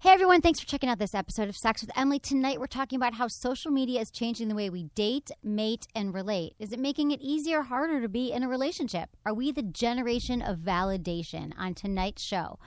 Hey 0.00 0.10
everyone, 0.10 0.42
thanks 0.42 0.60
for 0.60 0.66
checking 0.66 0.88
out 0.88 1.00
this 1.00 1.12
episode 1.12 1.48
of 1.48 1.56
Sex 1.56 1.80
with 1.80 1.90
Emily. 1.98 2.20
Tonight 2.20 2.60
we're 2.60 2.68
talking 2.68 2.96
about 2.96 3.14
how 3.14 3.26
social 3.26 3.72
media 3.72 4.00
is 4.00 4.12
changing 4.12 4.46
the 4.46 4.54
way 4.54 4.70
we 4.70 4.84
date, 4.94 5.32
mate, 5.42 5.88
and 5.92 6.14
relate. 6.14 6.54
Is 6.60 6.72
it 6.72 6.78
making 6.78 7.10
it 7.10 7.20
easier 7.20 7.58
or 7.58 7.62
harder 7.64 8.00
to 8.00 8.08
be 8.08 8.30
in 8.30 8.44
a 8.44 8.48
relationship? 8.48 9.16
Are 9.26 9.34
we 9.34 9.50
the 9.50 9.64
generation 9.64 10.40
of 10.40 10.58
validation 10.58 11.52
on 11.58 11.74
tonight's 11.74 12.22
show? 12.22 12.60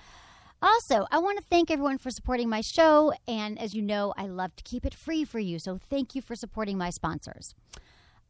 Also, 0.62 1.08
I 1.10 1.20
want 1.20 1.38
to 1.38 1.46
thank 1.46 1.72
everyone 1.72 2.00
for 2.00 2.12
supporting 2.12 2.50
my 2.50 2.60
show. 2.60 3.14
And 3.26 3.58
as 3.58 3.74
you 3.74 3.82
know, 3.82 4.14
I 4.18 4.28
love 4.28 4.54
to 4.58 4.64
keep 4.64 4.86
it 4.86 4.94
free 4.94 5.24
for 5.24 5.40
you. 5.40 5.58
So 5.58 5.80
thank 5.90 6.14
you 6.14 6.22
for 6.22 6.36
supporting 6.36 6.78
my 6.78 6.90
sponsors. 6.90 7.56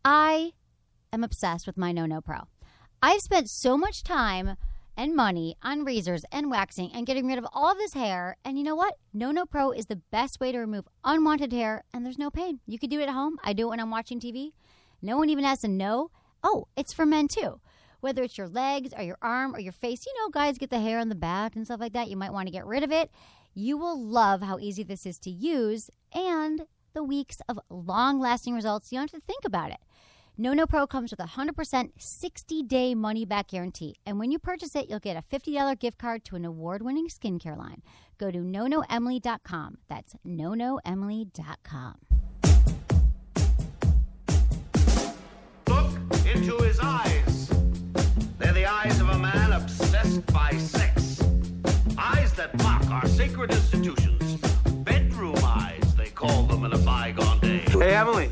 I 0.06 0.52
am 1.12 1.24
obsessed 1.24 1.66
with 1.66 1.76
my 1.76 1.92
No 1.92 2.06
No 2.06 2.22
Pro. 2.22 2.42
I've 3.02 3.22
spent 3.22 3.50
so 3.50 3.78
much 3.78 4.04
time 4.04 4.58
and 5.02 5.16
money 5.16 5.56
on 5.64 5.84
razors 5.84 6.24
and 6.32 6.52
waxing 6.52 6.92
and 6.94 7.08
getting 7.08 7.26
rid 7.26 7.40
of 7.40 7.48
all 7.54 7.72
of 7.72 7.78
this 7.80 7.94
hair. 7.94 8.38
And 8.46 8.60
you 8.60 8.64
know 8.64 8.76
what? 8.76 8.98
No 9.12 9.32
No 9.32 9.48
Pro 9.48 9.72
is 9.72 9.88
the 9.88 9.96
best 10.12 10.40
way 10.40 10.52
to 10.52 10.60
remove 10.60 10.88
unwanted 11.04 11.52
hair, 11.52 11.84
and 11.92 12.05
there's 12.05 12.20
no 12.20 12.30
pain. 12.30 12.59
You 12.68 12.78
could 12.78 12.92
do 12.92 13.00
it 13.00 13.09
at 13.09 13.16
home. 13.16 13.40
I 13.44 13.54
do 13.54 13.66
it 13.66 13.70
when 13.72 13.80
I'm 13.80 13.90
watching 13.90 14.20
TV. 14.20 14.52
No 15.02 15.18
one 15.18 15.32
even 15.32 15.44
has 15.44 15.62
to 15.62 15.68
know. 15.68 16.12
Oh, 16.44 16.68
it's 16.78 16.94
for 16.94 17.06
men 17.06 17.28
too 17.28 17.59
whether 18.02 18.23
it's 18.23 18.36
your 18.36 18.48
legs 18.48 18.95
or 18.98 19.04
your 19.04 19.18
arm 19.22 19.56
or 19.56 19.59
your 19.59 19.72
face. 19.72 20.08
You 20.08 20.14
know, 20.20 20.30
guys 20.30 20.58
get 20.58 20.72
the 20.72 20.80
hair 20.80 20.98
on 20.98 21.09
the 21.09 21.14
back 21.14 21.56
and 21.56 21.66
stuff 21.66 21.80
like 21.80 21.94
that. 21.94 22.09
You 22.09 22.18
might 22.18 22.34
want 22.34 22.48
to 22.48 22.52
get 22.52 22.66
rid 22.66 22.84
of 22.84 22.92
it. 22.92 23.12
You 23.54 23.78
will 23.78 24.04
love 24.04 24.42
how 24.42 24.58
easy 24.58 24.81
this 24.81 25.06
is 25.06 25.20
to 25.20 25.30
use 25.30 25.92
and 26.12 26.64
the 26.95 27.04
weeks 27.04 27.38
of 27.48 27.59
long 27.70 28.20
lasting 28.20 28.56
results. 28.56 28.92
You 28.92 28.98
don't 28.98 29.12
have 29.12 29.22
to 29.22 29.26
think 29.28 29.45
about 29.45 29.70
it. 29.70 29.78
No 30.41 30.54
No 30.54 30.66
Pro 30.66 30.88
comes 30.88 31.12
with 31.12 31.20
a 31.20 31.38
100% 31.38 31.91
60 32.00 32.63
day 32.63 32.95
money 32.95 33.26
back 33.26 33.50
guarantee. 33.50 33.98
And 34.08 34.18
when 34.18 34.31
you 34.31 34.40
purchase 34.40 34.76
it, 34.76 34.90
you'll 34.90 34.98
get 34.98 35.16
a 35.16 35.22
$50 35.22 35.77
gift 35.77 36.00
card 36.00 36.26
to 36.26 36.36
an 36.36 36.45
award 36.45 36.81
winning 36.81 37.09
skincare 37.09 37.55
line. 37.55 37.84
Go 38.17 38.31
to 38.31 38.40
nonoemily.com. 38.40 39.77
That's 39.88 40.16
nonoemily.com. 40.26 41.95
Look 45.67 46.25
into 46.25 46.58
his 46.64 46.80
eyes. 46.80 47.50
They're 48.39 48.52
the 48.52 48.66
eyes 48.66 49.00
of 49.00 49.09
a 49.09 49.19
man 49.19 49.52
obsessed 49.52 50.25
by 50.34 50.53
sex. 50.53 51.22
Eyes 52.00 52.34
that 52.34 52.58
mock 52.64 52.84
our 52.89 53.08
sacred 53.08 53.52
institutions. 53.52 54.42
Bedroom 54.86 55.36
eyes, 55.44 55.95
they 55.95 56.09
call 56.09 56.42
them 56.47 56.66
in 56.66 56.73
a 56.73 56.80
bygone 56.80 57.39
day. 57.42 57.59
Hey, 57.69 57.94
Emily, 57.94 58.31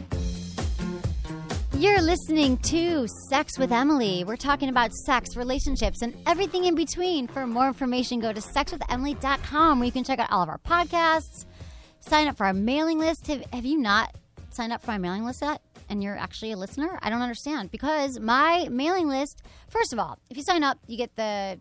You're 1.81 2.03
listening 2.03 2.57
to 2.57 3.07
Sex 3.07 3.57
with 3.57 3.71
Emily. 3.71 4.23
We're 4.23 4.35
talking 4.35 4.69
about 4.69 4.93
sex, 4.93 5.35
relationships, 5.35 6.03
and 6.03 6.15
everything 6.27 6.65
in 6.65 6.75
between. 6.75 7.25
For 7.25 7.47
more 7.47 7.67
information, 7.67 8.19
go 8.19 8.31
to 8.31 8.39
sexwithemily.com 8.39 9.79
where 9.79 9.85
you 9.87 9.91
can 9.91 10.03
check 10.03 10.19
out 10.19 10.31
all 10.31 10.43
of 10.43 10.49
our 10.49 10.59
podcasts, 10.59 11.47
sign 11.99 12.27
up 12.27 12.37
for 12.37 12.45
our 12.45 12.53
mailing 12.53 12.99
list. 12.99 13.25
Have, 13.25 13.43
have 13.51 13.65
you 13.65 13.79
not 13.79 14.15
signed 14.51 14.71
up 14.71 14.83
for 14.83 14.91
my 14.91 14.99
mailing 14.99 15.25
list 15.25 15.41
yet? 15.41 15.59
And 15.89 16.03
you're 16.03 16.15
actually 16.15 16.51
a 16.51 16.55
listener? 16.55 16.99
I 17.01 17.09
don't 17.09 17.23
understand. 17.23 17.71
Because 17.71 18.19
my 18.19 18.67
mailing 18.69 19.07
list, 19.07 19.41
first 19.67 19.91
of 19.91 19.97
all, 19.97 20.19
if 20.29 20.37
you 20.37 20.43
sign 20.43 20.63
up, 20.63 20.77
you 20.85 20.97
get 20.97 21.15
the 21.15 21.59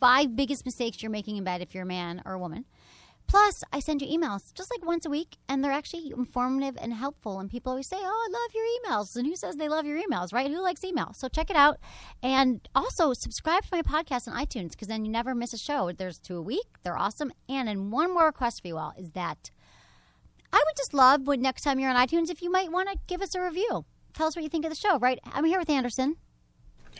five 0.00 0.34
biggest 0.34 0.64
mistakes 0.64 1.02
you're 1.02 1.12
making 1.12 1.36
in 1.36 1.44
bed 1.44 1.60
if 1.60 1.74
you're 1.74 1.82
a 1.82 1.86
man 1.86 2.22
or 2.24 2.32
a 2.32 2.38
woman. 2.38 2.64
Plus, 3.28 3.62
I 3.74 3.80
send 3.80 4.00
you 4.00 4.08
emails 4.08 4.54
just 4.54 4.70
like 4.70 4.84
once 4.86 5.04
a 5.04 5.10
week, 5.10 5.36
and 5.48 5.62
they're 5.62 5.70
actually 5.70 6.10
informative 6.10 6.78
and 6.80 6.94
helpful. 6.94 7.38
And 7.38 7.50
people 7.50 7.70
always 7.70 7.86
say, 7.86 7.98
Oh, 8.00 8.28
I 8.28 8.32
love 8.32 8.54
your 8.54 8.64
emails. 8.78 9.14
And 9.16 9.26
who 9.26 9.36
says 9.36 9.56
they 9.56 9.68
love 9.68 9.84
your 9.84 10.00
emails, 10.00 10.32
right? 10.32 10.50
Who 10.50 10.62
likes 10.62 10.80
emails? 10.80 11.16
So 11.16 11.28
check 11.28 11.50
it 11.50 11.56
out. 11.56 11.78
And 12.22 12.66
also, 12.74 13.12
subscribe 13.12 13.64
to 13.64 13.68
my 13.70 13.82
podcast 13.82 14.28
on 14.28 14.34
iTunes 14.34 14.70
because 14.70 14.88
then 14.88 15.04
you 15.04 15.10
never 15.10 15.34
miss 15.34 15.52
a 15.52 15.58
show. 15.58 15.92
There's 15.92 16.18
two 16.18 16.38
a 16.38 16.42
week, 16.42 16.66
they're 16.82 16.98
awesome. 16.98 17.30
And 17.50 17.68
then 17.68 17.90
one 17.90 18.12
more 18.12 18.24
request 18.24 18.62
for 18.62 18.68
you 18.68 18.78
all 18.78 18.94
is 18.96 19.10
that 19.10 19.50
I 20.50 20.56
would 20.56 20.76
just 20.76 20.94
love 20.94 21.26
when 21.26 21.42
next 21.42 21.62
time 21.62 21.78
you're 21.78 21.90
on 21.90 22.06
iTunes 22.08 22.30
if 22.30 22.40
you 22.40 22.50
might 22.50 22.72
want 22.72 22.88
to 22.88 22.98
give 23.06 23.20
us 23.20 23.34
a 23.34 23.42
review. 23.42 23.84
Tell 24.14 24.26
us 24.26 24.34
what 24.34 24.42
you 24.42 24.48
think 24.48 24.64
of 24.64 24.70
the 24.70 24.76
show, 24.76 24.98
right? 24.98 25.20
I'm 25.32 25.44
here 25.44 25.58
with 25.58 25.68
Anderson. 25.68 26.16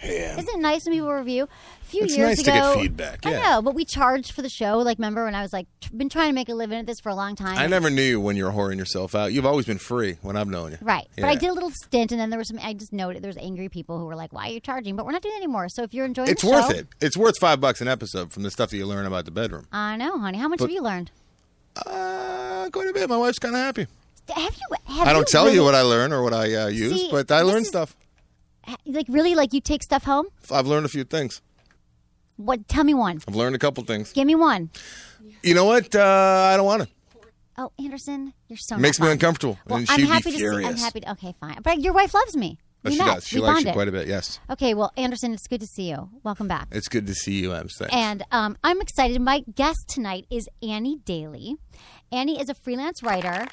Yeah. 0.05 0.39
Isn't 0.39 0.49
it 0.49 0.61
nice 0.61 0.85
when 0.85 0.95
people 0.95 1.13
review? 1.13 1.45
A 1.45 1.85
few 1.91 2.05
It's 2.05 2.17
years 2.17 2.29
nice 2.39 2.43
to 2.45 2.51
ago, 2.51 2.75
get 2.75 2.83
feedback, 2.83 3.27
I 3.27 3.33
know, 3.33 3.63
but 3.63 3.75
we 3.75 3.85
charged 3.85 4.33
for 4.33 4.43
the 4.43 4.49
show. 4.51 4.79
Like, 4.79 4.99
remember 4.99 5.25
when 5.25 5.35
I 5.35 5.41
was 5.43 5.53
like, 5.53 5.67
tr- 5.81 5.95
been 5.97 6.09
trying 6.11 6.29
to 6.29 6.35
make 6.35 6.49
a 6.51 6.55
living 6.55 6.79
at 6.79 6.85
this 6.87 7.01
for 7.01 7.09
a 7.09 7.15
long 7.15 7.35
time. 7.35 7.57
I 7.57 7.67
never 7.67 7.89
knew 7.91 8.03
you 8.03 8.21
when 8.21 8.37
you 8.37 8.45
were 8.45 8.51
whoring 8.53 8.77
yourself 8.77 9.15
out. 9.15 9.33
You've 9.33 9.47
always 9.47 9.65
been 9.67 9.79
free 9.79 10.19
when 10.23 10.37
I've 10.37 10.49
known 10.49 10.73
you. 10.73 10.79
Right, 10.83 11.07
but 11.17 11.25
I 11.25 11.35
did 11.35 11.49
a 11.49 11.53
little 11.55 11.71
stint, 11.71 12.13
and 12.13 12.21
then 12.21 12.29
there 12.31 12.39
was 12.39 12.49
some. 12.49 12.59
I 12.63 12.75
just 12.75 12.93
noted 12.93 13.23
there 13.23 13.29
was 13.31 13.39
angry 13.39 13.69
people 13.71 13.99
who 13.99 14.05
were 14.05 14.17
like, 14.17 14.33
"Why 14.35 14.49
are 14.49 14.53
you 14.53 14.61
charging?" 14.61 14.97
But 14.97 15.07
we're 15.07 15.13
not 15.13 15.23
doing 15.23 15.35
it 15.35 15.39
anymore. 15.39 15.69
So 15.71 15.83
if 15.83 15.95
you're 15.95 16.05
enjoying, 16.05 16.27
the 16.27 16.33
It's 16.33 16.45
worth 16.45 16.67
show- 16.71 16.77
it. 16.79 16.87
It's 17.01 17.17
worth 17.17 17.39
five 17.39 17.61
bucks 17.61 17.81
an 17.81 17.89
episode 17.89 18.33
from 18.33 18.43
the 18.43 18.51
stuff 18.51 18.69
that 18.71 18.77
you 18.77 18.85
learn 18.87 19.07
about 19.07 19.25
the 19.25 19.31
bedroom. 19.31 19.67
I 19.73 19.97
know, 19.97 20.19
honey. 20.19 20.37
How 20.39 20.49
much 20.49 20.59
But- 20.59 20.67
have 20.67 20.73
you 20.75 20.83
learned? 20.83 21.11
Uh, 21.87 22.69
quite 22.73 22.89
a 22.89 22.93
bit. 22.93 23.09
My 23.09 23.17
wife's 23.17 23.39
kind 23.39 23.55
of 23.55 23.61
happy. 23.61 23.87
Have 24.35 24.55
you? 24.55 24.77
Have 24.95 25.09
I 25.09 25.13
don't 25.13 25.21
you 25.21 25.25
tell 25.27 25.45
really, 25.45 25.57
you 25.57 25.65
what 25.65 25.75
I 25.75 25.83
learn 25.83 26.13
or 26.13 26.23
what 26.23 26.35
I 26.35 26.53
uh, 26.55 26.67
use, 26.67 26.93
See, 26.93 27.09
but 27.11 27.31
I 27.31 27.43
learn 27.43 27.63
is- 27.63 27.69
stuff. 27.69 27.97
Like 28.87 29.07
really 29.09 29.35
like 29.35 29.53
you 29.53 29.61
take 29.61 29.83
stuff 29.83 30.05
home. 30.05 30.27
I've 30.51 30.67
learned 30.67 30.87
a 30.87 30.89
few 30.89 31.05
things. 31.05 31.41
What? 32.37 32.69
Tell 32.69 32.85
me 32.85 32.95
one. 32.95 33.21
I've 33.27 33.35
learned 33.35 33.57
a 33.57 33.59
couple 33.59 33.83
things. 33.85 34.13
Give 34.13 34.27
me 34.27 34.35
one. 34.35 34.71
You 35.43 35.55
know 35.55 35.65
what? 35.65 35.95
Uh, 35.95 36.51
I 36.53 36.57
don't 36.57 36.67
want 36.67 36.83
to. 36.83 36.89
Oh, 37.61 37.73
Anderson, 37.83 38.33
you're 38.47 38.57
so. 38.57 38.77
It 38.77 38.79
makes 38.79 39.01
me 39.01 39.07
fun. 39.07 39.13
uncomfortable, 39.15 39.59
Well, 39.67 39.79
and 39.81 39.91
I'm 39.91 39.99
she'd 39.99 40.07
happy 40.09 40.31
be 40.31 40.39
to 40.39 40.51
see. 40.53 40.65
I'm 40.65 40.77
happy. 40.77 41.01
To, 41.01 41.11
okay, 41.13 41.35
fine. 41.41 41.59
But 41.63 41.81
your 41.81 41.93
wife 41.93 42.15
loves 42.15 42.37
me. 42.37 42.57
We 42.85 42.93
she 42.93 42.99
met. 42.99 43.07
does. 43.07 43.27
She 43.27 43.37
We 43.41 43.43
likes 43.43 43.65
you 43.65 43.73
quite 43.73 43.89
a 43.89 43.93
bit. 43.93 44.07
Yes. 44.07 44.39
Okay, 44.49 44.75
well, 44.75 44.93
Anderson, 44.97 45.33
it's 45.35 45.49
good 45.49 45.61
to 45.61 45.67
see 45.67 45.91
you. 45.91 46.09
Welcome 46.23 46.47
back. 46.47 46.69
It's 46.71 46.87
good 46.89 47.09
to 47.09 47.15
see 47.15 47.41
you. 47.41 47.51
Thanks. 47.53 47.81
And 47.91 48.23
um, 48.31 48.57
I'm 48.63 48.81
excited. 48.81 49.21
My 49.21 49.43
guest 49.57 49.81
tonight 49.89 50.27
is 50.31 50.49
Annie 50.63 50.99
Daly. 51.05 51.57
Annie 52.13 52.41
is 52.41 52.49
a 52.49 52.55
freelance 52.55 53.03
writer, 53.03 53.49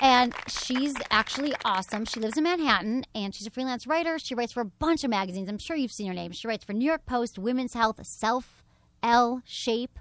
and 0.00 0.34
she's 0.48 0.94
actually 1.10 1.54
awesome. 1.64 2.04
She 2.04 2.20
lives 2.20 2.38
in 2.38 2.44
Manhattan, 2.44 3.04
and 3.14 3.34
she's 3.34 3.46
a 3.46 3.50
freelance 3.50 3.86
writer. 3.86 4.18
She 4.18 4.34
writes 4.34 4.52
for 4.52 4.62
a 4.62 4.66
bunch 4.66 5.04
of 5.04 5.10
magazines. 5.10 5.48
I'm 5.48 5.58
sure 5.58 5.76
you've 5.76 5.92
seen 5.92 6.06
her 6.08 6.14
name. 6.14 6.32
She 6.32 6.48
writes 6.48 6.64
for 6.64 6.72
New 6.72 6.86
York 6.86 7.04
Post, 7.06 7.38
Women's 7.38 7.74
Health, 7.74 8.04
Self, 8.06 8.62
Elle, 9.02 9.42
Shape, 9.44 9.98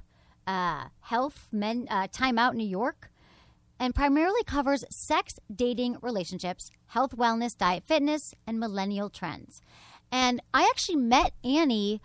uh, 0.47 0.85
Health, 1.01 1.47
Men, 1.51 1.87
uh, 1.89 2.07
Time 2.11 2.39
Out 2.39 2.55
New 2.55 2.67
York, 2.67 3.11
and 3.79 3.93
primarily 3.93 4.43
covers 4.43 4.85
sex, 4.89 5.35
dating, 5.53 5.97
relationships, 6.01 6.71
health, 6.87 7.15
wellness, 7.15 7.57
diet, 7.57 7.83
fitness, 7.85 8.33
and 8.47 8.59
millennial 8.59 9.09
trends. 9.09 9.61
And 10.11 10.41
I 10.53 10.63
actually 10.63 10.97
met 10.97 11.33
Annie 11.43 12.01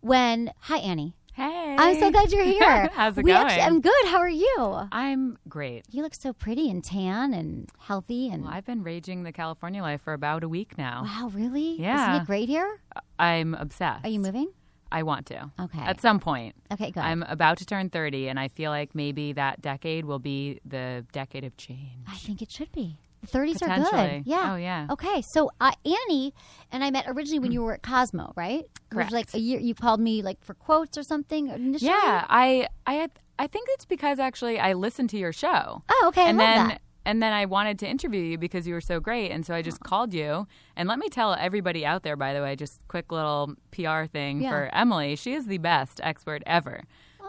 when. 0.00 0.52
Hi, 0.60 0.78
Annie. 0.78 1.14
Hey. 1.34 1.74
I'm 1.78 1.98
so 1.98 2.10
glad 2.12 2.30
you're 2.30 2.44
here. 2.60 2.88
How's 2.92 3.18
it 3.18 3.24
we 3.24 3.32
going? 3.32 3.44
Actually, 3.46 3.62
I'm 3.62 3.80
good. 3.80 4.06
How 4.06 4.18
are 4.18 4.28
you? 4.28 4.88
I'm 4.92 5.36
great. 5.48 5.84
You 5.90 6.02
look 6.02 6.14
so 6.14 6.32
pretty 6.32 6.70
and 6.70 6.82
tan 6.82 7.34
and 7.34 7.68
healthy 7.78 8.30
and. 8.30 8.44
Well, 8.44 8.52
I've 8.52 8.64
been 8.64 8.82
raging 8.84 9.24
the 9.24 9.32
California 9.32 9.82
life 9.82 10.00
for 10.02 10.12
about 10.12 10.44
a 10.44 10.48
week 10.48 10.78
now. 10.78 11.02
wow, 11.04 11.30
really? 11.34 11.80
Yeah. 11.80 12.12
Isn't 12.12 12.22
it 12.22 12.26
great 12.26 12.48
here? 12.48 12.80
I'm 13.18 13.54
obsessed. 13.54 14.04
Are 14.04 14.08
you 14.08 14.20
moving? 14.20 14.52
I 14.92 15.02
want 15.02 15.26
to. 15.26 15.50
Okay. 15.60 15.80
At 15.80 16.00
some 16.00 16.20
point. 16.20 16.54
Okay, 16.72 16.92
good. 16.92 17.00
I'm 17.00 17.24
about 17.24 17.58
to 17.58 17.66
turn 17.66 17.90
30, 17.90 18.28
and 18.28 18.38
I 18.38 18.46
feel 18.46 18.70
like 18.70 18.94
maybe 18.94 19.32
that 19.32 19.60
decade 19.60 20.04
will 20.04 20.20
be 20.20 20.60
the 20.64 21.04
decade 21.10 21.42
of 21.42 21.56
change. 21.56 22.06
I 22.06 22.14
think 22.16 22.42
it 22.42 22.52
should 22.52 22.70
be. 22.70 22.98
The 23.30 23.38
30s 23.38 23.62
are 23.62 23.90
good. 23.90 24.22
Yeah. 24.26 24.52
Oh, 24.52 24.56
yeah. 24.56 24.86
Okay, 24.90 25.22
so 25.22 25.50
uh, 25.60 25.72
Annie 25.84 26.34
and 26.72 26.82
I 26.84 26.90
met 26.90 27.04
originally 27.08 27.38
when 27.38 27.52
you 27.52 27.62
were 27.62 27.74
at 27.74 27.82
Cosmo, 27.82 28.32
right? 28.36 28.64
Correct. 28.90 29.12
like 29.12 29.34
a 29.34 29.38
year. 29.38 29.58
You 29.60 29.74
called 29.74 30.00
me 30.00 30.22
like 30.22 30.42
for 30.44 30.54
quotes 30.54 30.96
or 30.98 31.02
something 31.02 31.48
initially. 31.48 31.88
Yeah, 31.90 32.24
I, 32.28 32.68
I, 32.86 32.94
had, 32.94 33.10
I 33.38 33.46
think 33.46 33.68
it's 33.72 33.84
because 33.84 34.18
actually 34.18 34.58
I 34.60 34.72
listened 34.74 35.10
to 35.10 35.18
your 35.18 35.32
show. 35.32 35.82
Oh, 35.88 36.04
okay. 36.08 36.22
And 36.28 36.38
then 36.38 36.68
that. 36.68 36.80
and 37.04 37.22
then 37.22 37.32
I 37.32 37.44
wanted 37.46 37.78
to 37.80 37.88
interview 37.88 38.20
you 38.22 38.38
because 38.38 38.66
you 38.66 38.74
were 38.74 38.80
so 38.80 39.00
great, 39.00 39.30
and 39.30 39.44
so 39.44 39.54
I 39.54 39.62
just 39.62 39.80
called 39.80 40.14
you. 40.14 40.46
And 40.76 40.88
let 40.88 40.98
me 40.98 41.08
tell 41.08 41.34
everybody 41.34 41.84
out 41.84 42.02
there, 42.02 42.16
by 42.16 42.32
the 42.34 42.40
way, 42.42 42.54
just 42.56 42.80
quick 42.88 43.10
little 43.10 43.54
PR 43.72 44.04
thing 44.04 44.40
Yeah. 44.42 44.50
for 44.50 44.70
Emily. 44.74 45.16
She 45.16 45.34
is 45.34 45.46
the 45.46 45.58
best 45.58 46.00
expert 46.02 46.42
ever 46.46 46.82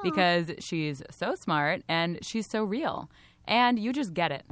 because 0.04 0.52
she's 0.60 1.02
so 1.10 1.34
smart 1.36 1.82
and 1.90 2.20
she's 2.24 2.48
so 2.48 2.64
real, 2.64 3.10
and 3.48 3.80
you 3.80 3.92
just 3.92 4.14
get 4.14 4.32
it. 4.32 4.44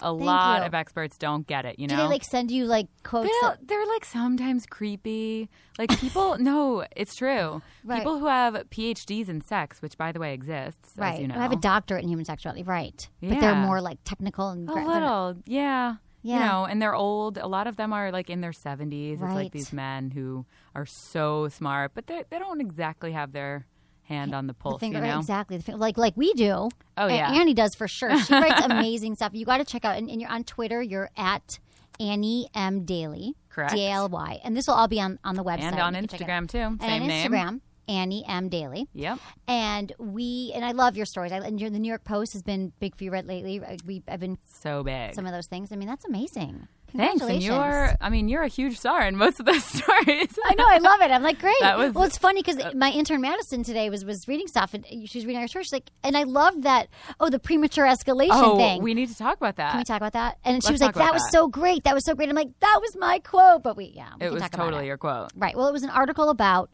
A 0.00 0.12
lot 0.12 0.60
you. 0.60 0.66
of 0.66 0.74
experts 0.74 1.18
don't 1.18 1.46
get 1.46 1.64
it. 1.64 1.78
You 1.78 1.86
know, 1.88 1.96
Do 1.96 2.02
they 2.02 2.08
like 2.08 2.22
send 2.24 2.50
you 2.50 2.64
like 2.66 2.86
quotes? 3.02 3.28
they're, 3.28 3.50
that- 3.50 3.66
they're 3.66 3.86
like 3.86 4.04
sometimes 4.04 4.64
creepy. 4.66 5.48
Like 5.78 5.90
people, 5.98 6.38
no, 6.40 6.84
it's 6.96 7.14
true. 7.16 7.62
Right. 7.84 7.98
People 7.98 8.18
who 8.18 8.26
have 8.26 8.54
PhDs 8.70 9.28
in 9.28 9.40
sex, 9.40 9.82
which 9.82 9.96
by 9.98 10.12
the 10.12 10.20
way 10.20 10.34
exists, 10.34 10.92
right. 10.96 11.14
As 11.14 11.20
you 11.20 11.28
know, 11.28 11.34
I 11.36 11.42
have 11.42 11.52
a 11.52 11.56
doctorate 11.56 12.02
in 12.02 12.08
human 12.08 12.24
sexuality. 12.24 12.62
Right. 12.62 13.08
But 13.22 13.40
they're 13.40 13.54
more 13.56 13.80
like 13.80 13.98
technical 14.04 14.50
and 14.50 14.68
a 14.68 14.72
gra- 14.72 14.86
little, 14.86 15.36
yeah. 15.46 15.96
You 16.22 16.34
Yeah. 16.34 16.46
know, 16.48 16.64
and 16.64 16.82
they're 16.82 16.94
old. 16.96 17.38
A 17.38 17.46
lot 17.46 17.66
of 17.68 17.76
them 17.76 17.92
are 17.92 18.10
like 18.10 18.28
in 18.28 18.40
their 18.40 18.50
70s. 18.52 19.12
It's 19.14 19.22
like 19.22 19.52
these 19.52 19.72
men 19.72 20.10
who 20.10 20.46
are 20.74 20.84
so 20.86 21.48
smart, 21.48 21.92
but 21.94 22.06
they 22.08 22.24
they 22.30 22.38
don't 22.40 22.60
exactly 22.60 23.12
have 23.12 23.32
their 23.32 23.66
hand 24.08 24.34
on 24.34 24.46
the 24.46 24.52
The 24.52 24.58
pulse, 24.58 24.80
finger, 24.80 24.98
you 24.98 25.04
know? 25.06 25.18
exactly. 25.18 25.56
The 25.58 25.62
fin- 25.62 25.78
like 25.78 25.96
like 25.98 26.16
we 26.16 26.32
do. 26.34 26.68
Oh, 26.96 27.06
yeah. 27.06 27.32
Annie 27.32 27.54
does 27.54 27.74
for 27.74 27.86
sure. 27.86 28.18
She 28.18 28.32
writes 28.32 28.60
amazing 28.64 29.14
stuff. 29.14 29.32
You 29.34 29.44
got 29.44 29.58
to 29.58 29.64
check 29.64 29.84
out. 29.84 29.96
And, 29.96 30.10
and 30.10 30.20
you're 30.20 30.30
on 30.30 30.44
Twitter. 30.44 30.82
You're 30.82 31.10
at 31.16 31.58
Annie 32.00 32.48
M 32.54 32.84
Daly. 32.84 33.34
Correct. 33.50 33.74
D 33.74 33.86
A 33.86 33.90
L 33.90 34.08
Y. 34.08 34.40
And 34.44 34.56
this 34.56 34.66
will 34.66 34.74
all 34.74 34.88
be 34.88 35.00
on 35.00 35.18
on 35.24 35.34
the 35.36 35.44
website. 35.44 35.62
And 35.62 35.78
on 35.80 35.94
You 35.94 36.00
can 36.00 36.08
check 36.08 36.20
it 36.22 36.30
out. 36.30 36.44
Instagram 36.44 36.48
too. 36.50 36.84
Same 36.86 37.02
on 37.02 37.08
name. 37.08 37.30
Instagram. 37.32 37.60
Annie 37.88 38.24
M 38.28 38.48
Daly. 38.48 38.86
Yep. 38.94 39.18
And 39.46 39.92
we 39.98 40.52
and 40.54 40.64
I 40.64 40.72
love 40.72 40.96
your 40.96 41.06
stories. 41.06 41.32
I, 41.32 41.38
and 41.38 41.60
your, 41.60 41.70
the 41.70 41.78
New 41.78 41.88
York 41.88 42.04
Post 42.04 42.32
has 42.34 42.42
been 42.42 42.72
big 42.80 42.94
for 42.96 43.04
you 43.04 43.10
right 43.10 43.26
lately. 43.26 43.60
We 43.86 44.02
I've 44.08 44.20
been 44.20 44.38
So 44.44 44.82
big. 44.84 45.14
some 45.14 45.26
of 45.26 45.32
those 45.32 45.46
things. 45.46 45.72
I 45.72 45.76
mean, 45.76 45.88
that's 45.88 46.04
amazing. 46.04 46.68
Thanks. 46.96 47.22
And 47.22 47.42
you're, 47.42 47.92
I 48.00 48.08
mean, 48.08 48.28
you're 48.28 48.42
a 48.42 48.48
huge 48.48 48.78
star 48.78 49.06
in 49.06 49.16
most 49.16 49.40
of 49.40 49.46
those 49.46 49.64
stories. 49.64 50.38
I 50.44 50.54
know, 50.56 50.64
I 50.66 50.78
love 50.78 51.00
it. 51.00 51.10
I'm 51.10 51.22
like, 51.22 51.38
great. 51.38 51.54
That 51.60 51.78
was- 51.78 51.92
well, 51.92 52.04
it's 52.04 52.18
funny 52.18 52.42
because 52.42 52.58
uh, 52.58 52.72
my 52.74 52.90
intern 52.90 53.20
Madison 53.20 53.62
today 53.62 53.90
was 53.90 54.04
was 54.04 54.26
reading 54.26 54.46
stuff, 54.46 54.74
and 54.74 54.86
she's 55.06 55.26
reading 55.26 55.40
our 55.40 55.48
story. 55.48 55.64
She's 55.64 55.72
like, 55.72 55.90
and 56.02 56.16
I 56.16 56.22
love 56.22 56.62
that. 56.62 56.88
Oh, 57.20 57.28
the 57.30 57.38
premature 57.38 57.86
escalation 57.86 58.28
oh, 58.30 58.56
thing. 58.56 58.82
we 58.82 58.94
need 58.94 59.08
to 59.10 59.16
talk 59.16 59.36
about 59.36 59.56
that. 59.56 59.72
Can 59.72 59.80
we 59.80 59.84
talk 59.84 59.98
about 59.98 60.14
that? 60.14 60.38
And 60.44 60.62
she 60.62 60.68
Let's 60.68 60.72
was 60.72 60.80
like, 60.80 60.94
"That 60.94 61.12
was 61.12 61.22
that. 61.22 61.32
so 61.32 61.48
great. 61.48 61.84
That 61.84 61.94
was 61.94 62.04
so 62.04 62.14
great." 62.14 62.28
I'm 62.28 62.36
like, 62.36 62.58
"That 62.60 62.78
was 62.80 62.96
my 62.96 63.18
quote." 63.18 63.62
But 63.62 63.76
we, 63.76 63.92
yeah, 63.94 64.10
we 64.18 64.26
it 64.26 64.28
can 64.28 64.34
was 64.34 64.42
talk 64.42 64.54
about 64.54 64.64
totally 64.64 64.84
it. 64.84 64.88
your 64.88 64.98
quote. 64.98 65.30
right. 65.36 65.56
Well, 65.56 65.68
it 65.68 65.72
was 65.72 65.82
an 65.82 65.90
article 65.90 66.30
about 66.30 66.70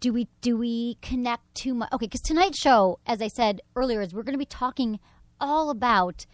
do 0.00 0.12
we 0.12 0.28
do 0.40 0.56
we 0.56 0.96
connect 1.02 1.54
too 1.54 1.74
much? 1.74 1.90
Okay, 1.92 2.06
because 2.06 2.20
tonight's 2.20 2.58
show, 2.58 2.98
as 3.06 3.20
I 3.22 3.28
said 3.28 3.60
earlier, 3.74 4.00
is 4.00 4.14
we're 4.14 4.22
going 4.22 4.34
to 4.34 4.38
be 4.38 4.44
talking 4.46 5.00
all 5.40 5.70
about 5.70 6.26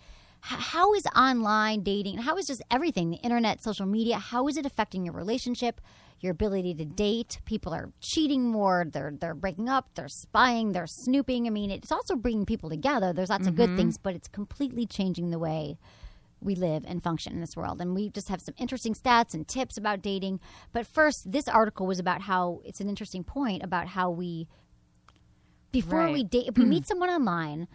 how 0.44 0.92
is 0.94 1.06
online 1.14 1.84
dating, 1.84 2.18
how 2.18 2.36
is 2.36 2.48
just 2.48 2.62
everything, 2.68 3.10
the 3.10 3.16
internet, 3.18 3.62
social 3.62 3.86
media, 3.86 4.18
how 4.18 4.48
is 4.48 4.56
it 4.56 4.66
affecting 4.66 5.04
your 5.04 5.14
relationship, 5.14 5.80
your 6.18 6.32
ability 6.32 6.74
to 6.74 6.84
date? 6.84 7.38
People 7.44 7.72
are 7.72 7.92
cheating 8.00 8.50
more. 8.50 8.84
They're 8.90 9.14
they're 9.18 9.36
breaking 9.36 9.68
up. 9.68 9.90
They're 9.94 10.08
spying. 10.08 10.72
They're 10.72 10.88
snooping. 10.88 11.46
I 11.46 11.50
mean, 11.50 11.70
it's 11.70 11.92
also 11.92 12.16
bringing 12.16 12.44
people 12.44 12.68
together. 12.68 13.12
There's 13.12 13.30
lots 13.30 13.46
of 13.46 13.54
good 13.54 13.68
mm-hmm. 13.68 13.76
things, 13.76 13.98
but 13.98 14.16
it's 14.16 14.26
completely 14.26 14.84
changing 14.84 15.30
the 15.30 15.38
way 15.38 15.78
we 16.40 16.56
live 16.56 16.84
and 16.88 17.00
function 17.00 17.34
in 17.34 17.40
this 17.40 17.56
world. 17.56 17.80
And 17.80 17.94
we 17.94 18.10
just 18.10 18.28
have 18.28 18.40
some 18.40 18.56
interesting 18.58 18.94
stats 18.94 19.34
and 19.34 19.46
tips 19.46 19.76
about 19.76 20.02
dating. 20.02 20.40
But 20.72 20.88
first, 20.88 21.30
this 21.30 21.46
article 21.46 21.86
was 21.86 22.00
about 22.00 22.22
how 22.22 22.62
it's 22.64 22.80
an 22.80 22.88
interesting 22.88 23.22
point 23.22 23.62
about 23.62 23.86
how 23.86 24.10
we, 24.10 24.48
before 25.70 26.00
Right. 26.00 26.12
we 26.12 26.24
date, 26.24 26.48
if 26.48 26.58
we 26.58 26.64
mm. 26.64 26.68
meet 26.68 26.86
someone 26.88 27.10
online, 27.10 27.68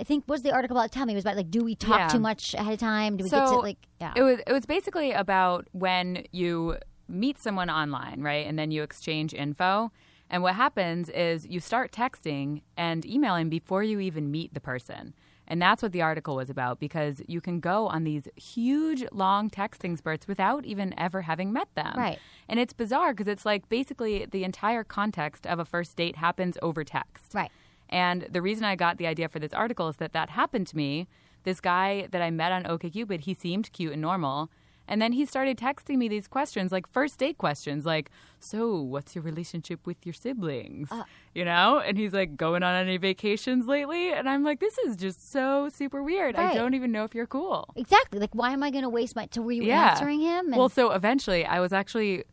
I 0.00 0.04
think 0.04 0.24
was 0.26 0.42
the 0.42 0.50
article 0.52 0.76
about. 0.76 0.90
Tell 0.90 1.04
me, 1.06 1.12
it 1.12 1.16
was 1.16 1.24
about 1.24 1.36
like, 1.36 1.50
do 1.50 1.62
we 1.62 1.74
talk 1.74 1.98
Yeah. 1.98 2.08
too 2.08 2.18
much 2.18 2.54
ahead 2.54 2.72
of 2.72 2.78
time? 2.80 3.16
Do 3.18 3.24
we 3.24 3.30
get 3.30 3.46
to 3.46 3.56
like, 3.56 3.78
yeah, 4.00 4.12
It 4.16 4.22
was 4.22 4.38
it 4.46 4.52
was 4.52 4.66
basically 4.66 5.12
about 5.12 5.68
when 5.72 6.24
you 6.32 6.76
meet 7.08 7.38
someone 7.38 7.68
online, 7.68 8.22
right? 8.22 8.46
And 8.46 8.58
then 8.58 8.70
you 8.70 8.82
exchange 8.82 9.34
info. 9.34 9.92
And 10.32 10.42
what 10.44 10.54
happens 10.54 11.08
is 11.10 11.46
you 11.46 11.58
start 11.60 11.90
texting 11.92 12.62
and 12.76 13.04
emailing 13.04 13.48
before 13.50 13.82
you 13.82 13.98
even 14.00 14.30
meet 14.30 14.54
the 14.54 14.60
person. 14.60 15.12
And 15.48 15.60
that's 15.60 15.82
what 15.82 15.90
the 15.90 16.02
article 16.02 16.36
was 16.36 16.48
about 16.48 16.78
because 16.78 17.20
you 17.26 17.40
can 17.40 17.58
go 17.58 17.88
on 17.88 18.04
these 18.04 18.28
huge 18.36 19.04
long 19.10 19.50
texting 19.50 19.98
spurts 19.98 20.28
without 20.28 20.64
even 20.64 20.94
ever 20.96 21.22
having 21.22 21.52
met 21.52 21.66
them. 21.74 21.94
Right. 21.98 22.20
And 22.48 22.60
it's 22.60 22.72
bizarre 22.72 23.12
because 23.12 23.26
it's 23.26 23.44
like 23.44 23.68
basically 23.68 24.26
the 24.30 24.44
entire 24.44 24.84
context 24.84 25.48
of 25.48 25.58
a 25.58 25.64
first 25.64 25.96
date 25.96 26.14
happens 26.16 26.56
over 26.62 26.84
text. 26.84 27.34
right. 27.34 27.50
And 27.90 28.26
the 28.30 28.40
reason 28.40 28.64
I 28.64 28.76
got 28.76 28.96
the 28.98 29.06
idea 29.06 29.28
for 29.28 29.38
this 29.38 29.52
article 29.52 29.88
is 29.88 29.96
that 29.96 30.12
that 30.12 30.30
happened 30.30 30.66
to 30.68 30.76
me. 30.76 31.06
This 31.44 31.60
guy 31.60 32.06
that 32.12 32.20
I 32.22 32.30
met 32.30 32.52
on 32.52 32.64
OkCupid, 32.64 33.20
he 33.20 33.34
seemed 33.34 33.72
cute 33.72 33.92
and 33.92 34.00
normal. 34.02 34.50
And 34.86 35.00
then 35.00 35.12
he 35.12 35.24
started 35.24 35.56
texting 35.56 35.98
me 35.98 36.08
these 36.08 36.26
questions, 36.26 36.72
like 36.72 36.86
first 36.88 37.18
date 37.18 37.38
questions, 37.38 37.86
like, 37.86 38.10
So, 38.40 38.80
what's 38.80 39.14
your 39.14 39.22
relationship 39.22 39.86
with 39.86 40.04
your 40.04 40.12
siblings? 40.12 40.90
Uh. 40.90 41.04
you 41.32 41.44
know? 41.44 41.78
And 41.78 41.96
he's 41.96 42.12
like, 42.12 42.36
Going 42.36 42.62
on 42.64 42.74
any 42.74 42.96
vacations 42.96 43.66
lately? 43.66 44.12
And 44.12 44.28
I'm 44.28 44.42
like, 44.42 44.58
This 44.60 44.76
is 44.78 44.96
just 44.96 45.30
so 45.30 45.68
super 45.72 46.02
weird. 46.02 46.36
Right. 46.36 46.50
I 46.50 46.54
don't 46.54 46.74
even 46.74 46.90
know 46.90 47.04
if 47.04 47.14
you're 47.14 47.26
cool. 47.28 47.68
Exactly. 47.76 48.18
Like, 48.18 48.34
why 48.34 48.50
am 48.52 48.62
I 48.64 48.70
going 48.70 48.82
to 48.82 48.88
waste 48.88 49.14
my? 49.14 49.28
So 49.30 49.42
were 49.42 49.52
you 49.52 49.62
Yeah. 49.62 49.90
answering 49.92 50.20
him? 50.20 50.46
And, 50.46 50.56
Well, 50.56 50.68
so 50.68 50.90
eventually 50.90 51.44
I 51.46 51.60
was 51.60 51.72
actually 51.72 52.24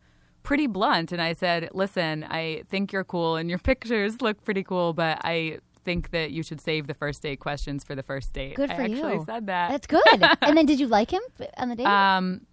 pretty 0.47 0.65
blunt 0.65 1.11
and 1.11 1.21
I 1.21 1.33
said, 1.33 1.67
listen, 1.73 2.23
I 2.23 2.63
think 2.69 2.94
you're 2.94 3.03
cool 3.03 3.35
and 3.35 3.49
your 3.49 3.59
pictures 3.71 4.21
look 4.21 4.41
pretty 4.45 4.63
cool, 4.63 4.94
but 4.94 5.19
I 5.25 5.59
think 5.83 6.11
that 6.11 6.31
you 6.31 6.41
should 6.41 6.61
save 6.61 6.88
the 6.88 6.94
first 6.94 7.21
date 7.21 7.41
questions 7.41 7.83
for 7.83 7.95
the 7.95 8.01
first 8.01 8.31
date. 8.31 8.55
good 8.55 8.71
for 8.71 8.81
I 8.81 8.85
you. 8.85 8.95
actually 8.95 9.25
said 9.25 9.47
that. 9.47 9.71
That's 9.71 9.88
good. 9.88 10.01
and 10.41 10.55
then, 10.55 10.65
did 10.65 10.79
you 10.79 10.88
like 10.88 11.11
him 11.11 11.21
on 11.57 11.67
the 11.67 11.75
date? 11.75 11.85
Um, 11.85 12.47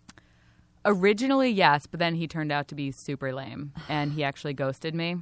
originally, 0.85 1.51
yes, 1.51 1.87
but 1.87 2.01
then 2.01 2.17
he 2.17 2.27
turned 2.27 2.51
out 2.51 2.67
to 2.69 2.75
be 2.75 2.91
super 2.91 3.33
lame 3.33 3.73
and 3.89 4.13
he 4.13 4.25
actually 4.25 4.55
ghosted 4.55 4.93
me. 4.97 5.19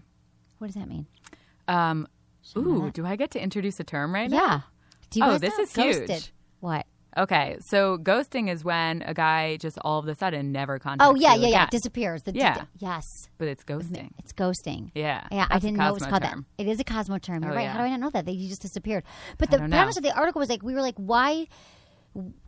what 0.57 0.69
does 0.69 0.77
that 0.77 0.89
mean? 0.89 1.07
Um, 1.69 2.09
ooh, 2.57 2.91
do 2.91 3.05
I 3.05 3.17
get 3.17 3.31
to 3.33 3.43
introduce 3.43 3.81
a 3.81 3.85
term 3.85 4.15
right 4.15 4.31
now? 4.31 4.65
Yeah. 5.15 5.27
Oh, 5.27 5.37
this 5.37 5.59
know? 5.59 5.65
is 5.65 5.75
huge. 5.75 6.09
Ghosted. 6.09 6.31
What? 6.61 6.87
Okay, 7.17 7.57
so 7.61 7.99
ghosting 7.99 8.49
is 8.51 8.65
when 8.65 9.03
a 9.03 9.13
guy 9.13 9.59
just 9.59 9.77
all 9.83 9.99
of 9.99 10.09
a 10.09 10.15
sudden 10.15 10.51
never 10.51 10.79
contacts 10.79 11.11
Oh 11.11 11.15
yeah, 11.15 11.35
you 11.35 11.43
yeah, 11.43 11.49
yeah. 11.49 11.57
again. 11.65 11.69
Disappears. 11.71 12.23
The, 12.23 12.33
Yeah. 12.35 12.65
yes. 12.79 13.05
but 13.39 13.49
it's 13.49 13.65
ghosting. 13.65 14.11
It's 14.19 14.33
ghosting. 14.33 14.91
Yeah, 14.95 15.27
Yeah, 15.31 15.47
I 15.51 15.59
didn't 15.59 15.77
know 15.77 15.89
it 15.89 15.95
was 15.95 16.07
called 16.07 16.23
term. 16.23 16.47
that. 16.57 16.65
It 16.65 16.71
is 16.71 16.81
a 16.81 16.85
Cosmo 16.85 17.19
term. 17.19 17.43
You're 17.43 17.53
Oh, 17.53 17.55
right. 17.57 17.65
yeah. 17.65 17.73
How 17.73 17.79
do 17.81 17.85
I 17.85 17.91
not 17.91 18.01
know 18.01 18.11
that? 18.11 18.25
They 18.25 18.37
just 18.37 18.63
disappeared. 18.63 19.05
But 19.39 19.51
the 19.51 19.59
premise 19.59 19.97
of 19.99 20.03
the 20.03 20.17
article 20.17 20.41
was 20.41 20.49
like, 20.49 20.63
we 20.63 20.73
were 20.75 20.81
like, 20.81 20.97
why? 20.97 21.49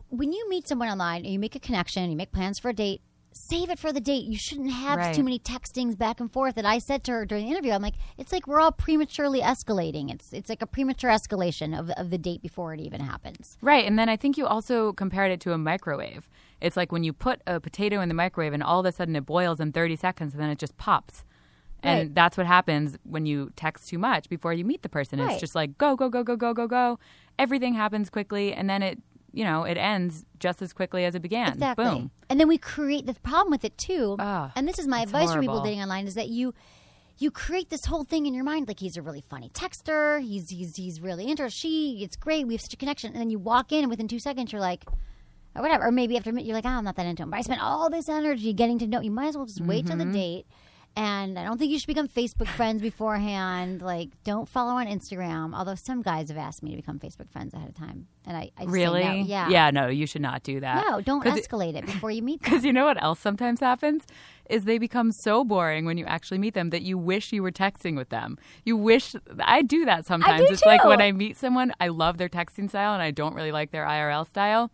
When 0.09 0.31
you 0.31 0.49
meet 0.49 0.67
someone 0.67 0.89
online 0.89 1.23
and 1.25 1.33
you 1.33 1.39
make 1.39 1.55
a 1.55 1.59
connection, 1.59 2.09
you 2.09 2.15
make 2.17 2.31
plans 2.31 2.59
for 2.59 2.69
a 2.69 2.73
date, 2.73 3.01
save 3.37 3.69
it 3.69 3.77
for 3.77 3.91
the 3.91 3.99
date. 3.99 4.23
You 4.25 4.37
shouldn't 4.37 4.71
have 4.71 4.97
Right. 4.97 5.13
too 5.13 5.21
many 5.23 5.37
textings 5.37 5.97
back 5.97 6.19
and 6.21 6.31
forth. 6.31 6.55
And 6.57 6.65
I 6.65 6.79
said 6.79 7.03
to 7.03 7.11
her 7.11 7.25
during 7.25 7.45
the 7.45 7.51
interview, 7.51 7.73
I'm 7.73 7.81
like, 7.81 7.95
it's 8.17 8.31
like 8.31 8.47
we're 8.47 8.61
all 8.61 8.71
prematurely 8.71 9.41
escalating. 9.41 10.09
It's 10.09 10.31
it's 10.31 10.49
like 10.49 10.61
a 10.61 10.65
premature 10.67 11.11
escalation 11.11 11.77
of, 11.77 11.89
of 11.91 12.09
the 12.11 12.17
date 12.17 12.41
before 12.41 12.73
it 12.73 12.79
even 12.79 13.01
happens. 13.01 13.57
Right, 13.61 13.85
and 13.85 13.99
then 13.99 14.07
I 14.07 14.15
think 14.15 14.37
you 14.37 14.47
also 14.47 14.93
compared 14.93 15.31
it 15.31 15.41
to 15.41 15.51
a 15.53 15.57
microwave. 15.57 16.29
It's 16.61 16.77
like 16.77 16.91
when 16.93 17.03
you 17.03 17.11
put 17.11 17.41
a 17.45 17.59
potato 17.59 17.99
in 17.99 18.07
the 18.07 18.15
microwave 18.15 18.53
and 18.53 18.63
all 18.63 18.79
of 18.79 18.85
a 18.85 18.91
sudden 18.93 19.15
it 19.17 19.25
boils 19.25 19.59
in 19.59 19.73
30 19.73 19.97
seconds 19.97 20.33
and 20.33 20.41
then 20.41 20.49
it 20.49 20.57
just 20.57 20.77
pops. 20.77 21.25
And 21.83 21.99
Right. 21.99 22.15
that's 22.15 22.37
what 22.37 22.47
happens 22.47 22.97
when 23.03 23.25
you 23.25 23.51
text 23.57 23.89
too 23.89 23.99
much 23.99 24.29
before 24.29 24.53
you 24.53 24.63
meet 24.63 24.81
the 24.81 24.89
person. 24.89 25.19
Right. 25.19 25.31
It's 25.31 25.41
just 25.41 25.53
like 25.55 25.77
go 25.77 25.97
go 25.97 26.07
go 26.09 26.23
go 26.23 26.37
go 26.37 26.53
go 26.53 26.67
go. 26.67 26.99
Everything 27.37 27.73
happens 27.73 28.09
quickly 28.09 28.53
and 28.53 28.69
then 28.69 28.81
it, 28.81 28.99
you 29.35 29.43
know, 29.43 29.63
it 29.63 29.77
ends 29.77 30.25
just 30.39 30.61
as 30.61 30.71
quickly 30.73 31.05
as 31.05 31.13
it 31.13 31.21
began. 31.21 31.49
Exactly. 31.53 31.85
Boom. 31.85 32.11
And 32.29 32.39
then 32.39 32.47
we 32.47 32.57
create 32.57 33.05
the 33.05 33.13
problem 33.15 33.51
with 33.51 33.65
it 33.65 33.77
too. 33.77 34.15
Ah, 34.17 34.51
and 34.55 34.67
this 34.67 34.79
is 34.79 34.87
my 34.87 35.01
advice 35.01 35.31
for 35.33 35.39
people 35.41 35.61
dating 35.61 35.81
online 35.81 36.07
is 36.07 36.15
that 36.15 36.29
you 36.29 36.53
you 37.17 37.31
create 37.31 37.69
this 37.69 37.85
whole 37.85 38.03
thing 38.03 38.25
in 38.25 38.33
your 38.33 38.43
mind 38.43 38.67
like 38.67 38.79
he's 38.79 38.97
a 38.97 39.01
really 39.01 39.23
funny 39.29 39.49
texter, 39.49 40.21
he's 40.21 40.49
he's 40.49 40.75
he's 40.75 40.99
really 41.01 41.29
into 41.29 41.43
her, 41.43 41.49
she, 41.49 41.99
it's 42.03 42.15
great, 42.15 42.47
we 42.47 42.53
have 42.55 42.61
such 42.61 42.73
a 42.73 42.77
connection, 42.77 43.11
and 43.13 43.19
then 43.21 43.29
you 43.29 43.39
walk 43.39 43.71
in 43.71 43.79
and 43.81 43.89
within 43.89 44.07
two 44.07 44.19
seconds 44.19 44.51
you're 44.51 44.61
like 44.61 44.83
or 45.55 45.61
whatever. 45.61 45.85
Or 45.85 45.91
maybe 45.91 46.17
after 46.17 46.29
a 46.29 46.33
minute 46.33 46.45
you're 46.47 46.55
like, 46.55 46.65
oh, 46.65 46.69
I'm 46.69 46.83
not 46.83 46.95
that 46.97 47.05
into 47.05 47.23
him. 47.23 47.29
But 47.29 47.37
I 47.37 47.41
spent 47.41 47.61
all 47.63 47.89
this 47.89 48.09
energy 48.09 48.51
getting 48.53 48.79
to 48.79 48.87
know 48.87 48.99
you 49.01 49.11
might 49.11 49.27
as 49.27 49.37
well 49.37 49.45
just 49.45 49.61
wait 49.61 49.85
till 49.87 49.95
the 49.97 50.03
Mm-hmm. 50.03 50.13
date. 50.13 50.45
And 50.97 51.37
I 51.37 51.43
don't 51.43 51.57
think 51.57 51.71
you 51.71 51.79
should 51.79 51.87
become 51.87 52.07
Facebook 52.07 52.47
friends 52.47 52.81
beforehand. 52.81 53.81
Like, 53.81 54.09
don't 54.23 54.47
follow 54.47 54.73
on 54.73 54.87
Instagram. 54.87 55.53
Although 55.53 55.75
some 55.75 56.01
guys 56.01 56.29
have 56.29 56.37
asked 56.37 56.63
me 56.63 56.71
to 56.71 56.77
become 56.77 56.99
Facebook 56.99 57.29
friends 57.29 57.53
ahead 57.53 57.67
of 57.67 57.75
time, 57.75 58.07
and 58.25 58.37
I, 58.37 58.51
I 58.57 58.63
Really? 58.63 59.03
no. 59.03 59.11
yeah, 59.13 59.49
Yeah, 59.49 59.71
no, 59.71 59.87
you 59.87 60.07
should 60.07 60.21
not 60.21 60.43
do 60.43 60.61
that. 60.61 60.85
no, 60.87 61.01
don't 61.01 61.23
escalate 61.25 61.75
it 61.75 61.85
before 61.85 62.11
you 62.11 62.21
meet. 62.21 62.41
Because 62.45 62.63
you 62.63 62.71
know 62.71 62.85
what 62.85 63.01
else 63.03 63.19
sometimes 63.19 63.59
happens 63.59 64.03
is 64.49 64.65
they 64.65 64.77
become 64.77 65.11
so 65.11 65.43
boring 65.43 65.85
when 65.85 65.97
you 65.97 66.05
actually 66.05 66.37
meet 66.37 66.53
them 66.53 66.69
that 66.69 66.83
you 66.83 66.97
wish 66.97 67.33
you 67.33 67.41
were 67.41 67.51
texting 67.51 67.95
with 67.97 68.09
them. 68.09 68.37
You 68.63 68.77
wish 68.77 69.15
I 69.39 69.63
do 69.63 69.85
that 69.85 70.05
sometimes. 70.05 70.47
do 70.47 70.53
it's 70.53 70.63
like 70.65 70.83
when 70.85 71.01
I 71.01 71.11
meet 71.11 71.35
someone, 71.35 71.73
I 71.79 71.87
love 71.87 72.17
their 72.19 72.29
texting 72.29 72.69
style 72.69 72.93
and 72.93 73.01
I 73.01 73.11
don't 73.11 73.33
really 73.33 73.51
like 73.51 73.71
their 73.71 73.85
IRL 73.85 74.27
style. 74.27 74.69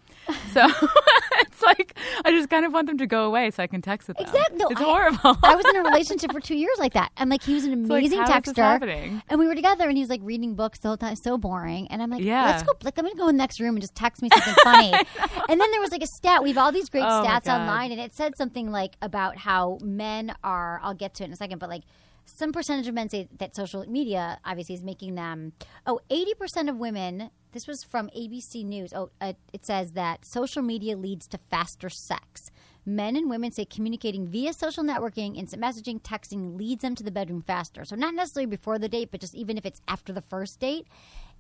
So 0.54 0.68
it's 1.64 1.80
like 1.80 1.98
I 2.26 2.32
just 2.32 2.50
kind 2.50 2.66
of 2.66 2.74
want 2.74 2.88
them 2.88 2.98
to 2.98 3.08
go 3.08 3.26
away 3.26 3.52
so 3.52 3.64
I 3.64 3.68
can 3.68 3.82
text 3.82 4.08
with 4.08 4.18
them. 4.18 4.28
Exactly. 4.28 4.58
No, 4.58 4.68
it's 4.70 4.82
I- 4.82 4.84
horrible. 4.84 5.38
I 5.44 5.56
was 5.56 5.66
in 5.66 5.76
a 5.78 5.84
relationship 5.90 6.32
for 6.32 6.40
two 6.40 6.56
years 6.56 6.78
like 6.80 6.94
that. 6.94 7.12
And 7.18 7.30
like 7.30 7.44
he 7.44 7.54
was 7.54 7.64
an 7.66 7.74
amazing 7.74 8.20
this 8.20 8.30
texter. 8.30 9.22
And 9.30 9.40
we 9.40 9.48
were 9.48 9.56
together 9.56 9.88
and 9.88 9.98
he 9.98 10.04
was 10.04 10.10
like 10.10 10.22
reading 10.24 10.56
books 10.56 10.80
the 10.80 10.90
whole 10.90 10.98
time, 10.98 11.16
so 11.16 11.38
boring. 11.38 11.88
And 11.90 12.02
I'm 12.02 12.10
like, 12.10 12.24
Yeah. 12.24 12.46
let's 12.46 12.64
go 12.64 12.74
like 12.84 12.98
I'm 12.98 13.06
gonna 13.06 13.16
go 13.16 13.28
in 13.30 13.36
the 13.36 13.42
next 13.42 13.60
room 13.60 13.76
and 13.76 13.82
just 13.82 13.96
text 13.96 14.22
me 14.22 14.30
something 14.34 14.54
funny. 14.64 14.94
and 14.94 15.62
then 15.62 15.72
there 15.72 15.82
was 15.82 15.92
like 15.92 16.04
a 16.04 16.08
stat. 16.08 16.44
We 16.44 16.50
have 16.50 16.58
all 16.58 16.72
these 16.72 16.90
great 16.90 17.04
Oh, 17.04 17.24
stats 17.26 17.48
online 17.48 17.92
and 17.92 18.00
it 18.02 18.14
said 18.14 18.34
something 18.38 18.72
like 18.72 18.96
about 19.02 19.38
how 19.38 19.78
men 19.82 20.34
are 20.44 20.80
I'll 20.84 20.94
get 20.94 21.14
to 21.16 21.24
it 21.24 21.28
in 21.28 21.34
a 21.34 21.36
second, 21.38 21.60
but 21.60 21.70
like 21.70 21.84
some 22.26 22.52
percentage 22.52 22.88
of 22.88 22.94
men 22.94 23.10
say 23.10 23.28
that 23.40 23.56
social 23.56 23.84
media 23.90 24.40
obviously 24.46 24.76
is 24.76 24.84
making 24.84 25.16
them 25.16 25.54
oh 25.86 26.00
80% 26.10 26.70
of 26.70 26.78
women 26.78 27.30
this 27.52 27.68
was 27.68 27.84
from 27.84 28.10
abc 28.18 28.64
news 28.66 28.94
oh 28.94 29.10
uh, 29.20 29.34
it 29.54 29.66
says 29.66 29.94
that 29.94 30.26
social 30.26 30.62
media 30.62 30.96
leads 30.98 31.28
to 31.28 31.38
faster 31.38 31.90
sex 31.90 32.50
men 32.86 33.16
and 33.16 33.30
women 33.30 33.52
say 33.52 33.64
communicating 33.66 34.28
via 34.28 34.54
social 34.54 34.84
networking 34.84 35.38
instant 35.38 35.62
messaging 35.62 36.02
texting 36.02 36.58
leads 36.58 36.82
them 36.82 36.96
to 36.96 37.04
the 37.04 37.12
bedroom 37.12 37.42
faster 37.42 37.86
so 37.86 37.96
not 37.96 38.14
necessarily 38.14 38.46
before 38.48 38.80
the 38.80 38.90
date 38.90 39.10
but 39.12 39.20
just 39.22 39.36
even 39.36 39.58
if 39.58 39.66
it's 39.66 39.82
after 39.88 40.12
the 40.12 40.22
first 40.22 40.60
date 40.60 40.88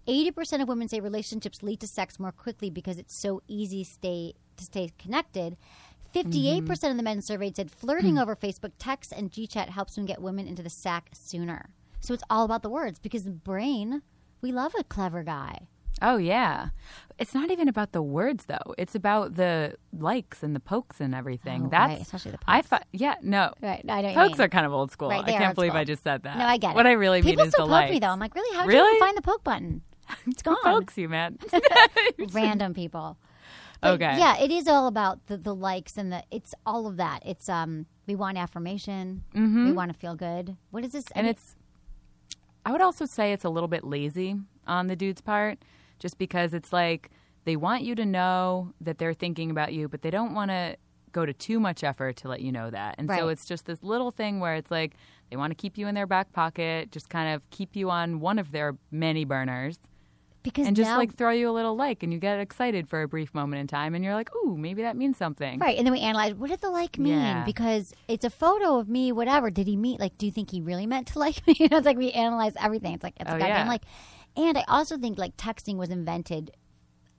80% 0.07 0.63
of 0.63 0.67
women 0.67 0.89
say 0.89 0.99
relationships 0.99 1.61
lead 1.61 1.79
to 1.81 1.87
sex 1.87 2.19
more 2.19 2.31
quickly 2.31 2.71
because 2.71 2.97
it's 2.97 3.13
so 3.15 3.43
easy 3.47 3.83
stay 3.83 4.33
to 4.57 4.63
stay 4.63 4.91
connected. 4.97 5.57
58% 6.15 6.31
Mm-hmm. 6.63 6.85
of 6.87 6.97
the 6.97 7.03
men 7.03 7.21
surveyed 7.21 7.55
said 7.55 7.69
flirting 7.69 8.17
over 8.17 8.35
Facebook 8.35 8.71
text 8.79 9.13
and 9.15 9.31
GChat 9.31 9.69
helps 9.69 9.93
them 9.93 10.05
get 10.07 10.19
women 10.19 10.47
into 10.47 10.63
the 10.63 10.71
sack 10.71 11.09
sooner. 11.13 11.69
So 11.99 12.15
it's 12.15 12.23
all 12.31 12.45
about 12.45 12.63
the 12.63 12.69
words 12.69 12.97
because 12.97 13.25
the 13.25 13.29
brain, 13.31 14.01
we 14.41 14.51
love 14.51 14.73
a 14.77 14.83
clever 14.83 15.21
guy. 15.21 15.67
Oh 16.01 16.17
yeah, 16.17 16.69
it's 17.19 17.33
not 17.33 17.51
even 17.51 17.67
about 17.67 17.91
the 17.91 18.01
words 18.01 18.45
though. 18.45 18.73
It's 18.77 18.95
about 18.95 19.35
the 19.35 19.75
likes 19.97 20.41
and 20.43 20.55
the 20.55 20.59
pokes 20.59 20.99
and 20.99 21.13
everything. 21.13 21.65
Oh, 21.65 21.69
That's 21.69 21.91
right, 21.93 22.01
especially 22.01 22.31
the 22.31 22.39
I 22.47 22.57
pokes. 22.57 22.67
thought, 22.69 22.85
yeah, 22.91 23.15
no. 23.21 23.53
Right, 23.61 23.85
I 23.87 24.01
know 24.01 24.07
what 24.07 24.09
you 24.09 24.15
Pokes 24.15 24.37
mean. 24.39 24.45
are 24.45 24.49
kind 24.49 24.65
of 24.65 24.73
old 24.73 24.91
school. 24.91 25.09
Right, 25.09 25.23
I 25.23 25.31
can't 25.31 25.55
believe 25.55 25.71
school. 25.71 25.79
I 25.81 25.83
just 25.83 26.03
said 26.03 26.23
that. 26.23 26.37
No, 26.37 26.45
I 26.45 26.57
get 26.57 26.71
it. 26.71 26.75
What 26.75 26.87
I 26.87 26.93
really 26.93 27.21
People 27.21 27.43
mean 27.43 27.47
is 27.47 27.53
still 27.53 27.67
the 27.67 27.71
poke 27.73 27.81
likes. 27.81 27.91
me 27.91 27.99
though. 27.99 28.07
I'm 28.07 28.19
like, 28.19 28.33
really? 28.35 28.55
How 28.55 28.63
did 28.65 28.73
you 28.73 28.79
Really? 28.79 28.99
find 28.99 29.17
the 29.17 29.21
poke 29.21 29.43
button? 29.43 29.81
It's 30.27 30.41
gone. 30.41 30.57
pokes 30.63 30.97
you, 30.97 31.07
man? 31.07 31.37
Random 32.33 32.73
people. 32.73 33.17
But 33.81 33.93
Okay. 33.93 34.17
Yeah, 34.17 34.37
it 34.39 34.51
is 34.51 34.67
all 34.67 34.87
about 34.87 35.25
the, 35.27 35.37
the 35.37 35.55
likes 35.55 35.97
and 35.97 36.11
the. 36.11 36.23
It's 36.31 36.53
all 36.65 36.87
of 36.87 36.97
that. 36.97 37.21
It's 37.25 37.47
um. 37.49 37.85
We 38.07 38.15
want 38.15 38.37
affirmation. 38.37 39.23
We 39.33 39.71
want 39.71 39.93
to 39.93 39.97
feel 39.97 40.15
good. 40.15 40.57
What 40.71 40.83
is 40.83 40.91
this? 40.91 41.05
I 41.15 41.19
and 41.19 41.25
mean, 41.25 41.31
it's 41.31 41.55
i 42.65 42.71
would 42.71 42.81
also 42.81 43.05
say 43.05 43.31
it's 43.33 43.43
a 43.45 43.49
little 43.49 43.67
bit 43.69 43.83
lazy 43.83 44.35
on 44.67 44.85
the 44.87 44.95
dude's 44.95 45.19
part 45.21 45.57
just 46.01 46.17
because 46.17 46.53
it's 46.53 46.73
like 46.73 47.09
they 47.45 47.55
want 47.55 47.83
you 47.83 47.95
to 47.95 48.05
know 48.05 48.73
that 48.81 48.97
they're 48.97 49.13
thinking 49.13 49.49
about 49.49 49.71
you 49.71 49.87
but 49.87 50.01
they 50.01 50.11
don't 50.11 50.33
want 50.33 50.51
to 50.51 50.75
go 51.11 51.25
to 51.25 51.33
too 51.33 51.59
much 51.59 51.83
effort 51.83 52.15
to 52.17 52.27
let 52.27 52.41
you 52.41 52.51
know 52.51 52.69
that. 52.69 52.95
And 52.97 53.09
so 53.09 53.27
it's 53.27 53.45
just 53.45 53.65
this 53.65 53.83
little 53.83 54.11
thing 54.11 54.39
where 54.39 54.55
it's 54.55 54.71
like 54.71 54.93
they 55.29 55.35
want 55.35 55.51
to 55.51 55.55
keep 55.55 55.77
you 55.77 55.87
in 55.87 55.95
their 55.95 56.07
back 56.07 56.31
pocket 56.33 56.91
just 56.91 57.09
kind 57.09 57.33
of 57.33 57.41
keep 57.49 57.75
you 57.75 57.89
on 57.89 58.19
one 58.19 58.39
of 58.39 58.51
their 58.51 58.77
many 58.91 59.25
burners 59.25 59.79
because 60.43 60.65
and 60.67 60.75
just 60.75 60.89
now, 60.89 60.97
like 60.97 61.15
throw 61.15 61.29
you 61.31 61.49
a 61.49 61.51
little 61.51 61.75
like 61.75 62.03
and 62.03 62.11
you 62.11 62.19
get 62.19 62.39
excited 62.39 62.87
for 62.89 63.01
a 63.01 63.07
brief 63.07 63.33
moment 63.33 63.59
in 63.59 63.67
time 63.67 63.93
and 63.95 64.03
you're 64.03 64.13
like 64.15 64.29
ooh 64.35 64.57
maybe 64.57 64.81
that 64.81 64.95
means 64.95 65.17
something 65.17 65.59
Right, 65.59 65.77
and 65.77 65.85
then 65.85 65.91
we 65.93 65.99
analyze 65.99 66.33
what 66.33 66.49
did 66.49 66.61
the 66.61 66.69
like 66.69 66.97
mean 66.97 67.13
Yeah. 67.13 67.43
because 67.45 67.93
it's 68.07 68.25
a 68.25 68.29
photo 68.29 68.77
of 68.79 68.89
me. 68.89 69.11
Whatever 69.11 69.49
did 69.51 69.67
he 69.67 69.75
mean? 69.77 69.97
Like, 69.99 70.17
do 70.17 70.25
you 70.25 70.31
think 70.31 70.51
he 70.51 70.61
really 70.61 70.85
meant 70.87 71.07
to 71.07 71.19
like 71.25 71.45
me? 71.47 71.55
you 71.59 71.67
know, 71.69 71.77
it's 71.77 71.85
like 71.85 71.97
we 71.97 72.11
analyze 72.11 72.53
everything. 72.59 72.93
It's 72.93 73.03
like 73.03 73.15
it's 73.19 73.29
a 73.29 73.35
Oh, 73.35 73.37
goddamn 73.37 73.65
yeah. 73.65 73.67
like. 73.67 73.83
And 74.37 74.57
I 74.57 74.63
also 74.67 74.97
think 74.97 75.17
like 75.17 75.35
texting 75.37 75.75
was 75.77 75.89
invented. 75.89 76.51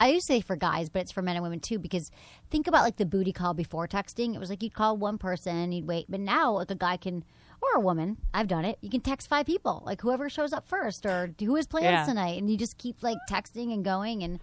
I 0.01 0.09
used 0.09 0.27
to 0.27 0.33
say 0.33 0.41
for 0.41 0.57
guys, 0.57 0.89
but 0.89 1.03
it's 1.03 1.13
for 1.13 1.23
men 1.23 1.37
and 1.37 1.45
women 1.45 1.61
too. 1.61 1.79
Because 1.79 2.11
think 2.51 2.67
about 2.67 2.83
like 2.83 2.97
the 2.97 3.07
booty 3.07 3.33
call 3.33 3.55
before 3.55 3.87
texting. 3.87 4.35
It 4.35 4.39
was 4.41 4.51
like 4.51 4.63
you'd 4.63 4.75
call 4.75 4.97
one 4.97 5.17
person, 5.19 5.71
you'd 5.71 5.87
wait, 5.87 6.07
but 6.09 6.19
now 6.21 6.53
like 6.55 6.71
a 6.71 6.75
guy 6.75 6.97
can 6.97 7.23
or 7.63 7.77
a 7.77 7.81
woman. 7.81 8.19
I've 8.35 8.49
done 8.49 8.65
it. 8.65 8.79
You 8.81 8.91
can 8.91 9.01
text 9.01 9.29
five 9.29 9.47
people, 9.47 9.83
like 9.87 10.01
whoever 10.01 10.29
shows 10.29 10.53
up 10.53 10.67
first, 10.69 11.07
or 11.07 11.31
who 11.39 11.55
has 11.57 11.67
plans 11.67 11.85
Yeah. 11.85 12.05
tonight, 12.07 12.39
and 12.39 12.51
you 12.51 12.57
just 12.57 12.77
keep 12.79 13.03
like 13.03 13.19
texting 13.29 13.73
and 13.73 13.85
going, 13.85 14.23
and 14.23 14.41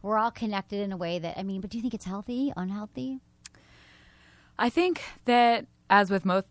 we're 0.00 0.18
all 0.18 0.30
connected 0.30 0.80
in 0.80 0.90
a 0.92 0.96
way 0.96 1.18
that 1.18 1.38
I 1.38 1.42
mean. 1.42 1.60
But 1.60 1.70
do 1.70 1.78
you 1.78 1.82
think 1.82 1.94
it's 1.94 2.06
healthy, 2.06 2.52
unhealthy? 2.56 3.20
I 4.58 4.68
think 4.68 5.02
that 5.26 5.66
as 5.90 6.10
with 6.10 6.24
most 6.24 6.46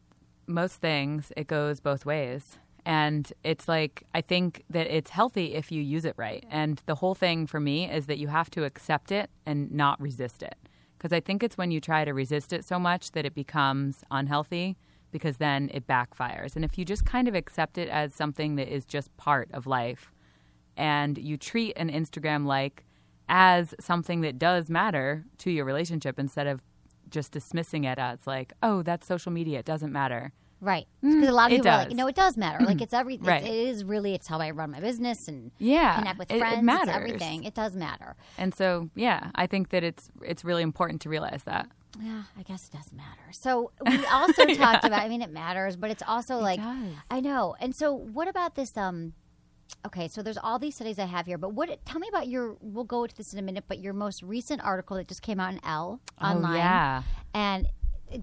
most 0.47 0.75
things, 0.81 1.31
it 1.37 1.47
goes 1.47 1.79
both 1.79 2.05
ways. 2.05 2.57
And 2.83 3.31
it's 3.43 3.67
like 3.67 4.03
I 4.13 4.21
think 4.21 4.63
that 4.69 4.87
it's 4.87 5.11
healthy 5.11 5.53
if 5.53 5.71
you 5.71 5.81
use 5.81 6.03
it 6.03 6.15
right. 6.17 6.43
And 6.49 6.81
the 6.87 6.95
whole 6.95 7.13
thing 7.15 7.45
for 7.47 7.59
me 7.59 7.89
is 7.89 8.07
that 8.07 8.17
you 8.17 8.27
have 8.27 8.49
to 8.51 8.63
accept 8.63 9.11
it 9.11 9.29
and 9.45 9.71
not 9.71 10.01
resist 10.01 10.41
it. 10.41 10.55
Because 10.97 11.13
I 11.13 11.19
think 11.19 11.43
it's 11.43 11.57
when 11.57 11.71
you 11.71 11.79
try 11.79 12.05
to 12.05 12.13
resist 12.13 12.51
it 12.53 12.65
so 12.65 12.79
much 12.79 13.11
that 13.11 13.25
it 13.25 13.33
becomes 13.35 14.03
unhealthy 14.11 14.77
because 15.11 15.37
then 15.37 15.69
it 15.73 15.87
backfires. 15.87 16.55
And 16.55 16.63
if 16.65 16.77
you 16.77 16.85
just 16.85 17.05
kind 17.05 17.27
of 17.27 17.35
accept 17.35 17.77
it 17.77 17.89
as 17.89 18.13
something 18.15 18.55
that 18.55 18.67
is 18.73 18.85
just 18.85 19.15
part 19.17 19.49
of 19.53 19.67
life 19.67 20.11
and 20.77 21.17
you 21.17 21.37
treat 21.37 21.73
an 21.77 21.89
Instagram 21.89 22.45
like 22.45 22.85
as 23.29 23.73
something 23.79 24.21
that 24.21 24.39
does 24.39 24.69
matter 24.69 25.25
to 25.39 25.51
your 25.51 25.65
relationship 25.65 26.17
instead 26.19 26.47
of 26.47 26.61
just 27.09 27.31
dismissing 27.31 27.83
it 27.83 27.99
as 27.99 28.25
like, 28.25 28.53
oh, 28.63 28.81
that's 28.83 29.05
social 29.05 29.31
media. 29.31 29.59
It 29.59 29.65
doesn't 29.65 29.91
matter. 29.91 30.31
Right. 30.61 30.85
Because 31.01 31.27
a 31.27 31.31
lot 31.31 31.51
of 31.51 31.53
Mm, 31.53 31.55
it 31.55 31.57
people 31.63 31.71
are 31.71 31.77
like, 31.85 31.91
no, 31.95 32.07
it 32.07 32.15
does 32.15 32.37
matter. 32.37 32.63
Like 32.63 32.81
it's 32.81 32.93
everything. 32.93 33.25
Right. 33.27 33.43
It 33.43 33.49
is 33.51 33.83
really, 33.83 34.13
it's 34.13 34.27
how 34.27 34.39
I 34.39 34.51
run 34.51 34.71
my 34.71 34.79
business 34.79 35.27
and 35.27 35.51
Yeah, 35.57 35.95
connect 35.97 36.19
with 36.19 36.31
it- 36.31 36.35
it 36.35 36.39
friends. 36.39 36.57
It's 36.57 36.63
matters. 36.63 36.95
everything. 36.95 37.43
It 37.43 37.53
does 37.55 37.75
matter. 37.75 38.15
And 38.37 38.53
so, 38.53 38.89
yeah, 38.95 39.31
I 39.35 39.47
think 39.47 39.69
that 39.69 39.83
it's 39.83 40.09
it's 40.23 40.45
really 40.45 40.61
important 40.61 41.01
to 41.01 41.09
realize 41.09 41.43
that. 41.45 41.67
Yeah, 41.99 42.23
I 42.37 42.43
guess 42.43 42.67
it 42.71 42.77
does 42.77 42.91
matter. 42.93 43.31
So 43.31 43.71
we 43.85 44.05
also 44.05 44.45
talked 44.55 44.85
about. 44.85 45.01
I 45.01 45.09
mean, 45.09 45.21
it 45.21 45.31
matters, 45.31 45.75
but 45.75 45.91
it's 45.91 46.03
also 46.07 46.37
like 46.37 46.59
does. 46.59 46.93
I 47.09 47.19
know. 47.19 47.55
And 47.59 47.75
so, 47.75 47.93
what 47.93 48.27
about 48.27 48.55
this? 48.55 48.77
Um, 48.77 49.13
okay, 49.85 50.07
so 50.07 50.21
there's 50.23 50.37
all 50.37 50.57
these 50.59 50.75
studies 50.75 50.99
I 50.99 51.05
have 51.05 51.25
here, 51.25 51.37
but 51.37 51.53
what? 51.53 51.85
Tell 51.85 51.99
me 51.99 52.07
about 52.07 52.27
your. 52.27 52.55
We'll 52.61 52.85
go 52.85 53.05
to 53.07 53.15
this 53.15 53.33
in 53.33 53.39
a 53.39 53.41
minute, 53.41 53.65
but 53.67 53.79
your 53.79 53.93
most 53.93 54.23
recent 54.23 54.63
article 54.63 54.95
that 54.97 55.07
just 55.07 55.21
came 55.21 55.39
out 55.39 55.53
in 55.53 55.59
Elle 55.65 55.99
online, 56.21 56.53
Oh, 56.53 56.55
yeah. 56.55 57.03
and 57.33 57.67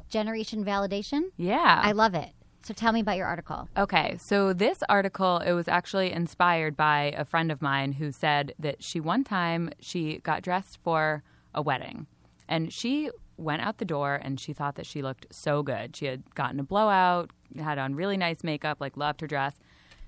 generation 0.08 0.64
validation. 0.64 1.24
Yeah. 1.36 1.80
I 1.82 1.92
love 1.92 2.14
it. 2.14 2.30
So 2.62 2.74
tell 2.74 2.92
me 2.92 3.00
about 3.00 3.16
your 3.16 3.26
article. 3.26 3.68
Okay, 3.76 4.16
so 4.18 4.52
this 4.52 4.82
article 4.88 5.38
it 5.38 5.52
was 5.52 5.68
actually 5.68 6.12
inspired 6.12 6.76
by 6.76 7.14
a 7.16 7.24
friend 7.24 7.50
of 7.50 7.62
mine 7.62 7.92
who 7.92 8.12
said 8.12 8.52
that 8.58 8.82
she 8.82 9.00
one 9.00 9.24
time 9.24 9.70
she 9.80 10.18
got 10.18 10.42
dressed 10.42 10.78
for 10.82 11.22
a 11.54 11.62
wedding 11.62 12.06
and 12.48 12.70
she 12.72 13.10
went 13.38 13.62
out 13.62 13.78
the 13.78 13.84
door 13.84 14.16
and 14.22 14.38
she 14.38 14.52
thought 14.52 14.74
that 14.74 14.84
she 14.86 15.00
looked 15.00 15.26
so 15.30 15.62
good. 15.62 15.96
She 15.96 16.06
had 16.06 16.34
gotten 16.34 16.60
a 16.60 16.64
blowout, 16.64 17.30
had 17.58 17.78
on 17.78 17.94
really 17.94 18.16
nice 18.16 18.42
makeup, 18.44 18.78
like 18.80 18.96
loved 18.96 19.20
her 19.22 19.26
dress. 19.26 19.54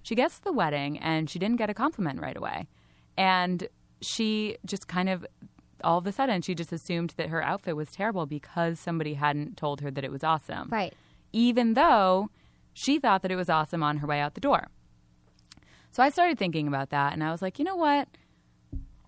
She 0.02 0.14
gets 0.14 0.38
to 0.38 0.44
the 0.44 0.52
wedding 0.52 0.98
and 0.98 1.30
she 1.30 1.38
didn't 1.38 1.56
get 1.56 1.70
a 1.70 1.74
compliment 1.74 2.20
right 2.20 2.36
away. 2.36 2.66
And 3.16 3.68
she 4.02 4.56
just 4.66 4.88
kind 4.88 5.08
of 5.08 5.26
all 5.82 5.96
of 5.98 6.06
a 6.06 6.12
sudden 6.12 6.42
she 6.42 6.54
just 6.54 6.72
assumed 6.72 7.14
that 7.16 7.28
her 7.30 7.42
outfit 7.42 7.74
was 7.76 7.88
terrible 7.90 8.26
because 8.26 8.78
somebody 8.78 9.14
hadn't 9.14 9.56
told 9.56 9.80
her 9.80 9.90
that 9.90 10.04
it 10.04 10.10
was 10.12 10.22
awesome 10.22 10.68
Right. 10.70 10.92
even 11.32 11.72
though 11.72 12.28
she 12.74 12.98
thought 12.98 13.22
that 13.22 13.30
it 13.30 13.36
was 13.36 13.48
awesome 13.48 13.82
on 13.82 13.96
her 13.98 14.06
way 14.06 14.20
out 14.20 14.34
the 14.34 14.40
door. 14.42 14.68
So 15.90 16.02
I 16.02 16.10
started 16.10 16.38
thinking 16.38 16.68
about 16.68 16.90
that 16.90 17.12
and 17.14 17.24
I 17.24 17.30
was 17.32 17.40
like, 17.42 17.58
you 17.58 17.64
know 17.64 17.76
what? 17.76 18.08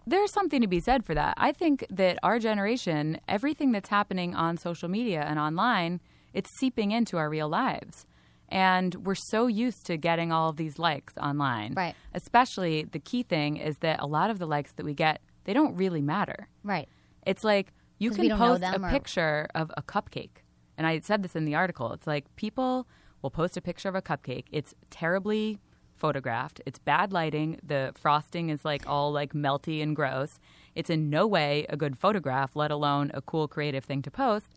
There's 0.06 0.32
something 0.32 0.60
to 0.60 0.66
be 0.66 0.80
said 0.80 1.04
for 1.04 1.14
that. 1.14 1.34
I 1.36 1.52
think 1.52 1.86
that 1.90 2.18
our 2.22 2.38
generation, 2.38 3.20
everything 3.28 3.72
that's 3.72 3.88
happening 3.88 4.34
on 4.34 4.56
social 4.56 4.88
media 4.88 5.22
and 5.22 5.38
online, 5.38 6.00
it's 6.32 6.50
seeping 6.58 6.90
into 6.90 7.18
our 7.18 7.28
real 7.28 7.48
lives. 7.48 8.06
And 8.48 8.94
we're 9.06 9.14
so 9.14 9.46
used 9.46 9.86
to 9.86 9.96
getting 9.96 10.30
all 10.30 10.50
of 10.50 10.56
these 10.56 10.78
likes 10.78 11.16
online. 11.16 11.72
Right. 11.74 11.94
Especially 12.12 12.84
the 12.84 12.98
key 12.98 13.22
thing 13.22 13.56
is 13.56 13.78
that 13.78 14.00
a 14.00 14.06
lot 14.06 14.30
of 14.30 14.38
the 14.38 14.46
likes 14.46 14.72
that 14.72 14.84
we 14.84 14.92
get, 14.92 15.22
they 15.44 15.54
don't 15.54 15.74
really 15.76 16.02
matter. 16.02 16.48
Right. 16.62 16.88
It's 17.26 17.44
like 17.44 17.72
you 17.98 18.10
can 18.10 18.36
post 18.36 18.62
a 18.62 18.82
or- 18.82 18.90
picture 18.90 19.48
of 19.54 19.70
a 19.76 19.82
cupcake. 19.82 20.42
And 20.76 20.86
I 20.86 21.00
said 21.00 21.22
this 21.22 21.36
in 21.36 21.44
the 21.44 21.54
article. 21.54 21.92
It's 21.92 22.06
like 22.06 22.24
people 22.36 22.86
will 23.22 23.30
post 23.30 23.56
a 23.56 23.62
picture 23.62 23.88
of 23.88 23.94
a 23.94 24.02
cupcake. 24.02 24.44
It's 24.50 24.74
terribly 24.90 25.60
photographed. 26.02 26.60
It's 26.66 26.80
bad 26.80 27.12
lighting. 27.12 27.48
The 27.72 27.92
frosting 28.04 28.50
is 28.54 28.64
like 28.64 28.82
all 28.92 29.08
like 29.12 29.32
melty 29.34 29.82
and 29.84 29.94
gross. 29.94 30.32
It's 30.74 30.90
in 30.90 31.08
no 31.18 31.26
way 31.36 31.52
a 31.68 31.76
good 31.76 31.96
photograph, 32.04 32.50
let 32.56 32.70
alone 32.78 33.06
a 33.14 33.22
cool 33.22 33.46
creative 33.46 33.84
thing 33.84 34.02
to 34.02 34.10
post. 34.10 34.48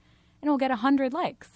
And 0.41 0.47
it'll 0.47 0.57
get 0.65 0.71
a 0.71 0.81
hundred 0.87 1.13
likes. 1.13 1.49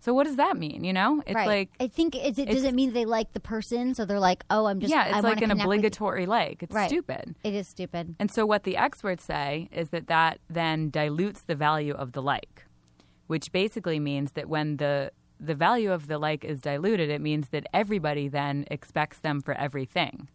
So 0.00 0.14
what 0.14 0.24
does 0.28 0.36
that 0.36 0.56
mean? 0.56 0.84
You 0.84 0.92
know, 0.92 1.22
it's 1.26 1.34
right. 1.34 1.46
like 1.54 1.68
I 1.80 1.88
think 1.88 2.14
is 2.16 2.38
it 2.38 2.48
does 2.48 2.64
it 2.64 2.74
mean 2.74 2.92
they 2.92 3.04
like 3.04 3.32
the 3.38 3.40
person 3.54 3.94
so 3.94 4.04
they're 4.06 4.26
like 4.30 4.42
oh 4.48 4.64
I'm 4.70 4.80
just 4.80 4.92
yeah, 4.94 5.04
it's 5.06 5.14
wanna 5.16 5.28
like 5.28 5.42
an 5.42 5.50
connect 5.50 5.68
with 5.68 5.74
you. 5.74 5.78
obligatory 5.78 6.26
like. 6.26 6.62
It's 6.62 6.74
Right. 6.74 6.88
stupid. 6.88 7.34
It 7.44 7.54
is 7.54 7.66
stupid. 7.68 8.14
And 8.20 8.30
so, 8.30 8.46
what 8.46 8.62
the 8.68 8.76
experts 8.86 9.24
say 9.24 9.68
is 9.72 9.90
that 9.90 10.06
that 10.06 10.38
then 10.48 10.90
dilutes 10.90 11.42
the 11.42 11.56
value 11.68 11.94
of 11.94 12.12
the 12.12 12.22
like, 12.22 12.64
which 13.26 13.52
basically 13.52 13.98
means 14.10 14.32
that 14.32 14.48
when 14.48 14.76
the 14.78 15.10
the 15.40 15.54
value 15.54 15.92
of 15.92 16.06
the 16.08 16.18
like 16.18 16.44
is 16.44 16.60
diluted, 16.60 17.10
it 17.10 17.20
means 17.20 17.48
that 17.50 17.66
everybody 17.74 18.28
then 18.28 18.64
expects 18.70 19.18
them 19.18 19.40
for 19.40 19.54
everything. 19.54 20.28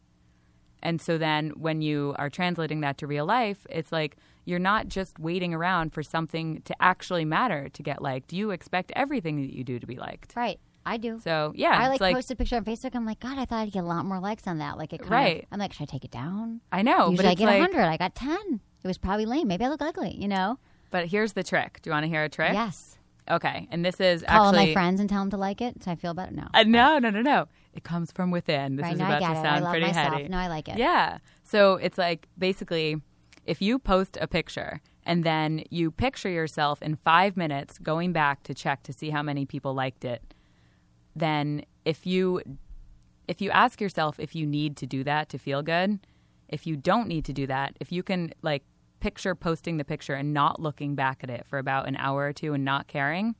And 0.83 0.99
so 0.99 1.17
then 1.17 1.49
when 1.51 1.81
you 1.81 2.15
are 2.17 2.29
translating 2.29 2.81
that 2.81 2.97
to 2.99 3.07
real 3.07 3.25
life, 3.25 3.65
it's 3.69 3.91
like 3.91 4.17
you're 4.45 4.59
not 4.59 4.87
just 4.87 5.19
waiting 5.19 5.53
around 5.53 5.93
for 5.93 6.01
something 6.01 6.61
to 6.63 6.75
actually 6.81 7.23
matter 7.25 7.69
to 7.69 7.83
get 7.83 8.01
liked. 8.01 8.33
You 8.33 8.49
expect 8.51 8.91
everything 8.95 9.41
that 9.41 9.53
you 9.53 9.63
do 9.63 9.77
to 9.79 9.85
be 9.85 9.97
liked. 9.97 10.33
Right. 10.35 10.59
I 10.83 10.97
do. 10.97 11.19
So, 11.23 11.53
yeah, 11.55 11.77
I 11.79 11.89
like, 11.89 12.01
like 12.01 12.15
posted 12.15 12.35
a 12.35 12.37
picture 12.39 12.55
on 12.55 12.65
Facebook. 12.65 12.95
I'm 12.95 13.05
like, 13.05 13.19
God, 13.19 13.37
I 13.37 13.45
thought 13.45 13.59
I'd 13.61 13.71
get 13.71 13.83
a 13.83 13.87
lot 13.87 14.03
more 14.05 14.19
likes 14.19 14.47
on 14.47 14.57
that. 14.57 14.79
Like 14.79 14.93
it 14.93 15.01
kind 15.01 15.11
Right. 15.11 15.41
Of, 15.43 15.47
I'm 15.51 15.59
like, 15.59 15.73
should 15.73 15.83
I 15.83 15.85
take 15.85 16.03
it 16.03 16.09
down? 16.09 16.61
I 16.71 16.81
know, 16.81 17.05
but 17.05 17.11
Usually 17.11 17.27
I 17.29 17.35
get 17.35 17.45
like- 17.45 17.61
hundred. 17.61 17.83
I 17.83 17.97
got 17.97 18.15
ten. 18.15 18.59
It 18.83 18.87
was 18.87 18.97
probably 18.97 19.27
lame. 19.27 19.47
Maybe 19.47 19.63
I 19.63 19.69
look 19.69 19.83
ugly. 19.83 20.15
You 20.19 20.27
know? 20.27 20.57
But 20.89 21.05
here's 21.05 21.33
the 21.33 21.43
trick. 21.43 21.79
Do 21.83 21.89
you 21.89 21.93
want 21.93 22.05
to 22.05 22.09
hear 22.09 22.23
a 22.23 22.29
trick? 22.29 22.53
Yes. 22.53 22.97
Okay. 23.31 23.67
And 23.71 23.83
this 23.85 23.99
is 23.99 24.23
Call 24.23 24.47
actually 24.49 24.67
my 24.67 24.73
friends 24.73 24.99
and 24.99 25.09
tell 25.09 25.21
them 25.21 25.29
to 25.31 25.37
like 25.37 25.61
it, 25.61 25.81
so 25.83 25.91
I 25.91 25.95
feel 25.95 26.13
better. 26.13 26.31
No. 26.31 26.47
Uh, 26.53 26.63
no, 26.63 26.99
no, 26.99 27.09
no, 27.09 27.21
no. 27.21 27.47
It 27.73 27.83
comes 27.83 28.11
from 28.11 28.29
within. 28.31 28.75
This 28.75 28.83
Right, 28.83 28.93
is 28.93 28.99
about 28.99 29.19
to 29.19 29.25
it. 29.25 29.29
I 29.29 29.41
sound 29.41 29.63
love 29.63 29.71
pretty 29.71 29.85
myself. 29.87 30.13
heady. 30.13 30.27
No, 30.27 30.37
I 30.37 30.47
like 30.47 30.67
it. 30.67 30.77
Yeah. 30.77 31.19
So 31.43 31.75
it's 31.75 31.97
like 31.97 32.27
basically 32.37 33.01
if 33.45 33.61
you 33.61 33.79
post 33.79 34.17
a 34.21 34.27
picture 34.27 34.81
and 35.05 35.23
then 35.23 35.63
you 35.69 35.89
picture 35.91 36.29
yourself 36.29 36.81
in 36.83 36.95
five 36.97 37.35
minutes 37.37 37.79
going 37.79 38.11
back 38.13 38.43
to 38.43 38.53
check 38.53 38.83
to 38.83 38.93
see 38.93 39.09
how 39.09 39.23
many 39.23 39.45
people 39.45 39.73
liked 39.73 40.05
it, 40.05 40.33
then 41.15 41.63
if 41.85 42.05
you 42.05 42.41
if 43.27 43.41
you 43.41 43.49
ask 43.51 43.79
yourself 43.81 44.19
if 44.19 44.35
you 44.35 44.45
need 44.45 44.75
to 44.77 44.85
do 44.85 45.03
that 45.03 45.29
to 45.29 45.37
feel 45.37 45.61
good, 45.63 45.99
If 46.49 46.67
you 46.67 46.75
don't 46.75 47.07
need 47.07 47.23
to 47.25 47.33
do 47.33 47.47
that, 47.47 47.77
if 47.79 47.91
you 47.93 48.03
can 48.03 48.33
like 48.41 48.63
picture 49.01 49.35
posting 49.35 49.75
the 49.77 49.83
picture 49.83 50.13
and 50.13 50.33
not 50.33 50.61
looking 50.61 50.95
back 50.95 51.19
at 51.23 51.29
it 51.29 51.45
for 51.49 51.57
about 51.59 51.87
an 51.87 51.97
hour 51.97 52.21
or 52.27 52.33
two 52.33 52.53
and 52.53 52.63
not 52.63 52.87
caring, 52.87 53.35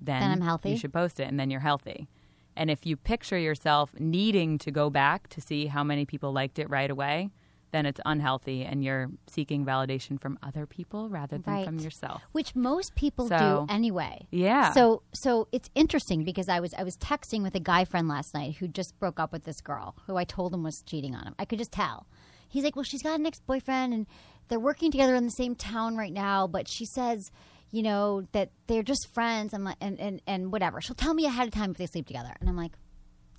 then, 0.00 0.20
Then 0.20 0.30
I'm 0.32 0.40
healthy? 0.42 0.70
You 0.70 0.76
should 0.76 0.92
post 0.92 1.18
it 1.20 1.28
and 1.28 1.40
then 1.40 1.50
you're 1.50 1.60
healthy. 1.60 2.08
And 2.56 2.70
if 2.70 2.84
you 2.84 2.96
picture 2.96 3.38
yourself 3.38 3.94
needing 3.98 4.58
to 4.58 4.70
go 4.70 4.90
back 4.90 5.28
to 5.28 5.40
see 5.40 5.66
how 5.66 5.82
many 5.84 6.04
people 6.04 6.32
liked 6.32 6.58
it 6.58 6.68
right 6.68 6.90
away, 6.90 7.30
then 7.72 7.86
it's 7.86 8.00
unhealthy 8.04 8.64
and 8.64 8.82
you're 8.82 9.08
seeking 9.28 9.64
validation 9.64 10.20
from 10.20 10.36
other 10.42 10.66
people 10.66 11.08
rather 11.08 11.38
than 11.38 11.64
from 11.64 11.78
yourself. 11.78 12.20
which 12.32 12.56
most 12.56 12.96
people 12.96 13.28
So- 13.28 13.66
do 13.68 13.72
anyway. 13.72 14.26
Yeah. 14.32 14.72
So 14.72 15.02
so 15.14 15.46
it's 15.52 15.70
interesting 15.76 16.24
because 16.24 16.48
I 16.48 16.58
was 16.58 16.74
I 16.74 16.82
was 16.82 16.96
texting 16.96 17.42
with 17.42 17.54
a 17.54 17.60
guy 17.60 17.84
friend 17.84 18.08
last 18.08 18.34
night 18.34 18.56
who 18.56 18.66
just 18.66 18.98
broke 18.98 19.20
up 19.20 19.30
with 19.32 19.44
this 19.44 19.60
girl 19.60 19.94
who 20.06 20.16
I 20.16 20.24
told 20.24 20.52
him 20.52 20.64
was 20.64 20.82
cheating 20.82 21.14
on 21.14 21.24
him. 21.28 21.34
I 21.38 21.44
could 21.44 21.58
just 21.60 21.70
tell. 21.72 22.06
He's 22.48 22.64
like, 22.64 22.74
"Well, 22.74 22.82
she's 22.82 23.04
got 23.04 23.20
an 23.20 23.26
ex-boyfriend 23.26 23.94
and 23.94 24.06
they're 24.50 24.60
working 24.60 24.90
together 24.90 25.14
in 25.14 25.24
the 25.24 25.30
same 25.30 25.54
town 25.54 25.96
right 25.96 26.12
now, 26.12 26.46
but 26.46 26.68
she 26.68 26.84
says, 26.84 27.30
you 27.70 27.82
know, 27.82 28.26
that 28.32 28.50
they're 28.66 28.82
just 28.82 29.08
friends 29.14 29.54
and 29.54 29.64
like 29.64 29.76
and 29.80 29.98
and, 29.98 30.20
and 30.26 30.52
whatever. 30.52 30.80
She'll 30.82 30.94
tell 30.96 31.14
me 31.14 31.24
ahead 31.24 31.48
of 31.48 31.54
time 31.54 31.70
if 31.70 31.78
they 31.78 31.86
sleep 31.86 32.06
together." 32.06 32.34
And 32.40 32.48
I'm 32.48 32.56
like, 32.56 32.72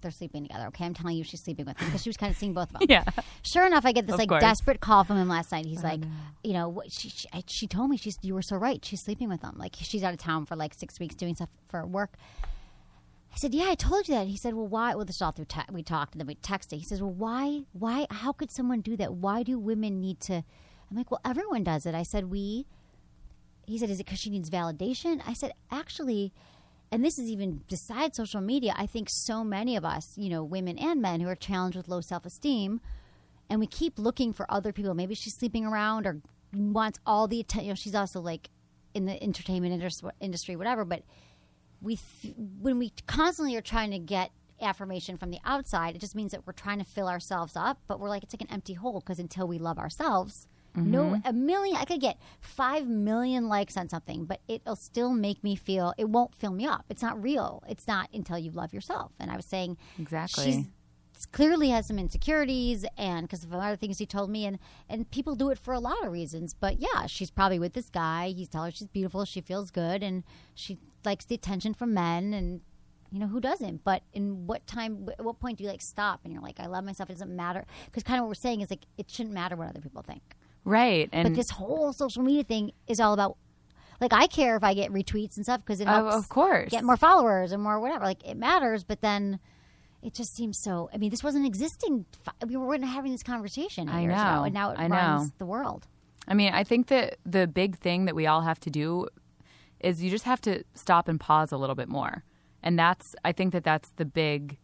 they're 0.02 0.10
sleeping 0.12 0.44
together. 0.44 0.68
Okay, 0.68 0.86
I'm 0.86 0.94
telling 0.94 1.16
you, 1.18 1.24
she's 1.24 1.44
sleeping 1.44 1.66
with 1.66 1.78
him 1.78 1.88
because 1.88 2.02
she 2.02 2.10
was 2.10 2.18
kind 2.18 2.32
of 2.32 2.38
seeing 2.38 2.54
both 2.54 2.74
of 2.74 2.80
them. 2.80 2.82
Yeah. 2.90 3.04
Sure 3.44 3.66
enough, 3.68 3.86
I 3.86 3.92
get 3.92 4.08
this 4.08 4.14
Of 4.14 4.20
like 4.20 4.30
course. 4.30 4.42
desperate 4.42 4.80
call 4.82 5.04
from 5.04 5.18
him 5.18 5.28
last 5.30 5.52
night. 5.52 5.66
He's 5.66 5.84
oh, 5.84 5.88
like, 5.88 6.02
you 6.44 6.54
know, 6.54 6.70
what, 6.70 6.92
she, 6.92 7.10
she 7.10 7.28
I- 7.32 7.44
she 7.46 7.68
told 7.68 7.90
me 7.90 7.98
she's 7.98 8.18
you 8.22 8.34
were 8.34 8.42
so 8.42 8.56
right. 8.56 8.84
She's 8.84 9.02
sleeping 9.04 9.30
with 9.30 9.42
them. 9.42 9.56
Like 9.58 9.76
she's 9.80 10.04
out 10.04 10.14
of 10.14 10.20
town 10.20 10.46
for 10.46 10.56
like 10.56 10.74
six 10.74 11.00
weeks 11.00 11.16
doing 11.16 11.36
stuff 11.36 11.50
for 11.68 11.86
work. 11.86 12.16
I 13.34 13.38
said, 13.38 13.54
yeah, 13.54 13.68
I 13.70 13.76
told 13.76 14.08
you 14.10 14.16
that. 14.16 14.28
He 14.28 14.36
said, 14.38 14.56
well, 14.56 14.68
why? 14.68 14.94
Well, 14.96 15.06
this 15.06 15.16
is 15.18 15.22
all 15.22 15.32
through 15.32 15.46
te- 15.46 15.62
we 15.72 15.84
talked 15.84 16.14
and 16.14 16.20
then 16.20 16.28
we 16.28 16.36
texted. 16.36 16.78
He 16.80 16.84
says, 16.84 17.02
well, 17.02 17.14
why? 17.14 17.62
Why? 17.72 18.06
How 18.10 18.34
could 18.34 18.52
someone 18.52 18.82
do 18.82 18.98
that? 18.98 19.14
Why 19.14 19.44
do 19.44 19.58
women 19.58 20.02
need 20.02 20.20
to? 20.22 20.44
I'm 20.92 20.98
like, 20.98 21.10
well, 21.10 21.22
everyone 21.24 21.64
does 21.64 21.86
it. 21.86 21.96
I 21.96 22.04
said, 22.04 22.30
we. 22.30 22.68
He 23.66 23.78
said, 23.78 23.90
is 23.90 24.00
it 24.00 24.06
because 24.06 24.20
she 24.20 24.30
needs 24.30 24.50
validation? 24.50 25.22
I 25.26 25.34
said, 25.34 25.54
actually, 25.72 26.34
and 26.92 27.06
this 27.06 27.18
is 27.18 27.30
even 27.30 27.62
besides 27.70 28.18
social 28.18 28.42
media, 28.42 28.74
I 28.78 28.86
think 28.86 29.08
so 29.10 29.44
many 29.46 29.78
of 29.78 29.86
us, 29.86 30.18
you 30.18 30.30
know, 30.30 30.44
women 30.44 30.78
and 30.78 31.02
men 31.02 31.22
who 31.22 31.30
are 31.30 31.36
challenged 31.36 31.78
with 31.78 31.88
low 31.88 32.02
self 32.02 32.26
esteem, 32.26 32.82
and 33.50 33.60
we 33.60 33.68
keep 33.68 33.98
looking 33.98 34.34
for 34.34 34.46
other 34.52 34.74
people. 34.74 34.94
Maybe 34.94 35.16
she's 35.16 35.36
sleeping 35.36 35.66
around 35.66 36.06
or 36.06 36.22
wants 36.54 37.00
all 37.06 37.28
the 37.28 37.40
attention. 37.40 37.66
You 37.68 37.72
know, 37.72 37.76
she's 37.76 37.96
also 37.96 38.20
like 38.20 38.50
in 38.94 39.06
the 39.06 39.22
entertainment 39.24 39.74
indus- 39.74 40.02
industry, 40.20 40.58
whatever. 40.58 40.84
But 40.84 41.04
we, 41.82 41.98
th- 42.22 42.36
when 42.60 42.78
we 42.78 42.92
constantly 43.08 43.56
are 43.56 43.62
trying 43.62 43.92
to 43.92 44.00
get 44.00 44.32
affirmation 44.62 45.16
from 45.16 45.32
the 45.32 45.40
outside, 45.46 45.96
it 45.96 46.00
just 46.00 46.16
means 46.16 46.32
that 46.32 46.46
we're 46.46 46.54
trying 46.54 46.80
to 46.80 46.86
fill 46.86 47.08
ourselves 47.08 47.56
up. 47.56 47.80
But 47.88 48.02
we're 48.02 48.10
like 48.10 48.24
it's 48.24 48.34
like 48.34 48.42
an 48.42 48.52
empty 48.54 48.74
hole 48.74 49.00
because 49.00 49.20
until 49.20 49.48
we 49.48 49.58
love 49.58 49.80
ourselves, 49.80 50.48
no, 50.76 51.04
mm-hmm. 51.04 51.28
a 51.28 51.34
million. 51.34 51.78
I 51.78 51.86
could 51.86 52.02
get 52.02 52.18
five 52.40 52.88
million 52.88 53.48
likes 53.48 53.76
on 53.78 53.90
something, 53.90 54.26
but 54.26 54.40
it'll 54.48 54.76
still 54.76 55.12
make 55.12 55.44
me 55.44 55.56
feel. 55.56 55.94
It 55.98 56.10
won't 56.10 56.34
fill 56.34 56.54
me 56.54 56.66
up. 56.66 56.86
It's 56.90 57.02
not 57.02 57.22
real. 57.22 57.64
It's 57.68 57.88
not 57.88 58.10
until 58.14 58.38
you 58.38 58.52
love 58.52 58.74
yourself. 58.74 59.12
And 59.20 59.30
I 59.32 59.36
was 59.36 59.46
saying, 59.46 59.78
Exactly. 60.00 60.44
she's 60.44 60.66
clearly 61.32 61.70
has 61.70 61.86
some 61.88 62.00
insecurities 62.00 62.86
and 62.98 63.28
because 63.28 63.44
of 63.44 63.54
other 63.54 63.76
things 63.76 64.00
he 64.00 64.06
told 64.08 64.30
me 64.30 64.46
and 64.46 64.58
and 64.90 65.12
people 65.12 65.36
do 65.36 65.50
it 65.50 65.58
for 65.58 65.72
a 65.72 65.80
lot 65.80 66.04
of 66.04 66.12
reasons 66.12 66.56
but 66.60 66.80
yeah 66.80 67.06
she's 67.06 67.30
probably 67.30 67.60
with 67.60 67.74
this 67.74 67.90
guy 67.90 68.30
he's 68.36 68.48
telling 68.48 68.72
her 68.72 68.76
she's 68.76 68.88
beautiful 68.88 69.24
she 69.24 69.40
feels 69.40 69.70
good 69.70 70.02
and 70.02 70.24
she 70.56 70.80
likes 71.06 71.26
the 71.26 71.36
attention 71.36 71.76
from 71.76 71.94
men 71.94 72.34
and 72.34 72.62
you 73.12 73.20
know 73.20 73.28
who 73.28 73.40
doesn't 73.40 73.84
but 73.84 74.02
in 74.14 74.48
what 74.48 74.66
time 74.66 75.10
at 75.20 75.24
what 75.24 75.40
point 75.40 75.58
do 75.58 75.64
you 75.64 75.70
like 75.70 75.82
stop 75.82 76.22
and 76.24 76.34
you're 76.34 76.42
like 76.42 76.60
i 76.60 76.66
love 76.66 76.84
myself 76.84 77.10
it 77.10 77.14
doesn't 77.14 77.36
matter 77.36 77.66
because 77.86 78.04
kind 78.04 78.18
of 78.18 78.24
what 78.24 78.30
we're 78.30 78.34
saying 78.34 78.62
is 78.62 78.70
like 78.70 78.86
it 78.98 79.10
shouldn't 79.10 79.36
matter 79.36 79.56
what 79.56 79.68
other 79.68 79.82
people 79.82 80.02
think 80.02 80.36
right. 80.66 81.10
And 81.12 81.28
but 81.30 81.36
this 81.36 81.50
whole 81.52 81.94
social 81.94 82.24
media 82.24 82.44
thing 82.44 82.72
is 82.88 83.00
all 83.00 83.14
about 83.14 83.38
like 84.00 84.14
i 84.14 84.26
care 84.28 84.56
if 84.56 84.64
i 84.64 84.74
get 84.74 84.92
retweets 84.92 85.36
and 85.36 85.46
stuff 85.46 85.62
because 85.62 85.80
it 85.80 85.88
Oh, 85.88 85.92
helps 85.92 86.16
of 86.16 86.30
course. 86.30 86.70
get 86.72 86.84
more 86.84 86.98
followers 86.98 87.52
and 87.52 87.62
more 87.62 87.80
whatever 87.80 88.04
like 88.06 88.28
it 88.28 88.36
matters 88.36 88.84
but 88.84 89.02
then 89.02 89.40
it 90.02 90.14
just 90.16 90.36
seems 90.36 90.58
so 90.58 90.90
i 90.94 90.98
mean 90.98 91.12
this 91.12 91.24
wasn't 91.24 91.46
existing 91.46 92.06
we 92.48 92.58
weren't 92.58 92.84
having 92.84 93.12
this 93.12 93.22
conversation 93.24 93.88
I 93.90 94.02
years 94.02 94.14
ago, 94.14 94.44
and 94.46 94.54
now 94.56 94.72
it 94.72 94.80
I 94.80 94.88
know. 94.88 94.96
runs 94.96 95.32
the 95.38 95.46
world 95.46 95.88
I 96.28 96.36
mean, 96.36 96.54
I 96.54 96.64
think 96.64 96.88
that 96.88 97.18
the 97.26 97.48
big 97.48 97.78
thing 97.80 98.06
that 98.06 98.14
we 98.16 98.28
all 98.28 98.42
have 98.42 98.60
to 98.62 98.70
do 98.70 99.08
is 99.80 100.04
you 100.04 100.12
just 100.12 100.26
have 100.26 100.40
to 100.42 100.64
stop 100.76 101.08
and 101.08 101.20
pause 101.20 101.52
a 101.52 101.58
little 101.58 101.76
bit 101.76 101.90
more. 101.90 102.24
And 102.62 102.78
that's 102.78 103.16
I 103.26 103.32
think 103.32 103.54
that 103.54 103.64
that's 103.64 103.90
the 103.96 104.06
big 104.06 104.60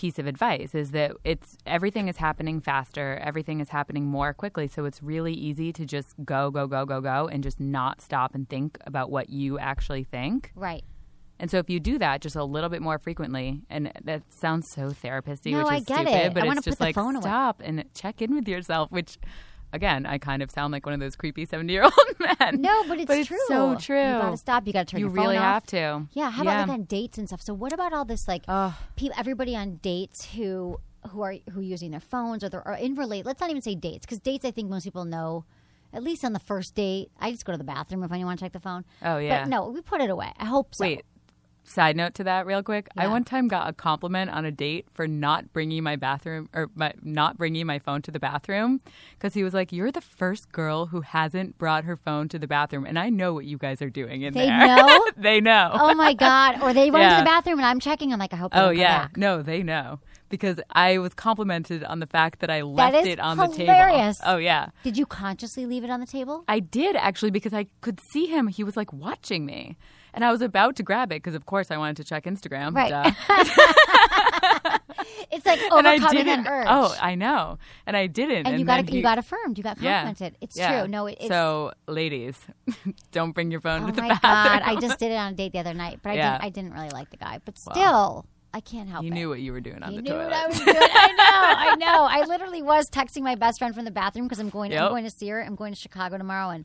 piece 0.00 0.18
of 0.18 0.26
advice 0.26 0.74
is 0.74 0.88
that 0.92 1.12
it's 1.24 1.58
everything 1.66 2.08
is 2.08 2.16
happening 2.16 2.60
faster, 2.60 3.06
everything 3.30 3.60
is 3.60 3.68
happening 3.68 4.04
more 4.06 4.32
quickly, 4.32 4.66
so 4.66 4.84
it's 4.88 5.02
really 5.02 5.34
easy 5.34 5.72
to 5.78 5.84
just 5.84 6.14
go 6.24 6.50
go 6.50 6.66
go 6.66 6.86
go 6.86 6.98
go 7.00 7.28
and 7.32 7.42
just 7.42 7.60
not 7.60 8.00
stop 8.00 8.34
and 8.34 8.48
think 8.48 8.78
about 8.86 9.10
what 9.10 9.28
you 9.28 9.58
actually 9.58 10.04
think. 10.04 10.52
right 10.54 10.84
And 11.38 11.50
so 11.50 11.56
if 11.58 11.68
you 11.72 11.80
do 11.80 11.98
that 11.98 12.20
just 12.20 12.36
a 12.36 12.44
little 12.44 12.68
bit 12.74 12.82
more 12.88 12.98
frequently, 12.98 13.62
and 13.70 13.92
that 14.04 14.20
sounds 14.30 14.64
so 14.74 14.90
therapist-y, 14.90 15.52
No, 15.52 15.58
which 15.58 15.72
I 15.72 15.76
is 15.76 15.84
get 15.84 15.96
stupid, 16.06 16.26
it. 16.26 16.34
but 16.34 16.42
I 16.44 16.46
it's 16.52 16.64
just 16.64 16.78
put 16.78 16.84
like 16.96 17.22
stop 17.22 17.56
and 17.64 17.84
check 17.94 18.20
in 18.24 18.34
with 18.34 18.46
yourself, 18.48 18.90
which 18.92 19.18
again, 19.72 20.06
I 20.06 20.18
kind 20.18 20.42
of 20.42 20.50
sound 20.50 20.72
like 20.72 20.84
one 20.86 20.92
of 20.94 21.00
those 21.00 21.16
creepy 21.16 21.46
70-year-old 21.46 21.92
men. 22.18 22.60
no 22.60 22.84
but 22.88 22.98
it's 23.00 23.26
true 23.28 23.38
so 23.48 23.76
true. 23.76 23.96
you 23.98 24.12
gotta 24.12 24.36
stop 24.36 24.66
you 24.66 24.72
gotta 24.72 24.86
turn 24.86 25.00
You 25.00 25.06
your 25.06 25.14
phone 25.14 25.24
really 25.26 25.36
off. 25.36 25.44
have 25.44 25.66
to. 25.66 26.06
yeah 26.12 26.30
how 26.30 26.42
about 26.42 26.68
like 26.68 26.78
on 26.78 26.84
dates 26.84 27.18
and 27.18 27.28
stuff 27.28 27.42
so 27.42 27.54
what 27.54 27.72
about 27.72 27.92
all 27.92 28.04
this 28.04 28.26
like 28.28 28.42
Ugh. 28.48 28.72
people 28.96 29.14
everybody 29.18 29.54
on 29.56 29.76
dates 29.76 30.26
who 30.34 30.78
who 31.10 31.22
are 31.22 31.34
who 31.52 31.60
are 31.60 31.62
using 31.62 31.90
their 31.90 32.00
phones 32.00 32.44
or 32.44 32.48
they're 32.48 32.66
or 32.66 32.74
in 32.74 32.94
relate 32.94 33.24
let's 33.24 33.40
not 33.40 33.48
even 33.50 33.62
say 33.62 33.74
dates 33.74 34.04
because 34.04 34.18
dates 34.18 34.44
i 34.44 34.50
think 34.50 34.68
most 34.68 34.84
people 34.84 35.04
know 35.04 35.44
at 35.92 36.02
least 36.02 36.24
on 36.24 36.32
the 36.34 36.38
first 36.38 36.74
date 36.74 37.10
i 37.20 37.30
just 37.30 37.44
go 37.44 37.52
to 37.52 37.58
the 37.58 37.64
bathroom 37.64 38.02
if 38.02 38.12
i 38.12 38.22
want 38.24 38.38
to 38.38 38.44
check 38.44 38.52
the 38.52 38.60
phone 38.60 38.84
Oh, 39.02 39.16
yeah. 39.18 39.42
but 39.44 39.48
no 39.48 39.68
we 39.70 39.80
put 39.80 40.00
it 40.00 40.10
away 40.10 40.32
i 40.38 40.44
hope 40.44 40.74
so 40.74 40.82
Wait. 40.84 41.04
Side 41.70 41.96
note 41.96 42.14
to 42.14 42.24
that, 42.24 42.46
real 42.46 42.64
quick. 42.64 42.88
I 42.96 43.06
one 43.06 43.22
time 43.22 43.46
got 43.46 43.68
a 43.68 43.72
compliment 43.72 44.28
on 44.32 44.44
a 44.44 44.50
date 44.50 44.86
for 44.92 45.06
not 45.06 45.52
bringing 45.52 45.84
my 45.84 45.94
bathroom 45.94 46.48
or 46.52 46.68
my, 46.74 46.92
not 47.00 47.38
bringing 47.38 47.64
my 47.64 47.78
phone 47.78 48.02
to 48.02 48.10
the 48.10 48.18
bathroom 48.18 48.80
because 49.16 49.34
he 49.34 49.44
was 49.44 49.54
like, 49.54 49.70
"You're 49.70 49.92
the 49.92 50.00
first 50.00 50.50
girl 50.50 50.86
who 50.86 51.02
hasn't 51.02 51.58
brought 51.58 51.84
her 51.84 51.96
phone 51.96 52.28
to 52.30 52.40
the 52.40 52.48
bathroom, 52.48 52.84
and 52.86 52.98
I 52.98 53.08
know 53.08 53.32
what 53.34 53.44
you 53.44 53.56
guys 53.56 53.80
are 53.82 53.88
doing 53.88 54.22
in 54.22 54.34
They 54.34 54.46
there. 54.46 54.66
know? 54.66 55.06
they 55.16 55.40
know. 55.40 55.70
oh 55.72 55.94
my 55.94 56.12
god 56.26 56.60
or 56.60 56.72
they 56.74 56.90
run 56.90 57.08
to 57.08 57.16
the 57.20 57.24
bathroom 57.24 57.58
and 57.60 57.66
i'm 57.66 57.78
checking 57.78 58.12
i'm 58.12 58.18
like 58.18 58.32
i 58.32 58.36
hope 58.36 58.52
they 58.52 58.58
Oh 58.58 58.70
yeah, 58.70 59.02
back. 59.02 59.16
no, 59.16 59.40
they 59.40 59.62
know 59.62 60.00
because 60.28 60.60
I 60.70 60.98
was 60.98 61.12
complimented 61.14 61.82
on 61.84 61.98
the 62.00 62.06
fact 62.06 62.38
that 62.40 62.50
I 62.50 62.62
left 62.62 62.94
it 63.06 63.18
on 63.18 63.36
the 63.36 63.48
table. 63.48 64.14
Oh 64.24 64.36
yeah, 64.38 64.70
did 64.82 64.96
you 64.96 65.06
consciously 65.06 65.66
leave 65.66 65.84
it 65.84 65.90
on 65.90 66.00
the 66.00 66.06
table 66.06 66.42
I 66.48 66.58
did 66.60 66.96
actually 66.96 67.30
because 67.30 67.52
I 67.54 67.66
could 67.80 68.00
see 68.12 68.26
him. 68.26 68.48
He 68.48 68.64
was 68.64 68.76
like 68.76 68.92
watching 68.92 69.44
me, 69.46 69.76
and 70.14 70.24
I 70.24 70.30
was 70.30 70.40
about 70.42 70.76
to 70.76 70.82
grab 70.82 71.12
it 71.12 71.16
because 71.16 71.34
of 71.34 71.46
course 71.46 71.70
I 71.70 71.76
wanted 71.76 71.96
to 71.98 72.04
check 72.04 72.24
Instagram. 72.24 72.74
Right. 72.74 73.14
it's 75.30 75.46
like 75.46 75.60
and 75.60 75.86
I 75.86 75.94
overcoming 75.96 76.24
didn't. 76.24 76.46
urge 76.46 76.66
Oh, 76.68 76.96
I 77.00 77.14
know, 77.14 77.58
and 77.86 77.96
I 77.96 78.06
didn't. 78.06 78.46
and 78.46 78.58
you 78.58 78.64
then 78.64 78.84
got 78.84 78.90
he- 78.90 78.96
you 78.98 79.02
got 79.02 79.18
affirmed 79.18 79.58
you 79.58 79.64
got 79.64 79.80
yeah, 79.80 80.04
complimented 80.04 80.36
it's 80.40 80.56
yeah. 80.56 80.80
true 80.82 80.88
no 80.88 81.06
it, 81.06 81.18
it's 81.20 81.28
so, 81.28 81.72
ladies, 81.86 82.38
don't 83.12 83.32
bring 83.32 83.50
your 83.50 83.60
phone 83.60 83.84
oh 83.84 83.86
to 83.86 83.92
the 83.92 84.02
my 84.02 84.18
god 84.22 84.62
i 84.64 84.76
just 84.80 84.98
did 84.98 85.12
it 85.12 85.16
on 85.16 85.32
a 85.32 85.36
date 85.36 85.52
the 85.52 85.58
other 85.58 85.74
night 85.74 86.00
but 86.02 86.10
i 86.10 86.14
Yeah. 86.14 86.32
didn't 86.32 86.44
i 86.44 86.48
didn't 86.50 86.72
really 86.74 86.90
like 86.90 87.10
the 87.10 87.16
guy 87.16 87.40
but 87.44 87.58
still 87.58 88.26
i 88.52 88.60
can't 88.60 88.88
help 88.88 89.04
You 89.04 89.10
it 89.10 89.14
knew 89.14 89.28
what 89.28 89.40
you 89.40 89.52
were 89.52 89.60
doing 89.60 89.82
on 89.82 89.90
He 89.90 89.96
the 89.96 90.02
knew 90.02 90.10
toilet. 90.10 90.24
what 90.24 90.32
I 90.34 90.46
was 90.46 90.58
doing. 90.58 90.76
I 90.76 91.12
know. 91.12 91.70
I 91.70 91.76
know. 91.76 92.06
I 92.10 92.24
literally 92.26 92.62
was 92.62 92.90
texting 92.90 93.22
my 93.22 93.36
best 93.36 93.58
friend 93.58 93.74
from 93.74 93.84
the 93.84 93.90
bathroom 93.92 94.26
because 94.26 94.40
I'm 94.40 94.48
going. 94.50 94.76
I'm 94.76 94.88
going 94.90 95.04
to 95.04 95.10
see 95.10 95.28
her. 95.28 95.40
I'm 95.42 95.54
going 95.54 95.72
to 95.72 95.78
Chicago 95.78 96.18
tomorrow, 96.18 96.50
and 96.50 96.64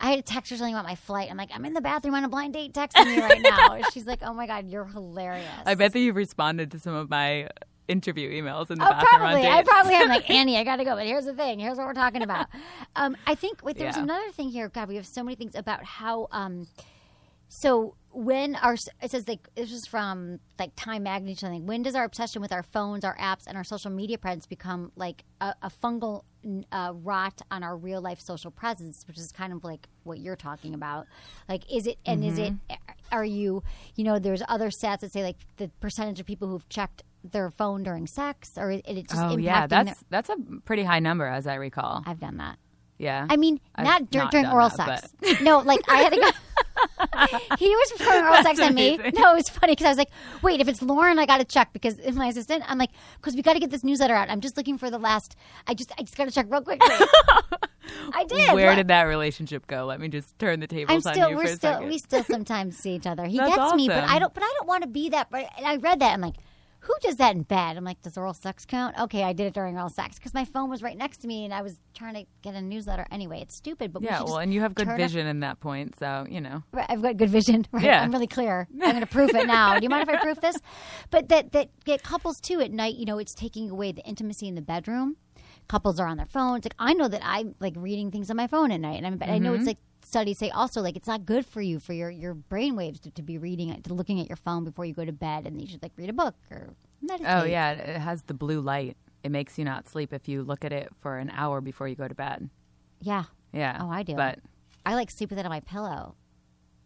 I 0.00 0.10
had 0.10 0.16
to 0.16 0.22
text 0.32 0.50
her 0.50 0.56
something 0.56 0.74
about 0.74 0.84
my 0.84 0.94
flight. 0.94 1.28
I'm 1.30 1.36
like, 1.36 1.50
I'm 1.52 1.64
in 1.64 1.72
the 1.74 1.80
bathroom 1.80 2.14
on 2.14 2.24
a 2.24 2.28
blind 2.28 2.52
date, 2.54 2.72
texting 2.72 3.06
you 3.12 3.20
right 3.20 3.40
now. 3.42 3.82
She's 3.92 4.06
like, 4.06 4.20
Oh 4.22 4.32
my 4.32 4.46
god, 4.46 4.68
you're 4.68 4.84
hilarious. 4.84 5.48
I 5.66 5.74
bet 5.74 5.92
that 5.92 5.98
you've 5.98 6.16
responded 6.16 6.70
to 6.72 6.78
some 6.78 6.94
of 6.94 7.10
my 7.10 7.48
interview 7.88 8.30
emails 8.30 8.70
in 8.70 8.78
the 8.78 8.86
Oh, 8.86 8.90
bathroom 8.90 9.20
probably. 9.20 9.48
I 9.48 9.62
probably 9.62 9.94
am 9.94 10.08
like 10.08 10.28
Annie. 10.30 10.56
I 10.58 10.62
got 10.64 10.76
to 10.76 10.84
go. 10.84 10.94
But 10.94 11.06
here's 11.06 11.24
the 11.24 11.34
thing. 11.34 11.58
Here's 11.58 11.78
what 11.78 11.86
we're 11.86 11.94
talking 11.94 12.22
about. 12.22 12.46
Um, 12.96 13.16
I 13.26 13.34
think 13.34 13.64
wait, 13.64 13.76
there's 13.76 13.96
Yeah. 13.96 14.02
another 14.04 14.30
thing 14.30 14.50
here. 14.50 14.68
God, 14.68 14.88
we 14.88 14.96
have 14.96 15.06
so 15.06 15.22
many 15.24 15.34
things 15.36 15.54
about 15.54 15.82
how. 15.84 16.28
Um, 16.32 16.66
so 17.48 17.94
when 18.10 18.54
our 18.56 18.74
it 19.02 19.10
says 19.10 19.28
like 19.28 19.48
this 19.54 19.70
is 19.72 19.86
from 19.86 20.40
like 20.58 20.72
Time 20.76 21.02
Magazine 21.04 21.34
or 21.34 21.36
something. 21.36 21.66
When 21.66 21.82
does 21.82 21.94
our 21.94 22.04
obsession 22.04 22.42
with 22.42 22.52
our 22.52 22.62
phones, 22.62 23.04
our 23.04 23.16
apps, 23.16 23.46
and 23.46 23.56
our 23.56 23.64
social 23.64 23.90
media 23.90 24.18
presence 24.18 24.46
become 24.46 24.92
like 24.96 25.24
a, 25.40 25.54
a 25.62 25.70
fungal 25.70 26.22
uh, 26.72 26.92
rot 26.94 27.42
on 27.50 27.62
our 27.62 27.76
real 27.76 28.00
life 28.00 28.20
social 28.20 28.50
presence, 28.50 29.04
which 29.06 29.18
is 29.18 29.30
kind 29.32 29.52
of 29.52 29.62
like 29.64 29.88
what 30.04 30.18
you're 30.20 30.36
talking 30.36 30.74
about. 30.74 31.06
Like, 31.48 31.70
is 31.72 31.86
it 31.86 31.98
and 32.06 32.24
is 32.24 32.38
it? 32.38 32.52
Mm-hmm. 32.52 32.74
Are 33.12 33.24
you? 33.24 33.62
You 33.94 34.04
know, 34.04 34.18
there's 34.18 34.42
other 34.48 34.68
stats 34.70 35.00
that 35.00 35.12
say 35.12 35.22
like 35.22 35.36
the 35.56 35.68
percentage 35.80 36.18
of 36.20 36.26
people 36.26 36.48
who've 36.48 36.68
checked 36.68 37.02
their 37.24 37.50
phone 37.50 37.82
during 37.82 38.06
sex, 38.06 38.52
or 38.56 38.70
it, 38.70 38.84
it's 38.86 39.12
just 39.12 39.22
Oh 39.22 39.36
yeah, 39.36 39.66
their- 39.66 39.84
that's 39.84 40.04
that's 40.10 40.30
a 40.30 40.36
pretty 40.64 40.84
high 40.84 41.00
number, 41.00 41.26
as 41.26 41.46
I 41.46 41.54
recall. 41.54 42.02
I've 42.06 42.20
done 42.20 42.36
that. 42.38 42.58
yeah, 42.98 43.26
I 43.28 43.36
mean, 43.36 43.60
I've 43.74 43.84
not, 43.84 44.10
dur- 44.10 44.18
not 44.20 44.30
during 44.30 44.46
oral 44.46 44.68
that, 44.70 45.10
sex. 45.22 45.40
no, 45.40 45.58
like 45.60 45.80
I 45.88 45.96
had 46.02 46.12
to 46.14 46.20
go. 46.20 46.30
he 47.58 47.68
was 47.68 47.92
performing 47.96 48.24
oral 48.24 48.42
sex 48.42 48.60
on 48.60 48.74
me. 48.74 48.96
No, 48.96 49.32
it 49.32 49.34
was 49.36 49.48
funny 49.48 49.72
because 49.72 49.86
I 49.86 49.88
was 49.90 49.98
like, 49.98 50.10
wait, 50.42 50.60
if 50.60 50.68
it's 50.68 50.82
Lauren, 50.82 51.18
I 51.18 51.26
got 51.26 51.38
to 51.38 51.44
check 51.44 51.72
because 51.72 51.98
if 51.98 52.14
my 52.14 52.26
assistant, 52.28 52.64
I'm 52.66 52.78
like, 52.78 52.90
because 53.16 53.34
we 53.34 53.42
got 53.42 53.54
to 53.54 53.60
get 53.60 53.70
this 53.70 53.84
newsletter 53.84 54.14
out. 54.14 54.30
I'm 54.30 54.40
just 54.40 54.56
looking 54.56 54.78
for 54.78 54.90
the 54.90 54.98
last. 54.98 55.36
I 55.66 55.74
just, 55.74 55.92
I 55.98 56.02
just 56.02 56.16
got 56.16 56.26
to 56.26 56.30
check 56.30 56.46
real 56.50 56.62
quickly. 56.62 56.88
I 58.12 58.24
did. 58.24 58.54
Where 58.54 58.66
What? 58.70 58.76
did 58.76 58.88
that 58.88 59.02
relationship 59.04 59.66
go? 59.66 59.86
Let 59.86 60.00
me 60.00 60.08
just 60.08 60.38
turn 60.38 60.60
the 60.60 60.66
tables 60.66 61.06
I'm 61.06 61.10
on 61.10 61.14
still, 61.14 61.30
you 61.30 61.36
we're 61.36 61.46
for 61.46 61.52
a 61.52 61.56
still, 61.56 61.72
second. 61.74 61.88
we 61.88 61.98
still 61.98 62.24
sometimes 62.24 62.76
see 62.76 62.94
each 62.94 63.06
other. 63.06 63.24
He 63.24 63.38
That's 63.38 63.54
gets 63.56 63.74
me, 63.74 63.88
but 63.88 64.04
I 64.04 64.18
don't, 64.18 64.32
but 64.34 64.42
I 64.42 64.52
don't 64.58 64.68
want 64.68 64.82
to 64.82 64.88
be 64.88 65.08
that. 65.10 65.28
But 65.30 65.48
and 65.56 65.66
I 65.66 65.76
read 65.76 66.00
that, 66.00 66.12
I'm 66.12 66.20
like, 66.20 66.34
who 66.88 66.94
does 67.02 67.16
that 67.16 67.36
in 67.36 67.42
bed? 67.42 67.76
I'm 67.76 67.84
like, 67.84 68.00
does 68.00 68.16
oral 68.16 68.32
sex 68.32 68.64
count? 68.64 68.98
Okay, 68.98 69.22
I 69.22 69.34
did 69.34 69.46
it 69.46 69.52
during 69.52 69.76
oral 69.76 69.90
sex 69.90 70.16
because 70.18 70.32
my 70.32 70.46
phone 70.46 70.70
was 70.70 70.82
right 70.82 70.96
next 70.96 71.18
to 71.18 71.28
me 71.28 71.44
and 71.44 71.52
I 71.52 71.60
was 71.60 71.78
trying 71.94 72.14
to 72.14 72.24
get 72.40 72.54
a 72.54 72.62
newsletter. 72.62 73.06
Anyway, 73.12 73.40
it's 73.42 73.54
stupid, 73.54 73.92
but 73.92 74.00
we 74.00 74.08
yeah, 74.08 74.18
should 74.18 74.24
well, 74.28 74.38
and 74.38 74.54
you 74.54 74.62
have 74.62 74.74
good 74.74 74.86
turn 74.86 74.94
up- 74.94 74.98
vision 74.98 75.26
in 75.26 75.40
that 75.40 75.60
point, 75.60 75.98
so 75.98 76.26
you 76.30 76.40
know. 76.40 76.62
Right, 76.72 76.86
I've 76.88 77.02
got 77.02 77.16
good 77.18 77.30
vision. 77.30 77.66
Right? 77.72 77.84
Yeah. 77.84 78.02
I'm 78.02 78.10
really 78.10 78.26
clear. 78.26 78.66
I'm 78.72 78.78
going 78.80 79.00
to 79.00 79.06
proof 79.06 79.34
it 79.34 79.46
now. 79.46 79.76
Do 79.78 79.82
you 79.82 79.90
mind 79.90 80.08
if 80.08 80.14
I 80.14 80.22
proof 80.22 80.40
this? 80.40 80.56
But 81.10 81.28
that 81.28 81.52
that 81.52 81.68
get 81.84 82.02
couples 82.02 82.40
too 82.40 82.60
at 82.60 82.72
night. 82.72 82.94
You 82.96 83.04
know, 83.04 83.18
it's 83.18 83.34
taking 83.34 83.68
away 83.70 83.92
the 83.92 84.02
intimacy 84.06 84.48
in 84.48 84.54
the 84.54 84.62
bedroom. 84.62 85.16
Couples 85.68 86.00
are 86.00 86.06
on 86.06 86.16
their 86.16 86.26
phones. 86.26 86.64
Like 86.64 86.74
I 86.78 86.94
know 86.94 87.08
that 87.08 87.20
I'm 87.22 87.54
like 87.60 87.74
reading 87.76 88.10
things 88.10 88.30
on 88.30 88.36
my 88.38 88.46
phone 88.46 88.72
at 88.72 88.80
night, 88.80 88.96
and 88.96 89.06
I'm, 89.06 89.18
but 89.18 89.28
I 89.28 89.36
know 89.38 89.50
Mm-hmm. 89.50 89.58
it's 89.60 89.66
like 89.66 89.78
studies 90.08 90.38
say 90.38 90.50
also 90.50 90.80
like 90.80 90.96
it's 90.96 91.06
not 91.06 91.24
good 91.26 91.44
for 91.46 91.60
you 91.60 91.78
for 91.78 91.92
your 91.92 92.10
your 92.10 92.34
brain 92.34 92.74
waves 92.76 92.98
to, 93.00 93.10
to 93.12 93.22
be 93.22 93.38
reading 93.38 93.80
to 93.82 93.94
looking 93.94 94.18
at 94.20 94.28
your 94.28 94.36
phone 94.36 94.64
before 94.64 94.84
you 94.84 94.94
go 94.94 95.04
to 95.04 95.12
bed, 95.12 95.46
and 95.46 95.60
you 95.60 95.66
should 95.66 95.82
like 95.82 95.92
read 95.96 96.10
a 96.10 96.12
book 96.12 96.34
or 96.50 96.74
meditate. 97.02 97.26
Oh 97.28 97.44
yeah, 97.44 97.70
it 97.72 97.98
has 98.00 98.22
the 98.22 98.34
blue 98.34 98.60
light. 98.60 98.96
It 99.22 99.30
makes 99.30 99.58
you 99.58 99.64
not 99.64 99.88
sleep 99.88 100.12
if 100.12 100.28
you 100.28 100.42
look 100.42 100.64
at 100.64 100.72
it 100.72 100.88
for 101.00 101.18
an 101.18 101.30
hour 101.30 101.60
before 101.60 101.88
you 101.88 101.94
go 101.96 102.08
to 102.08 102.14
bed. 102.14 102.48
yeah. 103.00 103.24
Yeah. 103.52 103.78
Oh, 103.80 103.90
I 103.90 104.02
do. 104.02 104.14
But 104.14 104.38
I 104.84 104.94
like 104.94 105.10
sleep 105.10 105.30
with 105.30 105.38
it 105.38 105.44
on 105.46 105.50
my 105.50 105.60
pillow 105.60 106.14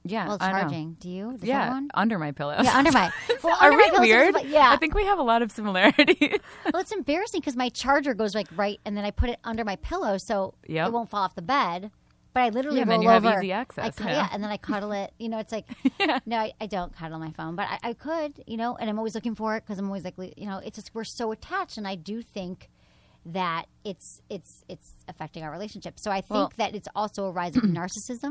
yeah, 0.04 0.26
know. 0.26 0.38
charging. 0.38 0.94
Do 1.00 1.08
you? 1.08 1.32
Does 1.32 1.42
Yeah, 1.44 1.80
under 1.94 2.18
my 2.18 2.32
pillow. 2.32 2.56
Yeah, 2.62 2.76
under 2.76 2.92
my. 2.92 3.12
Well, 3.42 3.56
Are 3.60 3.72
under 3.72 4.00
we 4.00 4.08
weird? 4.08 4.34
sometimes- 4.34 4.52
Yeah. 4.52 4.70
I 4.70 4.76
think 4.76 4.94
we 4.94 5.04
have 5.04 5.18
a 5.18 5.22
lot 5.22 5.42
of 5.42 5.50
similarities. 5.52 6.38
Well, 6.72 6.80
it's 6.82 6.92
embarrassing 6.92 7.40
because 7.40 7.56
my 7.56 7.68
charger 7.68 8.14
goes 8.14 8.34
like 8.34 8.46
right, 8.56 8.78
and 8.84 8.96
then 8.96 9.04
I 9.04 9.10
put 9.10 9.28
it 9.30 9.38
under 9.44 9.64
my 9.64 9.76
pillow 9.76 10.18
so 10.18 10.54
Yep. 10.68 10.88
it 10.88 10.92
won't 10.92 11.10
fall 11.10 11.22
off 11.22 11.34
the 11.34 11.42
bed. 11.42 11.90
But 12.34 12.40
I 12.44 12.48
literally 12.48 12.78
Yeah, 12.78 12.84
roll 12.84 12.92
then 12.94 13.02
you 13.02 13.08
have 13.10 13.26
over. 13.26 13.38
easy 13.38 13.52
access, 13.52 14.00
I 14.00 14.04
yeah. 14.04 14.12
yeah, 14.12 14.28
and 14.32 14.42
then 14.42 14.50
I 14.50 14.56
cuddle 14.56 14.92
it. 14.92 15.12
You 15.18 15.28
know, 15.28 15.38
it's 15.38 15.52
like 15.52 15.66
no, 16.26 16.38
I, 16.38 16.52
I 16.60 16.66
don't 16.66 16.94
cuddle 16.96 17.18
my 17.18 17.30
phone, 17.32 17.56
but 17.56 17.68
I, 17.68 17.90
I 17.90 17.92
could. 17.92 18.42
You 18.46 18.56
know, 18.56 18.76
and 18.76 18.88
I'm 18.88 18.98
always 18.98 19.14
looking 19.14 19.34
for 19.34 19.56
it 19.56 19.64
because 19.64 19.78
I'm 19.78 19.86
always 19.86 20.04
like, 20.04 20.14
you 20.18 20.46
know, 20.46 20.58
it's 20.64 20.76
just 20.76 20.90
we're 20.94 21.04
so 21.04 21.30
attached, 21.32 21.76
and 21.76 21.86
I 21.86 21.94
do 21.94 22.22
think 22.22 22.70
that 23.26 23.66
it's 23.84 24.20
it's 24.30 24.64
it's 24.68 24.92
affecting 25.08 25.42
our 25.44 25.50
relationship. 25.50 25.98
So 26.00 26.10
I 26.10 26.22
think 26.22 26.30
Well- 26.30 26.52
that 26.56 26.74
it's 26.74 26.88
also 26.96 27.26
a 27.26 27.30
rise 27.30 27.54
of 27.56 27.62
narcissism 27.64 28.30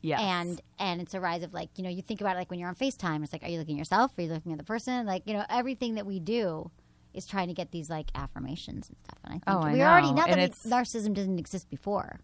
yes. 0.00 0.20
and 0.20 0.60
and 0.78 1.00
it's 1.00 1.14
a 1.14 1.20
rise 1.20 1.42
of 1.42 1.52
like 1.54 1.70
you 1.76 1.84
know 1.84 1.90
you 1.90 2.02
think 2.02 2.20
about 2.20 2.36
it 2.36 2.38
like 2.38 2.50
when 2.50 2.58
you're 2.58 2.68
on 2.68 2.74
FaceTime 2.74 3.22
it's 3.22 3.32
like 3.32 3.42
are 3.42 3.48
you 3.48 3.58
looking 3.58 3.76
at 3.76 3.78
yourself 3.78 4.12
are 4.18 4.22
you 4.22 4.28
looking 4.32 4.52
at 4.52 4.58
the 4.58 4.64
person 4.64 5.06
like 5.06 5.22
you 5.26 5.32
know 5.34 5.44
everything 5.48 5.94
that 5.94 6.06
we 6.06 6.18
do 6.20 6.70
is 7.14 7.24
trying 7.26 7.48
to 7.48 7.54
get 7.54 7.70
these 7.70 7.88
like 7.88 8.10
affirmations 8.14 8.88
and 8.88 8.98
stuff 9.04 9.18
and 9.24 9.30
I 9.30 9.34
think 9.34 9.44
Oh, 9.46 9.60
I 9.68 9.72
we 9.72 9.82
already 9.82 10.08
know. 10.08 10.14
not 10.14 10.28
that 10.28 10.38
we, 10.38 10.70
narcissism 10.70 11.14
didn't 11.14 11.38
exist 11.38 11.70
before 11.70 12.20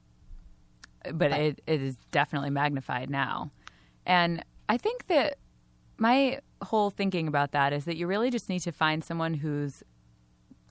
but 1.12 1.32
it, 1.32 1.60
it 1.66 1.80
is 1.80 1.96
definitely 2.10 2.50
magnified 2.50 3.10
now. 3.10 3.50
And 4.06 4.44
I 4.68 4.76
think 4.76 5.06
that 5.06 5.38
my 5.98 6.40
whole 6.62 6.90
thinking 6.90 7.28
about 7.28 7.52
that 7.52 7.72
is 7.72 7.84
that 7.84 7.96
you 7.96 8.06
really 8.06 8.30
just 8.30 8.48
need 8.48 8.60
to 8.60 8.72
find 8.72 9.04
someone 9.04 9.34
who's 9.34 9.82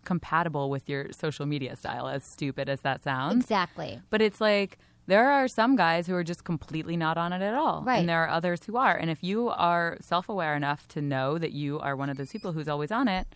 compatible 0.06 0.70
with 0.70 0.90
your 0.90 1.12
social 1.12 1.46
media 1.46 1.76
style, 1.76 2.08
as 2.08 2.24
stupid 2.24 2.70
as 2.70 2.82
that 2.82 3.04
sounds. 3.04 3.44
exactly 3.44 4.02
But 4.10 4.22
it's 4.22 4.42
like 4.42 4.78
there 5.08 5.30
are 5.30 5.48
some 5.48 5.76
guys 5.76 6.08
who 6.08 6.16
are 6.16 6.24
just 6.24 6.44
completely 6.44 6.96
not 6.96 7.18
on 7.18 7.34
it 7.34 7.42
at 7.42 7.54
all. 7.54 7.84
Right. 7.84 7.98
And 8.00 8.10
there 8.10 8.24
are 8.24 8.30
others 8.30 8.64
who 8.66 8.78
are. 8.78 8.96
And 8.96 9.10
if 9.10 9.24
you 9.24 9.50
are 9.50 9.98
self 10.02 10.30
aware 10.30 10.56
enough 10.56 10.88
to 10.90 11.02
know 11.02 11.38
that 11.38 11.52
you 11.52 11.80
are 11.80 11.96
one 11.96 12.10
of 12.10 12.18
those 12.18 12.32
people 12.32 12.52
who's 12.54 12.68
always 12.68 12.92
on 12.92 13.08
it, 13.08 13.28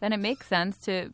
then 0.00 0.12
it 0.12 0.18
makes 0.18 0.46
sense 0.46 0.78
to 0.78 1.10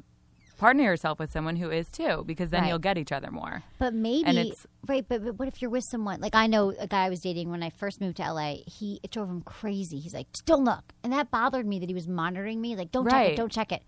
partner 0.57 0.83
yourself 0.85 1.19
with 1.19 1.31
someone 1.33 1.57
who 1.57 1.71
is 1.71 1.89
too, 1.91 2.23
because 2.27 2.51
then 2.51 2.63
Right. 2.63 2.69
you'll 2.69 2.79
get 2.79 2.97
each 2.99 3.13
other 3.13 3.31
more. 3.31 3.63
but 3.79 3.93
maybe 3.95 4.25
And 4.27 4.39
it's- 4.39 4.67
right 4.87 5.05
but, 5.09 5.25
but 5.25 5.39
what 5.39 5.49
if 5.49 5.61
you're 5.63 5.71
with 5.71 5.85
someone 5.85 6.21
like 6.21 6.35
I 6.35 6.47
know 6.47 6.73
a 6.79 6.87
guy 6.87 7.05
I 7.07 7.11
was 7.11 7.21
dating 7.21 7.51
when 7.51 7.63
I 7.63 7.71
first 7.71 8.01
moved 8.01 8.17
to 8.19 8.23
LA 8.23 8.57
he 8.67 9.01
it 9.03 9.11
drove 9.11 9.29
him 9.29 9.41
crazy 9.43 9.99
he's 9.99 10.15
like 10.15 10.31
just 10.33 10.45
don't 10.47 10.65
look 10.65 10.93
and 11.03 11.13
that 11.13 11.31
bothered 11.31 11.67
me 11.67 11.79
that 11.79 11.89
he 11.89 11.95
was 11.95 12.07
monitoring 12.07 12.61
me 12.61 12.77
like 12.77 12.93
don't 12.93 13.09
check 13.09 13.31
it 13.31 13.37
don't 13.37 13.51
check 13.53 13.73
it 13.73 13.83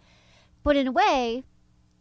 but 0.63 0.77
in 0.77 0.87
a 0.89 0.93
way 0.93 1.45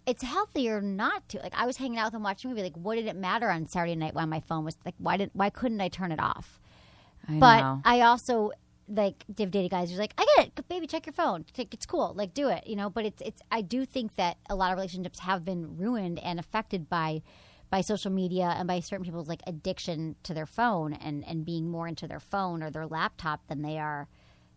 it's 0.08 0.22
healthier 0.22 0.82
not 0.82 1.28
to. 1.30 1.40
Like 1.40 1.54
I 1.58 1.66
was 1.66 1.78
hanging 1.78 1.98
out 1.98 2.06
with 2.06 2.14
him 2.14 2.22
watching 2.22 2.52
a 2.52 2.54
movie. 2.54 2.62
Like, 2.62 2.78
what 2.78 2.94
did 2.94 3.08
it 3.08 3.16
matter 3.16 3.50
on 3.50 3.66
Saturday 3.66 3.96
night 3.96 4.14
why 4.14 4.26
my 4.26 4.40
phone 4.40 4.64
was 4.64 4.78
like? 4.86 4.94
Why 5.00 5.18
didn't 5.18 5.36
why 5.36 5.50
couldn't 5.50 5.82
I 5.82 5.88
turn 5.90 6.12
it 6.12 6.20
off? 6.20 6.60
I 7.28 7.40
but 7.40 7.62
know. 7.62 7.82
I 7.84 8.02
also 8.02 8.52
like 8.88 9.24
div 9.34 9.52
dated 9.52 9.72
guys 9.72 9.90
who's 9.90 10.00
like, 10.00 10.14
I 10.18 10.26
get 10.38 10.48
it, 10.58 10.68
baby, 10.68 10.88
check 10.88 11.06
your 11.06 11.14
phone. 11.14 11.46
It's 11.58 11.86
cool, 11.86 12.14
like 12.16 12.34
do 12.34 12.50
it, 12.50 12.68
you 12.68 12.76
know. 12.76 12.90
But 12.90 13.06
it's 13.06 13.22
it's. 13.22 13.42
I 13.52 13.62
do 13.62 13.86
think 13.86 14.16
that 14.16 14.38
a 14.50 14.56
lot 14.56 14.72
of 14.72 14.78
relationships 14.78 15.20
have 15.20 15.44
been 15.44 15.78
ruined 15.78 16.20
and 16.20 16.40
affected 16.40 16.90
by 16.90 17.22
by 17.72 17.82
social 17.82 18.12
media 18.12 18.54
and 18.58 18.68
by 18.68 18.80
certain 18.80 19.04
people's 19.04 19.28
like 19.28 19.42
addiction 19.48 20.16
to 20.24 20.34
their 20.34 20.46
phone 20.46 20.94
and 20.94 21.26
and 21.28 21.46
being 21.46 21.70
more 21.70 21.88
into 21.88 22.08
their 22.08 22.20
phone 22.20 22.62
or 22.62 22.70
their 22.70 22.86
laptop 22.86 23.48
than 23.48 23.64
they 23.64 23.80
are 23.80 24.08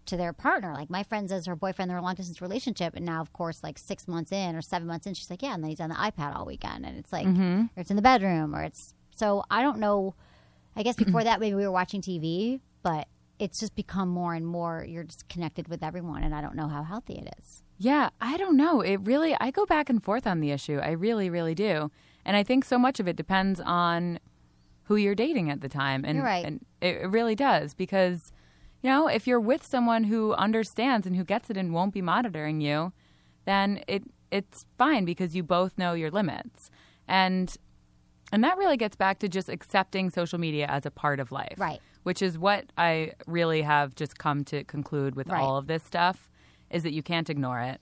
to 0.04 0.16
their 0.16 0.32
partner. 0.34 0.74
Like 0.74 0.90
my 0.90 1.02
friend 1.02 1.28
says 1.28 1.46
her 1.46 1.56
boyfriend, 1.56 1.90
they're 1.90 1.96
in 1.98 2.02
a 2.02 2.06
long 2.06 2.14
distance 2.14 2.40
relationship, 2.42 2.94
and 2.96 3.06
now 3.06 3.20
of 3.22 3.32
course, 3.32 3.62
like 3.62 3.78
six 3.78 4.06
months 4.06 4.30
in 4.32 4.54
or 4.56 4.60
seven 4.62 4.86
months 4.88 5.06
in, 5.06 5.14
she's 5.14 5.30
like, 5.30 5.42
yeah, 5.42 5.54
and 5.54 5.62
then 5.62 5.70
he's 5.70 5.80
on 5.80 5.88
the 5.88 5.94
iPad 5.96 6.36
all 6.36 6.44
weekend, 6.46 6.84
and 6.84 6.98
it's 6.98 7.12
like, 7.12 7.26
Mm-hmm. 7.26 7.60
or 7.76 7.80
it's 7.80 7.90
in 7.90 7.96
the 7.96 8.02
bedroom, 8.02 8.54
or 8.54 8.62
it's 8.62 8.94
so 9.16 9.42
I 9.50 9.62
don't 9.62 9.78
know. 9.78 10.14
I 10.76 10.82
guess 10.82 10.96
before 10.96 11.24
that, 11.24 11.40
maybe 11.40 11.54
we 11.56 11.64
were 11.64 11.72
watching 11.72 12.02
TV, 12.02 12.60
but 12.82 13.08
it's 13.38 13.61
just 13.61 13.74
become 13.74 14.09
more 14.09 14.35
and 14.35 14.46
more. 14.46 14.85
You're 14.88 15.05
just 15.05 15.29
connected 15.29 15.68
with 15.68 15.83
everyone, 15.83 16.22
and 16.22 16.35
I 16.35 16.40
don't 16.40 16.55
know 16.55 16.68
how 16.68 16.83
healthy 16.83 17.14
it 17.14 17.35
is. 17.38 17.62
Yeah, 17.79 18.11
I 18.20 18.37
don't 18.37 18.57
know. 18.57 18.81
It 18.81 18.96
really, 18.96 19.37
I 19.40 19.51
go 19.51 19.64
back 19.64 19.88
and 19.88 20.03
forth 20.03 20.27
on 20.27 20.40
the 20.40 20.51
issue. 20.51 20.79
I 20.79 20.90
really, 20.90 21.31
really 21.31 21.55
do. 21.55 21.90
And 22.24 22.37
I 22.37 22.42
think 22.42 22.64
so 22.64 22.79
much 22.79 22.98
of 22.98 23.07
it 23.07 23.14
depends 23.16 23.61
on 23.61 24.18
who 24.85 24.96
you're 24.96 25.14
dating 25.14 25.51
at 25.51 25.61
the 25.61 25.68
time. 25.68 26.05
And, 26.05 26.22
right. 26.22 26.44
and 26.44 26.64
it, 26.81 26.96
it 26.96 27.11
really 27.11 27.37
does 27.37 27.74
because, 27.74 28.33
you 28.83 28.90
know, 28.90 29.07
if 29.07 29.27
you're 29.27 29.38
with 29.38 29.64
someone 29.64 30.05
who 30.05 30.33
understands 30.35 31.07
and 31.07 31.14
who 31.14 31.24
gets 31.24 31.51
it 31.51 31.57
and 31.57 31.72
won't 31.72 31.94
be 31.94 32.03
monitoring 32.03 32.61
you, 32.61 32.92
then 33.44 33.83
it 33.87 34.03
it's 34.31 34.66
fine 34.77 35.07
because 35.07 35.35
you 35.35 35.42
both 35.42 35.79
know 35.79 35.94
your 35.94 36.11
limits. 36.11 36.70
And 37.07 37.57
and 38.31 38.44
that 38.44 38.59
really 38.59 38.77
gets 38.77 38.96
back 38.96 39.20
to 39.20 39.29
just 39.29 39.48
accepting 39.48 40.11
social 40.11 40.38
media 40.38 40.66
as 40.66 40.85
a 40.85 40.90
part 40.90 41.18
of 41.18 41.33
life. 41.33 41.55
Right. 41.57 41.81
Which 42.04 42.22
is 42.22 42.38
what 42.38 42.66
I 42.78 43.12
really 43.26 43.62
have 43.62 43.94
just 43.94 44.18
come 44.18 44.44
to 44.46 44.64
conclude 44.64 45.14
with 45.16 45.28
Right. 45.28 45.40
all 45.40 45.56
of 45.56 45.66
this 45.66 45.82
stuff 45.84 46.30
is 46.70 46.82
that 46.82 46.92
you 46.92 47.02
can't 47.02 47.28
ignore 47.28 47.61
it. 47.61 47.80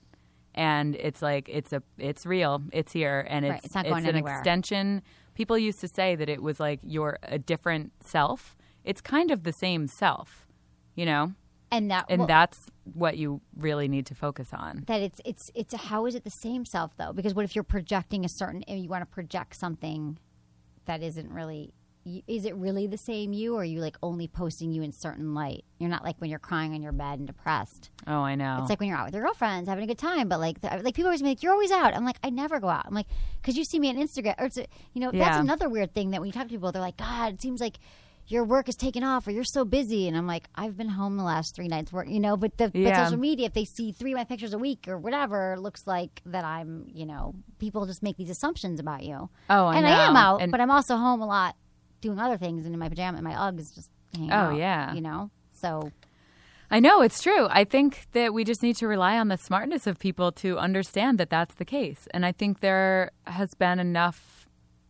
And 0.55 0.95
it's 0.95 1.21
like 1.21 1.47
it's 1.49 1.71
a 1.71 1.83
it's 1.97 2.25
real. 2.25 2.63
It's 2.73 2.91
here 2.91 3.25
and 3.29 3.45
it's 3.45 3.51
Right. 3.51 3.61
It's 3.65 3.75
not 3.75 3.85
going 3.85 4.03
an 4.05 4.09
anywhere. 4.15 4.37
extension. 4.39 5.01
People 5.35 5.57
used 5.57 5.79
to 5.81 5.87
say 5.87 6.15
that 6.15 6.29
it 6.29 6.41
was 6.41 6.59
like 6.59 6.79
you're 6.83 7.19
a 7.23 7.37
different 7.37 7.91
self. 8.03 8.55
It's 8.83 9.01
kind 9.01 9.29
of 9.31 9.43
the 9.43 9.53
same 9.53 9.87
self, 9.87 10.47
you 10.95 11.05
know? 11.05 11.33
And 11.69 11.91
that 11.91 12.05
And 12.09 12.19
well, 12.21 12.27
that's 12.27 12.67
what 12.85 13.17
you 13.17 13.41
really 13.55 13.87
need 13.89 14.05
to 14.07 14.15
focus 14.15 14.49
on. 14.53 14.83
that 14.87 15.01
it's 15.01 15.21
it's 15.25 15.51
it's 15.53 15.75
how 15.75 16.05
is 16.07 16.15
it 16.15 16.23
the 16.23 16.29
same 16.31 16.65
self 16.65 16.95
though? 16.97 17.13
Because 17.13 17.35
what 17.35 17.45
if 17.45 17.55
you're 17.55 17.63
projecting 17.63 18.25
a 18.25 18.29
certain 18.29 18.63
and 18.63 18.79
you 18.81 18.89
want 18.89 19.01
to 19.03 19.05
project 19.05 19.55
something 19.57 20.17
that 20.85 21.03
isn't 21.03 21.29
really 21.29 21.73
is 22.27 22.45
it 22.45 22.55
really 22.55 22.87
the 22.87 22.97
same 22.97 23.33
you 23.33 23.55
or 23.55 23.61
are 23.61 23.65
you 23.65 23.81
like 23.81 23.97
only 24.01 24.27
posting 24.27 24.71
you 24.71 24.81
in 24.81 24.91
certain 24.91 25.33
light? 25.33 25.65
You're 25.77 25.89
not 25.89 26.03
like 26.03 26.15
when 26.19 26.29
you're 26.29 26.39
crying 26.39 26.73
on 26.73 26.81
your 26.81 26.91
bed 26.91 27.19
and 27.19 27.27
depressed. 27.27 27.89
Oh, 28.07 28.21
I 28.21 28.35
know. 28.35 28.59
It's 28.61 28.69
like 28.69 28.79
when 28.79 28.89
you're 28.89 28.97
out 28.97 29.05
with 29.05 29.13
your 29.13 29.23
girlfriends 29.23 29.67
having 29.67 29.83
a 29.83 29.87
good 29.87 29.97
time, 29.97 30.29
but 30.29 30.39
like, 30.39 30.61
the, 30.61 30.67
like 30.83 30.95
people 30.95 31.05
always 31.05 31.21
be 31.21 31.27
like, 31.29 31.43
"You're 31.43 31.51
always 31.53 31.71
out." 31.71 31.93
I'm 31.93 32.05
like, 32.05 32.17
I 32.23 32.29
never 32.29 32.59
go 32.59 32.69
out. 32.69 32.85
I'm 32.85 32.93
like, 32.93 33.07
because 33.41 33.57
you 33.57 33.63
see 33.65 33.79
me 33.79 33.89
on 33.89 33.95
Instagram, 33.97 34.35
or 34.39 34.45
it's, 34.45 34.57
you 34.57 35.01
know, 35.01 35.11
that's 35.11 35.37
another 35.41 35.69
weird 35.69 35.93
thing 35.93 36.11
that 36.11 36.21
when 36.21 36.27
you 36.27 36.33
talk 36.33 36.43
to 36.43 36.49
people, 36.49 36.71
they're 36.71 36.81
like, 36.81 36.97
"God, 36.97 37.33
it 37.35 37.41
seems 37.41 37.59
like 37.59 37.77
your 38.29 38.43
work 38.43 38.67
is 38.67 38.75
taken 38.75 39.03
off, 39.03 39.25
or 39.27 39.31
you're 39.31 39.43
so 39.43 39.65
busy." 39.65 40.07
And 40.07 40.15
I'm 40.17 40.27
like, 40.27 40.47
I've 40.55 40.75
been 40.77 40.89
home 40.89 41.17
the 41.17 41.23
last 41.23 41.55
three 41.55 41.67
nights, 41.67 41.91
work, 41.93 42.07
you 42.09 42.19
know. 42.19 42.37
But 42.37 42.57
the 42.57 42.69
but 42.69 42.95
social 43.05 43.19
media, 43.19 43.47
if 43.47 43.53
they 43.53 43.65
see 43.65 43.91
three 43.91 44.13
of 44.13 44.17
my 44.17 44.23
pictures 44.23 44.53
a 44.53 44.57
week 44.57 44.87
or 44.87 44.97
whatever, 44.97 45.53
it 45.53 45.59
looks 45.59 45.85
like 45.87 46.21
that 46.25 46.43
I'm, 46.45 46.85
you 46.93 47.05
know, 47.05 47.35
people 47.59 47.85
just 47.85 48.01
make 48.01 48.17
these 48.17 48.29
assumptions 48.29 48.79
about 48.79 49.03
you. 49.03 49.29
Oh, 49.49 49.65
I 49.67 49.75
and 49.77 49.85
I 49.87 50.07
am 50.07 50.15
out, 50.15 50.41
And- 50.41 50.51
but 50.51 50.61
I'm 50.61 50.71
also 50.71 50.95
home 50.97 51.21
a 51.21 51.27
lot 51.27 51.55
doing 52.01 52.19
other 52.19 52.37
things, 52.37 52.65
and 52.65 52.73
in 52.73 52.79
my 52.79 52.89
pajama, 52.89 53.17
and 53.17 53.23
my 53.23 53.33
Uggs, 53.33 53.73
just 53.75 53.89
hanging 54.13 54.31
Oh, 54.31 54.35
out. 54.35 54.57
yeah. 54.57 54.93
you 54.93 55.01
know. 55.01 55.29
So 55.53 55.91
I 56.69 56.79
know 56.79 57.01
it's 57.01 57.21
true. 57.21 57.47
I 57.49 57.63
think 57.63 58.07
that 58.13 58.33
we 58.33 58.43
just 58.43 58.61
need 58.61 58.75
to 58.77 58.87
rely 58.87 59.17
on 59.17 59.27
the 59.29 59.37
smartness 59.37 59.87
of 59.87 59.97
people 59.99 60.31
to 60.33 60.57
understand 60.59 61.17
that 61.19 61.29
that's 61.29 61.55
the 61.55 61.65
case. 61.65 62.07
And 62.11 62.25
I 62.25 62.31
think 62.31 62.59
there 62.59 63.11
has 63.25 63.53
been 63.53 63.79
enough 63.79 64.33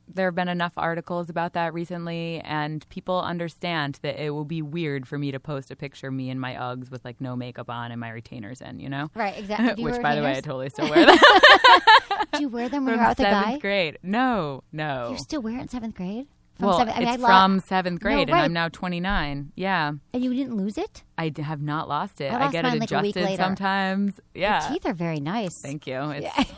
there 0.09 0.27
have 0.27 0.35
been 0.35 0.47
enough 0.47 0.71
articles 0.77 1.29
about 1.29 1.51
that 1.51 1.73
recently 1.73 2.39
and 2.45 2.87
people 2.87 3.19
understand 3.19 3.99
that 4.03 4.17
it 4.23 4.29
will 4.29 4.45
be 4.45 4.61
weird 4.61 5.05
for 5.05 5.17
me 5.17 5.31
to 5.33 5.39
post 5.39 5.69
a 5.69 5.75
picture 5.75 6.07
of 6.07 6.13
me 6.13 6.29
in 6.29 6.39
my 6.39 6.53
Uggs 6.53 6.89
with 6.89 7.03
like 7.03 7.19
no 7.19 7.35
makeup 7.35 7.69
on 7.69 7.91
and 7.91 7.99
my 7.99 8.09
retainers 8.11 8.61
in, 8.61 8.79
you 8.79 8.87
know? 8.87 9.09
right, 9.15 9.37
exactly. 9.37 9.83
Which 9.83 10.01
by 10.01 10.15
the 10.15 10.21
way, 10.21 10.31
I 10.37 10.39
totally 10.39 10.69
still 10.69 10.89
wear 10.89 11.05
them. 11.07 11.17
Do 12.33 12.39
you 12.41 12.47
wear 12.47 12.69
them 12.69 12.85
when 12.85 12.93
From 12.93 12.99
you're 13.01 13.03
out 13.09 13.17
with 13.17 13.27
a 13.27 13.29
guy? 13.29 13.43
seventh 13.43 13.61
grade. 13.61 13.97
No, 14.01 14.63
no. 14.71 15.09
You 15.11 15.17
still 15.17 15.41
wear 15.41 15.57
it 15.57 15.61
in 15.63 15.67
seventh 15.67 15.95
grade? 15.95 16.27
From 16.57 16.67
well, 16.69 16.77
seventh- 16.79 16.97
I 16.97 16.99
mean, 17.01 17.09
it's 17.09 17.21
lo- 17.21 17.27
from 17.29 17.59
seventh 17.59 18.01
No, 18.01 18.09
grade, 18.09 18.29
and. 18.29 18.39
I'm 18.39 18.53
now 18.53 18.67
29. 18.69 19.51
Yeah, 19.55 19.91
And 20.13 20.23
you 20.23 20.33
didn't 20.33 20.55
lose 20.57 20.77
it? 20.77 21.03
I 21.17 21.29
d- 21.29 21.41
have 21.43 21.61
not 21.61 21.87
lost 21.87 22.19
it. 22.19 22.31
I 22.33 22.47
I, 22.47 22.51
get 22.51 22.63
mine 22.63 22.77
it 22.77 22.79
like 22.79 22.89
adjusted 22.91 23.23
later. 23.23 23.43
sometimes. 23.43 24.19
Yeah, 24.33 24.61
Your 24.63 24.73
teeth 24.73 24.85
are 24.87 24.93
very 24.93 25.19
nice. 25.19 25.61
thank 25.61 25.85
you. 25.87 25.99
It's, 26.11 26.51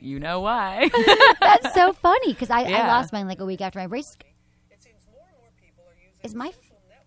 You 0.00 0.18
know 0.20 0.40
why? 0.40 0.88
That's 1.40 1.72
so 1.74 1.92
funny 1.92 2.32
because 2.32 2.50
I, 2.50 2.62
I 2.62 2.86
lost 2.88 3.12
mine 3.12 3.26
like 3.28 3.40
a 3.40 3.44
week 3.46 3.60
after 3.60 3.78
my 3.78 3.86
brace. 3.86 4.16
It 4.70 4.82
seems 4.82 4.96
more 5.12 5.22
and 5.28 5.38
more 5.38 5.50
people 5.60 5.84
are 5.84 5.94
using. 6.00 6.14
Is 6.22 6.34
my? 6.34 6.48
f- 6.48 6.58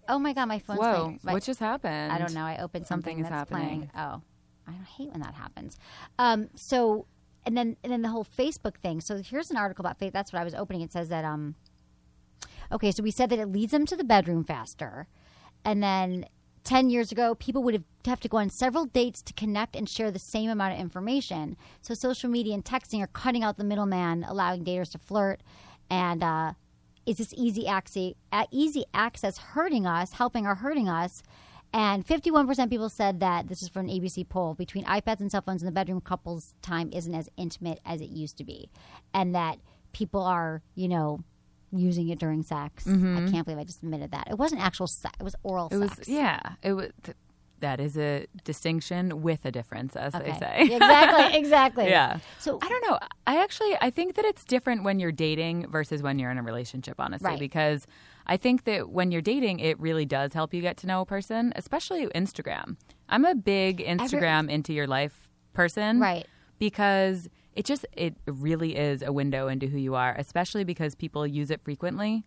Oh 0.09 0.19
my 0.19 0.33
god, 0.33 0.47
my 0.47 0.59
phone's 0.59 0.79
Whoa, 0.79 0.93
playing. 1.03 1.19
My- 1.23 1.33
what 1.33 1.43
just 1.43 1.59
happened? 1.59 2.11
I 2.11 2.17
don't 2.17 2.33
know. 2.33 2.43
I 2.43 2.57
opened 2.57 2.87
something, 2.87 3.17
Something 3.17 3.23
that's 3.23 3.49
happening. 3.51 3.89
playing. 3.89 3.91
Oh, 3.95 4.21
I 4.67 4.71
hate 4.97 5.11
when 5.11 5.21
that 5.21 5.35
happens. 5.35 5.77
Um, 6.19 6.49
so 6.55 7.05
and 7.45 7.55
then 7.57 7.77
and 7.83 7.91
then 7.93 8.01
the 8.01 8.09
whole 8.09 8.25
Facebook 8.25 8.75
thing. 8.77 8.99
So 9.01 9.21
here's 9.21 9.51
an 9.51 9.57
article 9.57 9.83
about 9.85 9.99
faith. 9.99 10.11
That's 10.13 10.31
what 10.33 10.39
I 10.41 10.43
was 10.43 10.53
opening. 10.55 10.81
It 10.81 10.91
says 10.93 11.09
that 11.09 11.23
um. 11.25 11.55
Okay, 12.71 12.91
so 12.91 13.03
we 13.03 13.11
said 13.11 13.29
that 13.29 13.39
it 13.39 13.51
leads 13.51 13.71
them 13.71 13.85
to 13.85 13.95
the 13.95 14.03
bedroom 14.03 14.43
faster, 14.43 15.07
and 15.63 15.81
then. 15.81 16.25
10 16.63 16.91
years 16.91 17.11
ago, 17.11 17.33
people 17.33 17.63
would 17.63 17.73
have, 17.73 17.83
have 18.05 18.19
to 18.19 18.27
go 18.27 18.37
on 18.37 18.47
several 18.47 18.85
dates 18.85 19.23
to 19.23 19.33
connect 19.33 19.75
and 19.75 19.89
share 19.89 20.11
the 20.11 20.19
same 20.19 20.47
amount 20.47 20.75
of 20.75 20.79
information. 20.79 21.57
So, 21.81 21.95
social 21.95 22.29
media 22.29 22.53
and 22.53 22.63
texting 22.63 23.01
are 23.01 23.07
cutting 23.07 23.43
out 23.43 23.57
the 23.57 23.63
middleman, 23.63 24.23
allowing 24.23 24.63
daters 24.63 24.91
to 24.91 24.99
flirt. 24.99 25.41
And 25.89 26.23
uh, 26.23 26.53
is 27.05 27.17
this 27.17 27.33
easy 27.35 27.67
access, 27.67 28.13
easy 28.51 28.85
access 28.93 29.37
hurting 29.39 29.87
us, 29.87 30.13
helping 30.13 30.45
or 30.45 30.55
hurting 30.55 30.87
us? 30.87 31.23
And 31.73 32.05
51% 32.05 32.69
people 32.69 32.89
said 32.89 33.21
that 33.21 33.47
this 33.47 33.61
is 33.61 33.69
from 33.69 33.87
an 33.87 33.95
ABC 33.95 34.27
poll 34.27 34.53
between 34.53 34.83
iPads 34.83 35.21
and 35.21 35.31
cell 35.31 35.41
phones 35.41 35.61
in 35.61 35.65
the 35.65 35.71
bedroom, 35.71 36.01
couples' 36.01 36.55
time 36.61 36.91
isn't 36.91 37.13
as 37.13 37.29
intimate 37.37 37.79
as 37.85 38.01
it 38.01 38.09
used 38.09 38.37
to 38.37 38.43
be. 38.43 38.69
And 39.13 39.33
that 39.33 39.59
people 39.93 40.21
are, 40.21 40.61
you 40.75 40.89
know, 40.89 41.23
using 41.71 42.09
it 42.09 42.19
during 42.19 42.43
sex. 42.43 42.85
I 42.87 42.91
can't 43.31 43.45
believe 43.45 43.57
I 43.59 43.63
just 43.63 43.81
admitted 43.83 44.11
that. 44.11 44.27
It 44.29 44.37
wasn't 44.37 44.61
actual 44.61 44.87
sex, 44.87 45.15
it 45.19 45.23
was 45.23 45.35
oral 45.43 45.69
Mm-hmm. 45.69 45.75
It 45.75 45.79
was 45.79 45.91
sex. 45.93 46.07
yeah. 46.09 46.39
It 46.63 46.73
was. 46.73 46.89
th- 47.03 47.17
That 47.59 47.79
is 47.79 47.95
a 47.95 48.25
distinction 48.43 49.21
with 49.21 49.45
a 49.45 49.51
difference, 49.51 49.95
as 49.95 50.15
Okay. 50.15 50.31
they 50.31 50.37
say. 50.39 50.61
exactly, 50.75 51.37
exactly. 51.39 51.85
Yeah. 51.89 52.17
So 52.39 52.57
I 52.61 52.67
don't 52.67 52.83
know. 52.89 52.97
I 53.27 53.41
actually 53.43 53.77
I 53.79 53.89
think 53.91 54.15
that 54.15 54.25
it's 54.25 54.43
different 54.43 54.83
when 54.83 54.99
you're 54.99 55.11
dating 55.11 55.67
versus 55.69 56.01
when 56.01 56.17
you're 56.19 56.31
in 56.31 56.39
a 56.39 56.43
relationship, 56.43 56.95
honestly, 56.99 57.29
Right. 57.29 57.39
because 57.39 57.85
I 58.25 58.37
think 58.37 58.63
that 58.65 58.89
when 58.89 59.11
you're 59.11 59.21
dating, 59.21 59.59
it 59.59 59.79
really 59.79 60.05
does 60.05 60.33
help 60.33 60.53
you 60.55 60.61
get 60.61 60.77
to 60.77 60.87
know 60.87 61.01
a 61.01 61.05
person, 61.05 61.53
especially 61.55 62.07
Instagram. 62.15 62.77
I'm 63.09 63.25
a 63.25 63.35
big 63.35 63.77
Instagram 63.77 64.49
into 64.49 64.73
your 64.73 64.87
life 64.87 65.29
person, 65.53 65.99
Right. 65.99 66.25
Because 66.57 67.29
it 67.55 67.65
just 67.65 67.85
it 67.93 68.15
really 68.25 68.75
is 68.77 69.01
a 69.01 69.11
window 69.11 69.47
into 69.47 69.67
who 69.67 69.77
you 69.77 69.95
are, 69.95 70.15
especially 70.17 70.63
because 70.63 70.95
people 70.95 71.25
use 71.27 71.51
it 71.51 71.61
frequently. 71.63 72.23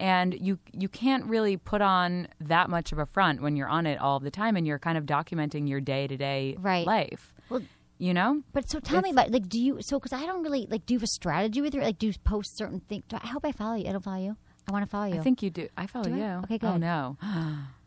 And 0.00 0.34
you 0.40 0.58
you 0.72 0.88
can't 0.88 1.24
really 1.26 1.56
put 1.56 1.80
on 1.82 2.28
that 2.40 2.70
much 2.70 2.92
of 2.92 2.98
a 2.98 3.06
front 3.06 3.42
when 3.42 3.56
you're 3.56 3.68
on 3.68 3.84
it 3.86 3.98
all 4.00 4.20
the 4.20 4.30
time, 4.30 4.56
and 4.56 4.64
you're 4.66 4.78
kind 4.78 4.96
of 4.96 5.04
documenting 5.06 5.68
your 5.68 5.80
day 5.80 6.06
to 6.06 6.16
day 6.16 6.56
Right. 6.58 6.86
life. 6.86 7.34
Well, 7.48 7.62
you 7.98 8.14
know, 8.14 8.42
But 8.52 8.70
so 8.70 8.78
tell 8.78 9.00
me 9.00 9.10
about 9.10 9.32
like 9.32 9.48
do 9.48 9.58
you 9.60 9.82
so 9.82 9.98
because 9.98 10.12
I 10.12 10.24
don't 10.24 10.44
really 10.44 10.68
like 10.70 10.86
do 10.86 10.94
you 10.94 10.98
have 10.98 11.04
a 11.04 11.08
strategy 11.08 11.60
with 11.60 11.74
your 11.74 11.82
like 11.82 11.98
do 11.98 12.06
you 12.06 12.12
post 12.22 12.56
certain 12.56 12.78
things? 12.78 13.02
I 13.12 13.26
hope 13.26 13.44
I 13.44 13.50
follow 13.50 13.74
you. 13.74 13.88
I 13.88 13.92
don't 13.92 14.04
follow 14.04 14.22
you. 14.22 14.36
I 14.68 14.72
want 14.72 14.84
to 14.84 14.88
follow 14.90 15.06
you. 15.06 15.16
I 15.16 15.18
think 15.18 15.42
you 15.42 15.50
do. 15.50 15.68
I 15.76 15.86
follow 15.88 16.04
Do 16.04 16.14
I? 16.14 16.18
you. 16.18 16.42
Okay, 16.44 16.58
Oh 16.62 16.76
no. 16.76 17.16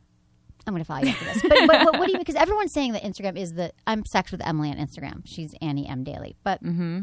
I'm 0.68 0.74
going 0.74 0.84
to 0.84 0.88
follow 0.88 1.02
you 1.02 1.10
after 1.10 1.26
this. 1.26 1.42
But, 1.42 1.50
but, 1.68 1.86
but 1.86 2.00
what 2.00 2.06
do 2.06 2.12
you 2.12 2.18
mean? 2.18 2.22
because 2.22 2.36
everyone's 2.36 2.72
saying 2.72 2.94
that 2.94 3.04
Instagram 3.04 3.38
is 3.38 3.54
the 3.54 3.72
I'm 3.88 4.06
sex 4.06 4.32
with 4.32 4.46
Emily 4.46 4.70
on 4.70 4.78
Instagram. 4.78 5.22
She's 5.26 5.56
Annie 5.62 5.88
M 5.88 6.04
Daly. 6.04 6.36
But 6.44 6.64
Mm-hmm. 6.64 7.02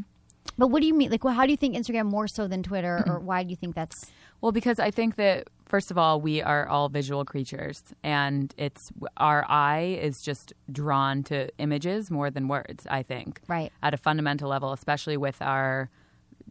but 0.56 0.68
what 0.68 0.80
do 0.80 0.86
you 0.86 0.94
mean? 0.94 1.10
Like, 1.10 1.24
well, 1.24 1.34
how 1.34 1.44
do 1.44 1.50
you 1.50 1.56
think 1.56 1.74
Instagram 1.76 2.06
more 2.06 2.28
so 2.28 2.46
than 2.46 2.62
Twitter, 2.62 3.02
or 3.06 3.18
why 3.18 3.42
do 3.42 3.50
you 3.50 3.56
think 3.56 3.74
that's 3.74 4.06
Well, 4.40 4.52
because 4.52 4.78
I 4.78 4.90
think 4.90 5.16
that 5.16 5.48
first 5.66 5.90
of 5.90 5.98
all, 5.98 6.20
we 6.20 6.40
are 6.40 6.66
all 6.68 6.88
visual 6.88 7.24
creatures, 7.24 7.82
and 8.02 8.54
it's 8.56 8.90
our 9.18 9.44
eye 9.50 9.98
is 10.00 10.22
just 10.22 10.52
drawn 10.72 11.22
to 11.24 11.48
images 11.58 12.10
more 12.10 12.30
than 12.30 12.48
words. 12.48 12.86
I 12.88 13.02
think, 13.02 13.40
Right. 13.48 13.70
at 13.82 13.92
a 13.92 13.98
fundamental 13.98 14.48
level, 14.48 14.72
especially 14.72 15.16
with 15.16 15.42
our 15.42 15.90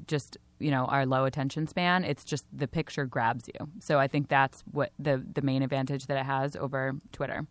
just 0.05 0.37
you 0.59 0.71
know 0.71 0.85
our 0.85 1.05
low 1.05 1.25
attention 1.25 1.67
span, 1.67 2.03
it's 2.03 2.23
just 2.23 2.45
the 2.53 2.67
picture 2.67 3.05
grabs 3.05 3.47
you. 3.47 3.69
So 3.79 3.99
I 3.99 4.07
think 4.07 4.27
that's 4.27 4.63
what 4.71 4.91
the 4.99 5.23
the 5.33 5.41
main 5.41 5.61
advantage 5.63 6.07
that 6.07 6.17
it 6.17 6.25
has 6.25 6.55
over 6.55 6.93
Twitter, 7.11 7.47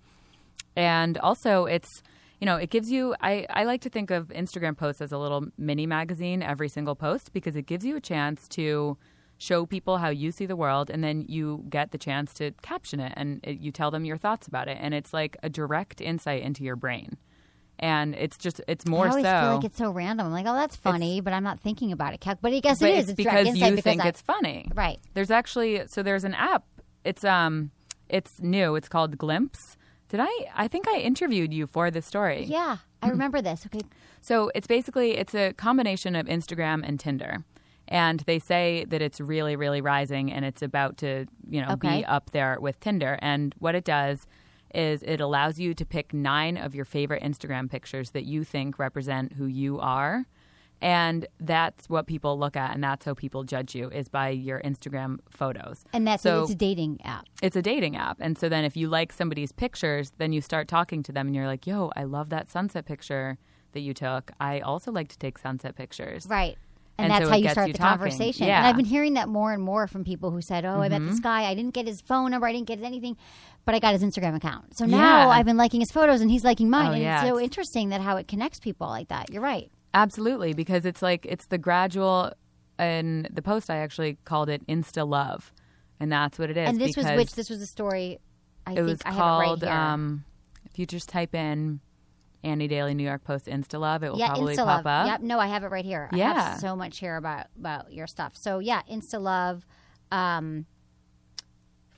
and 0.76 1.18
also 1.18 1.66
it's 1.66 2.02
you 2.40 2.46
know 2.46 2.56
it 2.56 2.70
gives 2.70 2.90
you 2.90 3.14
I, 3.20 3.46
I 3.48 3.64
like 3.64 3.80
to 3.82 3.88
think 3.88 4.10
of 4.10 4.28
instagram 4.28 4.76
posts 4.76 5.00
as 5.00 5.10
a 5.10 5.16
little 5.16 5.46
mini 5.56 5.86
magazine 5.86 6.42
every 6.42 6.68
single 6.68 6.94
post 6.94 7.32
because 7.32 7.56
it 7.56 7.64
gives 7.64 7.82
you 7.82 7.96
a 7.96 8.00
chance 8.00 8.46
to 8.48 8.98
show 9.38 9.66
people 9.66 9.98
how 9.98 10.08
you 10.08 10.30
see 10.30 10.46
the 10.46 10.56
world 10.56 10.90
and 10.90 11.04
then 11.04 11.24
you 11.28 11.64
get 11.68 11.90
the 11.90 11.98
chance 11.98 12.32
to 12.34 12.52
caption 12.62 13.00
it 13.00 13.12
and 13.16 13.40
it, 13.42 13.58
you 13.58 13.70
tell 13.70 13.90
them 13.90 14.04
your 14.04 14.16
thoughts 14.16 14.46
about 14.46 14.68
it. 14.68 14.78
And 14.80 14.94
it's 14.94 15.12
like 15.12 15.36
a 15.42 15.48
direct 15.48 16.00
insight 16.00 16.42
into 16.42 16.64
your 16.64 16.76
brain 16.76 17.16
and 17.78 18.14
it's 18.14 18.36
just 18.38 18.60
it's 18.68 18.86
more 18.86 19.06
I 19.06 19.10
always 19.10 19.24
so 19.24 19.40
feel 19.40 19.54
like 19.56 19.64
it's 19.64 19.78
so 19.78 19.90
random. 19.90 20.26
I'm 20.26 20.32
like, 20.32 20.46
oh, 20.46 20.54
that's 20.54 20.76
funny, 20.76 21.20
but 21.20 21.32
I'm 21.32 21.42
not 21.44 21.60
thinking 21.60 21.92
about 21.92 22.14
it. 22.14 22.24
But 22.40 22.52
I 22.52 22.60
guess 22.60 22.80
it 22.82 22.90
is. 22.90 23.08
it's 23.10 23.16
because 23.16 23.46
you 23.46 23.52
because 23.54 23.80
think 23.84 24.02
I- 24.04 24.08
it's 24.08 24.20
funny 24.22 24.70
right. 24.74 24.98
there's 25.14 25.30
actually 25.30 25.86
so 25.86 26.02
there's 26.02 26.24
an 26.24 26.34
app 26.34 26.64
it's 27.04 27.24
um 27.24 27.70
it's 28.08 28.40
new 28.40 28.74
it's 28.76 28.88
called 28.88 29.16
glimpse 29.18 29.76
did 30.08 30.20
i 30.20 30.28
i 30.54 30.66
think 30.68 30.86
i 30.88 30.98
interviewed 30.98 31.52
you 31.52 31.66
for 31.66 31.90
this 31.90 32.06
story 32.06 32.44
Yeah, 32.44 32.76
I 33.02 33.08
remember 33.16 33.40
this. 33.42 33.66
Okay, 33.66 33.82
So 34.20 34.50
it's 34.54 34.66
basically 34.66 35.16
it's 35.16 35.34
a 35.34 35.52
combination 35.52 36.16
of 36.16 36.26
Instagram 36.26 36.82
and 36.86 36.98
Tinder. 36.98 37.44
And 37.88 38.18
they 38.26 38.40
say 38.40 38.84
that 38.88 39.00
it's 39.00 39.20
really, 39.20 39.54
really 39.54 39.80
rising 39.80 40.32
and 40.32 40.44
it's 40.44 40.60
about 40.60 40.96
to, 40.98 41.26
you 41.48 41.60
know, 41.60 41.68
Okay. 41.74 41.98
be 41.98 42.04
up 42.04 42.32
there 42.32 42.58
with 42.60 42.80
Tinder. 42.80 43.16
And 43.22 43.54
what 43.60 43.76
it 43.76 43.84
does 43.84 44.26
is 44.74 45.02
it 45.02 45.20
allows 45.20 45.58
you 45.58 45.74
to 45.74 45.84
pick 45.86 46.12
nine 46.12 46.56
of 46.56 46.74
your 46.74 46.84
favorite 46.84 47.22
Instagram 47.22 47.70
pictures 47.70 48.10
that 48.10 48.24
you 48.24 48.44
think 48.44 48.78
represent 48.78 49.32
who 49.34 49.46
you 49.46 49.78
are. 49.80 50.26
And 50.82 51.26
that's 51.40 51.88
what 51.88 52.06
people 52.06 52.38
look 52.38 52.54
at 52.54 52.74
and 52.74 52.84
that's 52.84 53.06
how 53.06 53.14
people 53.14 53.44
judge 53.44 53.74
you 53.74 53.88
is 53.88 54.10
by 54.10 54.28
your 54.28 54.60
Instagram 54.60 55.20
photos. 55.30 55.84
and 55.94 56.06
that's 56.06 56.22
so 56.22 56.42
it's 56.42 56.50
a 56.52 56.54
dating 56.54 57.00
app. 57.02 57.24
it's 57.40 57.56
a 57.56 57.62
dating 57.62 57.96
app. 57.96 58.18
And 58.20 58.36
so 58.36 58.48
then 58.50 58.64
if 58.64 58.76
you 58.76 58.88
like 58.88 59.12
somebody's 59.12 59.52
pictures, 59.52 60.12
then 60.18 60.32
you 60.34 60.42
start 60.42 60.68
talking 60.68 61.02
to 61.04 61.12
them 61.12 61.28
and 61.28 61.34
you're 61.34 61.46
like, 61.46 61.66
yo, 61.66 61.90
I 61.96 62.04
love 62.04 62.28
that 62.28 62.50
sunset 62.50 62.84
picture 62.84 63.38
that 63.72 63.80
you 63.80 63.94
took. 63.94 64.32
I 64.38 64.60
also 64.60 64.92
like 64.92 65.08
to 65.08 65.18
take 65.18 65.38
sunset 65.38 65.76
pictures. 65.76 66.26
Right. 66.28 66.58
And, 66.98 67.04
And 67.06 67.12
that's 67.12 67.24
so 67.26 67.30
how 67.30 67.36
you 67.36 67.48
start 67.50 67.66
you 67.68 67.72
the 67.74 67.78
talking. 67.78 67.98
conversation. 67.98 68.46
Yeah. 68.46 68.60
Mm-hmm. 68.60 68.66
I've 68.68 68.76
been 68.76 68.86
hearing 68.86 69.14
that 69.14 69.28
more 69.28 69.52
and 69.52 69.62
more 69.62 69.86
from 69.86 70.02
people 70.02 70.30
who 70.30 70.40
said, 70.40 70.64
"Oh, 70.64 70.80
I 70.80 70.88
met 70.88 71.02
this 71.04 71.20
guy. 71.20 71.44
I 71.44 71.54
didn't 71.54 71.74
get 71.74 71.86
his 71.86 72.00
phone 72.00 72.30
number. 72.30 72.46
I 72.46 72.52
didn't 72.52 72.68
get 72.68 72.82
anything, 72.82 73.16
but 73.66 73.74
I 73.74 73.80
got 73.80 73.92
his 73.92 74.02
Instagram 74.02 74.34
account. 74.34 74.76
So 74.78 74.86
now 74.86 74.96
Yeah. 75.26 75.28
I've 75.28 75.44
been 75.44 75.58
liking 75.58 75.80
his 75.80 75.90
photos, 75.90 76.22
and 76.22 76.30
he's 76.30 76.42
liking 76.42 76.70
mine. 76.70 76.88
Oh, 76.88 76.92
and 76.92 77.02
yeah, 77.02 77.20
it's 77.22 77.28
so 77.28 77.38
interesting 77.38 77.90
that 77.90 78.00
how 78.00 78.16
it 78.16 78.28
connects 78.28 78.60
people 78.60 78.86
like 78.88 79.08
that. 79.08 79.30
You're 79.30 79.42
right. 79.42 79.70
Absolutely, 79.92 80.54
because 80.54 80.86
it's 80.86 81.02
like 81.02 81.26
it's 81.26 81.46
the 81.46 81.58
gradual. 81.58 82.32
And 82.78 83.26
the 83.32 83.40
post, 83.42 83.70
I 83.70 83.76
actually 83.78 84.18
called 84.24 84.48
it 84.50 84.66
Insta 84.66 85.06
Love, 85.08 85.52
and 86.00 86.12
that's 86.12 86.38
what 86.38 86.50
it 86.50 86.56
is. 86.58 86.68
and 86.68 86.78
this 86.80 86.96
was 86.96 87.06
which 87.12 87.32
this 87.34 87.48
was 87.50 87.60
a 87.62 87.66
story. 87.66 88.18
I 88.66 88.72
it 88.72 88.74
think 88.76 88.86
was 88.88 88.98
I 89.04 89.12
called. 89.12 89.62
right 89.62 89.92
um, 89.92 90.24
if 90.64 90.78
you 90.78 90.84
just 90.86 91.08
type 91.08 91.34
in 91.34 91.80
Annie 92.46 92.68
Daly 92.68 92.94
New 92.94 93.02
York 93.04 93.24
Post 93.24 93.46
Insta 93.46 93.78
Love, 93.80 94.02
it 94.04 94.10
will 94.12 94.18
yeah, 94.18 94.28
probably 94.28 94.54
Insta 94.54 94.64
Love. 94.64 94.84
pop 94.84 94.86
up. 94.86 95.06
Yep. 95.08 95.20
No, 95.22 95.38
I 95.38 95.46
have 95.48 95.64
it 95.64 95.68
right 95.70 95.84
here. 95.84 96.08
I 96.12 96.16
Yeah. 96.16 96.50
have 96.50 96.60
so 96.60 96.74
much 96.76 96.98
here 96.98 97.16
about 97.16 97.46
about 97.58 97.92
your 97.92 98.06
stuff. 98.06 98.36
So 98.36 98.58
yeah, 98.60 98.82
Insta 98.90 99.20
Love. 99.20 99.66
Um, 100.12 100.66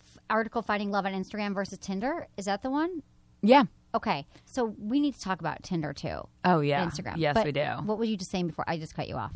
f- 0.01 0.19
article 0.31 0.63
finding 0.63 0.91
love 0.91 1.07
on 1.07 1.13
Instagram 1.13 1.55
versus 1.55 1.79
Tinder. 1.79 2.27
Is 2.37 2.47
that 2.47 2.63
the 2.63 2.71
one? 2.71 3.03
Yeah. 3.43 3.65
Okay, 3.95 4.27
so 4.45 4.75
we 4.79 5.01
need 5.01 5.15
to 5.15 5.21
talk 5.21 5.41
about 5.41 5.63
Tinder 5.63 5.93
too. 5.93 6.27
Oh 6.45 6.61
yeah. 6.61 6.85
Instagram. 6.85 7.15
Yes, 7.17 7.35
But 7.35 7.47
we 7.47 7.53
do. 7.53 7.65
What 7.85 7.99
were 7.99 8.05
you 8.05 8.17
just 8.17 8.31
saying 8.31 8.49
before? 8.49 8.65
I 8.69 8.79
just 8.79 8.95
cut 8.95 9.09
you 9.09 9.17
off. 9.17 9.33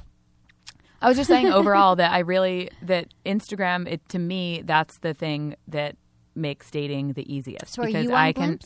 I 1.00 1.08
was 1.08 1.16
just 1.16 1.28
saying 1.28 1.46
overall 1.52 1.96
that 1.96 2.12
I 2.12 2.20
really 2.20 2.70
that 2.82 3.08
Instagram 3.26 3.86
it 3.90 4.06
to 4.10 4.18
me 4.18 4.62
that's 4.64 4.98
the 4.98 5.14
thing 5.14 5.56
that 5.68 5.96
makes 6.34 6.70
dating 6.70 7.12
the 7.14 7.30
easiest 7.32 7.74
So 7.74 7.84
because 7.84 8.08
I 8.10 8.32
can? 8.32 8.58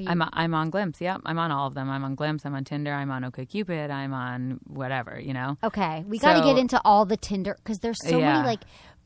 You, 0.00 0.08
I'm 0.08 0.22
I'm 0.32 0.54
on 0.54 0.70
Glimpse. 0.70 1.00
Yep, 1.00 1.22
I'm 1.26 1.38
on 1.38 1.50
all 1.50 1.66
of 1.66 1.74
them. 1.74 1.88
I'm 1.90 2.04
on 2.04 2.14
Glimpse. 2.14 2.44
I'm 2.44 2.54
on 2.54 2.64
Tinder. 2.64 2.92
I'm 2.92 3.10
on 3.10 3.22
OkCupid. 3.22 3.90
I'm 3.90 4.12
on 4.12 4.60
whatever. 4.66 5.18
You 5.20 5.34
know. 5.34 5.56
okay, 5.62 6.04
we 6.08 6.18
got 6.18 6.34
to 6.34 6.38
So- 6.40 6.44
get 6.44 6.58
into 6.58 6.80
all 6.84 7.04
the 7.04 7.16
Tinder 7.16 7.56
because 7.62 7.78
there's 7.78 7.98
so 8.08 8.18
Yeah. 8.18 8.32
many 8.34 8.46
like, 8.46 8.60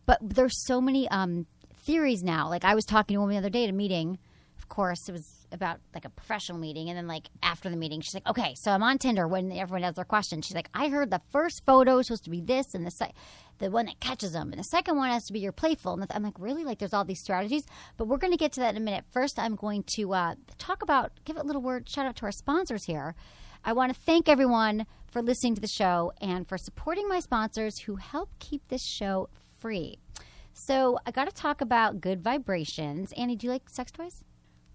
but 0.07 0.18
there's 0.22 0.64
so 0.66 0.80
many 0.80 1.09
um 1.09 1.46
theories 1.85 2.22
now. 2.22 2.48
Like 2.48 2.64
I 2.64 2.74
was 2.74 2.85
talking 2.85 3.14
to 3.14 3.18
a 3.18 3.20
woman 3.20 3.35
the 3.35 3.38
other 3.38 3.50
day 3.50 3.64
at 3.64 3.70
a 3.70 3.74
meeting. 3.74 4.18
Of 4.59 4.68
course, 4.68 5.09
it 5.09 5.12
was 5.12 5.46
about 5.52 5.78
like 5.94 6.04
a 6.07 6.09
professional 6.09 6.59
meeting, 6.59 6.88
and 6.88 6.96
then 6.96 7.07
like 7.07 7.28
after 7.42 7.68
the 7.68 7.76
meeting, 7.76 8.00
she's 8.00 8.14
like, 8.14 8.26
"Okay, 8.26 8.54
so 8.57 8.72
I'm 8.72 8.83
on 8.83 8.96
Tinder." 8.98 9.28
When 9.28 9.52
everyone 9.52 9.83
has 9.83 9.94
their 9.94 10.04
question, 10.07 10.40
she's 10.40 10.54
like, 10.54 10.70
"I 10.74 10.88
heard 10.88 11.11
the 11.11 11.20
first 11.30 11.62
photo 11.66 11.98
is 11.98 12.07
supposed 12.07 12.24
to 12.24 12.30
be 12.30 12.40
this, 12.40 12.74
and 12.74 12.85
the 12.87 12.90
se- 12.90 13.12
the 13.58 13.70
one 13.70 13.86
that 13.86 14.00
catches 14.00 14.32
them, 14.32 14.52
and 14.52 14.58
the 14.58 14.64
second 14.64 14.96
one 14.96 15.10
has 15.10 15.24
to 15.26 15.32
be 15.32 15.40
your 15.40 15.52
playful." 15.52 15.94
And 15.94 16.06
I'm 16.10 16.22
like, 16.22 16.38
"Really? 16.38 16.64
Like, 16.64 16.78
there's 16.78 16.94
all 16.94 17.04
these 17.04 17.20
strategies?" 17.20 17.64
But 17.96 18.08
we're 18.08 18.18
going 18.18 18.32
to 18.32 18.38
get 18.38 18.52
to 18.52 18.60
that 18.60 18.74
in 18.74 18.82
a 18.82 18.84
minute. 18.84 19.04
First, 19.10 19.38
I'm 19.38 19.56
going 19.56 19.84
to 19.94 20.12
uh, 20.14 20.34
talk 20.58 20.82
about, 20.82 21.12
give 21.24 21.36
a 21.36 21.42
little 21.42 21.62
word 21.62 21.88
shout 21.88 22.06
out 22.06 22.16
to 22.16 22.26
our 22.26 22.32
sponsors 22.32 22.84
here. 22.84 23.14
I 23.64 23.72
want 23.72 23.94
to 23.94 24.00
thank 24.00 24.28
everyone 24.28 24.86
for 25.06 25.22
listening 25.22 25.54
to 25.54 25.60
the 25.60 25.68
show 25.68 26.12
and 26.20 26.46
for 26.46 26.58
supporting 26.58 27.08
my 27.08 27.20
sponsors 27.20 27.78
who 27.80 27.96
help 27.96 28.30
keep 28.38 28.68
this 28.68 28.84
show 28.84 29.28
free. 29.58 29.98
So 30.52 30.98
I 31.06 31.10
got 31.10 31.24
to 31.24 31.32
talk 31.32 31.60
about 31.60 32.00
good 32.00 32.22
vibrations. 32.22 33.12
Annie, 33.16 33.36
do 33.36 33.46
you 33.46 33.52
like 33.52 33.70
sex 33.70 33.90
toys? 33.90 34.24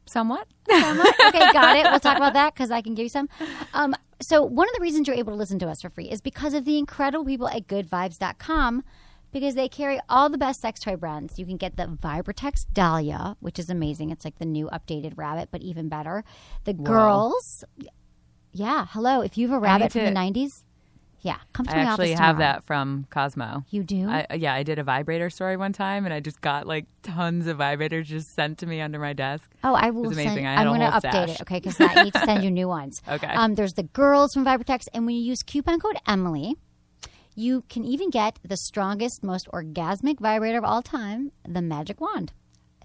Somewhat. 0.09 0.47
Somewhat? 0.69 1.15
okay, 1.27 1.51
got 1.53 1.77
it. 1.77 1.83
We'll 1.83 1.99
talk 1.99 2.17
about 2.17 2.33
that 2.33 2.53
because 2.53 2.71
I 2.71 2.81
can 2.81 2.95
give 2.95 3.03
you 3.03 3.09
some. 3.09 3.29
Um, 3.73 3.95
so 4.21 4.43
one 4.43 4.67
of 4.67 4.75
the 4.75 4.81
reasons 4.81 5.07
you're 5.07 5.15
able 5.17 5.33
to 5.33 5.37
listen 5.37 5.59
to 5.59 5.67
us 5.67 5.81
for 5.81 5.89
free 5.89 6.09
is 6.09 6.21
because 6.21 6.53
of 6.53 6.65
the 6.65 6.77
incredible 6.77 7.25
people 7.25 7.47
at 7.47 7.67
GoodVibes.com 7.67 8.83
because 9.31 9.55
they 9.55 9.69
carry 9.69 9.99
all 10.09 10.29
the 10.29 10.37
best 10.37 10.61
sex 10.61 10.79
toy 10.79 10.95
brands. 10.95 11.37
You 11.37 11.45
can 11.45 11.57
get 11.57 11.77
the 11.77 11.85
Vibratex 11.85 12.65
Dahlia, 12.73 13.37
which 13.39 13.59
is 13.59 13.69
amazing. 13.69 14.09
It's 14.09 14.25
like 14.25 14.39
the 14.39 14.45
new 14.45 14.67
updated 14.73 15.13
rabbit, 15.17 15.49
but 15.51 15.61
even 15.61 15.87
better. 15.89 16.23
The 16.63 16.73
girls, 16.73 17.63
yeah. 18.51 18.87
Hello, 18.89 19.21
if 19.21 19.37
you 19.37 19.47
have 19.47 19.57
a 19.57 19.59
rabbit 19.59 19.91
from 19.91 20.01
to- 20.01 20.07
the 20.07 20.15
'90s, 20.15 20.63
yeah, 21.21 21.37
come 21.53 21.65
to 21.65 21.71
I 21.73 21.83
my 21.83 21.89
actually 21.91 22.13
office 22.13 22.19
have 22.19 22.35
tomorrow. 22.37 22.53
that 22.53 22.63
from 22.63 23.05
Cosmo. 23.09 23.65
You 23.69 23.83
do? 23.83 24.07
I, 24.09 24.25
yeah, 24.35 24.53
I 24.53 24.63
did 24.63 24.79
a 24.79 24.83
vibrator 24.83 25.29
story 25.29 25.57
one 25.57 25.73
time, 25.73 26.05
and 26.05 26.13
I 26.13 26.19
just 26.19 26.39
got 26.41 26.65
like 26.67 26.85
tons 27.03 27.47
of 27.47 27.57
vibrators 27.57 28.05
just 28.05 28.29
sent 28.35 28.57
to 28.59 28.65
me 28.65 28.79
under 28.79 28.99
my 28.99 29.13
desk. 29.13 29.49
Oh, 29.63 29.73
I 29.73 29.89
will 29.89 30.03
was 30.03 30.15
send. 30.15 30.27
amazing. 30.27 30.47
I 30.47 30.53
had 30.55 30.67
I'm 30.67 30.77
going 30.77 30.79
to 30.79 30.87
update 30.97 30.99
stash. 31.11 31.29
it, 31.31 31.41
okay? 31.41 31.59
Because 31.59 31.79
I 31.79 32.03
need 32.03 32.13
to 32.13 32.19
send 32.19 32.43
you 32.43 32.51
new 32.61 32.67
ones. 32.67 33.01
Okay. 33.07 33.27
Um, 33.27 33.55
there's 33.55 33.73
the 33.73 33.83
girls 33.83 34.33
from 34.33 34.45
Vibratex, 34.45 34.87
and 34.93 35.05
when 35.05 35.15
you 35.15 35.21
use 35.21 35.43
coupon 35.43 35.79
code 35.79 35.97
Emily, 36.07 36.55
you 37.35 37.63
can 37.69 37.83
even 37.85 38.09
get 38.09 38.39
the 38.43 38.57
strongest, 38.57 39.23
most 39.23 39.47
orgasmic 39.53 40.19
vibrator 40.19 40.57
of 40.57 40.63
all 40.63 40.81
time, 40.81 41.31
the 41.47 41.61
Magic 41.61 41.99
Wand. 42.01 42.33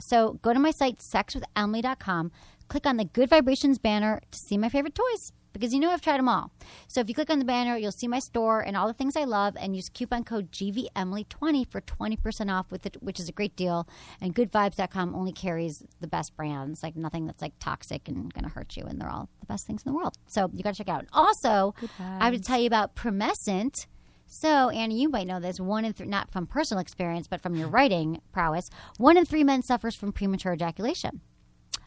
So 0.01 0.35
go 0.42 0.53
to 0.53 0.59
my 0.59 0.73
site, 0.73 0.99
sexwithemily.com, 0.99 2.33
click 2.68 2.87
on 2.87 2.97
the 2.97 3.05
Good 3.05 3.31
Vibrations 3.31 3.79
banner 3.79 4.20
to 4.31 4.38
see 4.38 4.59
my 4.59 4.68
favorite 4.68 4.94
toys. 4.94 5.33
Because 5.55 5.73
you 5.73 5.81
know 5.81 5.90
I've 5.90 6.03
tried 6.03 6.19
them 6.19 6.29
all. 6.29 6.51
So 6.88 7.01
if 7.01 7.09
you 7.09 7.14
click 7.14 7.31
on 7.31 7.38
the 7.38 7.45
banner, 7.45 7.77
you'll 7.77 7.93
see 7.93 8.09
my 8.09 8.19
store 8.19 8.61
and 8.61 8.77
all 8.77 8.87
the 8.88 8.93
things 8.93 9.17
I 9.17 9.25
love, 9.25 9.57
and 9.59 9.75
use 9.75 9.88
coupon 9.88 10.25
code 10.25 10.51
GVEmily20 10.53 11.71
for 11.71 11.81
20% 11.81 12.53
off, 12.53 12.71
with 12.71 12.85
it, 12.85 12.97
which 13.01 13.21
is 13.21 13.29
a 13.29 13.33
great 13.33 13.55
deal. 13.57 13.88
And 14.21 14.35
GoodVibes.com 14.35 15.14
only 15.14 15.33
carries 15.33 15.83
the 16.01 16.09
best 16.09 16.37
brands, 16.37 16.83
like 16.83 16.97
nothing 16.97 17.27
that's 17.27 17.40
like 17.40 17.55
toxic 17.61 18.09
and 18.09 18.35
going 18.35 18.45
to 18.45 18.51
hurt 18.51 18.77
you, 18.77 18.85
and 18.85 19.01
they're 19.01 19.11
all 19.11 19.29
the 19.40 19.47
best 19.47 19.67
things 19.67 19.83
in 19.87 19.93
the 19.93 19.97
world. 19.97 20.17
So 20.27 20.51
you 20.53 20.62
got 20.62 20.75
to 20.75 20.79
check 20.79 20.88
out. 20.88 21.07
Also, 21.12 21.75
I 21.99 22.25
have 22.27 22.35
to 22.35 22.40
tell 22.40 22.61
you 22.61 22.67
about 22.67 22.97
Promescent. 22.97 23.87
So, 24.27 24.71
Annie, 24.71 25.01
you 25.01 25.09
might 25.09 25.29
know 25.29 25.38
this. 25.38 25.61
One 25.61 25.85
in 25.85 25.93
three, 25.93 26.07
not 26.07 26.31
from 26.33 26.47
personal 26.47 26.81
experience, 26.81 27.29
but 27.29 27.40
from 27.40 27.55
your 27.55 27.69
writing 27.77 28.21
prowess, 28.33 28.71
one 28.99 29.17
in 29.17 29.25
three 29.25 29.45
men 29.45 29.62
suffers 29.62 29.95
from 29.95 30.12
premature 30.12 30.53
ejaculation. 30.53 31.21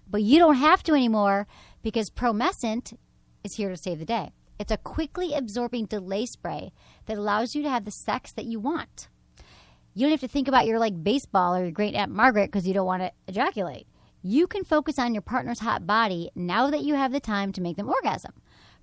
But 0.10 0.21
you 0.21 0.39
don't 0.39 0.56
have 0.56 0.84
to 0.84 0.93
anymore 0.93 1.47
because 1.82 2.10
Promescent 2.10 2.97
is 3.47 3.55
here 3.55 3.69
to 3.69 3.77
save 3.77 3.99
the 3.99 4.05
day. 4.05 4.31
It's 4.60 4.71
a 4.71 4.77
quickly 4.77 5.33
absorbing 5.33 5.86
delay 5.86 6.25
spray 6.25 6.71
that 7.05 7.17
allows 7.17 7.55
you 7.55 7.63
to 7.63 7.69
have 7.69 7.86
the 7.86 7.91
sex 7.91 8.31
that 8.33 8.45
you 8.45 8.60
want. 8.60 9.07
You 9.93 10.03
don't 10.03 10.12
have 10.12 10.21
to 10.21 10.27
think 10.27 10.47
about 10.47 10.67
your 10.67 10.79
like 10.79 11.03
baseball 11.03 11.55
or 11.55 11.63
your 11.63 11.71
great 11.71 11.95
aunt 11.95 12.12
Margaret 12.12 12.51
because 12.51 12.67
you 12.67 12.73
don't 12.73 12.86
want 12.86 13.03
to 13.03 13.12
ejaculate. 13.27 13.88
You 14.21 14.45
can 14.45 14.63
focus 14.63 14.99
on 14.99 15.13
your 15.13 15.21
partner's 15.21 15.60
hot 15.60 15.88
body 15.88 16.29
now 16.36 16.69
that 16.69 16.83
you 16.83 16.95
have 16.95 17.12
the 17.12 17.19
time 17.19 17.51
to 17.53 17.62
make 17.62 17.77
them 17.77 17.89
orgasm. 17.89 18.33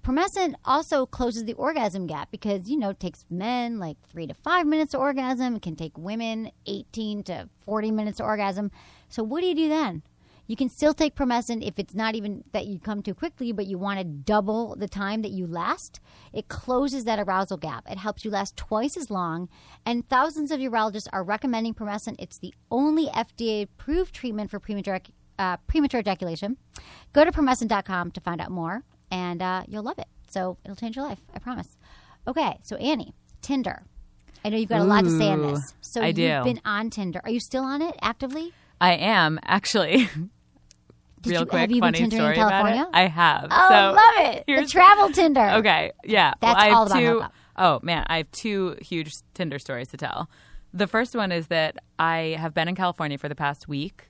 Promescent 0.02 0.54
also 0.64 1.06
closes 1.06 1.44
the 1.44 1.54
orgasm 1.54 2.06
gap 2.06 2.30
because 2.30 2.68
you 2.68 2.76
know 2.76 2.90
it 2.90 3.00
takes 3.00 3.24
men 3.30 3.78
like 3.78 3.96
three 4.08 4.26
to 4.26 4.34
five 4.34 4.66
minutes 4.66 4.92
to 4.92 4.98
orgasm. 4.98 5.56
It 5.56 5.62
can 5.62 5.76
take 5.76 5.96
women 5.96 6.50
eighteen 6.66 7.22
to 7.24 7.48
forty 7.64 7.90
minutes 7.90 8.18
to 8.18 8.24
orgasm. 8.24 8.70
So 9.08 9.22
what 9.22 9.40
do 9.40 9.46
you 9.46 9.54
do 9.54 9.68
then? 9.68 10.02
You 10.46 10.56
can 10.56 10.68
still 10.68 10.92
take 10.92 11.14
Promescent 11.14 11.66
if 11.66 11.78
it's 11.78 11.94
not 11.94 12.14
even 12.14 12.44
that 12.52 12.66
you 12.66 12.78
come 12.78 13.02
too 13.02 13.14
quickly, 13.14 13.50
but 13.52 13.66
you 13.66 13.78
want 13.78 13.98
to 13.98 14.04
double 14.04 14.76
the 14.76 14.88
time 14.88 15.22
that 15.22 15.30
you 15.30 15.46
last. 15.46 16.00
It 16.32 16.48
closes 16.48 17.04
that 17.04 17.18
arousal 17.18 17.56
gap. 17.56 17.90
It 17.90 17.98
helps 17.98 18.24
you 18.24 18.30
last 18.30 18.56
twice 18.56 18.96
as 18.96 19.10
long. 19.10 19.48
And 19.86 20.06
thousands 20.08 20.50
of 20.50 20.60
urologists 20.60 21.08
are 21.12 21.24
recommending 21.24 21.72
Promescent. 21.72 22.16
It's 22.18 22.38
the 22.38 22.52
only 22.70 23.06
FDA 23.06 23.62
approved 23.62 24.14
treatment 24.14 24.50
for 24.50 24.60
premature, 24.60 25.00
uh, 25.38 25.56
premature 25.66 26.00
ejaculation. 26.00 26.58
Go 27.14 27.24
to 27.24 27.32
promescent.com 27.32 28.10
to 28.10 28.20
find 28.20 28.40
out 28.40 28.50
more, 28.50 28.84
and 29.10 29.40
uh, 29.40 29.62
you'll 29.66 29.82
love 29.82 29.98
it. 29.98 30.08
So 30.28 30.58
it'll 30.64 30.76
change 30.76 30.96
your 30.96 31.06
life, 31.06 31.20
I 31.34 31.38
promise. 31.38 31.76
Okay, 32.26 32.58
so 32.62 32.76
Annie, 32.76 33.14
Tinder. 33.40 33.84
I 34.44 34.50
know 34.50 34.58
you've 34.58 34.68
got 34.68 34.82
a 34.82 34.84
lot 34.84 35.04
to 35.04 35.10
say 35.10 35.30
on 35.30 35.40
this. 35.40 35.72
So 35.80 36.02
I 36.02 36.08
you've 36.08 36.16
do. 36.16 36.44
been 36.44 36.60
on 36.66 36.90
Tinder. 36.90 37.20
Are 37.24 37.30
you 37.30 37.40
still 37.40 37.64
on 37.64 37.80
it 37.80 37.94
actively? 38.02 38.52
I 38.80 38.92
am 38.94 39.40
actually. 39.42 40.10
Did 41.24 41.30
Real 41.30 41.40
you- 41.40 41.46
quick, 41.46 41.60
have 41.60 41.70
you 41.70 41.80
been 41.80 41.92
funny 41.94 42.04
in 42.04 42.10
story 42.10 42.36
about 42.36 42.72
it. 42.72 42.86
I 42.92 43.06
have. 43.06 43.48
Oh, 43.50 43.66
so 43.68 43.74
love 43.96 44.34
it. 44.36 44.44
The 44.46 44.66
travel 44.66 45.10
Tinder. 45.10 45.50
Okay, 45.56 45.92
yeah. 46.04 46.34
That's 46.40 46.54
well, 46.54 46.62
I 46.62 46.66
have 46.68 46.74
all 46.76 46.86
about 46.86 46.98
two, 46.98 47.06
hookup. 47.14 47.32
Oh 47.56 47.80
man, 47.82 48.04
I 48.08 48.18
have 48.18 48.30
two 48.30 48.76
huge 48.80 49.14
Tinder 49.34 49.58
stories 49.58 49.88
to 49.88 49.96
tell. 49.96 50.28
The 50.72 50.86
first 50.86 51.14
one 51.14 51.30
is 51.32 51.46
that 51.48 51.76
I 51.98 52.36
have 52.38 52.52
been 52.54 52.68
in 52.68 52.74
California 52.74 53.16
for 53.18 53.28
the 53.28 53.34
past 53.36 53.68
week. 53.68 54.04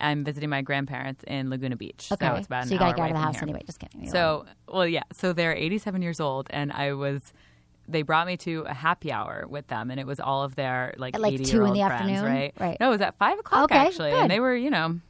I'm 0.00 0.24
visiting 0.24 0.48
my 0.48 0.62
grandparents 0.62 1.24
in 1.26 1.50
Laguna 1.50 1.76
Beach. 1.76 2.08
Okay. 2.12 2.26
So 2.26 2.34
it's 2.36 2.46
about 2.46 2.62
an 2.62 2.68
So 2.68 2.74
you 2.74 2.78
gotta 2.78 2.94
get 2.94 3.02
out 3.02 3.10
of 3.10 3.16
the 3.16 3.20
house 3.22 3.34
here. 3.34 3.42
anyway. 3.42 3.62
Just 3.66 3.80
kidding. 3.80 4.08
So, 4.08 4.46
well, 4.68 4.86
yeah. 4.86 5.02
So 5.12 5.32
they're 5.32 5.54
87 5.54 6.02
years 6.02 6.20
old, 6.20 6.46
and 6.50 6.72
I 6.72 6.92
was. 6.92 7.32
They 7.90 8.02
brought 8.02 8.26
me 8.26 8.36
to 8.38 8.64
a 8.68 8.74
happy 8.74 9.10
hour 9.10 9.46
with 9.48 9.66
them, 9.68 9.90
and 9.90 9.98
it 9.98 10.06
was 10.06 10.20
all 10.20 10.44
of 10.44 10.54
their 10.56 10.94
like 10.98 11.14
At, 11.14 11.20
like, 11.22 11.32
80 11.34 11.44
two 11.46 11.52
year 11.56 11.62
in 11.62 11.68
old 11.68 11.76
the 11.78 11.80
friends, 11.86 12.02
afternoon? 12.12 12.24
right? 12.24 12.54
Right. 12.60 12.76
No, 12.80 12.88
it 12.88 12.90
was 12.92 13.00
at 13.00 13.16
five 13.18 13.38
o'clock 13.38 13.64
Okay, 13.64 13.78
actually, 13.78 14.10
good. 14.10 14.20
and 14.20 14.30
they 14.30 14.40
were, 14.40 14.54
you 14.54 14.68
know, 14.70 15.00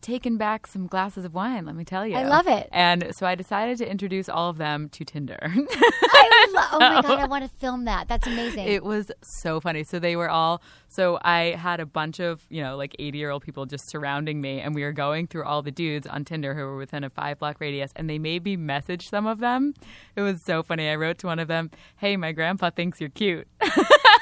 taking 0.00 0.36
back 0.36 0.66
some 0.66 0.86
glasses 0.86 1.24
of 1.24 1.34
wine. 1.34 1.64
Let 1.66 1.76
me 1.76 1.84
tell 1.84 2.06
you, 2.06 2.16
I 2.16 2.24
love 2.24 2.46
it. 2.46 2.68
And 2.72 3.14
so 3.14 3.26
I 3.26 3.34
decided 3.34 3.78
to 3.78 3.90
introduce 3.90 4.28
all 4.28 4.50
of 4.50 4.58
them 4.58 4.88
to 4.90 5.04
Tinder. 5.04 5.38
I 5.42 6.46
lo- 6.54 6.62
oh 6.72 6.78
my 6.78 7.02
god, 7.02 7.18
I 7.20 7.26
want 7.26 7.44
to 7.44 7.50
film 7.58 7.84
that. 7.84 8.08
That's 8.08 8.26
amazing. 8.26 8.66
It 8.66 8.84
was 8.84 9.10
so 9.22 9.60
funny. 9.60 9.84
So 9.84 9.98
they 9.98 10.16
were 10.16 10.30
all 10.30 10.62
so 10.88 11.18
I 11.22 11.54
had 11.56 11.78
a 11.78 11.86
bunch 11.86 12.18
of, 12.18 12.44
you 12.48 12.60
know, 12.62 12.76
like 12.76 12.96
80-year-old 12.98 13.42
people 13.42 13.64
just 13.64 13.88
surrounding 13.88 14.40
me 14.40 14.60
and 14.60 14.74
we 14.74 14.82
were 14.82 14.92
going 14.92 15.28
through 15.28 15.44
all 15.44 15.62
the 15.62 15.70
dudes 15.70 16.06
on 16.06 16.24
Tinder 16.24 16.52
who 16.54 16.62
were 16.62 16.76
within 16.76 17.04
a 17.04 17.10
5-block 17.10 17.60
radius 17.60 17.92
and 17.94 18.10
they 18.10 18.18
made 18.18 18.44
me 18.44 18.56
message 18.56 19.08
some 19.08 19.26
of 19.26 19.38
them. 19.38 19.74
It 20.16 20.22
was 20.22 20.42
so 20.42 20.64
funny. 20.64 20.88
I 20.88 20.96
wrote 20.96 21.18
to 21.18 21.28
one 21.28 21.38
of 21.38 21.46
them, 21.48 21.70
"Hey, 21.96 22.16
my 22.16 22.32
grandpa 22.32 22.70
thinks 22.70 23.00
you're 23.00 23.10
cute." 23.10 23.46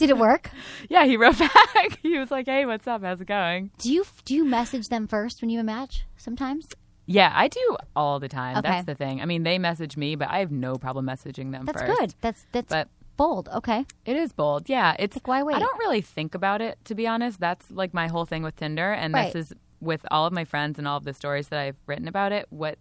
Did 0.00 0.10
it 0.10 0.18
work? 0.18 0.50
yeah, 0.88 1.04
he 1.04 1.16
wrote 1.16 1.38
back. 1.38 1.98
he 2.02 2.18
was 2.18 2.30
like, 2.30 2.46
"Hey, 2.46 2.66
what's 2.66 2.86
up? 2.86 3.02
How's 3.02 3.20
it 3.20 3.26
going?" 3.26 3.70
Do 3.78 3.92
you 3.92 4.04
do 4.24 4.34
you 4.34 4.44
message 4.44 4.88
them 4.88 5.06
first 5.06 5.40
when 5.40 5.50
you 5.50 5.62
match? 5.62 6.04
Sometimes. 6.16 6.68
Yeah, 7.06 7.32
I 7.34 7.48
do 7.48 7.76
all 7.96 8.18
the 8.20 8.28
time. 8.28 8.56
Okay. 8.58 8.68
That's 8.68 8.86
the 8.86 8.94
thing. 8.94 9.20
I 9.20 9.24
mean, 9.26 9.42
they 9.42 9.58
message 9.58 9.96
me, 9.96 10.14
but 10.14 10.28
I 10.30 10.38
have 10.38 10.50
no 10.50 10.76
problem 10.76 11.06
messaging 11.06 11.52
them 11.52 11.64
That's 11.66 11.82
first. 11.82 11.98
good. 11.98 12.14
That's 12.20 12.46
that's 12.52 12.68
But 12.68 12.88
bold. 13.16 13.48
Okay. 13.52 13.84
It 14.06 14.16
is 14.16 14.32
bold. 14.32 14.68
Yeah, 14.68 14.96
it's 14.98 15.16
Like, 15.16 15.28
why 15.28 15.42
wait? 15.42 15.56
I 15.56 15.58
don't 15.58 15.78
really 15.78 16.00
think 16.00 16.34
about 16.34 16.60
it 16.62 16.78
to 16.84 16.94
be 16.94 17.06
honest. 17.06 17.40
That's 17.40 17.70
like 17.70 17.92
my 17.92 18.06
whole 18.08 18.24
thing 18.26 18.42
with 18.42 18.56
Tinder 18.56 18.92
and 18.92 19.12
Right. 19.12 19.32
this 19.32 19.50
is 19.50 19.56
with 19.80 20.06
all 20.10 20.24
of 20.26 20.32
my 20.32 20.44
friends 20.44 20.78
and 20.78 20.86
all 20.88 20.96
of 20.96 21.04
the 21.04 21.12
stories 21.12 21.48
that 21.48 21.58
I've 21.58 21.76
written 21.86 22.08
about 22.08 22.32
it. 22.32 22.46
What 22.50 22.78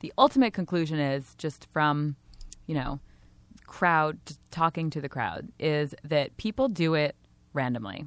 the 0.00 0.12
ultimate 0.18 0.52
conclusion 0.52 0.98
is 0.98 1.34
just 1.38 1.66
from, 1.72 2.16
you 2.66 2.74
know, 2.74 3.00
crowd 3.70 4.18
talking 4.50 4.90
to 4.90 5.00
the 5.00 5.08
crowd 5.08 5.48
is 5.58 5.94
that 6.04 6.36
people 6.36 6.68
do 6.68 6.94
it 6.94 7.16
randomly 7.54 8.04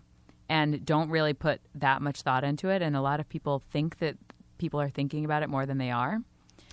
and 0.49 0.85
don't 0.85 1.09
really 1.09 1.33
put 1.33 1.61
that 1.73 2.01
much 2.01 2.21
thought 2.21 2.43
into 2.43 2.69
it 2.69 2.81
and 2.81 2.95
a 2.95 3.01
lot 3.01 3.19
of 3.19 3.27
people 3.29 3.63
think 3.71 3.97
that 3.99 4.17
people 4.57 4.79
are 4.79 4.89
thinking 4.89 5.25
about 5.25 5.41
it 5.41 5.49
more 5.49 5.65
than 5.65 5.77
they 5.77 5.89
are. 5.89 6.19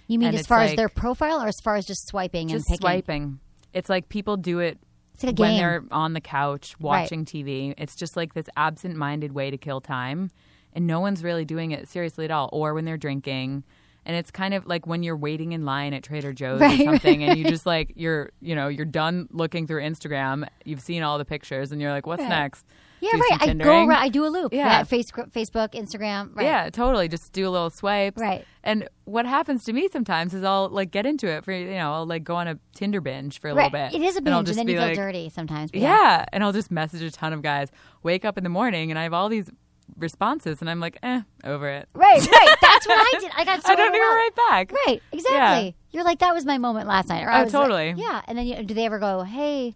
You 0.07 0.19
mean 0.19 0.29
And 0.29 0.39
as 0.39 0.47
far 0.47 0.61
as 0.61 0.75
their 0.75 0.89
profile, 0.89 1.41
or 1.41 1.47
as 1.47 1.61
far 1.63 1.77
as 1.77 1.87
just 1.87 2.09
swiping 2.09 2.51
and 2.51 2.59
just 2.59 2.67
picking? 2.69 2.81
swiping. 2.81 3.41
It's 3.73 3.89
like 3.89 4.09
people 4.09 4.37
do 4.37 4.59
it 4.59 4.79
like 5.23 5.39
when 5.39 5.57
they're 5.57 5.85
on 5.93 6.13
the 6.15 6.21
couch 6.21 6.75
watching 6.81 7.25
TV. 7.25 7.75
It's 7.79 7.95
just 7.95 8.17
like 8.17 8.35
this 8.35 8.47
absent-minded 8.57 9.33
way 9.33 9.51
to 9.51 9.57
kill 9.57 9.81
time, 9.81 10.31
and 10.73 10.87
no 10.87 10.99
one's 10.99 11.23
really 11.23 11.45
doing 11.45 11.71
it 11.71 11.89
seriously 11.89 12.25
at 12.25 12.31
all. 12.33 12.49
Or 12.53 12.75
when 12.75 12.85
they're 12.85 12.97
drinking, 12.97 13.63
and 14.07 14.17
it's 14.17 14.31
kind 14.31 14.55
of 14.55 14.67
like 14.67 14.87
when 14.87 15.03
you're 15.03 15.17
waiting 15.17 15.53
in 15.53 15.65
line 15.65 15.93
at 15.95 16.03
Trader 16.03 16.33
Joe's 16.33 16.61
Right, 16.61 16.81
or 16.81 16.85
something, 16.85 17.23
and 17.25 17.39
you 17.39 17.45
just 17.49 17.67
like 17.67 17.93
you're 17.97 18.31
you 18.41 18.55
know 18.55 18.69
you're 18.69 18.85
done 18.87 19.29
looking 19.31 19.67
through 19.67 19.83
Instagram. 19.83 20.47
You've 20.65 20.81
seen 20.81 21.03
all 21.03 21.19
the 21.19 21.25
pictures, 21.25 21.73
and 21.73 21.81
you're 21.81 21.91
like, 21.93 22.07
what's 22.07 22.23
next? 22.23 22.65
Yeah, 23.03 23.13
Do 23.13 23.19
right. 23.19 23.43
I 23.49 23.55
go 23.55 23.87
around. 23.87 23.93
I 23.93 24.09
do 24.11 24.27
a 24.27 24.29
loop. 24.29 24.53
Yeah. 24.53 24.67
Yeah. 24.67 24.83
Face, 24.83 25.11
Facebook, 25.11 25.73
Instagram. 25.73 26.37
Right. 26.37 26.45
Yeah, 26.45 26.69
totally. 26.69 27.09
Just 27.09 27.33
do 27.33 27.49
a 27.49 27.51
little 27.51 27.71
swipe. 27.71 28.19
Right. 28.19 28.45
And 28.63 28.87
what 29.07 29.25
happens 29.25 29.65
to 29.65 29.73
me 29.73 29.89
sometimes 29.91 30.35
is 30.35 30.45
I'll 30.45 30.69
like 30.69 30.91
get 30.91 31.07
into 31.07 31.27
it 31.27 31.43
for 31.43 31.53
you 31.53 31.71
know 31.71 31.95
I'll 31.95 32.07
like 32.07 32.25
go 32.25 32.37
on 32.37 32.47
a 32.47 32.59
Tinder 32.75 33.01
binge 33.01 33.41
for 33.41 33.49
a 33.49 33.55
Right. 33.55 33.73
little 33.73 33.89
bit. 33.91 33.99
It 33.99 34.05
is 34.05 34.17
a 34.17 34.19
and 34.19 34.29
I'll 34.29 34.41
binge, 34.41 34.41
and, 34.41 34.47
just 34.49 34.57
then 34.59 34.69
you 34.69 34.75
feel 34.75 34.83
like, 34.83 34.97
dirty 34.97 35.31
sometimes. 35.31 35.71
but 35.71 35.81
Yeah. 35.81 36.27
and 36.31 36.45
I'll 36.45 36.53
just 36.53 36.71
message 36.71 37.01
a 37.01 37.11
ton 37.11 37.33
of 37.33 37.41
guys. 37.41 37.71
Wake 38.03 38.27
up 38.27 38.37
in 38.37 38.45
the 38.45 38.51
morning, 38.51 38.91
and 38.91 38.99
I 38.99 39.05
have 39.05 39.15
all 39.15 39.31
these 39.31 39.49
responses, 39.97 40.61
and 40.61 40.69
I'm 40.71 40.81
like, 40.81 40.99
eh, 41.03 41.23
over 41.45 41.69
it. 41.69 41.89
Right, 41.95 42.21
right. 42.21 42.57
That's 42.61 42.87
what 42.87 42.99
I 42.99 43.19
did. 43.21 43.31
I 43.37 43.45
got 43.45 43.63
so 43.65 43.73
I 43.73 43.77
don't 43.77 43.95
even 43.95 44.01
overwhelmed. 44.01 44.17
write 44.17 44.37
back. 44.69 44.73
Right, 44.87 45.03
exactly. 45.13 45.77
You're 45.91 46.05
like, 46.05 46.19
that 46.21 46.35
was 46.35 46.45
my 46.45 46.59
moment 46.59 46.87
last 46.89 47.09
night. 47.09 47.25
Or 47.25 47.31
I 47.31 47.41
Oh, 47.41 47.45
was 47.45 47.53
like- 47.55 47.63
totally. 47.63 47.95
yeah. 47.97 48.23
And 48.27 48.39
then 48.39 48.47
you, 48.47 48.63
do 48.63 48.75
they 48.75 48.87
ever 48.87 48.99
go, 48.99 49.23
hey, 49.23 49.75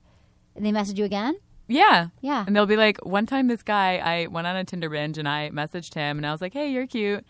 and 0.54 0.64
they 0.64 0.72
message 0.72 0.98
you 0.98 1.04
again? 1.04 1.36
Yeah. 1.66 2.08
Yeah. 2.20 2.44
And 2.46 2.54
they'll 2.54 2.66
be 2.66 2.76
like, 2.76 2.98
one 3.04 3.26
time 3.26 3.48
this 3.48 3.62
guy, 3.62 3.96
I 3.96 4.26
went 4.26 4.46
on 4.46 4.54
a 4.56 4.64
Tinder 4.64 4.88
binge, 4.90 5.18
and 5.18 5.28
I 5.28 5.50
messaged 5.50 5.94
him, 5.94 6.18
and 6.18 6.26
I 6.26 6.32
was 6.32 6.40
like, 6.40 6.52
hey, 6.52 6.68
you're 6.70 6.86
cute. 6.86 7.24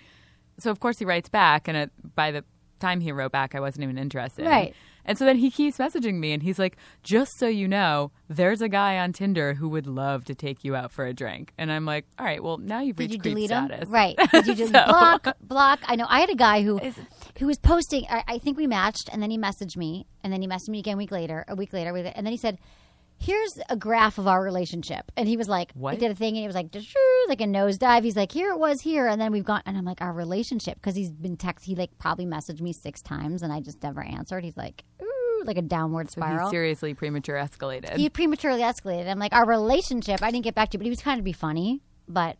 So 0.58 0.70
of 0.70 0.80
course 0.80 0.98
he 0.98 1.04
writes 1.04 1.28
back, 1.28 1.68
and 1.68 1.76
it, 1.76 1.90
by 2.14 2.30
the 2.30 2.44
time 2.80 3.00
he 3.00 3.12
wrote 3.12 3.32
back, 3.32 3.54
I 3.54 3.60
wasn't 3.60 3.84
even 3.84 3.96
interested. 3.98 4.44
Right. 4.46 4.74
And 5.04 5.18
so 5.18 5.24
then 5.24 5.36
he 5.36 5.50
keeps 5.50 5.78
messaging 5.78 6.14
me 6.14 6.32
and 6.32 6.42
he's 6.42 6.58
like, 6.58 6.76
just 7.02 7.38
so 7.38 7.46
you 7.46 7.68
know, 7.68 8.10
there's 8.28 8.60
a 8.62 8.68
guy 8.68 8.98
on 8.98 9.12
Tinder 9.12 9.54
who 9.54 9.68
would 9.68 9.86
love 9.86 10.24
to 10.24 10.34
take 10.34 10.64
you 10.64 10.74
out 10.74 10.90
for 10.92 11.04
a 11.06 11.12
drink. 11.12 11.52
And 11.58 11.70
I'm 11.70 11.84
like, 11.84 12.06
all 12.18 12.24
right, 12.24 12.42
well, 12.42 12.58
now 12.58 12.80
you've 12.80 12.96
Did 12.96 13.10
reached 13.10 13.14
you 13.14 13.20
creep 13.20 13.34
delete 13.34 13.50
him? 13.50 13.66
status. 13.66 13.88
Right. 13.88 14.16
Did 14.32 14.46
you 14.46 14.54
delete 14.54 14.72
So- 14.74 14.84
block? 14.86 15.36
Block. 15.42 15.80
I 15.86 15.96
know. 15.96 16.06
I 16.08 16.20
had 16.20 16.30
a 16.30 16.34
guy 16.34 16.62
who 16.62 16.80
who 17.38 17.46
was 17.46 17.58
posting. 17.58 18.04
I, 18.08 18.24
I 18.28 18.38
think 18.38 18.56
we 18.56 18.66
matched, 18.66 19.08
and 19.12 19.20
then 19.22 19.30
he 19.30 19.36
messaged 19.38 19.76
me, 19.76 20.06
and 20.22 20.32
then 20.32 20.40
he 20.40 20.48
messaged 20.48 20.68
me 20.68 20.78
again 20.78 20.94
a 20.94 20.98
week 20.98 21.10
later. 21.10 21.44
A 21.48 21.54
week 21.56 21.72
later, 21.72 21.90
and 21.94 22.24
then 22.26 22.32
he 22.32 22.36
said, 22.38 22.58
"Here's 23.24 23.58
a 23.68 23.76
graph 23.76 24.18
of 24.18 24.26
our 24.28 24.42
relationship." 24.42 25.10
And 25.16 25.26
he 25.28 25.36
was 25.36 25.48
like, 25.48 25.72
What? 25.74 25.94
he 25.94 26.00
did 26.00 26.10
a 26.10 26.14
thing," 26.14 26.34
and 26.34 26.38
he 26.42 26.46
was 26.46 26.54
like, 26.56 26.68
like 27.28 27.40
a 27.40 27.44
nosedive. 27.44 28.04
He's 28.04 28.16
like, 28.16 28.32
"Here 28.32 28.50
it 28.52 28.58
was 28.58 28.80
here," 28.82 29.06
and 29.06 29.20
then 29.20 29.32
we've 29.32 29.44
gone, 29.44 29.62
and 29.66 29.76
I'm 29.76 29.84
like, 29.84 30.00
"Our 30.02 30.12
relationship," 30.12 30.74
because 30.76 30.94
he's 30.94 31.10
been 31.10 31.36
text. 31.36 31.64
He 31.64 31.74
like 31.74 31.96
probably 31.98 32.26
messaged 32.26 32.60
me 32.60 32.72
six 32.72 33.00
times, 33.02 33.42
and 33.42 33.52
I 33.52 33.60
just 33.60 33.82
never 33.82 34.02
answered. 34.02 34.44
He's 34.44 34.56
like, 34.56 34.84
"Ooh," 35.02 35.42
like 35.46 35.56
a 35.58 35.62
downward 35.62 36.10
So 36.10 36.20
spiral. 36.20 36.48
he 36.48 36.52
seriously 36.54 36.94
premature 36.94 37.36
escalated. 37.36 37.96
he 37.96 38.08
prematurely 38.10 38.60
escalated. 38.62 39.08
I'm 39.10 39.18
like, 39.18 39.32
our 39.34 39.46
relationship. 39.46 40.22
I 40.22 40.30
didn't 40.30 40.44
get 40.44 40.54
back 40.54 40.70
to 40.70 40.74
you, 40.76 40.78
but 40.80 40.84
he 40.84 40.90
was 40.90 41.00
trying 41.00 41.16
to 41.18 41.22
be 41.22 41.32
funny, 41.32 41.82
but. 42.08 42.36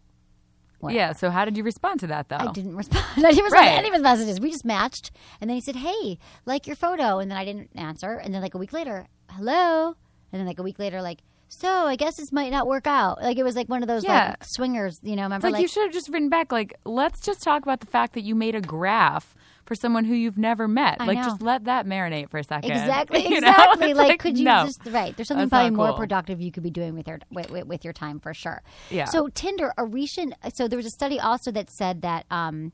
whatever. 0.80 0.98
yeah. 0.98 1.12
So 1.12 1.30
how 1.30 1.44
did 1.46 1.56
you 1.56 1.64
respond 1.64 2.00
to 2.00 2.06
that 2.08 2.28
though? 2.28 2.36
I 2.36 2.52
didn't 2.52 2.76
respond. 2.76 3.04
I 3.16 3.30
didn't 3.30 3.44
respond 3.44 3.52
Right. 3.66 3.70
to 3.72 3.78
any 3.78 3.88
of 3.88 3.94
his 3.94 4.02
messages. 4.02 4.38
We 4.40 4.50
just 4.50 4.64
matched, 4.66 5.10
and 5.40 5.48
then 5.48 5.56
he 5.56 5.60
said, 5.62 5.76
"Hey, 5.76 6.18
like 6.44 6.66
your 6.66 6.76
photo," 6.76 7.18
and 7.20 7.30
then 7.30 7.38
I 7.38 7.44
didn't 7.46 7.70
answer. 7.74 8.12
And 8.22 8.34
then 8.34 8.42
like 8.42 8.54
a 8.54 8.58
week 8.58 8.72
later, 8.74 9.06
"Hello," 9.30 9.96
and 10.34 10.40
then 10.40 10.46
like 10.46 10.58
a 10.58 10.62
week 10.62 10.78
later, 10.80 11.00
like, 11.00 11.20
"So 11.48 11.68
I 11.68 11.94
guess 11.96 12.16
this 12.16 12.32
might 12.32 12.50
not 12.50 12.66
work 12.66 12.86
out." 12.86 13.22
Like 13.22 13.38
it 13.38 13.44
was 13.44 13.54
like 13.56 13.68
one 13.68 13.82
of 13.82 13.88
those 13.88 14.02
Yeah. 14.04 14.30
like 14.30 14.44
swingers, 14.44 14.98
you 15.02 15.14
know? 15.16 15.22
Remember, 15.22 15.46
like, 15.46 15.52
like, 15.54 15.62
you 15.62 15.68
should 15.68 15.84
have 15.84 15.92
just 15.92 16.08
written 16.08 16.28
back 16.28 16.50
like, 16.52 16.74
let's 16.84 17.20
just 17.20 17.42
talk 17.42 17.62
about 17.62 17.80
the 17.80 17.86
fact 17.86 18.14
that 18.14 18.22
you 18.22 18.34
made 18.34 18.54
a 18.54 18.60
graph 18.60 19.34
for 19.64 19.74
someone 19.74 20.04
who 20.04 20.14
you've 20.14 20.36
never 20.36 20.68
met. 20.68 20.96
I 21.00 21.06
like 21.06 21.16
know. 21.18 21.22
just 21.24 21.40
let 21.40 21.64
that 21.64 21.86
marinate 21.86 22.28
for 22.28 22.36
a 22.38 22.44
second. 22.44 22.70
exactly, 22.72 23.22
You 23.28 23.40
know? 23.40 23.48
exactly. 23.48 23.90
It's 23.92 23.98
Like, 23.98 24.18
could 24.20 24.36
you 24.36 24.44
no. 24.44 24.64
just 24.66 24.80
right? 24.86 25.16
There's 25.16 25.28
something 25.28 25.44
That's 25.46 25.52
not 25.52 25.58
probably 25.60 25.76
more 25.76 25.88
cool. 25.88 25.96
productive 25.98 26.40
you 26.42 26.50
could 26.52 26.62
be 26.64 26.70
doing 26.70 26.94
with 26.94 27.06
your 27.08 27.20
with, 27.30 27.50
with, 27.50 27.64
with 27.66 27.84
your 27.84 27.92
time 27.94 28.18
for 28.18 28.34
sure. 28.34 28.62
Yeah. 28.90 29.04
So 29.06 29.28
Tinder, 29.28 29.72
a 29.78 29.84
recent 29.86 30.34
so 30.52 30.66
there 30.68 30.76
was 30.76 30.86
a 30.86 30.90
study 30.90 31.18
also 31.20 31.50
that 31.52 31.70
said 31.70 32.02
that. 32.02 32.26
um 32.30 32.72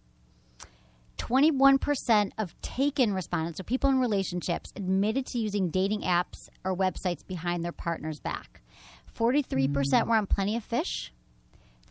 21% 1.20 2.32
of 2.38 2.60
taken 2.62 3.12
respondents, 3.12 3.58
so 3.58 3.62
people 3.64 3.90
in 3.90 3.98
relationships, 3.98 4.72
admitted 4.74 5.26
to 5.26 5.38
using 5.38 5.68
dating 5.68 6.00
apps 6.00 6.48
or 6.64 6.74
websites 6.76 7.26
behind 7.26 7.62
their 7.64 7.72
partner's 7.72 8.20
back. 8.20 8.62
43% 9.14 10.04
Mm. 10.04 10.08
were 10.08 10.16
on 10.16 10.26
Plenty 10.26 10.56
of 10.56 10.64
Fish, 10.64 11.12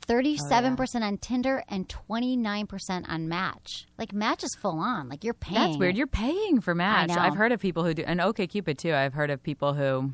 37% 0.08 1.04
on 1.04 1.18
Tinder, 1.18 1.64
and 1.70 1.88
29% 1.88 3.06
on 3.08 3.28
Match. 3.30 3.86
Like, 3.98 4.14
Match 4.14 4.44
is 4.44 4.56
full 4.60 4.80
on. 4.80 5.08
Like, 5.10 5.24
you're 5.24 5.36
paying. 5.36 5.62
That's 5.62 5.78
weird. 5.78 5.96
You're 5.96 6.08
paying 6.08 6.60
for 6.62 6.74
Match. 6.74 7.12
I've 7.12 7.36
heard 7.36 7.52
of 7.52 7.60
people 7.60 7.84
who 7.84 7.94
do, 7.94 8.04
and 8.08 8.20
OK 8.20 8.48
Cupid 8.48 8.80
too. 8.80 8.94
I've 8.96 9.14
heard 9.14 9.30
of 9.30 9.44
people 9.44 9.74
who 9.76 10.14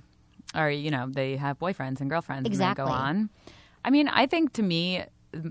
are, 0.54 0.70
you 0.70 0.92
know, 0.92 1.08
they 1.10 1.38
have 1.38 1.58
boyfriends 1.58 2.02
and 2.02 2.10
girlfriends 2.10 2.46
Exactly. 2.48 2.84
and 2.84 2.90
they 2.90 2.94
go 2.94 2.98
on. 2.98 3.30
I 3.86 3.90
mean, 3.92 4.08
I 4.10 4.26
think 4.26 4.54
to 4.54 4.64
me, 4.64 5.04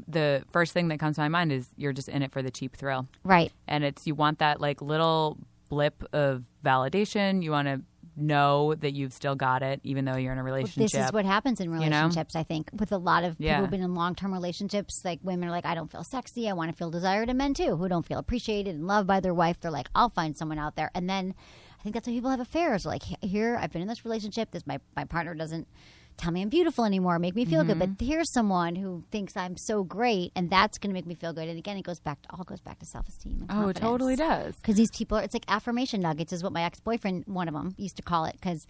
the 0.09 0.45
first 0.51 0.72
thing 0.72 0.89
that 0.89 0.99
comes 0.99 1.16
to 1.16 1.22
my 1.22 1.28
mind 1.28 1.53
is 1.53 1.68
you're 1.76 1.93
just 1.93 2.09
in 2.09 2.22
it 2.22 2.32
for 2.32 2.43
the 2.43 2.51
cheap 2.51 2.76
thrill. 2.76 3.07
Right. 3.24 3.53
and 3.68 3.85
it's 3.85 4.07
you 4.07 4.14
want 4.14 4.39
that 4.39 4.61
like 4.61 4.80
little 4.82 5.39
blip 5.68 6.05
of 6.12 6.45
validation. 6.64 7.43
You 7.43 7.51
want 7.51 7.68
to 7.68 7.80
know 8.16 8.74
that 8.76 8.93
you've 8.93 9.12
still 9.12 9.35
got 9.35 9.62
it, 9.62 9.80
even 9.82 10.05
though 10.05 10.16
you're 10.16 10.32
in 10.32 10.39
a 10.39 10.43
relationship. 10.43 10.93
This 10.93 11.07
is 11.07 11.12
what 11.12 11.24
happens 11.24 11.61
in 11.61 11.68
know? 11.68 11.78
relationships, 11.78 12.37
I 12.37 12.45
think, 12.45 12.70
with 12.72 12.93
a 12.93 12.97
lot 12.99 13.24
of 13.24 13.32
people 13.39 13.47
Yeah. 13.47 13.61
who've 13.61 13.70
been 13.70 13.82
in 13.82 13.95
long 13.95 14.14
term 14.14 14.32
relationships. 14.32 15.05
Like 15.05 15.18
women 15.22 15.49
are 15.49 15.53
like, 15.53 15.66
I 15.66 15.74
don't 15.74 15.91
feel 15.91 16.05
sexy. 16.05 16.49
I 16.49 16.53
want 16.53 16.70
to 16.70 16.76
feel 16.76 16.91
desired. 16.91 17.28
And 17.28 17.39
men 17.39 17.55
too, 17.55 17.76
who 17.76 17.89
don't 17.89 18.07
feel 18.07 18.18
appreciated 18.18 18.74
and 18.76 18.87
loved 18.87 19.09
by 19.09 19.18
their 19.20 19.35
wife. 19.35 19.59
They're 19.61 19.70
like, 19.70 19.89
I'll 19.95 20.11
find 20.11 20.37
someone 20.37 20.59
out 20.59 20.76
there. 20.76 20.91
And 20.95 21.11
then 21.11 21.35
I 21.80 21.82
think 21.82 21.95
that's 21.95 22.07
why 22.07 22.14
people 22.14 22.30
have 22.30 22.41
affairs. 22.41 22.87
Like, 22.87 23.03
here, 23.20 23.59
I've 23.61 23.72
been 23.72 23.82
in 23.82 23.89
this 23.89 24.05
relationship. 24.05 24.53
This 24.53 24.66
my 24.66 24.78
my 24.97 25.05
partner 25.05 25.35
doesn't 25.35 25.66
tell 26.16 26.30
me 26.32 26.42
I'm 26.42 26.48
beautiful 26.48 26.84
anymore, 26.84 27.18
make 27.18 27.34
me 27.34 27.44
feel 27.44 27.64
good. 27.64 27.78
But 27.78 27.90
Mm-hmm. 27.90 28.04
here's 28.06 28.32
someone 28.32 28.76
who 28.76 29.04
thinks 29.10 29.36
I'm 29.36 29.56
so 29.56 29.82
great, 29.84 30.32
and 30.36 30.48
that's 30.50 30.78
going 30.78 30.90
to 30.90 30.94
make 30.94 31.06
me 31.06 31.14
feel 31.14 31.32
good. 31.32 31.48
And 31.48 31.58
again, 31.58 31.76
it 31.76 31.82
goes 31.82 32.00
back 32.00 32.22
to 32.22 32.28
all 32.34 32.44
goes 32.44 32.60
back 32.60 32.78
to 32.80 32.86
self 32.86 33.08
esteem. 33.08 33.46
oh, 33.50 33.68
it 33.68 33.76
totally 33.76 34.16
does. 34.16 34.54
Because 34.56 34.76
these 34.76 34.90
people, 34.90 35.18
are, 35.18 35.22
it's 35.22 35.34
like 35.34 35.44
affirmation 35.48 36.00
nuggets, 36.00 36.32
is 36.32 36.42
what 36.42 36.52
my 36.52 36.62
ex 36.62 36.80
boyfriend, 36.80 37.24
one 37.26 37.48
of 37.48 37.54
them, 37.54 37.74
used 37.78 37.96
to 37.96 38.02
call 38.02 38.24
it. 38.26 38.34
Because 38.34 38.66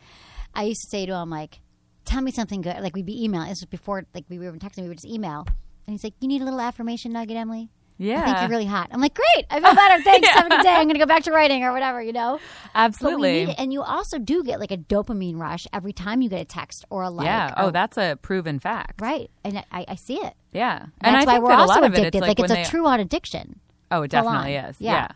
I 0.55 0.64
used 0.64 0.82
to 0.82 0.88
say 0.90 1.07
to 1.07 1.14
him, 1.14 1.30
like, 1.30 1.61
tell 2.05 2.22
me 2.22 2.30
something 2.30 2.61
good. 2.61 2.76
Like, 2.80 2.95
we'd 2.95 3.07
be 3.07 3.24
emailing. 3.24 3.49
This 3.49 3.61
was 3.61 3.66
before, 3.66 4.05
like, 4.14 4.24
we 4.28 4.38
were 4.38 4.47
even 4.47 4.59
texting, 4.59 4.82
we 4.82 4.88
would 4.88 4.99
just 4.99 5.12
email. 5.12 5.47
And 5.86 5.92
he's 5.95 6.05
like, 6.05 6.14
you 6.20 6.28
need 6.28 6.40
a 6.40 6.45
little 6.45 6.61
affirmation 6.61 7.12
nugget, 7.12 7.36
Emily? 7.36 7.68
Yeah, 7.97 8.22
I 8.22 8.24
think 8.24 8.38
you're 8.40 8.49
really 8.49 8.64
hot. 8.66 8.88
I'm 8.90 9.01
like, 9.01 9.14
great. 9.14 9.47
I 9.51 9.61
feel 9.61 9.72
better. 9.74 10.03
Thanks. 10.03 10.28
Have 10.30 10.47
a 10.47 10.49
good 10.51 10.62
day. 10.64 10.70
I'm 10.70 10.84
going 10.84 10.95
to 10.95 10.99
go 10.99 11.07
back 11.07 11.22
to 11.24 11.30
writing 11.32 11.62
or 11.62 11.72
whatever, 11.72 12.03
you 12.03 12.12
know? 12.12 12.40
Absolutely. 12.74 13.45
need 13.45 13.49
it. 13.51 13.55
And 13.59 13.72
you 13.72 13.82
also 13.82 14.18
do 14.18 14.42
get 14.42 14.59
like 14.59 14.72
a 14.72 14.76
dopamine 14.76 15.38
rush 15.38 15.66
every 15.72 15.92
time 15.92 16.20
you 16.20 16.28
get 16.28 16.40
a 16.40 16.45
text 16.45 16.84
or 16.90 17.03
a 17.03 17.11
like. 17.11 17.26
yeah. 17.26 17.55
Oh, 17.57 17.64
or- 17.64 17.68
Oh, 17.68 17.70
that's 17.70 17.97
a 17.97 18.18
proven 18.20 18.59
fact. 18.59 19.01
right. 19.01 19.30
And 19.45 19.59
I, 19.70 19.84
I 19.86 19.95
see 19.95 20.16
it. 20.16 20.34
Yeah, 20.53 20.78
And 20.82 20.90
and 21.03 21.14
that's 21.16 21.26
I 21.26 21.26
why 21.26 21.32
think 21.34 21.45
we're 21.45 21.51
that 21.51 21.59
a 21.59 21.62
also 21.62 21.82
it, 21.82 21.84
addicted. 21.86 22.07
it's 22.16 22.20
like, 22.20 22.38
like, 22.38 22.40
it's 22.40 22.53
a 22.53 22.55
they- 22.57 22.64
true 22.64 22.86
on 22.86 22.99
addiction. 23.01 23.61
Oh, 23.92 24.03
it 24.03 24.11
definitely 24.11 24.55
is. 24.57 24.76
Yeah. 24.80 24.92
Yeah. 24.92 25.09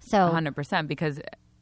So 0.00 0.26
hundred 0.28 0.56
percent 0.56 0.88
because 0.88 1.20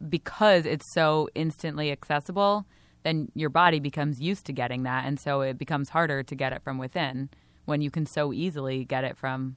because 0.08 0.64
it's 0.64 0.90
so 0.94 1.28
instantly 1.34 1.90
accessible, 1.92 2.64
then 3.02 3.30
your 3.34 3.50
body 3.50 3.80
becomes 3.80 4.20
used 4.20 4.46
to 4.46 4.52
getting 4.52 4.84
that, 4.84 5.04
and 5.04 5.18
so 5.20 5.42
it 5.42 5.58
becomes 5.58 5.90
harder 5.90 6.22
to 6.22 6.34
get 6.34 6.52
it 6.54 6.62
from 6.62 6.78
within 6.78 7.28
when 7.66 7.82
you 7.82 7.90
can 7.90 8.06
so 8.06 8.32
easily 8.32 8.84
get 8.86 9.04
it 9.04 9.16
from. 9.18 9.56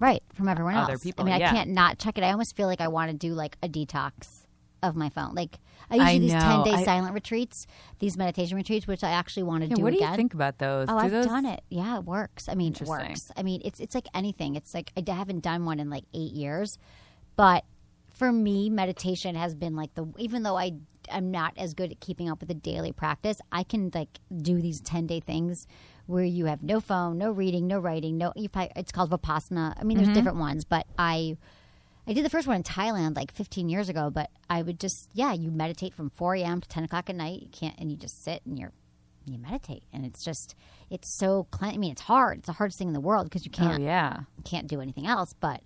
Right, 0.00 0.22
from 0.34 0.48
everyone 0.48 0.74
Other 0.74 0.92
else. 0.94 1.02
people, 1.04 1.24
I 1.24 1.30
mean, 1.30 1.40
yeah. 1.40 1.50
I 1.50 1.52
can't 1.54 1.70
not 1.70 1.98
check 1.98 2.18
it. 2.18 2.24
I 2.24 2.32
almost 2.32 2.56
feel 2.56 2.66
like 2.66 2.80
I 2.80 2.88
want 2.88 3.10
to 3.12 3.16
do 3.16 3.32
like 3.32 3.56
a 3.62 3.68
detox 3.68 4.44
of 4.82 4.96
my 4.96 5.08
phone. 5.08 5.34
Like 5.34 5.58
I 5.90 5.94
usually 5.96 6.14
I 6.16 6.18
these 6.18 6.32
ten 6.32 6.62
day 6.64 6.72
I- 6.72 6.84
silent 6.84 7.14
retreats, 7.14 7.66
these 8.00 8.16
meditation 8.16 8.56
retreats, 8.56 8.86
which 8.86 9.04
I 9.04 9.10
actually 9.10 9.44
want 9.44 9.62
to 9.62 9.68
Yeah, 9.70 9.76
do 9.76 9.82
what 9.82 9.90
do 9.92 9.96
again. 9.98 10.10
you 10.10 10.16
think 10.16 10.34
about 10.34 10.58
those? 10.58 10.88
Oh, 10.90 10.98
do 10.98 11.04
I've 11.04 11.10
those, 11.10 11.26
done 11.26 11.46
it. 11.46 11.62
Yeah, 11.70 11.98
it 11.98 12.04
works. 12.04 12.48
I 12.48 12.54
mean, 12.54 12.72
it 12.78 12.82
works. 12.82 13.30
I 13.36 13.42
mean, 13.42 13.62
it's 13.64 13.80
it's 13.80 13.94
like 13.94 14.06
anything. 14.14 14.56
It's 14.56 14.74
like 14.74 14.92
I 14.96 15.02
haven't 15.10 15.40
done 15.42 15.64
one 15.64 15.78
in 15.80 15.88
like 15.90 16.04
eight 16.12 16.32
years, 16.32 16.78
but 17.36 17.64
for 18.12 18.30
me, 18.30 18.68
meditation 18.70 19.36
has 19.36 19.54
been 19.54 19.74
like 19.76 19.94
the 19.94 20.06
even 20.18 20.42
though 20.42 20.58
I 20.58 20.72
I'm 21.10 21.30
not 21.30 21.54
as 21.56 21.72
good 21.74 21.92
at 21.92 22.00
keeping 22.00 22.28
up 22.28 22.40
with 22.40 22.48
the 22.48 22.54
daily 22.54 22.92
practice, 22.92 23.40
I 23.52 23.62
can 23.62 23.90
like 23.94 24.18
do 24.36 24.60
these 24.60 24.80
ten 24.80 25.06
day 25.06 25.20
things 25.20 25.66
where 26.06 26.24
you 26.24 26.46
have 26.46 26.62
no 26.62 26.80
phone, 26.80 27.18
no 27.18 27.30
reading, 27.30 27.66
no 27.66 27.78
writing, 27.78 28.18
no. 28.18 28.32
You 28.36 28.48
probably, 28.48 28.72
it's 28.76 28.92
called 28.92 29.10
vipassana. 29.10 29.74
I 29.78 29.84
mean, 29.84 29.96
there's 29.96 30.08
Mm-hmm. 30.08 30.14
different 30.14 30.38
ones, 30.38 30.64
but 30.64 30.86
I. 30.98 31.36
I 32.06 32.12
did 32.12 32.22
the 32.22 32.28
first 32.28 32.46
one 32.46 32.56
in 32.56 32.62
Thailand 32.62 33.16
like 33.16 33.32
15 33.32 33.70
years 33.70 33.88
ago, 33.88 34.10
but 34.10 34.28
I 34.50 34.60
would 34.60 34.78
just, 34.78 35.08
yeah, 35.14 35.32
you 35.32 35.50
meditate 35.50 35.94
from 35.94 36.10
4 36.10 36.34
a.m. 36.34 36.60
to 36.60 36.68
10 36.68 36.84
o'clock 36.84 37.08
at 37.08 37.16
night. 37.16 37.40
You 37.40 37.48
can't, 37.48 37.74
and 37.78 37.90
you 37.90 37.96
just 37.96 38.22
sit 38.22 38.42
and 38.44 38.58
you're 38.58 38.72
you 39.26 39.38
meditate 39.38 39.84
and 39.90 40.04
it's 40.04 40.22
just 40.22 40.54
it's 40.90 41.16
so 41.16 41.46
i 41.62 41.78
mean 41.78 41.90
it's 41.92 42.02
hard 42.02 42.36
it's 42.40 42.46
the 42.46 42.52
hardest 42.52 42.78
thing 42.78 42.88
in 42.88 42.92
the 42.92 43.00
world 43.00 43.24
because 43.24 43.46
you 43.46 43.50
Oh 43.54 43.58
can't 43.58 43.80
oh, 43.80 43.82
yeah. 43.82 44.18
can't 44.44 44.66
do 44.66 44.82
anything 44.82 45.06
else 45.06 45.32
but 45.40 45.62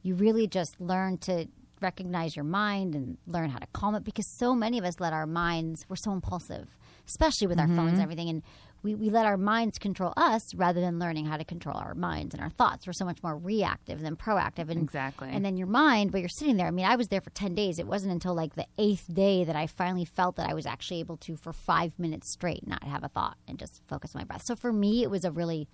you 0.00 0.14
really 0.14 0.46
just 0.46 0.80
learn 0.80 1.18
to 1.18 1.44
recognize 1.82 2.34
your 2.34 2.46
mind 2.46 2.94
and 2.94 3.18
learn 3.26 3.50
how 3.50 3.58
to 3.58 3.66
calm 3.74 3.94
it 3.96 4.02
because 4.02 4.24
so 4.38 4.54
many 4.54 4.78
of 4.78 4.84
us 4.86 4.98
let 4.98 5.12
our 5.12 5.26
minds 5.26 5.84
we're 5.90 5.96
so 5.96 6.10
impulsive 6.12 6.74
especially 7.06 7.46
with 7.48 7.58
our 7.60 7.66
phones 7.66 7.78
Mm-hmm. 7.80 7.88
and 7.96 8.00
everything 8.02 8.28
and 8.30 8.42
we, 8.82 8.94
we 8.94 9.10
let 9.10 9.26
our 9.26 9.36
minds 9.36 9.78
control 9.78 10.12
us 10.16 10.54
rather 10.54 10.80
than 10.80 10.98
learning 10.98 11.26
how 11.26 11.36
to 11.36 11.44
control 11.44 11.76
our 11.76 11.94
minds 11.94 12.34
and 12.34 12.42
our 12.42 12.50
thoughts 12.50 12.86
we're 12.86 12.92
so 12.92 13.04
much 13.04 13.22
more 13.22 13.36
reactive 13.36 14.00
than 14.00 14.16
proactive 14.16 14.68
and 14.70 14.82
Exactly. 14.82 15.28
and 15.30 15.44
then 15.44 15.56
your 15.56 15.66
mind, 15.68 16.10
but 16.12 16.20
you're 16.20 16.28
sitting 16.28 16.56
there, 16.56 16.66
I 16.66 16.70
mean, 16.72 16.86
I 16.86 16.96
was 16.96 17.08
there 17.08 17.20
for 17.20 17.30
10 17.30 17.54
days. 17.54 17.78
It 17.78 17.86
wasn't 17.86 18.12
until 18.12 18.34
like 18.34 18.54
the 18.54 18.66
eighth 18.78 19.06
day 19.12 19.44
that 19.44 19.56
I 19.56 19.66
finally 19.66 20.04
felt 20.04 20.36
that 20.36 20.48
I 20.50 20.54
was 20.54 20.66
actually 20.66 21.00
able 21.00 21.16
to, 21.18 21.36
for 21.36 21.52
five 21.52 21.98
minutes 21.98 22.28
straight, 22.30 22.66
not 22.66 22.82
have 22.84 23.04
a 23.04 23.08
thought 23.08 23.36
and 23.46 23.58
just 23.58 23.82
focus 23.86 24.14
on 24.14 24.20
my 24.20 24.24
breath. 24.24 24.44
So 24.44 24.56
for 24.56 24.72
me, 24.72 25.02
it 25.02 25.10
was 25.10 25.24
a 25.24 25.30
really 25.30 25.68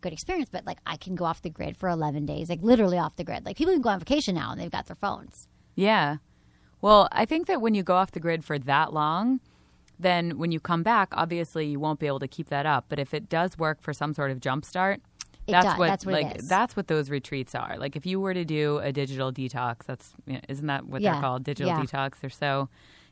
good 0.00 0.12
experience. 0.12 0.48
But 0.50 0.64
like, 0.66 0.78
I 0.86 0.96
can 0.96 1.14
go 1.14 1.24
off 1.24 1.42
the 1.42 1.50
grid 1.50 1.76
for 1.76 1.88
11 1.88 2.26
days, 2.26 2.48
like 2.48 2.60
literally 2.62 2.98
off 2.98 3.16
the 3.16 3.24
grid. 3.24 3.44
Like, 3.44 3.56
people 3.56 3.72
can 3.74 3.82
go 3.82 3.90
on 3.90 3.98
vacation 3.98 4.34
now 4.34 4.52
and 4.52 4.60
they've 4.60 4.70
got 4.70 4.86
their 4.86 4.96
phones. 4.96 5.48
Yeah. 5.74 6.16
Well, 6.80 7.08
I 7.12 7.24
think 7.24 7.46
that 7.46 7.60
when 7.62 7.74
you 7.74 7.82
go 7.82 7.94
off 7.96 8.10
the 8.12 8.20
grid 8.20 8.44
for 8.44 8.58
that 8.58 8.92
long, 8.92 9.40
then 9.98 10.38
when 10.38 10.52
you 10.52 10.60
come 10.60 10.82
back, 10.82 11.08
obviously 11.12 11.66
you 11.66 11.78
won't 11.80 12.00
be 12.00 12.06
able 12.06 12.20
to 12.20 12.28
keep 12.28 12.48
that 12.48 12.66
up. 12.66 12.86
But 12.88 12.98
if 12.98 13.14
it 13.14 13.28
does 13.28 13.56
work 13.58 13.80
for 13.82 13.92
some 13.92 14.12
sort 14.14 14.30
of 14.30 14.40
jump 14.40 14.64
start, 14.64 15.00
It 15.46 15.52
that's 15.52 15.66
does. 15.66 15.78
what 15.78 15.86
That's 15.88 16.06
what 16.06 16.12
like 16.14 16.38
that's 16.42 16.74
what 16.76 16.88
those 16.88 17.10
retreats 17.10 17.54
are. 17.54 17.76
Like 17.78 17.96
if 17.96 18.04
you 18.06 18.18
were 18.20 18.34
to 18.34 18.44
do 18.44 18.78
a 18.78 18.92
digital 18.92 19.32
detox, 19.32 19.84
that's 19.86 20.12
you 20.26 20.34
know, 20.34 20.40
isn't 20.48 20.66
that 20.66 20.86
what 20.86 21.00
Yeah. 21.02 21.12
they're 21.12 21.20
called? 21.20 21.44
Digital 21.44 21.72
Yeah. 21.72 21.82
detox. 21.82 22.20
They're 22.20 22.30
so 22.30 22.68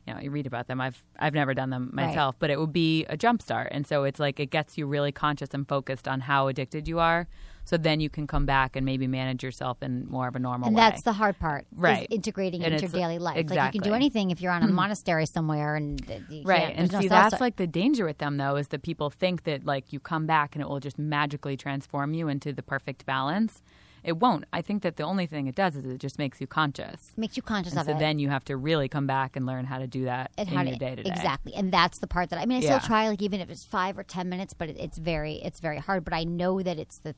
you 0.07 0.13
know, 0.13 0.19
you 0.19 0.31
read 0.31 0.47
about 0.47 0.67
them. 0.67 0.81
I've 0.81 1.01
I've 1.19 1.33
never 1.33 1.53
done 1.53 1.69
them 1.69 1.91
Right. 1.93 2.07
myself, 2.07 2.35
but 2.39 2.49
it 2.49 2.59
would 2.59 2.73
be 2.73 3.05
a 3.05 3.15
jump 3.17 3.41
start. 3.41 3.69
And 3.71 3.87
so 3.87 4.03
it's 4.03 4.19
like 4.19 4.39
it 4.39 4.49
gets 4.51 4.77
you 4.77 4.85
really 4.85 5.11
conscious 5.11 5.49
and 5.53 5.67
focused 5.67 6.07
on 6.07 6.21
how 6.21 6.47
addicted 6.47 6.87
you 6.87 6.99
are. 6.99 7.27
So 7.65 7.77
then 7.77 8.01
you 8.01 8.09
can 8.09 8.27
come 8.27 8.45
back 8.45 8.75
and 8.75 8.85
maybe 8.85 9.07
manage 9.07 9.41
yourself 9.41 9.81
in 9.81 10.05
more 10.09 10.27
of 10.27 10.35
a 10.35 10.39
normal 10.39 10.67
And 10.67 10.75
way. 10.75 10.81
that's 10.81 11.03
the 11.03 11.13
hard 11.13 11.39
part, 11.39 11.65
Right. 11.73 12.05
integrating 12.09 12.61
And 12.61 12.73
into 12.73 12.87
your 12.87 12.91
daily 13.01 13.19
life. 13.19 13.49
Like, 13.49 13.73
you 13.73 13.79
can 13.79 13.89
do 13.89 13.93
anything 13.93 14.31
if 14.31 14.41
you're 14.41 14.51
on 14.51 14.63
a 14.63 14.67
hmm. 14.67 14.73
monastery 14.73 15.25
somewhere 15.25 15.75
and 15.77 16.01
you 16.29 16.43
Right. 16.43 16.63
can't- 16.63 16.77
And 16.77 16.91
no 16.91 16.99
see, 16.99 17.07
that's 17.07 17.39
like 17.39 17.55
the 17.55 17.65
danger 17.67 18.03
with 18.03 18.17
them, 18.17 18.35
though, 18.35 18.57
is 18.57 18.67
that 18.69 18.81
people 18.81 19.09
think 19.09 19.43
that, 19.45 19.63
like, 19.65 19.93
you 19.93 20.01
come 20.01 20.25
back 20.25 20.55
and 20.55 20.61
it 20.61 20.67
will 20.67 20.81
just 20.81 20.99
magically 20.99 21.55
transform 21.55 22.13
you 22.13 22.27
into 22.27 22.51
the 22.51 22.63
perfect 22.63 23.05
balance. 23.05 23.61
It 24.03 24.17
won't. 24.17 24.45
I 24.51 24.61
think 24.61 24.83
that 24.83 24.97
the 24.97 25.03
only 25.03 25.25
thing 25.25 25.47
it 25.47 25.55
does 25.55 25.75
is 25.75 25.85
it 25.85 25.97
just 25.99 26.17
makes 26.19 26.41
you 26.41 26.47
conscious. 26.47 27.11
Makes 27.15 27.37
you 27.37 27.43
conscious 27.43 27.73
And 27.73 27.79
of 27.81 27.85
so 27.85 27.91
it. 27.91 27.95
So 27.95 27.99
then 27.99 28.19
you 28.19 28.29
have 28.29 28.43
to 28.45 28.57
really 28.57 28.89
come 28.89 29.07
back 29.07 29.35
and 29.35 29.45
learn 29.45 29.65
how 29.65 29.79
to 29.79 29.87
do 29.87 30.05
that 30.05 30.31
and 30.37 30.49
in 30.51 30.67
your 30.67 30.77
day 30.77 30.95
to 30.95 31.03
day. 31.03 31.09
Exactly, 31.09 31.53
and 31.55 31.71
that's 31.71 31.99
the 31.99 32.07
part 32.07 32.29
that 32.31 32.39
I 32.39 32.45
mean. 32.45 32.57
I 32.57 32.61
Yeah. 32.61 32.77
still 32.79 32.87
try, 32.87 33.07
like 33.09 33.21
even 33.21 33.39
if 33.39 33.49
it's 33.49 33.63
five 33.65 33.97
or 33.97 34.03
ten 34.03 34.29
minutes, 34.29 34.53
but 34.53 34.69
it, 34.69 34.77
it's 34.77 34.97
very, 34.97 35.35
it's 35.35 35.59
very 35.59 35.77
hard. 35.79 36.03
But 36.03 36.13
I 36.13 36.23
know 36.23 36.61
that 36.61 36.77
it's 36.77 36.97
the 36.99 37.15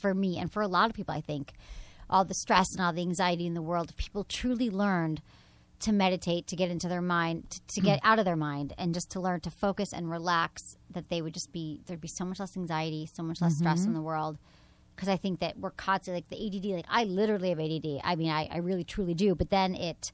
for 0.00 0.14
me 0.14 0.38
and 0.38 0.52
for 0.52 0.60
a 0.62 0.68
lot 0.68 0.90
of 0.90 0.94
people. 0.96 1.14
I 1.14 1.20
think 1.22 1.52
all 2.10 2.24
the 2.24 2.34
stress 2.34 2.72
and 2.72 2.80
all 2.84 2.92
the 2.92 3.02
anxiety 3.02 3.46
in 3.46 3.54
the 3.54 3.62
world. 3.62 3.90
If 3.90 3.96
people 3.96 4.22
truly 4.24 4.70
learned 4.70 5.22
to 5.80 5.92
meditate, 5.92 6.46
to 6.46 6.56
get 6.56 6.70
into 6.70 6.88
their 6.88 7.02
mind, 7.02 7.50
to, 7.50 7.60
to 7.74 7.80
get 7.82 8.00
out 8.02 8.18
of 8.18 8.24
their 8.24 8.36
mind, 8.36 8.72
and 8.78 8.94
just 8.94 9.10
to 9.10 9.20
learn 9.20 9.40
to 9.40 9.50
focus 9.50 9.92
and 9.92 10.10
relax, 10.10 10.76
that 10.90 11.08
they 11.10 11.20
would 11.20 11.34
just 11.34 11.50
be 11.52 11.80
there'd 11.86 12.00
be 12.00 12.08
so 12.08 12.24
much 12.24 12.40
less 12.40 12.56
anxiety, 12.56 13.06
so 13.12 13.22
much 13.22 13.40
less 13.40 13.56
stress 13.56 13.80
Mm-hmm. 13.80 13.88
in 13.88 13.94
the 13.94 14.02
world. 14.02 14.38
Because 14.96 15.08
I 15.10 15.16
think 15.18 15.40
that 15.40 15.58
we're 15.58 15.70
constantly 15.72 16.24
like 16.26 16.30
the 16.30 16.46
ADD. 16.46 16.64
Like 16.76 16.86
I 16.88 17.04
literally 17.04 17.50
have 17.50 17.60
ADD. 17.60 18.00
I 18.02 18.16
mean, 18.16 18.30
I, 18.30 18.48
I 18.50 18.56
really 18.58 18.82
truly 18.84 19.12
do. 19.14 19.34
But 19.34 19.50
then 19.50 19.74
it 19.74 20.10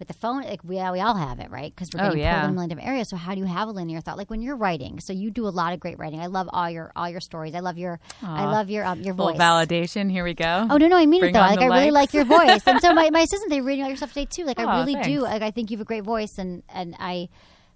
with 0.00 0.08
the 0.08 0.14
phone, 0.14 0.42
like 0.42 0.64
we, 0.64 0.76
we 0.76 1.00
all 1.00 1.14
have 1.14 1.38
it, 1.40 1.50
right? 1.50 1.72
Because 1.74 1.90
we're 1.92 2.00
Oh, 2.00 2.06
getting 2.08 2.22
yeah. 2.22 2.32
pulled 2.40 2.44
in 2.44 2.50
a 2.50 2.52
million 2.54 2.68
different 2.70 2.88
areas. 2.88 3.10
So 3.10 3.16
how 3.16 3.34
do 3.34 3.40
you 3.40 3.46
have 3.46 3.68
a 3.68 3.70
linear 3.70 4.00
thought? 4.00 4.16
Like 4.16 4.30
when 4.30 4.40
you're 4.40 4.56
writing, 4.56 4.98
so 4.98 5.12
you 5.12 5.30
do 5.30 5.46
a 5.46 5.50
lot 5.50 5.74
of 5.74 5.78
great 5.80 5.98
writing. 5.98 6.20
I 6.20 6.26
love 6.26 6.48
all 6.52 6.70
your 6.70 6.90
all 6.96 7.08
your 7.08 7.20
stories. 7.20 7.54
I 7.54 7.60
love 7.60 7.76
your 7.78 8.00
I 8.22 8.46
love 8.46 8.70
your 8.70 8.84
um, 8.86 9.00
your 9.02 9.14
voice. 9.14 9.36
validation. 9.38 10.10
Here 10.10 10.24
we 10.24 10.32
go. 10.34 10.66
Oh 10.70 10.78
no, 10.78 10.88
no, 10.88 10.96
I 10.96 11.04
mean 11.06 11.20
Bring 11.20 11.30
it 11.30 11.34
though. 11.34 11.40
Like 11.40 11.60
I 11.60 11.66
really 11.66 11.90
like 11.90 12.14
your 12.14 12.24
voice, 12.24 12.62
and 12.66 12.80
so 12.80 12.92
my, 12.94 13.10
my 13.10 13.20
assistant 13.20 13.50
they 13.50 13.60
reading 13.60 13.82
all 13.84 13.90
your 13.90 13.96
stuff 13.98 14.08
today 14.14 14.24
too. 14.26 14.44
Like 14.44 14.58
I 14.58 14.64
Aw, 14.64 14.80
really 14.80 14.94
do. 15.02 15.20
Like 15.20 15.42
I 15.42 15.50
think 15.50 15.70
you 15.70 15.76
have 15.76 15.82
a 15.82 15.84
great 15.86 16.04
voice, 16.04 16.38
and 16.38 16.62
and 16.70 16.96
I. 16.98 17.28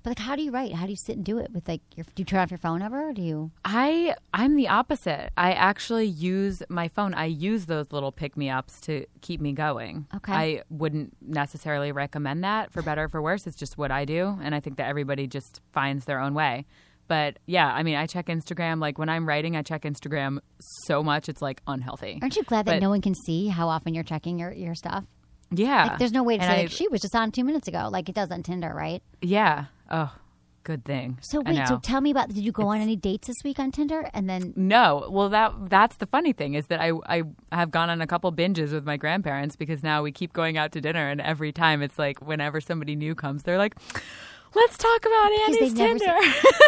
But 0.05 0.11
like, 0.11 0.19
how 0.21 0.37
do 0.37 0.43
you 0.43 0.51
write? 0.53 0.75
How 0.75 0.85
do 0.85 0.91
you 0.91 0.97
sit 0.97 1.17
and 1.17 1.25
do 1.25 1.39
it 1.39 1.51
with 1.53 1.67
like 1.67 1.81
your? 1.97 2.05
Do 2.05 2.13
you 2.21 2.25
turn 2.25 2.39
off 2.41 2.51
your 2.51 2.59
phone 2.59 2.83
ever? 2.83 3.09
Or 3.09 3.13
do 3.13 3.23
you? 3.23 3.51
I 3.65 4.15
I'm 4.33 4.55
the 4.55 4.69
opposite. 4.69 5.31
I 5.37 5.53
actually 5.53 6.05
use 6.07 6.63
my 6.69 6.87
phone. 6.89 7.15
I 7.15 7.25
use 7.25 7.67
those 7.67 7.91
little 7.91 8.13
pick 8.13 8.37
me 8.37 8.51
ups 8.51 8.81
to 8.83 9.07
keep 9.23 9.41
me 9.41 9.53
going. 9.53 10.07
Okay. 10.15 10.33
I 10.33 10.63
wouldn't 10.71 11.17
necessarily 11.21 11.91
recommend 11.91 12.45
that 12.45 12.71
for 12.71 12.83
better 12.83 13.05
or 13.05 13.09
for 13.09 13.21
worse. 13.23 13.47
It's 13.47 13.57
just 13.57 13.77
what 13.79 13.91
I 13.91 14.05
do, 14.05 14.39
and 14.43 14.55
I 14.55 14.61
think 14.61 14.77
that 14.77 14.87
everybody 14.89 15.27
just 15.27 15.61
finds 15.73 16.05
their 16.05 16.21
own 16.21 16.35
way. 16.35 16.67
But 17.09 17.39
yeah, 17.47 17.67
I 17.67 17.83
mean, 17.83 17.97
I 17.97 18.07
check 18.07 18.27
Instagram. 18.27 18.81
Like 18.81 18.99
when 18.99 19.09
I'm 19.09 19.27
writing, 19.29 19.57
I 19.57 19.63
check 19.63 19.83
Instagram 19.83 20.39
so 20.87 21.03
much 21.03 21.29
it's 21.29 21.43
like 21.43 21.61
unhealthy. 21.67 22.19
Aren't 22.23 22.37
you 22.37 22.43
glad 22.45 22.67
that 22.67 22.73
But- 22.77 22.83
no 22.83 22.91
one 22.91 23.01
can 23.01 23.15
see 23.15 23.49
how 23.49 23.69
often 23.69 23.95
you're 23.95 24.05
checking 24.05 24.39
your 24.39 24.53
your 24.53 24.75
stuff? 24.75 25.05
Yeah, 25.51 25.85
Like, 25.85 25.99
there's 25.99 26.13
no 26.13 26.23
way 26.25 26.37
to 26.39 26.43
And 26.43 26.51
say 26.51 26.59
I- 26.59 26.63
like 26.63 26.71
she 26.71 26.89
was 26.89 27.01
just 27.01 27.15
on 27.15 27.31
two 27.31 27.45
minutes 27.45 27.69
ago, 27.69 27.89
like 27.91 28.09
it 28.09 28.15
does 28.15 28.31
on 28.31 28.43
Tinder, 28.43 28.73
right? 28.75 29.03
Yeah. 29.23 29.67
Oh, 29.91 30.15
good 30.63 30.85
thing. 30.85 31.19
So 31.21 31.41
wait, 31.45 31.67
so 31.69 31.79
tell 31.79 32.01
me 32.01 32.11
about. 32.11 32.29
Did 32.29 32.39
you 32.39 32.53
go 32.53 32.69
on 32.69 32.81
any 32.81 32.97
dates 32.97 33.29
this 33.29 33.37
week 33.45 33.59
on 33.59 33.71
Tinder? 33.71 34.09
And 34.15 34.29
then 34.29 34.53
No, 34.57 35.07
well 35.11 35.29
that 35.29 35.53
that's 35.69 35.97
the 35.97 36.07
funny 36.07 36.33
thing 36.33 36.55
is 36.55 36.67
that 36.69 36.81
I 36.81 36.93
I 37.07 37.23
have 37.53 37.71
gone 37.71 37.91
on 37.91 38.01
a 38.01 38.07
couple 38.07 38.33
binges 38.33 38.73
with 38.73 38.85
my 38.85 38.97
grandparents 38.97 39.57
because 39.57 39.83
now 39.83 40.03
we 40.03 40.11
keep 40.13 40.33
going 40.33 40.57
out 40.57 40.73
to 40.73 40.81
dinner 40.81 41.09
and 41.09 41.21
every 41.21 41.53
time 41.53 41.83
it's 41.83 41.99
like 41.99 42.21
whenever 42.27 42.61
somebody 42.61 42.97
new 42.97 43.15
comes 43.15 43.43
they're 43.43 43.59
like, 43.59 43.75
let's 44.55 44.79
talk 44.79 45.05
about 45.05 45.33
Annie's 45.33 45.75
they've 45.75 45.75
never 45.77 45.99
Tinder. 45.99 46.19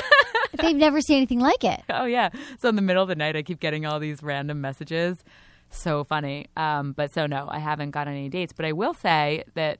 they've 0.62 0.77
never 0.77 1.01
seen 1.01 1.17
anything 1.19 1.41
like 1.41 1.64
it. 1.64 1.83
oh 1.91 2.05
yeah, 2.05 2.29
so 2.59 2.69
in 2.69 2.77
the 2.77 2.83
middle 2.83 3.03
of 3.03 3.09
the 3.09 3.17
night 3.17 3.35
I 3.35 3.43
keep 3.43 3.61
getting 3.61 3.87
all 3.87 3.99
these 3.99 4.23
random 4.23 4.61
messages, 4.61 5.25
so 5.71 6.05
funny. 6.05 6.47
Um, 6.57 6.93
but 6.93 7.12
so 7.12 7.27
no, 7.27 7.49
I 7.51 7.59
haven't 7.61 7.93
got 7.93 8.09
any 8.09 8.29
dates, 8.29 8.53
but 8.53 8.67
I 8.67 8.73
will 8.73 8.95
say 8.95 9.45
that 9.55 9.79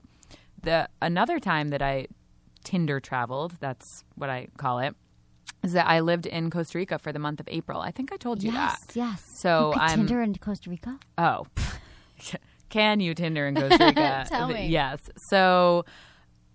the 0.63 0.89
another 1.03 1.39
time 1.39 1.69
that 1.69 1.83
I 1.83 2.07
Tinder 2.67 2.99
traveled, 3.01 3.53
that's 3.61 4.05
what 4.17 4.29
I 4.29 4.49
call 4.59 4.81
it. 4.81 4.95
Is 5.63 5.73
that 5.73 5.87
I 5.87 6.01
lived 6.01 6.27
in 6.27 6.51
Costa 6.51 6.77
Rica 6.79 6.99
for 6.99 7.13
the 7.13 7.19
month 7.21 7.39
of 7.41 7.49
April. 7.49 7.81
I 7.81 7.93
think 7.93 8.13
I 8.13 8.17
told 8.17 8.43
you 8.43 8.51
Yes, 8.53 8.85
that. 8.87 8.97
yes. 8.97 9.23
So 9.41 9.73
you 9.75 9.81
I'm 9.81 9.99
Tinder 10.01 10.21
in 10.21 10.35
Costa 10.35 10.69
Rica. 10.69 10.99
Oh, 11.17 11.47
can 12.69 13.01
you 13.01 13.15
Tinder 13.15 13.47
in 13.47 13.55
Costa 13.55 13.85
Rica? 13.87 14.25
Tell 14.29 14.49
me. 14.49 14.67
Yes. 14.67 15.09
So 15.29 15.85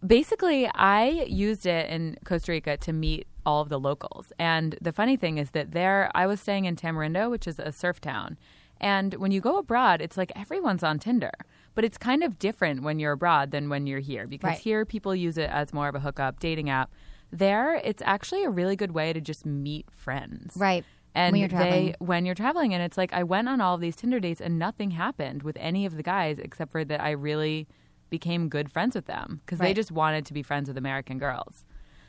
basically, 0.05 0.68
I 0.76 1.26
used 1.28 1.66
it 1.66 1.89
in 1.89 2.18
Costa 2.26 2.51
Rica 2.51 2.78
to 2.78 2.93
meet 2.93 3.28
all 3.45 3.62
of 3.62 3.70
the 3.70 3.80
locals. 3.80 4.32
And 4.38 4.78
the 4.82 4.91
funny 4.91 5.16
thing 5.16 5.38
is 5.38 5.51
that 5.51 5.72
there, 5.72 6.12
I 6.14 6.28
was 6.28 6.39
staying 6.41 6.66
in 6.66 6.76
Tamarindo, 6.76 7.30
which 7.32 7.47
is 7.47 7.57
a 7.59 7.72
surf 7.72 8.01
town. 8.01 8.38
And 8.80 9.14
when 9.16 9.32
you 9.32 9.41
go 9.41 9.57
abroad, 9.57 10.01
it's 10.01 10.18
like 10.18 10.32
everyone's 10.36 10.84
on 10.84 10.99
Tinder. 10.99 11.32
But 11.74 11.86
it's 11.86 11.98
kind 11.98 12.24
of 12.24 12.38
different 12.40 12.84
when 12.84 13.00
you're 13.00 13.14
abroad 13.14 13.52
than 13.52 13.70
when 13.70 13.88
you're 13.88 14.00
here 14.00 14.28
because 14.28 14.50
Right. 14.50 14.60
here 14.60 14.86
people 14.86 15.16
use 15.16 15.38
it 15.38 15.50
as 15.50 15.74
more 15.74 15.88
of 15.88 15.96
a 15.96 16.00
hookup 16.02 16.40
dating 16.40 16.70
app. 16.70 16.92
There, 17.32 17.76
it's 17.76 18.04
actually 18.06 18.44
a 18.44 18.50
really 18.50 18.76
good 18.76 18.92
way 18.92 19.14
to 19.14 19.22
just 19.22 19.46
meet 19.46 19.90
friends. 19.90 20.56
Right. 20.58 20.84
And 21.16 21.32
When 21.34 21.40
you're 21.40 21.50
traveling. 21.50 21.86
they 21.88 21.96
when 22.00 22.26
you're 22.26 22.36
traveling 22.36 22.74
and 22.74 22.84
it's 22.84 22.98
like 22.98 23.12
I 23.14 23.24
went 23.24 23.48
on 23.50 23.60
all 23.62 23.76
of 23.76 23.82
these 23.82 23.96
Tinder 23.96 24.20
dates 24.20 24.42
and 24.42 24.58
nothing 24.60 24.92
happened 24.92 25.44
with 25.44 25.58
any 25.60 25.86
of 25.86 25.96
the 25.98 26.04
guys 26.04 26.40
except 26.40 26.72
for 26.72 26.84
that 26.86 27.02
I 27.02 27.12
really 27.12 27.68
became 28.10 28.50
good 28.50 28.70
friends 28.72 28.96
with 28.96 29.06
them 29.06 29.40
because 29.46 29.60
they 29.60 29.74
just 29.74 29.92
wanted 29.92 30.26
to 30.26 30.34
be 30.34 30.44
friends 30.44 30.68
with 30.68 30.78
American 30.78 31.18
girls. 31.18 31.64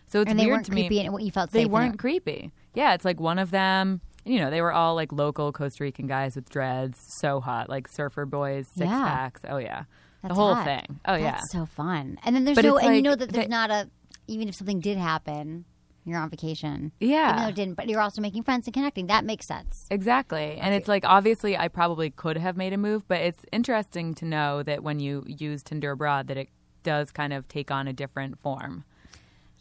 So 0.09 0.21
it's 0.21 0.31
and 0.31 0.39
they 0.39 0.47
weird 0.47 0.57
weren't 0.57 0.67
to 0.67 0.73
creepy, 0.73 0.89
me. 0.97 1.05
and 1.05 1.13
what 1.13 1.23
you 1.23 1.31
felt 1.31 1.53
they 1.53 1.65
weren't 1.67 1.99
creepy. 1.99 2.53
Yeah, 2.75 2.95
it's 2.95 3.05
like 3.05 3.21
one 3.21 3.39
of 3.39 3.51
them. 3.53 4.01
You 4.25 4.39
know, 4.41 4.51
they 4.51 4.61
were 4.61 4.73
all 4.73 4.95
like 4.95 5.13
local 5.13 5.53
Costa 5.53 5.83
Rican 5.85 6.07
guys 6.07 6.37
with 6.37 6.49
dreads, 6.49 6.99
so 7.19 7.41
hot, 7.41 7.69
like 7.69 7.89
surfer 7.89 8.25
boys, 8.27 8.67
six 8.69 8.89
Yeah. 8.89 9.05
packs. 9.05 9.41
Oh 9.49 9.57
yeah, 9.59 9.85
That's 10.23 10.31
the 10.31 10.35
whole 10.41 10.55
hot. 10.55 10.65
thing. 10.65 11.01
Oh 11.07 11.15
yeah, 11.17 11.41
so 11.51 11.67
fun. 11.67 12.19
And 12.25 12.35
then 12.37 12.45
there's 12.45 12.55
But 12.57 12.65
no, 12.65 12.79
and 12.79 12.95
you 12.97 13.03
know 13.03 13.17
that 13.17 13.31
there's 13.31 13.47
they- 13.47 13.51
not 13.51 13.71
a, 13.71 13.89
even 14.29 14.49
if 14.49 14.55
something 14.55 14.81
did 14.81 14.97
happen, 14.99 15.65
you're 16.05 16.19
on 16.19 16.31
vacation. 16.31 16.93
Yeah. 17.01 17.31
Even 17.31 17.43
though 17.43 17.49
it 17.49 17.55
didn't, 17.55 17.75
but 17.75 17.89
you're 17.89 18.01
also 18.01 18.21
making 18.21 18.43
friends 18.45 18.67
and 18.67 18.75
connecting. 18.75 19.07
That 19.07 19.25
makes 19.25 19.47
sense. 19.47 19.87
Exactly. 19.91 20.59
And 20.61 20.75
it's 20.75 20.89
like 20.89 21.05
obviously 21.05 21.57
I 21.57 21.69
probably 21.69 22.11
could 22.11 22.37
have 22.37 22.57
made 22.57 22.73
a 22.73 22.77
move, 22.77 23.07
but 23.09 23.21
it's 23.21 23.45
interesting 23.53 24.15
to 24.15 24.25
know 24.25 24.63
that 24.65 24.83
when 24.83 24.99
you 25.01 25.25
use 25.27 25.63
Tinder 25.63 25.93
abroad 25.93 26.27
that 26.29 26.37
it 26.37 26.49
does 26.83 27.11
kind 27.13 27.33
of 27.33 27.47
take 27.49 27.71
on 27.71 27.87
a 27.89 27.93
different 27.93 28.39
form. 28.41 28.85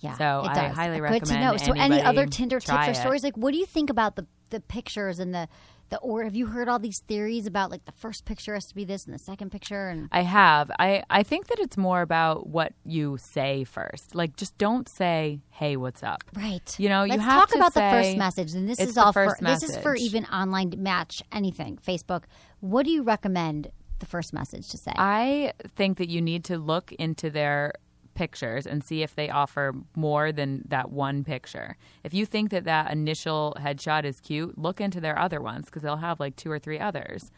Yeah. 0.02 0.18
So 0.18 0.42
it 0.46 0.58
I 0.58 0.68
highly 0.70 1.00
Good 1.00 1.26
to 1.26 1.34
recommend 1.34 1.42
know. 1.42 1.58
So 1.58 1.74
any 1.74 2.02
other 2.02 2.26
Tinder 2.26 2.60
tips 2.60 2.88
or 2.88 2.92
it. 2.92 2.96
stories? 2.96 3.24
Like, 3.24 3.38
what 3.38 3.52
do 3.52 3.58
you 3.58 3.66
think 3.66 3.90
about 3.90 4.16
the 4.16 4.26
the 4.50 4.60
pictures 4.60 5.20
and 5.20 5.34
the 5.34 5.48
the 5.92 5.98
or 6.00 6.24
have 6.24 6.36
you 6.36 6.48
heard 6.48 6.68
all 6.68 6.80
these 6.80 7.00
theories 7.00 7.46
about 7.46 7.70
like 7.70 7.86
the 7.86 7.92
first 7.92 8.26
picture 8.26 8.54
has 8.54 8.66
to 8.66 8.76
be 8.76 8.84
this 8.84 9.06
and 9.06 9.14
the 9.14 9.20
second 9.20 9.52
picture 9.52 9.90
and 9.90 10.08
I 10.12 10.22
have. 10.22 10.72
I, 10.80 11.04
I 11.10 11.24
think 11.24 11.48
that 11.48 11.60
it's 11.60 11.78
more 11.78 12.02
about 12.02 12.48
what 12.48 12.74
you 12.86 13.18
say 13.20 13.66
first. 13.66 14.16
Like 14.16 14.36
just 14.36 14.58
don't 14.58 14.90
say, 14.90 15.42
"Hey, 15.50 15.76
what's 15.78 16.02
up?" 16.02 16.24
Right. 16.34 16.80
You 16.80 16.90
know, 16.90 17.04
you 17.04 17.12
Let's 17.12 17.24
have 17.24 17.42
talk 17.42 17.50
to 17.50 17.56
about 17.58 17.74
the 17.74 17.82
first 17.82 18.18
message. 18.18 18.54
And 18.54 18.68
this 18.68 18.80
is 18.80 18.98
all 18.98 19.14
for 19.14 19.36
this 19.42 19.64
is 19.64 19.78
for 19.78 19.96
even 19.96 20.26
online 20.26 20.74
match 20.78 21.22
anything, 21.32 21.78
Facebook. 21.86 22.24
What 22.62 22.86
do 22.86 22.92
you 22.92 23.04
recommend 23.04 23.72
the 24.00 24.06
first 24.06 24.34
message 24.34 24.70
to 24.70 24.78
say? 24.78 24.94
I 24.96 25.54
think 25.76 25.98
that 25.98 26.10
you 26.10 26.22
need 26.22 26.46
to 26.46 26.58
look 26.58 26.92
into 26.94 27.30
their 27.30 27.74
pictures 28.22 28.68
and 28.68 28.84
see 28.84 29.02
if 29.02 29.16
they 29.16 29.30
offer 29.32 29.74
more 29.96 30.32
than 30.32 30.50
that 30.68 30.92
one 30.92 31.24
picture. 31.24 31.76
If 32.04 32.14
you 32.14 32.26
think 32.28 32.52
that 32.52 32.66
that 32.66 32.92
initial 32.92 33.56
headshot 33.60 34.04
is 34.06 34.20
cute, 34.20 34.58
look 34.66 34.80
into 34.80 35.02
their 35.02 35.18
other 35.26 35.42
ones 35.42 35.66
because 35.66 35.82
they'll 35.82 36.06
have 36.10 36.20
like 36.20 36.36
two 36.36 36.52
or 36.52 36.60
three 36.60 36.80
others. 36.80 37.32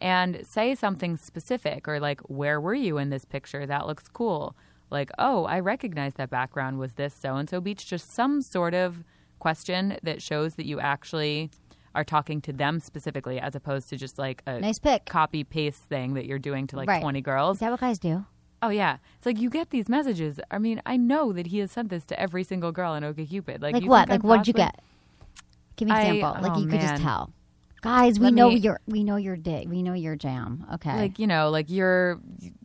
And 0.00 0.46
say 0.46 0.76
something 0.76 1.16
specific 1.16 1.88
or 1.88 1.98
like, 1.98 2.20
where 2.40 2.60
were 2.60 2.74
you 2.86 2.98
in 2.98 3.10
this 3.10 3.24
picture? 3.24 3.66
That 3.66 3.88
looks 3.88 4.06
cool. 4.20 4.54
Like, 4.90 5.10
oh, 5.18 5.44
I 5.44 5.58
recognize 5.58 6.14
that 6.14 6.30
background 6.30 6.78
was 6.78 6.92
this 6.94 7.14
so 7.14 7.34
and 7.34 7.50
so 7.50 7.60
beach. 7.60 7.84
Just 7.84 8.12
some 8.12 8.40
sort 8.40 8.74
of 8.74 9.02
question 9.40 9.98
that 10.04 10.22
shows 10.22 10.54
that 10.54 10.66
you 10.66 10.78
actually 10.78 11.50
are 11.96 12.04
talking 12.04 12.40
to 12.42 12.52
them 12.52 12.78
specifically 12.78 13.40
as 13.40 13.56
opposed 13.56 13.88
to 13.88 13.96
just 13.96 14.18
like 14.18 14.42
a 14.46 14.60
Nice 14.60 14.78
pick. 14.78 15.04
copy 15.06 15.42
paste 15.42 15.82
thing 15.94 16.14
that 16.14 16.26
you're 16.26 16.38
doing 16.50 16.68
to 16.68 16.76
like 16.76 16.88
Right. 16.88 17.02
20 17.02 17.20
girls. 17.22 17.56
Is 17.56 17.60
that 17.60 17.72
what 17.72 17.80
guys 17.80 17.98
do? 17.98 18.24
Oh 18.62 18.70
yeah, 18.70 18.98
it's 19.16 19.26
like 19.26 19.38
you 19.40 19.50
get 19.50 19.70
these 19.70 19.88
messages. 19.88 20.40
I 20.50 20.58
mean, 20.58 20.82
I 20.84 20.96
know 20.96 21.32
that 21.32 21.46
he 21.48 21.58
has 21.58 21.70
sent 21.70 21.90
this 21.90 22.04
to 22.06 22.18
every 22.20 22.42
single 22.44 22.72
girl 22.72 22.94
in 22.94 23.02
OkCupid. 23.04 23.62
Like, 23.62 23.74
Like 23.74 23.84
what? 23.84 24.08
Like 24.08 24.22
I'm 24.24 24.28
what 24.28 24.38
did 24.38 24.48
you 24.48 24.52
get? 24.54 24.80
Give 25.76 25.86
me 25.88 25.92
an 25.94 25.98
I- 25.98 26.02
example. 26.14 26.42
like 26.42 26.56
oh, 26.56 26.60
you 26.60 26.66
could 26.66 26.80
just 26.80 27.02
tell. 27.02 27.30
Guys, 27.80 28.18
we 28.18 28.24
Let 28.24 28.34
know 28.34 28.48
me- 28.48 28.56
your 28.56 28.80
we 28.88 29.04
know 29.04 29.14
your 29.16 29.36
dig. 29.36 29.68
We 29.68 29.82
know 29.82 29.92
your 29.92 30.16
jam. 30.16 30.66
Okay. 30.74 30.96
Like 30.96 31.18
you 31.20 31.28
know, 31.28 31.50
like 31.50 31.70
you're 31.70 32.18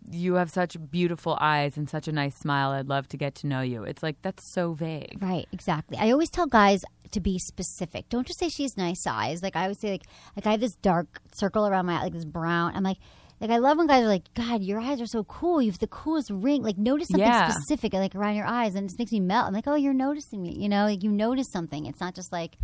you 0.10 0.34
have 0.36 0.50
such 0.50 0.76
beautiful 0.92 1.38
eyes 1.40 1.78
and 1.78 1.88
such 1.90 2.08
a 2.08 2.12
nice 2.12 2.36
smile. 2.36 2.72
I'd 2.72 2.90
love 2.90 3.08
to 3.10 3.18
get 3.18 3.36
to 3.36 3.48
know 3.48 3.62
you. 3.62 3.84
It's 3.84 4.02
like 4.02 4.16
that's 4.24 4.44
so 4.44 4.74
vague. 4.74 5.20
Right, 5.22 5.48
exactly. 5.52 5.98
I 6.00 6.12
always 6.12 6.32
tell 6.32 6.48
guys 6.48 6.84
to 7.12 7.20
be 7.20 7.38
specific. 7.38 8.10
Don't 8.10 8.26
just 8.26 8.40
say 8.40 8.50
she's 8.50 8.76
nice 8.76 9.06
eyes. 9.06 9.44
Like 9.44 9.56
I 9.56 9.64
always 9.64 9.78
say, 9.80 9.92
like 9.92 10.04
like 10.36 10.48
I 10.48 10.52
have 10.52 10.60
this 10.60 10.76
dark 10.78 11.22
circle 11.32 11.68
around 11.68 11.86
my 11.86 12.00
eye, 12.00 12.04
like 12.06 12.14
this 12.14 12.26
brown. 12.26 12.76
I'm 12.76 12.82
like, 12.84 12.98
like 13.44 13.52
I 13.52 13.58
love 13.58 13.78
when 13.78 13.88
guys 13.88 14.04
are 14.04 14.08
like, 14.08 14.34
God, 14.34 14.64
your 14.64 14.80
eyes 14.80 15.02
are 15.02 15.06
so 15.06 15.24
cool. 15.26 15.62
You 15.62 15.70
have 15.70 15.80
the 15.80 15.88
coolest 15.88 16.32
ring. 16.32 16.64
Like 16.64 16.78
notice 16.78 17.10
something 17.10 17.28
Yeah. 17.28 17.50
specific, 17.52 17.94
like 17.94 18.16
around 18.16 18.36
your 18.38 18.46
eyes, 18.48 18.74
and 18.74 18.86
it 18.86 18.88
just 18.88 18.98
makes 18.98 19.12
me 19.12 19.20
melt. 19.20 19.48
I'm 19.48 19.54
like, 19.54 19.68
oh, 19.68 19.76
you're 19.76 19.94
noticing 19.94 20.42
me. 20.42 20.56
You 20.58 20.70
know, 20.70 20.86
like 20.86 21.04
you 21.04 21.12
notice 21.12 21.52
something. 21.52 21.86
It's 21.86 22.00
not 22.00 22.16
just 22.16 22.32
like, 22.32 22.58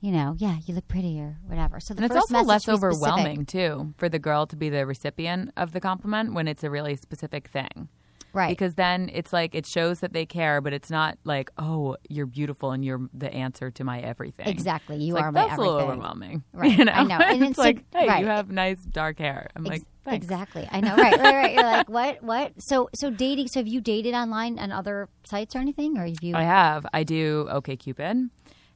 you 0.00 0.12
know, 0.12 0.36
yeah, 0.38 0.58
you 0.64 0.74
look 0.74 0.86
pretty 0.86 1.20
or 1.20 1.36
whatever. 1.46 1.80
So 1.80 1.92
the 1.94 2.02
And 2.02 2.06
it's 2.12 2.16
also 2.16 2.42
less 2.42 2.68
overwhelming 2.68 3.44
too 3.44 3.92
for 3.98 4.08
the 4.08 4.20
girl 4.20 4.46
to 4.46 4.54
be 4.56 4.68
the 4.68 4.86
recipient 4.86 5.50
of 5.56 5.72
the 5.72 5.80
compliment 5.80 6.32
when 6.32 6.46
it's 6.46 6.62
a 6.62 6.70
really 6.70 6.94
specific 6.94 7.48
thing. 7.48 7.88
Right. 8.32 8.50
Because 8.50 8.74
then 8.74 9.10
it's 9.12 9.32
like 9.32 9.54
it 9.54 9.66
shows 9.66 10.00
that 10.00 10.12
they 10.12 10.26
care, 10.26 10.60
but 10.60 10.72
it's 10.72 10.90
not 10.90 11.18
like, 11.24 11.50
oh, 11.58 11.96
you're 12.08 12.26
beautiful 12.26 12.72
and 12.72 12.84
you're 12.84 13.08
the 13.14 13.32
answer 13.32 13.70
to 13.70 13.84
my 13.84 14.00
everything. 14.00 14.46
Exactly. 14.48 14.96
You 14.96 15.14
It's 15.16 15.22
are 15.22 15.32
like, 15.32 15.34
my 15.34 15.48
that's 15.48 15.58
a 15.58 15.60
little 15.60 15.76
overwhelming. 15.78 16.42
Right. 16.52 16.76
You 16.78 16.84
know? 16.84 16.92
I 16.92 17.04
know. 17.04 17.18
And 17.18 17.42
it's 17.42 17.50
it's 17.50 17.56
so- 17.56 17.62
like, 17.62 17.84
hey, 17.92 18.06
right. 18.08 18.20
you 18.20 18.26
have 18.26 18.50
nice 18.50 18.80
dark 18.84 19.18
hair. 19.18 19.48
I'm 19.56 19.64
like, 19.64 19.82
thanks. 20.04 20.24
exactly. 20.24 20.68
I 20.70 20.80
know. 20.80 20.96
Right, 20.96 21.18
right, 21.18 21.34
right. 21.34 21.54
You're 21.54 21.62
like, 21.78 21.88
what? 21.88 22.22
What? 22.22 22.52
So, 22.58 22.88
so 22.94 23.10
dating. 23.10 23.48
So, 23.48 23.60
have 23.60 23.68
you 23.68 23.80
dated 23.80 24.14
online 24.14 24.58
on 24.58 24.72
other 24.72 25.08
sites 25.24 25.54
or 25.56 25.58
anything, 25.60 25.96
or 25.98 26.06
have 26.06 26.22
you? 26.22 26.34
I 26.36 26.42
have. 26.42 26.86
I 26.92 27.04
do 27.04 27.46
OK 27.50 27.76
Cupid, 27.76 28.28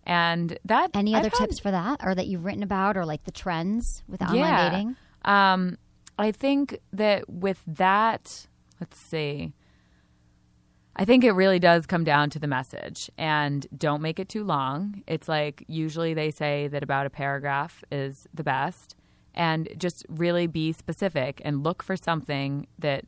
and 0.04 0.58
that 0.64 0.90
Any 0.94 1.14
I've 1.14 1.20
other 1.26 1.30
had- 1.30 1.48
tips 1.48 1.60
for 1.60 1.70
that, 1.70 2.00
or 2.02 2.14
that 2.14 2.26
you've 2.26 2.44
written 2.44 2.62
about, 2.62 2.96
or 2.96 3.04
like 3.04 3.24
the 3.24 3.30
trends 3.32 4.02
with 4.08 4.22
online 4.22 4.38
yeah. 4.38 4.70
dating? 4.70 4.96
Um, 5.24 5.78
I 6.18 6.30
think 6.32 6.78
that 6.92 7.28
with 7.28 7.60
that, 7.66 8.46
let's 8.82 8.98
see. 8.98 9.52
I 10.96 11.04
think 11.04 11.22
it 11.22 11.30
really 11.30 11.60
does 11.60 11.86
come 11.86 12.02
down 12.02 12.30
to 12.30 12.40
the 12.40 12.48
message 12.48 13.08
and 13.16 13.64
don't 13.78 14.02
make 14.02 14.18
it 14.18 14.28
too 14.28 14.42
long. 14.42 15.04
It's 15.06 15.28
like 15.28 15.64
usually 15.68 16.14
they 16.14 16.32
say 16.32 16.66
that 16.66 16.82
about 16.82 17.06
a 17.06 17.10
paragraph 17.10 17.84
is 17.92 18.26
the 18.34 18.42
best 18.42 18.96
and 19.34 19.68
just 19.78 20.04
really 20.08 20.48
be 20.48 20.72
specific 20.72 21.40
and 21.44 21.62
look 21.62 21.80
for 21.82 21.96
something 21.96 22.66
that 22.80 23.04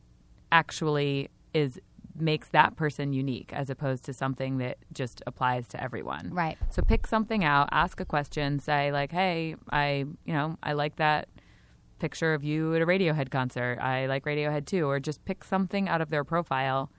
actually 0.52 1.28
is 1.52 1.80
makes 2.16 2.48
that 2.50 2.76
person 2.76 3.12
unique 3.12 3.52
as 3.52 3.68
opposed 3.68 4.04
to 4.04 4.12
something 4.12 4.58
that 4.58 4.78
just 4.92 5.20
applies 5.26 5.66
to 5.66 5.82
everyone. 5.82 6.30
Right. 6.32 6.56
So 6.70 6.80
pick 6.80 7.08
something 7.08 7.42
out, 7.44 7.68
ask 7.72 7.98
a 7.98 8.04
question, 8.04 8.60
say 8.60 8.92
like, 8.92 9.10
"Hey, 9.10 9.56
I, 9.72 10.04
you 10.24 10.32
know, 10.32 10.56
I 10.62 10.74
like 10.74 10.94
that 10.96 11.28
picture 12.04 12.34
of 12.34 12.42
you 12.44 12.74
at 12.74 12.82
a 12.82 12.86
Radiohead 12.86 13.30
concert. 13.30 13.78
I 13.80 14.06
like 14.06 14.24
Radiohead 14.24 14.66
too." 14.66 14.86
Or 14.90 15.00
just 15.00 15.24
pick 15.24 15.42
something 15.44 15.88
out 15.88 16.00
of 16.00 16.10
their 16.10 16.24
profile 16.24 16.90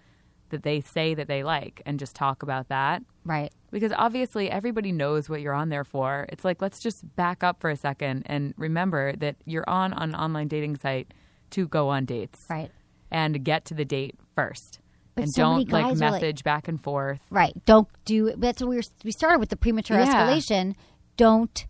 that 0.49 0.63
they 0.63 0.79
say 0.79 1.13
that 1.15 1.27
they 1.27 1.43
like 1.43 1.81
and 1.87 1.99
just 1.99 2.15
talk 2.15 2.43
about 2.43 2.69
that. 2.69 3.01
Right. 3.23 3.51
Because 3.71 3.91
obviously 4.05 4.49
everybody 4.49 4.91
knows 4.91 5.27
what 5.29 5.41
you're 5.41 5.53
on 5.63 5.69
there 5.69 5.83
for. 5.83 6.25
It's 6.29 6.45
like 6.45 6.61
let's 6.61 6.79
just 6.79 6.99
back 7.15 7.43
up 7.43 7.59
for 7.61 7.69
a 7.69 7.75
second 7.75 8.23
and 8.27 8.53
remember 8.57 9.15
that 9.17 9.35
you're 9.45 9.67
on 9.69 9.91
an 9.93 10.13
online 10.15 10.47
dating 10.47 10.75
site 10.77 11.07
to 11.51 11.67
go 11.67 11.89
on 11.89 12.05
dates. 12.05 12.45
Right. 12.49 12.71
And 13.11 13.43
get 13.43 13.65
to 13.65 13.73
the 13.73 13.85
date 13.85 14.15
first. 14.35 14.79
But 15.15 15.23
and 15.25 15.33
so 15.33 15.41
don't 15.43 15.71
like 15.71 15.85
are 15.85 15.89
like- 15.95 16.11
message 16.11 16.43
back 16.43 16.67
and 16.67 16.79
forth. 16.81 17.19
Right. 17.29 17.53
Don't 17.65 17.87
do 18.05 18.27
it. 18.27 18.41
That's 18.41 18.61
what 18.61 18.69
we 18.69 18.75
were. 18.77 18.83
We 19.03 19.11
started 19.11 19.39
with 19.39 19.49
the 19.49 19.57
premature 19.57 19.97
Yeah. 19.97 20.07
escalation. 20.13 20.75
Don't 21.17 21.65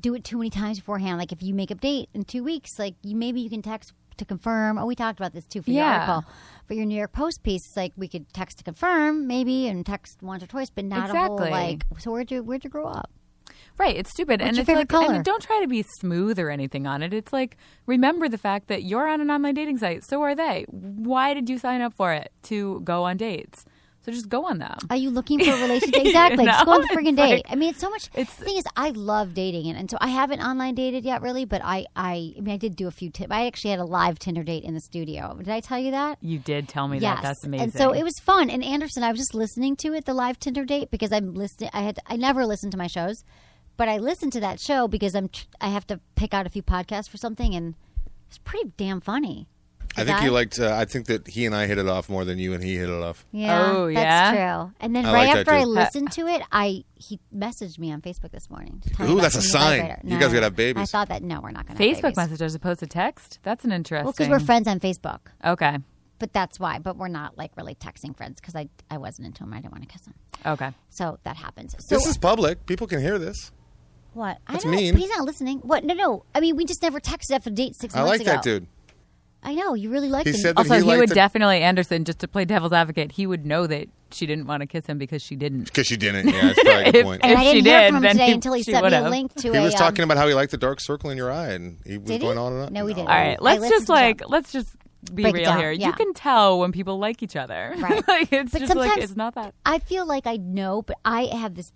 do 0.00 0.14
it 0.14 0.24
too 0.24 0.38
many 0.38 0.50
times 0.50 0.78
beforehand. 0.78 1.18
Like 1.18 1.32
if 1.32 1.42
you 1.42 1.54
make 1.54 1.70
a 1.70 1.74
date 1.74 2.08
in 2.14 2.24
two 2.24 2.42
weeks, 2.44 2.78
like 2.78 2.94
you 3.02 3.16
maybe 3.16 3.40
you 3.40 3.50
can 3.50 3.62
text 3.62 3.92
to 4.18 4.24
confirm. 4.24 4.78
Oh, 4.78 4.86
we 4.86 4.94
talked 4.96 5.18
about 5.20 5.32
this 5.32 5.46
too 5.46 5.62
for 5.62 5.70
your 5.70 5.84
Yeah. 5.84 5.94
article, 6.10 6.30
for 6.66 6.74
your 6.74 6.84
New 6.86 6.96
York 6.96 7.12
Post 7.12 7.42
piece. 7.42 7.62
It's 7.66 7.76
like 7.76 7.92
we 7.96 8.08
could 8.08 8.32
text 8.32 8.58
to 8.58 8.64
confirm 8.64 9.26
maybe 9.26 9.68
and 9.68 9.84
text 9.86 10.22
once 10.22 10.42
or 10.42 10.46
twice, 10.46 10.70
but 10.70 10.84
not 10.84 11.10
a 11.10 11.18
whole 11.18 11.36
Exactly. 11.38 11.50
like. 11.50 11.84
So 11.98 12.10
where'd 12.12 12.30
you 12.30 12.42
where'd 12.42 12.64
you 12.64 12.70
grow 12.70 12.86
up? 12.86 13.10
Right, 13.78 13.96
it's 13.96 14.10
stupid, 14.10 14.40
What's 14.40 14.48
and 14.50 14.58
it's 14.58 14.66
favorite 14.66 14.90
like, 14.92 15.06
color? 15.06 15.14
and 15.16 15.24
don't 15.24 15.40
try 15.42 15.60
to 15.62 15.68
be 15.68 15.84
smooth 16.00 16.38
or 16.40 16.50
anything 16.50 16.86
on 16.86 17.00
it. 17.02 17.14
It's 17.14 17.32
like 17.32 17.56
remember 17.86 18.28
the 18.28 18.38
fact 18.38 18.66
that 18.68 18.82
you're 18.82 19.08
on 19.08 19.20
an 19.20 19.30
online 19.30 19.54
dating 19.54 19.78
site. 19.78 20.04
So 20.04 20.20
are 20.22 20.34
they. 20.34 20.64
Why 20.68 21.32
did 21.32 21.48
you 21.48 21.58
sign 21.58 21.80
up 21.80 21.94
for 21.94 22.12
it 22.12 22.32
to 22.44 22.80
go 22.80 23.04
on 23.04 23.16
dates? 23.16 23.64
So 24.04 24.12
just 24.12 24.28
go 24.28 24.46
on 24.46 24.58
them. 24.58 24.78
Are 24.90 24.96
you 24.96 25.10
looking 25.10 25.38
for 25.44 25.50
a 25.50 25.60
relationship? 25.60 25.96
Exactly. 26.06 26.46
Just 26.46 26.64
go 26.64 26.72
on 26.72 26.80
the 26.80 26.86
know? 26.86 26.94
freaking 26.94 27.16
date. 27.16 27.44
like- 27.44 27.46
I 27.50 27.56
mean, 27.56 27.70
it's 27.70 27.80
so 27.80 27.90
much. 27.90 28.08
It's- 28.14 28.34
the 28.36 28.44
thing 28.44 28.56
is, 28.56 28.64
I 28.76 28.90
love 28.90 29.34
dating, 29.34 29.68
and, 29.68 29.76
and 29.78 29.90
so 29.90 29.98
I 30.00 30.08
haven't 30.08 30.40
online 30.40 30.74
dated 30.74 31.04
yet, 31.04 31.20
really. 31.20 31.44
But 31.44 31.60
I, 31.62 31.84
I, 31.94 32.32
I 32.36 32.40
mean, 32.40 32.54
I 32.54 32.56
did 32.56 32.76
do 32.76 32.86
a 32.86 32.90
few. 32.90 33.10
T- 33.10 33.26
I 33.28 33.46
actually 33.46 33.70
had 33.70 33.80
a 33.80 33.84
live 33.84 34.18
Tinder 34.18 34.42
date 34.42 34.64
in 34.64 34.74
the 34.74 34.80
studio. 34.80 35.36
Did 35.36 35.50
I 35.50 35.60
tell 35.60 35.78
you 35.78 35.90
that? 35.90 36.18
You 36.22 36.38
did 36.38 36.68
tell 36.68 36.88
me 36.88 36.98
yes. 36.98 37.16
that. 37.16 37.22
That's 37.22 37.44
amazing. 37.44 37.64
And 37.64 37.72
so 37.74 37.92
it 37.92 38.02
was 38.02 38.14
fun. 38.22 38.48
And 38.50 38.64
Anderson, 38.64 39.02
I 39.02 39.10
was 39.10 39.18
just 39.18 39.34
listening 39.34 39.76
to 39.76 39.92
it, 39.92 40.04
the 40.06 40.14
live 40.14 40.38
Tinder 40.38 40.64
date, 40.64 40.90
because 40.90 41.12
I'm 41.12 41.34
listening. 41.34 41.70
I 41.72 41.82
had 41.82 41.98
I 42.06 42.16
never 42.16 42.46
listened 42.46 42.72
to 42.72 42.78
my 42.78 42.86
shows, 42.86 43.24
but 43.76 43.88
I 43.88 43.98
listened 43.98 44.32
to 44.34 44.40
that 44.40 44.60
show 44.60 44.88
because 44.88 45.14
I'm 45.14 45.28
tr- 45.28 45.46
I 45.60 45.68
have 45.68 45.86
to 45.88 46.00
pick 46.14 46.32
out 46.32 46.46
a 46.46 46.50
few 46.50 46.62
podcasts 46.62 47.08
for 47.10 47.16
something, 47.18 47.54
and 47.54 47.74
it's 48.28 48.38
pretty 48.38 48.72
damn 48.76 49.00
funny. 49.00 49.48
I 50.00 50.04
think 50.04 50.18
guy- 50.18 50.24
you 50.24 50.30
liked. 50.30 50.58
Uh, 50.60 50.74
I 50.74 50.84
think 50.84 51.06
that 51.06 51.26
he 51.26 51.46
and 51.46 51.54
I 51.54 51.66
hit 51.66 51.78
it 51.78 51.86
off 51.88 52.08
more 52.08 52.24
than 52.24 52.38
you 52.38 52.52
and 52.54 52.62
he 52.62 52.76
hit 52.76 52.88
it 52.88 53.02
off. 53.02 53.24
Yeah, 53.32 53.72
Oh, 53.76 53.86
that's 53.86 53.96
yeah? 53.98 54.62
true. 54.64 54.72
And 54.80 54.94
then 54.96 55.04
I 55.06 55.12
right 55.12 55.26
like 55.26 55.34
that 55.34 55.38
after 55.40 55.52
I 55.52 55.62
too. 55.62 55.68
listened 55.68 56.12
to 56.12 56.26
it, 56.26 56.42
I 56.52 56.84
he 56.94 57.18
messaged 57.34 57.78
me 57.78 57.92
on 57.92 58.00
Facebook 58.02 58.30
this 58.32 58.48
morning. 58.50 58.80
to 58.86 58.90
tell 58.90 59.06
me 59.06 59.12
Ooh, 59.12 59.18
about 59.18 59.22
that's 59.32 59.34
a 59.36 59.38
the 59.38 59.44
new 59.44 59.48
sign. 59.50 59.80
vibrator. 59.80 60.00
You 60.04 60.18
guys 60.18 60.32
gotta 60.32 60.44
have 60.46 60.56
babies. 60.56 60.82
I 60.82 60.86
thought 60.86 61.08
that 61.08 61.22
no, 61.22 61.40
we're 61.40 61.50
not 61.50 61.66
going 61.66 61.76
to 61.76 61.82
Facebook 61.82 61.94
have 61.94 62.02
babies. 62.02 62.16
message 62.16 62.42
as 62.42 62.54
opposed 62.54 62.80
to 62.80 62.86
text. 62.86 63.38
That's 63.42 63.64
an 63.64 63.72
interesting. 63.72 64.04
Well, 64.04 64.12
because 64.12 64.28
we're 64.28 64.40
friends 64.40 64.66
on 64.68 64.80
Facebook, 64.80 65.20
Okay. 65.44 65.78
but 66.18 66.32
that's 66.32 66.58
why. 66.58 66.78
But 66.78 66.96
we're 66.96 67.08
not 67.08 67.38
like 67.38 67.52
really 67.56 67.74
texting 67.74 68.16
friends 68.16 68.40
because 68.40 68.54
I 68.56 68.68
I 68.90 68.98
wasn't 68.98 69.26
into 69.26 69.44
him. 69.44 69.52
I 69.52 69.60
didn't 69.60 69.72
want 69.72 69.88
to 69.88 69.88
kiss 69.88 70.06
him. 70.06 70.14
Okay. 70.44 70.70
So 70.90 71.18
that 71.24 71.36
happens. 71.36 71.74
So 71.78 71.96
This 71.96 72.06
is 72.06 72.16
public. 72.18 72.66
People 72.66 72.86
can 72.86 73.00
hear 73.00 73.18
this. 73.18 73.52
what? 74.14 74.38
that's 74.48 74.64
I 74.64 74.68
don't, 74.68 74.76
mean. 74.76 74.96
He's 74.96 75.10
not 75.10 75.24
listening. 75.24 75.58
What? 75.60 75.84
No, 75.84 75.94
no. 75.94 76.24
I 76.34 76.40
mean, 76.40 76.56
we 76.56 76.64
just 76.64 76.82
never 76.82 76.98
texted 77.00 77.32
after 77.32 77.50
a 77.50 77.52
date 77.52 77.74
six 77.76 77.94
I 77.94 77.98
months 78.00 78.10
like 78.10 78.20
ago. 78.22 78.30
that 78.32 78.42
dude. 78.42 78.66
I 79.42 79.54
know 79.54 79.74
you 79.74 79.88
really 79.90 80.08
like 80.08 80.26
He 80.26 80.32
him. 80.32 80.36
said 80.36 80.56
that 80.56 80.60
Also, 80.62 80.74
he 80.74 80.80
he, 80.80 80.86
liked 80.86 80.98
would 81.00 81.08
the- 81.10 81.14
definitely 81.14 81.60
Anderson 81.62 82.04
just 82.04 82.18
to 82.20 82.28
play 82.28 82.44
devil's 82.44 82.72
advocate. 82.72 83.12
He 83.12 83.26
would 83.26 83.46
know 83.46 83.66
that 83.68 83.88
she 84.10 84.26
didn't 84.26 84.46
want 84.46 84.62
to 84.62 84.66
kiss 84.66 84.84
him 84.86 84.98
because 84.98 85.22
she 85.22 85.36
didn't. 85.36 85.64
Because 85.64 85.86
she 85.86 85.96
didn't. 85.96 86.26
Yeah, 86.28 86.40
that's 86.48 86.60
probably 86.62 86.82
a 86.82 86.84
good 86.92 86.94
If- 86.96 87.04
point. 87.04 87.20
and 87.22 87.32
if 87.32 87.38
I 87.38 87.44
she 87.44 87.52
didn't 87.52 87.66
hear 87.66 87.80
did, 87.80 87.86
from 87.88 87.96
him 87.96 88.02
then 88.02 88.12
today 88.16 88.26
he- 88.26 88.32
until 88.32 88.52
he 88.54 88.62
she 88.64 88.72
sent 88.72 88.84
me 88.86 88.92
a 88.92 88.96
would've. 88.98 89.10
link 89.10 89.34
to 89.34 89.52
he 89.52 89.56
a. 89.58 89.62
was 89.62 89.74
um, 89.74 89.78
talking 89.78 90.02
about 90.02 90.16
how 90.16 90.26
he 90.26 90.34
liked 90.34 90.50
the 90.50 90.56
dark 90.58 90.78
circle 90.80 91.10
in 91.10 91.16
your 91.16 91.30
eye, 91.30 91.50
and 91.52 91.78
he 91.86 91.98
was 91.98 92.06
Did 92.08 92.14
he? 92.20 92.26
going 92.26 92.36
on 92.38 92.52
and 92.52 92.62
on. 92.66 92.72
No, 92.72 92.84
we 92.84 92.94
didn't. 92.94 93.08
All 93.08 93.14
right, 93.14 93.38
I 93.38 93.42
let's 93.42 93.60
listened 93.60 93.76
just 93.76 93.86
to 93.86 93.92
like 93.92 94.18
that. 94.18 94.30
let's 94.30 94.50
just 94.52 94.70
be 95.14 95.22
Break 95.22 95.34
it 95.36 95.38
real 95.38 95.44
down, 95.50 95.58
here. 95.60 95.70
yeah. 95.70 95.86
You 95.86 95.92
can 95.92 96.12
tell 96.14 96.58
when 96.58 96.72
people 96.72 96.98
like 96.98 97.22
each 97.22 97.36
other. 97.36 97.74
Right. 97.78 98.06
like 98.08 98.32
it's 98.32 98.50
But 98.52 98.58
just 98.62 98.74
like 98.74 98.88
sometimes- 98.88 99.04
it's 99.10 99.16
not 99.16 99.36
that. 99.36 99.54
I 99.64 99.78
feel 99.78 100.04
like 100.06 100.26
I 100.26 100.36
know, 100.36 100.82
but 100.82 100.96
I 101.04 101.26
have 101.26 101.54
this 101.54 101.70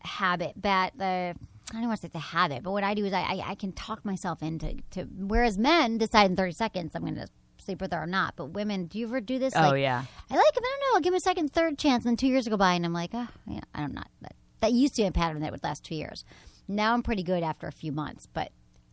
habit 0.00 0.52
that 0.60 0.92
the 0.98 1.34
I 1.70 1.78
don't 1.80 1.88
want 1.88 1.98
to 1.98 2.02
say 2.02 2.06
it's 2.06 2.14
a 2.14 2.18
habit, 2.18 2.62
but 2.62 2.72
what 2.72 2.82
I 2.84 2.94
do 2.94 3.04
is 3.04 3.12
I, 3.12 3.20
I, 3.20 3.42
I 3.50 3.54
can 3.54 3.72
talk 3.72 4.04
myself 4.04 4.42
into 4.42 4.76
to 4.92 5.02
whereas 5.04 5.58
men 5.58 5.98
decide 5.98 6.30
in 6.30 6.36
thirty 6.36 6.52
seconds 6.52 6.92
I'm 6.94 7.02
going 7.02 7.14
to 7.16 7.28
sleep 7.58 7.80
with 7.82 7.92
her 7.92 8.02
or 8.04 8.06
not. 8.06 8.34
But 8.36 8.46
women, 8.46 8.86
do 8.86 8.98
you 8.98 9.06
ever 9.06 9.20
do 9.20 9.38
this? 9.38 9.54
Oh 9.54 9.60
Like, 9.60 9.80
yeah. 9.82 10.04
I 10.30 10.34
like 10.36 10.56
him. 10.56 10.62
I 10.64 10.70
don't 10.70 10.80
know. 10.80 10.94
I'll 10.96 11.00
give 11.02 11.12
him 11.12 11.18
a 11.18 11.20
second, 11.20 11.52
third 11.52 11.76
chance. 11.78 12.04
And 12.04 12.10
then 12.12 12.16
two 12.16 12.28
years 12.28 12.48
go 12.48 12.56
by, 12.56 12.72
and 12.74 12.84
I'm 12.86 12.92
like, 12.94 13.10
oh, 13.12 13.28
yeah, 13.46 13.60
I'm 13.74 13.92
not. 13.92 14.08
That, 14.22 14.34
that 14.60 14.72
used 14.72 14.94
to 14.96 15.02
be 15.02 15.06
a 15.08 15.12
pattern 15.12 15.40
that 15.42 15.52
would 15.52 15.62
last 15.62 15.84
two 15.84 15.94
years. 15.94 16.24
Now 16.66 16.94
I'm 16.94 17.02
pretty 17.02 17.22
good 17.22 17.42
after 17.42 17.66
a 17.66 17.72
few 17.72 17.92
months, 17.92 18.26
but 18.32 18.50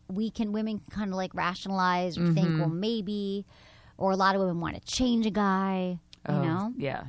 we 0.08 0.30
can 0.30 0.52
women 0.52 0.80
kind 0.90 1.10
of 1.10 1.16
like 1.16 1.34
rationalize 1.34 2.16
or 2.18 2.26
think, 2.32 2.46
Mm-hmm. 2.48 2.60
well, 2.60 2.68
maybe, 2.68 3.44
or 3.98 4.10
a 4.12 4.16
lot 4.16 4.34
of 4.34 4.40
women 4.42 4.60
want 4.60 4.74
to 4.76 4.80
change 4.82 5.24
a 5.26 5.30
guy. 5.30 5.98
You 6.28 6.34
Oh, 6.34 6.42
know, 6.42 6.72
yeah. 6.76 7.04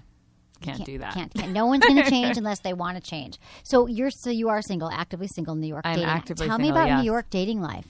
Can't, 0.62 0.86
do 0.86 0.98
that. 1.00 1.14
Can't, 1.14 1.34
can't. 1.34 1.52
No 1.52 1.66
one's 1.66 1.86
going 1.86 2.02
to 2.04 2.10
change 2.10 2.38
unless 2.44 2.60
they 2.60 2.74
want 2.74 3.02
to 3.02 3.10
change. 3.10 3.40
So 3.64 3.88
you're 3.88 4.12
so 4.12 4.30
you 4.30 4.50
are 4.50 4.62
single, 4.62 4.90
actively 4.90 5.28
single 5.28 5.54
in 5.54 5.62
New 5.62 5.68
York. 5.68 5.82
I'm 5.86 5.96
dating. 5.96 6.10
actively 6.10 6.48
Tell 6.48 6.58
me 6.60 6.70
about 6.70 6.88
yes. 6.88 7.00
New 7.00 7.06
York 7.06 7.30
dating 7.30 7.62
life. 7.62 7.86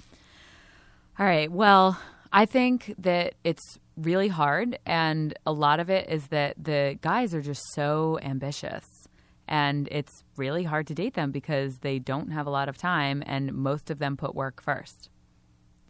All 1.20 1.26
right. 1.26 1.52
Well, 1.52 2.00
I 2.32 2.46
think 2.46 2.94
that 3.00 3.34
it's 3.44 3.80
really 3.96 4.28
hard, 4.28 4.78
and 4.86 5.34
a 5.46 5.52
lot 5.52 5.80
of 5.80 5.90
it 5.90 6.10
is 6.10 6.28
that 6.28 6.56
the 6.64 6.98
guys 7.02 7.34
are 7.34 7.42
just 7.42 7.64
so 7.74 8.20
ambitious, 8.22 8.86
and 9.48 9.88
it's 9.92 10.24
really 10.36 10.64
hard 10.64 10.86
to 10.88 10.94
date 10.94 11.16
them 11.16 11.32
because 11.32 11.80
they 11.80 11.98
don't 11.98 12.32
have 12.32 12.46
a 12.46 12.50
lot 12.52 12.70
of 12.70 12.78
time, 12.78 13.24
and 13.26 13.54
most 13.54 13.90
of 13.90 13.98
them 13.98 14.16
put 14.18 14.36
work 14.36 14.62
first. 14.62 15.10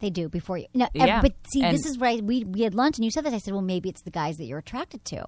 They 0.00 0.10
do 0.10 0.28
before 0.28 0.56
you. 0.58 0.66
No, 0.74 0.88
Yeah, 0.94 1.20
but 1.20 1.34
see, 1.50 1.60
and- 1.62 1.74
this 1.74 1.84
is 1.84 1.98
right. 1.98 2.22
We 2.22 2.44
we 2.44 2.62
had 2.62 2.74
lunch, 2.74 2.96
and 2.98 3.04
you 3.04 3.10
said 3.10 3.24
that. 3.24 3.34
I 3.34 3.38
said, 3.38 3.52
well, 3.52 3.62
maybe 3.62 3.88
it's 3.88 4.02
the 4.02 4.10
guys 4.12 4.36
that 4.36 4.44
you're 4.44 4.60
attracted 4.60 5.04
to, 5.06 5.26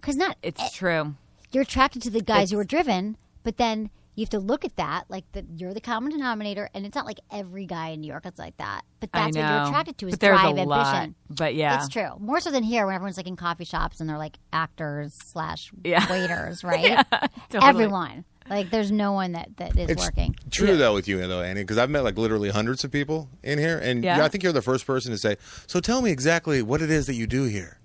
because 0.00 0.16
not 0.16 0.36
It's 0.42 0.72
true. 0.72 1.14
you're 1.52 1.62
attracted 1.62 2.02
to 2.02 2.10
the 2.10 2.20
guys 2.22 2.50
who 2.50 2.58
are 2.58 2.64
driven, 2.64 3.16
but 3.42 3.56
then 3.56 3.90
you 4.14 4.22
have 4.22 4.30
to 4.30 4.40
look 4.40 4.64
at 4.64 4.74
that 4.74 5.04
like 5.08 5.30
that 5.32 5.44
you're 5.56 5.72
the 5.72 5.80
common 5.80 6.10
denominator, 6.10 6.68
and 6.74 6.84
it's 6.84 6.96
not 6.96 7.06
like 7.06 7.20
every 7.30 7.66
guy 7.66 7.90
in 7.90 8.00
New 8.00 8.08
York 8.08 8.26
is 8.26 8.36
like 8.38 8.56
that. 8.56 8.82
But 8.98 9.12
that's 9.12 9.36
what 9.36 9.48
you're 9.48 9.62
attracted 9.68 9.96
to 9.98 10.06
is 10.08 10.12
But 10.14 10.20
there's 10.20 10.40
a 10.40 10.52
drive, 10.52 10.66
lot. 10.66 10.94
ambition. 10.94 11.14
But 11.30 11.54
yeah. 11.54 11.76
It's 11.78 11.88
true. 11.88 12.10
More 12.18 12.40
so 12.40 12.50
than 12.50 12.64
here, 12.64 12.84
when 12.86 12.96
everyone's 12.96 13.16
like 13.16 13.28
in 13.28 13.36
coffee 13.36 13.64
shops 13.64 14.00
and 14.00 14.10
they're 14.10 14.18
like 14.18 14.38
actors 14.52 15.14
slash 15.24 15.70
Yeah. 15.84 16.04
waiters, 16.10 16.64
right? 16.64 16.80
Yeah, 16.82 17.02
totally. 17.50 17.68
Everyone. 17.68 18.24
Like, 18.50 18.70
there's 18.70 18.90
no 18.90 19.12
one 19.12 19.32
that, 19.32 19.50
that 19.58 19.76
is 19.78 19.90
It's 19.90 20.02
working. 20.02 20.34
true 20.50 20.76
though 20.78 20.94
with 20.94 21.06
you 21.06 21.24
though, 21.26 21.42
Annie, 21.42 21.60
because 21.62 21.76
I've 21.78 21.90
met 21.90 22.02
like 22.02 22.16
literally 22.18 22.48
hundreds 22.48 22.82
of 22.82 22.90
people 22.90 23.28
in 23.44 23.58
here, 23.58 23.78
and 23.78 24.02
Yeah. 24.02 24.16
yeah, 24.16 24.24
I 24.24 24.28
think 24.28 24.42
you're 24.42 24.52
the 24.54 24.62
first 24.62 24.84
person 24.86 25.12
to 25.12 25.18
say. 25.18 25.36
So 25.68 25.78
tell 25.80 26.00
me 26.02 26.10
exactly 26.10 26.60
what 26.62 26.80
it 26.82 26.90
is 26.90 27.06
that 27.06 27.14
you 27.14 27.26
do 27.28 27.44
here. 27.44 27.78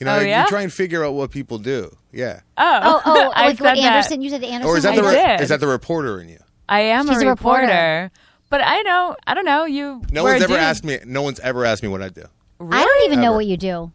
You 0.00 0.04
know, 0.06 0.16
Oh, 0.16 0.20
you 0.20 0.46
try 0.48 0.62
and 0.62 0.72
figure 0.72 1.04
out 1.04 1.14
what 1.14 1.30
people 1.30 1.58
do. 1.58 1.90
Yeah, 2.12 2.40
Oh, 2.56 2.80
Oh, 2.82 3.02
oh, 3.04 3.32
I 3.34 3.46
like 3.48 3.58
said 3.58 3.64
what 3.64 3.74
that. 3.76 3.78
Anderson, 3.78 4.22
you 4.22 4.30
said 4.30 4.44
Anderson. 4.44 4.70
or 4.70 4.76
is 4.76 4.82
that 4.84 4.94
the 4.96 5.02
was- 5.02 5.14
re- 5.14 5.36
is 5.40 5.48
that 5.50 5.60
the 5.60 5.66
reporter 5.66 6.20
in 6.20 6.28
you? 6.28 6.38
I 6.68 6.80
am 6.80 7.08
She's 7.08 7.22
a 7.22 7.26
a 7.26 7.28
reporter. 7.30 7.62
reporter. 7.62 8.10
But 8.50 8.60
I 8.64 8.80
know, 8.82 9.16
I 9.26 9.34
don't 9.34 9.44
know. 9.44 9.64
You. 9.64 10.02
No 10.10 10.24
one's 10.24 10.42
ever 10.42 10.54
dude. 10.54 10.62
asked 10.62 10.84
me. 10.84 10.98
No 11.04 11.22
one's 11.22 11.40
ever 11.40 11.64
asked 11.64 11.82
me 11.82 11.88
what 11.88 12.00
I 12.02 12.08
do. 12.08 12.24
I 12.60 12.82
don't 12.84 13.04
even 13.04 13.20
know 13.20 13.32
what 13.32 13.46
you 13.46 13.56
do. 13.56 13.92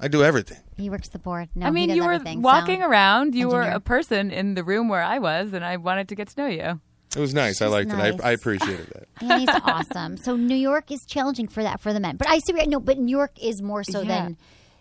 I 0.00 0.06
do 0.08 0.22
everything. 0.22 0.58
He 0.76 0.88
works 0.90 1.08
the 1.08 1.18
board. 1.18 1.48
No, 1.56 1.66
I 1.66 1.70
mean, 1.70 1.88
he 1.90 1.96
does 1.98 2.04
you 2.04 2.04
were 2.36 2.40
walking 2.40 2.80
Sound. 2.80 2.92
around. 2.92 3.34
You 3.34 3.48
were 3.48 3.62
a 3.62 3.80
person 3.80 4.30
in 4.30 4.54
the 4.54 4.62
room 4.62 4.88
where 4.88 5.02
I 5.02 5.18
was, 5.18 5.52
and 5.52 5.64
I 5.64 5.76
wanted 5.78 6.08
to 6.10 6.14
get 6.14 6.28
to 6.28 6.40
know 6.40 6.46
you. 6.48 6.80
It 7.16 7.20
was 7.20 7.34
nice. 7.34 7.60
I 7.60 7.66
liked 7.66 7.88
nice. 7.90 8.14
it. 8.14 8.20
I, 8.22 8.28
I 8.28 8.32
appreciated 8.32 8.86
that. 8.94 9.08
And 9.20 9.40
he's 9.40 9.48
awesome. 9.64 10.16
So 10.18 10.36
New 10.36 10.54
York 10.54 10.92
is 10.92 11.04
challenging 11.04 11.48
for 11.48 11.62
that 11.64 11.80
for 11.80 11.92
the 11.92 11.98
men. 12.00 12.16
But 12.16 12.28
I 12.28 12.38
see, 12.38 12.52
no, 12.66 12.78
but 12.78 12.98
New 12.98 13.16
York 13.16 13.32
is 13.42 13.60
more 13.62 13.82
so 13.82 14.02
Yeah. 14.02 14.08
than 14.08 14.36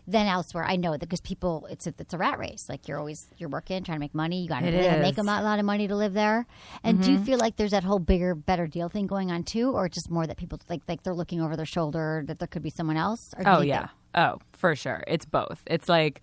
than 0.07 0.25
elsewhere. 0.25 0.63
I 0.63 0.77
know 0.77 0.91
that 0.93 1.01
because 1.01 1.19
people, 1.19 1.67
it's 1.69 1.85
a, 1.85 1.93
it's 1.99 2.13
a 2.13 2.17
rat 2.17 2.39
race. 2.39 2.67
Like 2.69 2.87
you're 2.87 2.97
always 2.97 3.27
you're 3.37 3.49
working, 3.49 3.83
trying 3.83 3.97
to 3.97 3.99
make 3.99 4.15
money. 4.15 4.41
You 4.41 4.47
got 4.47 4.61
to 4.61 4.71
make 5.01 5.17
a 5.17 5.23
lot, 5.23 5.43
lot 5.43 5.59
of 5.59 5.65
money 5.65 5.87
to 5.87 5.95
live 5.95 6.13
there. 6.13 6.47
And 6.83 7.01
do 7.01 7.11
you 7.11 7.17
mm-hmm. 7.17 7.25
feel 7.25 7.37
like 7.39 7.57
there's 7.57 7.71
that 7.71 7.83
whole 7.83 7.99
bigger, 7.99 8.33
better 8.33 8.67
deal 8.67 8.87
thing 8.87 9.05
going 9.05 9.31
on 9.31 9.43
too, 9.43 9.71
or 9.71 9.89
just 9.89 10.09
more 10.09 10.25
that 10.25 10.37
people 10.37 10.59
like 10.69 10.81
like 10.87 11.03
they're 11.03 11.13
looking 11.13 11.41
over 11.41 11.55
their 11.57 11.65
shoulder 11.65 12.23
that 12.27 12.39
there 12.39 12.47
could 12.47 12.63
be 12.63 12.69
someone 12.69 12.97
else? 12.97 13.33
Or 13.37 13.43
Oh 13.45 13.61
yeah. 13.61 13.81
that- 13.81 13.91
Oh, 14.15 14.39
for 14.53 14.75
sure. 14.75 15.03
It's 15.07 15.25
both. 15.25 15.61
It's 15.67 15.89
like 15.89 16.21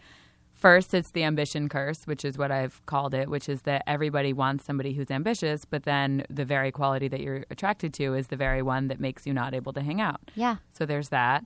first 0.53 0.95
it's 0.95 1.11
the 1.11 1.23
ambition 1.23 1.69
curse, 1.69 2.07
which 2.07 2.25
is 2.25 2.39
what 2.39 2.51
I've 2.51 2.85
called 2.87 3.13
it, 3.15 3.29
which 3.29 3.49
is 3.49 3.63
that 3.63 3.83
everybody 3.87 4.33
wants 4.33 4.65
somebody 4.65 4.95
who's 4.95 5.11
ambitious, 5.11 5.65
but 5.65 5.83
then 5.83 6.25
the 6.31 6.45
very 6.45 6.73
quality 6.73 7.07
that 7.09 7.21
you're 7.21 7.45
attracted 7.51 7.93
to 7.95 8.15
is 8.15 8.29
the 8.29 8.37
very 8.37 8.63
one 8.63 8.89
that 8.89 8.99
makes 8.99 9.27
you 9.27 9.35
not 9.35 9.53
able 9.55 9.75
to 9.75 9.83
hang 9.83 10.01
out. 10.01 10.31
yeah. 10.35 10.57
So 10.73 10.87
there's 10.87 11.11
that. 11.11 11.45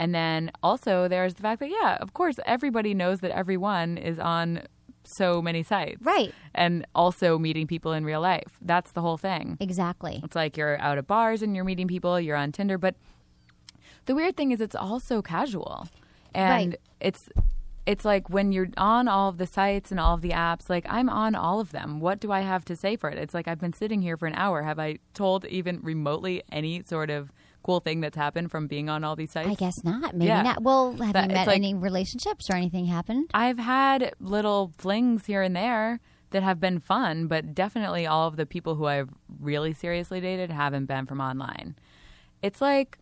And 0.00 0.14
then 0.14 0.50
also 0.62 1.08
there's 1.08 1.34
the 1.34 1.42
fact 1.42 1.60
that 1.60 1.68
yeah, 1.70 1.98
of 2.00 2.14
course 2.14 2.36
everybody 2.46 2.94
knows 2.94 3.20
that 3.20 3.32
everyone 3.32 3.98
is 3.98 4.18
on 4.18 4.62
so 5.04 5.42
many 5.42 5.62
sites. 5.62 6.00
Right. 6.02 6.32
And 6.54 6.86
also 6.94 7.38
meeting 7.38 7.66
people 7.66 7.92
in 7.92 8.04
real 8.04 8.20
life. 8.20 8.56
That's 8.62 8.92
the 8.92 9.02
whole 9.02 9.18
thing. 9.18 9.56
Exactly. 9.60 10.20
It's 10.24 10.34
like 10.36 10.56
you're 10.56 10.78
out 10.80 10.96
at 10.98 11.06
bars 11.06 11.42
and 11.42 11.54
you're 11.54 11.64
meeting 11.64 11.86
people, 11.86 12.18
you're 12.18 12.36
on 12.36 12.50
Tinder, 12.52 12.78
but 12.78 12.94
the 14.06 14.14
weird 14.14 14.36
thing 14.36 14.52
is 14.52 14.60
it's 14.60 14.74
all 14.74 15.00
so 15.00 15.20
casual. 15.22 15.86
And 16.34 16.70
Right. 16.72 16.80
it's 17.00 17.28
it's 17.86 18.04
like 18.04 18.30
when 18.30 18.52
you're 18.52 18.68
on 18.76 19.08
all 19.08 19.28
of 19.28 19.38
the 19.38 19.46
sites 19.46 19.90
and 19.90 19.98
all 19.98 20.14
of 20.14 20.20
the 20.20 20.30
apps, 20.30 20.68
like 20.70 20.86
I'm 20.88 21.08
on 21.08 21.34
all 21.34 21.60
of 21.60 21.72
them. 21.72 21.98
What 22.00 22.20
do 22.20 22.30
I 22.30 22.40
have 22.40 22.64
to 22.66 22.76
say 22.76 22.96
for 22.96 23.10
it? 23.10 23.18
It's 23.18 23.34
like 23.34 23.48
I've 23.48 23.60
been 23.60 23.72
sitting 23.72 24.00
here 24.02 24.16
for 24.16 24.26
an 24.26 24.34
hour. 24.34 24.62
Have 24.62 24.78
I 24.78 24.98
told 25.12 25.44
even 25.46 25.80
remotely 25.82 26.42
any 26.52 26.82
sort 26.82 27.10
of 27.10 27.32
cool 27.62 27.80
thing 27.80 28.00
that's 28.00 28.16
happened 28.16 28.50
from 28.50 28.66
being 28.66 28.88
on 28.88 29.04
all 29.04 29.16
these 29.16 29.30
sites? 29.32 29.48
I 29.48 29.54
guess 29.54 29.84
not. 29.84 30.14
Maybe 30.14 30.28
Yeah. 30.28 30.42
not. 30.42 30.62
Well, 30.62 30.92
have 30.92 31.12
But 31.12 31.28
you 31.28 31.34
met 31.34 31.46
like- 31.46 31.56
any 31.56 31.74
relationships 31.74 32.48
or 32.50 32.54
anything 32.54 32.86
happened? 32.86 33.30
I've 33.34 33.58
had 33.58 34.14
little 34.20 34.72
flings 34.78 35.26
here 35.26 35.42
and 35.42 35.54
there 35.54 36.00
that 36.30 36.42
have 36.42 36.60
been 36.60 36.78
fun, 36.78 37.26
but 37.26 37.54
definitely 37.54 38.06
all 38.06 38.28
of 38.28 38.36
the 38.36 38.46
people 38.46 38.76
who 38.76 38.86
I've 38.86 39.10
really 39.40 39.72
seriously 39.72 40.20
dated 40.20 40.50
haven't 40.50 40.86
been 40.86 41.06
from 41.06 41.20
online. 41.20 41.74
It's 42.42 42.60
like 42.60 42.98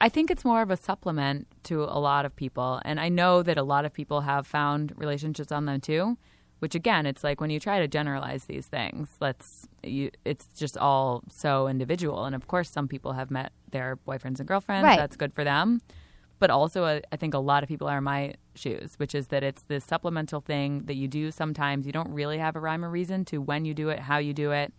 I 0.00 0.08
think 0.08 0.30
it's 0.30 0.44
more 0.44 0.62
of 0.62 0.70
a 0.70 0.76
supplement 0.76 1.48
to 1.64 1.82
a 1.82 1.98
lot 1.98 2.24
of 2.24 2.36
people, 2.36 2.80
and 2.84 3.00
I 3.00 3.08
know 3.08 3.42
that 3.42 3.58
a 3.58 3.64
lot 3.64 3.84
of 3.84 3.92
people 3.92 4.20
have 4.20 4.46
found 4.46 4.92
relationships 4.96 5.50
on 5.50 5.64
them 5.64 5.80
too. 5.80 6.16
Which 6.60 6.74
again, 6.74 7.06
it's 7.06 7.22
like 7.22 7.40
when 7.40 7.50
you 7.50 7.60
try 7.60 7.78
to 7.78 7.86
generalize 7.86 8.44
these 8.44 8.66
things, 8.66 9.08
let's 9.20 9.68
you, 9.84 10.10
it's 10.24 10.46
just 10.56 10.76
all 10.76 11.22
so 11.30 11.68
individual. 11.68 12.24
And 12.24 12.34
of 12.34 12.48
course, 12.48 12.68
some 12.68 12.88
people 12.88 13.12
have 13.12 13.30
met 13.30 13.52
their 13.70 13.96
boyfriends 13.96 14.40
and 14.40 14.48
girlfriends. 14.48 14.84
Right. 14.84 14.98
That's 14.98 15.16
good 15.16 15.32
for 15.32 15.44
them 15.44 15.80
but 16.38 16.50
also 16.50 16.84
uh, 16.84 17.00
I 17.10 17.16
think 17.16 17.34
a 17.34 17.38
lot 17.38 17.62
of 17.62 17.68
people 17.68 17.88
are 17.88 17.98
in 17.98 18.04
my 18.04 18.34
shoes, 18.54 18.94
which 18.96 19.14
is 19.14 19.28
that 19.28 19.42
it's 19.42 19.62
this 19.62 19.84
supplemental 19.84 20.40
thing 20.40 20.84
that 20.84 20.94
you 20.94 21.08
do 21.08 21.30
sometimes. 21.30 21.86
You 21.86 21.92
don't 21.92 22.12
really 22.12 22.38
have 22.38 22.56
a 22.56 22.60
rhyme 22.60 22.84
or 22.84 22.90
reason 22.90 23.24
to 23.26 23.38
when 23.38 23.64
you 23.64 23.74
do 23.74 23.88
it, 23.88 23.98
how 23.98 24.18
you 24.18 24.32
do 24.32 24.52
it. 24.52 24.72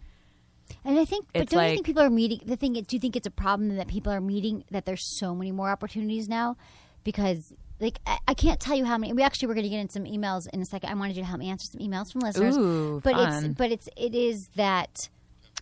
And 0.86 0.99
I 0.99 1.05
think, 1.05 1.27
but 1.34 1.43
It's 1.43 1.53
don't 1.53 1.63
you 1.65 1.73
think 1.75 1.86
people 1.86 2.03
are 2.03 2.09
meeting? 2.09 2.41
The 2.45 2.55
thing, 2.55 2.75
is, 2.75 2.86
do 2.86 2.95
you 2.95 2.99
think 2.99 3.15
it's 3.15 3.27
a 3.27 3.32
problem 3.32 3.75
that 3.75 3.88
people 3.88 4.13
are 4.13 4.21
meeting 4.21 4.63
that 4.69 4.86
there's 4.86 5.03
so 5.17 5.34
many 5.34 5.51
more 5.51 5.69
opportunities 5.69 6.30
now? 6.30 6.57
Because 7.04 7.54
like 7.80 8.00
I, 8.06 8.18
I 8.28 8.34
can't 8.34 8.60
tell 8.60 8.76
you 8.76 8.86
how 8.86 8.97
many. 8.97 9.14
We 9.14 9.24
actually 9.24 9.47
we're 9.47 9.56
going 9.56 9.64
to 9.64 9.70
get 9.70 9.80
in 9.80 9.89
some 9.89 10.04
emails 10.06 10.47
in 10.52 10.62
a 10.62 10.66
second. 10.66 10.89
I 10.89 10.93
wanted 10.95 11.16
you 11.16 11.24
to 11.24 11.28
help 11.28 11.39
me 11.39 11.50
answer 11.50 11.68
some 11.72 11.82
emails 11.82 12.12
from 12.12 12.22
listeners. 12.22 12.58
Ooh, 12.58 13.02
but 13.04 13.16
it's 13.18 13.47
but 13.58 13.72
it's 13.72 13.88
it 13.95 14.16
is 14.16 14.50
that 14.56 15.10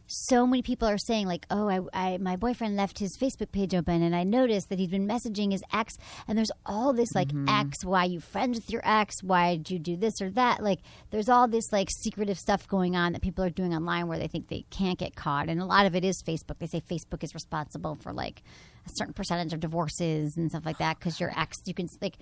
so 0.09 0.47
many 0.47 0.61
people 0.61 0.87
are 0.87 0.97
saying 0.97 1.27
like, 1.27 1.45
oh, 1.51 1.67
I, 1.67 1.79
I 2.13 2.17
my 2.17 2.37
boyfriend 2.37 2.77
left 2.77 2.99
his 2.99 3.17
Facebook 3.17 3.51
page 3.51 3.75
open, 3.75 4.01
and 4.01 4.15
I 4.15 4.23
noticed 4.23 4.69
that 4.69 4.79
he's 4.79 4.89
been 4.89 5.07
messaging 5.07 5.51
his 5.51 5.61
ex, 5.73 5.97
and 6.27 6.37
there's 6.37 6.51
all 6.65 6.93
this 6.93 7.13
like 7.13 7.27
Mm-hmm. 7.27 7.49
ex, 7.49 7.83
why 7.83 8.05
you 8.05 8.21
friends 8.21 8.57
with 8.57 8.71
your 8.71 8.81
ex, 8.85 9.21
why 9.21 9.57
did 9.57 9.69
you 9.69 9.79
do 9.79 9.97
this 9.97 10.21
or 10.21 10.29
that? 10.31 10.63
Like, 10.63 10.79
there's 11.11 11.27
all 11.27 11.47
this 11.47 11.73
like 11.73 11.89
secretive 11.91 12.39
stuff 12.39 12.67
going 12.67 12.95
on 12.95 13.11
that 13.11 13.21
people 13.21 13.43
are 13.43 13.49
doing 13.49 13.75
online 13.75 14.07
where 14.07 14.17
they 14.17 14.27
think 14.27 14.47
they 14.47 14.63
can't 14.69 14.97
get 14.97 15.15
caught, 15.15 15.49
and 15.49 15.61
a 15.61 15.65
lot 15.65 15.85
of 15.85 15.93
it 15.93 16.05
is 16.05 16.23
Facebook. 16.23 16.59
They 16.59 16.67
say 16.67 16.81
Facebook 16.81 17.21
is 17.23 17.33
responsible 17.33 17.95
for 17.95 18.13
like 18.13 18.43
a 18.87 18.95
certain 18.95 19.13
percentage 19.13 19.53
of 19.53 19.59
divorces 19.59 20.37
and 20.37 20.49
stuff 20.49 20.65
like 20.65 20.77
that 20.79 20.99
because 20.99 21.19
your 21.19 21.31
ex, 21.37 21.57
you 21.65 21.73
can 21.73 21.87
like. 22.01 22.15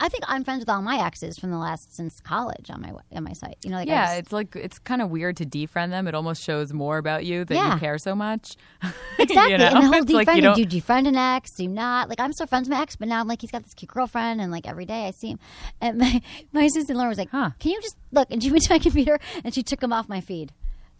I 0.00 0.08
think 0.08 0.24
I'm 0.26 0.44
friends 0.44 0.60
with 0.60 0.68
all 0.68 0.82
my 0.82 1.04
exes 1.04 1.38
from 1.38 1.50
the 1.50 1.58
last 1.58 1.94
since 1.94 2.20
college 2.20 2.70
on 2.70 2.80
my 2.80 2.92
on 3.14 3.24
my 3.24 3.32
site. 3.32 3.56
You 3.64 3.70
know, 3.70 3.76
like 3.76 3.88
yeah, 3.88 4.06
just- 4.06 4.18
it's 4.18 4.32
like 4.32 4.56
it's 4.56 4.78
kind 4.78 5.02
of 5.02 5.10
weird 5.10 5.36
to 5.38 5.44
defriend 5.46 5.90
them. 5.90 6.06
It 6.08 6.14
almost 6.14 6.42
shows 6.42 6.72
more 6.72 6.98
about 6.98 7.24
you 7.24 7.44
that 7.44 7.54
Yeah. 7.54 7.74
you 7.74 7.80
care 7.80 7.98
so 7.98 8.14
much. 8.14 8.56
Exactly. 9.18 9.52
you 9.52 9.58
know? 9.58 9.66
And 9.66 9.76
the 9.84 9.86
whole 9.86 10.02
It's 10.02 10.10
like 10.12 10.34
you 10.34 10.42
don't- 10.42 10.58
you 10.58 10.66
defriend 10.66 11.06
an 11.06 11.16
ex? 11.16 11.50
Do 11.56 11.62
you 11.64 11.68
not? 11.68 12.08
Like, 12.08 12.18
I'm 12.18 12.32
still 12.32 12.46
friends 12.46 12.68
with 12.68 12.76
my 12.76 12.82
ex, 12.82 12.96
but 12.96 13.06
now 13.08 13.20
I'm 13.20 13.28
like, 13.28 13.40
he's 13.40 13.50
got 13.52 13.62
this 13.62 13.74
cute 13.74 13.90
girlfriend, 13.90 14.40
and 14.40 14.50
like 14.50 14.66
every 14.66 14.84
day 14.86 15.06
I 15.06 15.10
see 15.12 15.28
him. 15.28 15.38
And 15.80 15.98
my, 15.98 16.22
my 16.52 16.66
sister 16.68 16.94
Laura 16.94 17.08
was 17.10 17.18
like, 17.18 17.30
Huh. 17.30 17.50
Can 17.58 17.72
you 17.72 17.80
just 17.80 17.96
look? 18.10 18.28
And 18.30 18.42
she 18.42 18.50
went 18.50 18.64
to 18.64 18.72
my 18.74 18.78
computer 18.80 19.18
and 19.44 19.54
she 19.54 19.62
took 19.62 19.82
him 19.82 19.92
off 19.92 20.08
my 20.08 20.20
feed. 20.20 20.52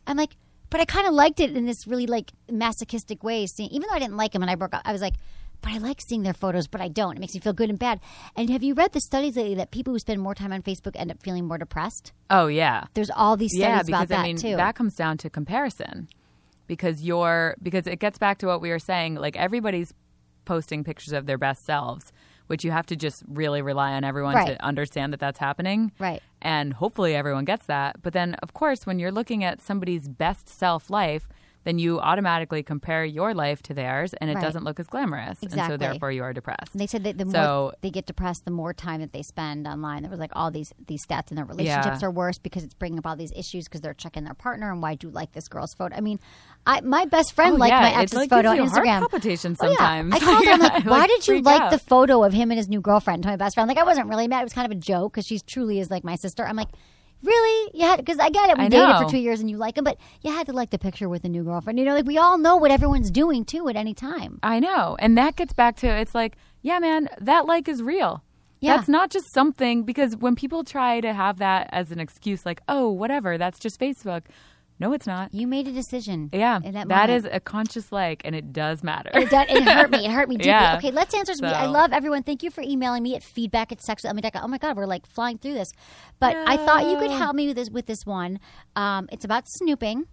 I'm 0.06 0.16
like, 0.16 0.30
But 0.72 0.80
I 0.80 0.84
kind 0.86 1.06
of 1.06 1.12
liked 1.14 1.38
it 1.38 1.54
in 1.56 1.66
this 1.66 1.86
really 1.86 2.06
like 2.06 2.32
masochistic 2.50 3.22
way. 3.22 3.46
Seeing, 3.46 3.68
even 3.70 3.88
though 3.88 3.94
I 3.94 3.98
didn't 4.00 4.16
like 4.16 4.34
him 4.34 4.42
and 4.42 4.50
I 4.50 4.54
broke 4.56 4.74
up, 4.74 4.82
I 4.84 4.92
was 4.92 5.02
like, 5.02 5.14
but 5.60 5.70
I 5.70 5.78
like 5.78 6.00
seeing 6.00 6.22
their 6.22 6.32
photos, 6.34 6.66
but 6.66 6.80
I 6.80 6.88
don't. 6.88 7.16
It 7.16 7.20
makes 7.20 7.34
me 7.34 7.40
feel 7.40 7.52
good 7.52 7.70
and 7.70 7.78
bad. 7.78 8.00
And 8.34 8.50
have 8.50 8.62
you 8.64 8.74
read 8.74 8.92
the 8.92 9.00
studies 9.00 9.36
lately 9.36 9.54
that 9.56 9.70
people 9.70 9.92
who 9.92 9.98
spend 10.00 10.20
more 10.20 10.34
time 10.34 10.52
on 10.52 10.62
Facebook 10.62 10.92
end 10.96 11.10
up 11.12 11.22
feeling 11.22 11.46
more 11.46 11.58
depressed? 11.58 12.12
Oh 12.30 12.46
yeah, 12.48 12.86
There's 12.94 13.10
all 13.10 13.36
these 13.36 13.52
studies 13.52 13.60
yeah. 13.68 13.82
Because 13.82 13.88
about 13.88 14.08
that 14.08 14.18
I 14.20 14.22
mean, 14.24 14.36
too. 14.38 14.56
that 14.56 14.74
comes 14.74 14.94
down 14.96 15.18
to 15.18 15.30
comparison. 15.30 16.08
Because 16.66 17.02
you're 17.02 17.54
because 17.62 17.86
it 17.86 17.98
gets 18.00 18.18
back 18.18 18.38
to 18.38 18.46
what 18.46 18.60
we 18.62 18.70
were 18.70 18.78
saying. 18.78 19.16
Like 19.16 19.36
everybody's 19.36 19.92
posting 20.46 20.84
pictures 20.84 21.12
of 21.12 21.26
their 21.26 21.38
best 21.38 21.64
selves, 21.64 22.12
which 22.46 22.64
you 22.64 22.70
have 22.70 22.86
to 22.86 22.96
just 22.96 23.22
really 23.28 23.62
rely 23.62 23.92
on 23.92 24.04
everyone 24.04 24.34
Right. 24.34 24.56
to 24.56 24.64
understand 24.64 25.12
that 25.12 25.20
that's 25.20 25.38
happening. 25.38 25.92
Right. 25.98 26.22
And 26.42 26.74
hopefully 26.74 27.14
everyone 27.14 27.44
gets 27.44 27.66
that. 27.66 28.02
But 28.02 28.12
then, 28.12 28.34
of 28.42 28.52
course, 28.52 28.84
when 28.84 28.98
you're 28.98 29.12
looking 29.12 29.42
at 29.44 29.62
somebody's 29.62 30.08
best 30.08 30.48
self 30.48 30.90
life, 30.90 31.28
then 31.64 31.78
you 31.78 32.00
automatically 32.00 32.62
compare 32.62 33.04
your 33.04 33.34
life 33.34 33.62
to 33.64 33.74
theirs, 33.74 34.14
and 34.14 34.30
it 34.30 34.34
Right. 34.34 34.42
doesn't 34.42 34.64
look 34.64 34.80
as 34.80 34.86
glamorous, 34.86 35.38
and 35.42 35.50
Exactly. 35.50 35.74
so 35.74 35.76
therefore 35.76 36.10
you 36.12 36.22
are 36.22 36.32
depressed. 36.32 36.72
And 36.72 36.80
They 36.80 36.86
said 36.86 37.04
that 37.04 37.18
the 37.18 37.24
more 37.24 37.72
they 37.80 37.90
get 37.90 38.06
depressed, 38.06 38.44
the 38.44 38.50
more 38.50 38.72
time 38.72 39.00
that 39.00 39.12
they 39.12 39.22
spend 39.22 39.66
online. 39.66 40.02
There 40.02 40.10
was 40.10 40.20
like 40.20 40.32
all 40.34 40.50
these 40.50 40.72
these 40.86 41.04
stats, 41.06 41.28
and 41.30 41.38
their 41.38 41.44
relationships 41.44 42.02
Yeah. 42.02 42.08
are 42.08 42.10
worse 42.10 42.38
because 42.38 42.64
it's 42.64 42.74
bringing 42.74 42.98
up 42.98 43.06
all 43.06 43.16
these 43.16 43.32
issues 43.36 43.64
because 43.64 43.80
they're 43.80 43.94
checking 43.94 44.24
their 44.24 44.34
partner 44.34 44.70
and 44.72 44.82
why 44.82 44.94
do 44.96 45.06
you 45.08 45.12
like 45.12 45.32
this 45.32 45.48
girl's 45.48 45.74
photo? 45.74 45.94
I 45.96 46.00
mean, 46.00 46.18
I 46.66 46.80
my 46.80 47.04
best 47.06 47.32
oh, 47.32 47.34
friend 47.36 47.54
Oh, 47.54 47.58
liked 47.58 47.72
yeah, 47.72 47.80
my 47.80 48.02
ex's 48.02 48.16
like, 48.18 48.30
photo 48.30 48.48
on 48.50 48.56
gives 48.56 48.70
you 48.70 48.74
heart 48.74 48.86
Instagram. 48.86 48.98
palpitations 49.00 49.58
Oh, 49.60 49.68
yeah. 49.70 49.76
sometimes. 49.76 50.14
I 50.14 50.18
called 50.20 50.44
her. 50.44 50.50
I'm 50.52 50.60
like, 50.60 50.84
why 50.84 50.98
like, 50.98 51.08
did 51.10 51.28
you 51.28 51.40
like 51.42 51.60
out. 51.60 51.70
the 51.70 51.78
photo 51.78 52.22
of 52.24 52.32
him 52.32 52.50
and 52.50 52.58
his 52.58 52.68
new 52.68 52.80
girlfriend? 52.80 53.22
To 53.24 53.28
my 53.28 53.36
best 53.36 53.54
friend, 53.54 53.68
like 53.68 53.78
I 53.78 53.84
wasn't 53.84 54.08
really 54.08 54.28
mad. 54.28 54.40
It 54.40 54.44
was 54.44 54.52
kind 54.52 54.70
of 54.70 54.76
a 54.76 54.80
joke 54.80 55.12
because 55.12 55.26
she 55.26 55.38
truly 55.38 55.78
is 55.80 55.90
like 55.90 56.04
my 56.04 56.16
sister. 56.16 56.44
I'm 56.46 56.56
like. 56.56 56.68
Really? 57.22 57.70
Yeah, 57.74 57.96
because 57.96 58.18
I 58.18 58.30
get 58.30 58.50
it. 58.50 58.58
We 58.58 58.68
dated 58.68 58.96
for 58.96 59.08
two 59.08 59.18
years 59.18 59.40
and 59.40 59.48
you 59.50 59.56
like 59.56 59.78
him, 59.78 59.84
but 59.84 59.96
you 60.22 60.32
had 60.32 60.46
to 60.46 60.52
like 60.52 60.70
the 60.70 60.78
picture 60.78 61.08
with 61.08 61.22
the 61.22 61.28
new 61.28 61.44
girlfriend. 61.44 61.78
You 61.78 61.84
know, 61.84 61.94
like 61.94 62.06
we 62.06 62.18
all 62.18 62.36
know 62.38 62.56
what 62.56 62.70
everyone's 62.70 63.10
doing 63.10 63.44
too 63.44 63.68
at 63.68 63.76
any 63.76 63.94
time. 63.94 64.38
I 64.42 64.58
know. 64.58 64.96
And 64.98 65.16
that 65.16 65.36
gets 65.36 65.52
back 65.52 65.76
to 65.76 65.86
it's 65.86 66.14
like, 66.14 66.36
yeah, 66.62 66.78
man, 66.78 67.08
that 67.20 67.46
like 67.46 67.68
is 67.68 67.82
real. 67.82 68.22
Yeah. 68.60 68.76
That's 68.76 68.88
not 68.88 69.10
just 69.10 69.32
something 69.34 69.82
because 69.82 70.16
when 70.16 70.36
people 70.36 70.62
try 70.62 71.00
to 71.00 71.12
have 71.12 71.38
that 71.38 71.68
as 71.72 71.90
an 71.90 71.98
excuse, 71.98 72.46
like, 72.46 72.60
oh, 72.68 72.90
whatever, 72.90 73.36
that's 73.36 73.58
just 73.58 73.80
Facebook. 73.80 74.22
No, 74.82 74.92
it's 74.92 75.06
not. 75.06 75.32
You 75.32 75.46
made 75.46 75.68
a 75.68 75.72
decision. 75.72 76.28
Yeah, 76.32 76.58
that, 76.58 76.88
that 76.88 77.08
a 77.30 77.38
conscious 77.38 77.92
like, 77.92 78.22
and 78.24 78.34
it 78.34 78.52
does 78.52 78.82
matter. 78.82 79.10
It, 79.14 79.30
did, 79.30 79.48
it 79.48 79.62
hurt 79.62 79.90
me. 79.90 80.04
It 80.04 80.10
hurt 80.10 80.28
me 80.28 80.36
deeply. 80.38 80.50
Yeah. 80.50 80.76
Okay, 80.76 80.90
let's 80.90 81.14
answer 81.14 81.34
some. 81.34 81.46
I 81.46 81.66
love 81.66 81.92
everyone. 81.92 82.24
Thank 82.24 82.42
you 82.42 82.50
for 82.50 82.62
emailing 82.62 83.04
me 83.04 83.14
at 83.14 83.22
feedback 83.22 83.70
at 83.70 83.78
sexwithemily.com. 83.78 84.42
Oh 84.42 84.48
my 84.48 84.58
God, 84.58 84.76
we're 84.76 84.86
like 84.86 85.06
flying 85.06 85.38
through 85.38 85.54
this. 85.54 85.72
But 86.18 86.36
I 86.36 86.56
thought 86.56 86.88
you 86.90 86.98
could 86.98 87.12
help 87.12 87.36
me 87.36 87.46
with 87.46 87.56
this 87.56 87.70
with 87.70 87.86
this 87.86 88.04
one. 88.04 88.40
Um, 88.74 89.08
it's 89.12 89.24
about 89.24 89.44
snooping. 89.46 90.06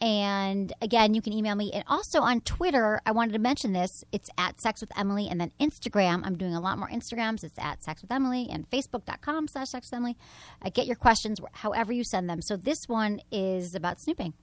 And 0.00 0.72
again, 0.82 1.14
you 1.14 1.22
can 1.22 1.32
email 1.32 1.54
me. 1.54 1.70
And 1.72 1.82
also 1.86 2.20
on 2.20 2.42
Twitter, 2.42 3.00
I 3.06 3.12
wanted 3.12 3.32
to 3.32 3.38
mention 3.38 3.72
this. 3.72 4.04
It's 4.12 4.28
at 4.36 4.60
Sex 4.60 4.80
with 4.82 4.90
Emily. 4.96 5.28
And 5.28 5.40
then 5.40 5.52
Instagram, 5.58 6.22
I'm 6.24 6.36
doing 6.36 6.54
a 6.54 6.60
lot 6.60 6.78
more 6.78 6.88
Instagrams. 6.88 7.42
It's 7.42 7.58
at 7.58 7.82
Sex 7.82 8.02
with 8.02 8.12
Emily 8.12 8.46
and 8.50 8.68
Facebook.com 8.68 9.48
slash 9.48 9.70
Sex 9.70 9.86
with 9.90 9.96
Emily. 9.96 10.16
Uh, 10.62 10.68
get 10.70 10.86
your 10.86 10.96
questions 10.96 11.40
however 11.52 11.92
you 11.92 12.04
send 12.04 12.28
them. 12.28 12.42
So 12.42 12.56
this 12.56 12.88
one 12.88 13.20
is 13.32 13.74
about 13.74 13.98
snooping. 14.00 14.34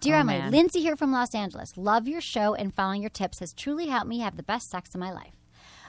Dear 0.00 0.16
Oh, 0.16 0.20
Emily, 0.20 0.38
man. 0.38 0.50
Lindsay 0.50 0.80
here 0.80 0.96
from 0.96 1.12
Los 1.12 1.34
Angeles. 1.34 1.76
Love 1.76 2.08
your 2.08 2.22
show 2.22 2.54
and 2.54 2.74
following 2.74 3.02
your 3.02 3.10
tips 3.10 3.40
has 3.40 3.52
truly 3.52 3.88
helped 3.88 4.08
me 4.08 4.20
have 4.20 4.38
the 4.38 4.42
best 4.42 4.70
sex 4.70 4.94
in 4.94 5.00
my 5.00 5.12
life. 5.12 5.34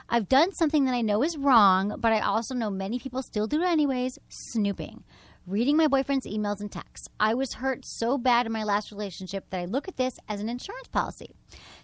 I've 0.08 0.28
done 0.28 0.52
something 0.52 0.84
that 0.84 0.92
I 0.94 1.00
know 1.00 1.22
is 1.22 1.38
wrong, 1.38 1.96
but 1.98 2.12
I 2.12 2.20
also 2.20 2.54
know 2.54 2.68
many 2.68 2.98
people 2.98 3.22
still 3.22 3.46
do 3.46 3.62
it 3.62 3.66
anyways 3.66 4.18
snooping. 4.28 5.04
Reading 5.44 5.76
my 5.76 5.88
boyfriend's 5.88 6.24
emails 6.24 6.60
and 6.60 6.70
texts. 6.70 7.08
I 7.18 7.34
was 7.34 7.54
hurt 7.54 7.84
so 7.84 8.16
bad 8.16 8.46
in 8.46 8.52
my 8.52 8.62
last 8.62 8.92
relationship 8.92 9.50
that 9.50 9.58
I 9.58 9.64
look 9.64 9.88
at 9.88 9.96
this 9.96 10.20
as 10.28 10.40
an 10.40 10.48
insurance 10.48 10.86
policy. 10.86 11.34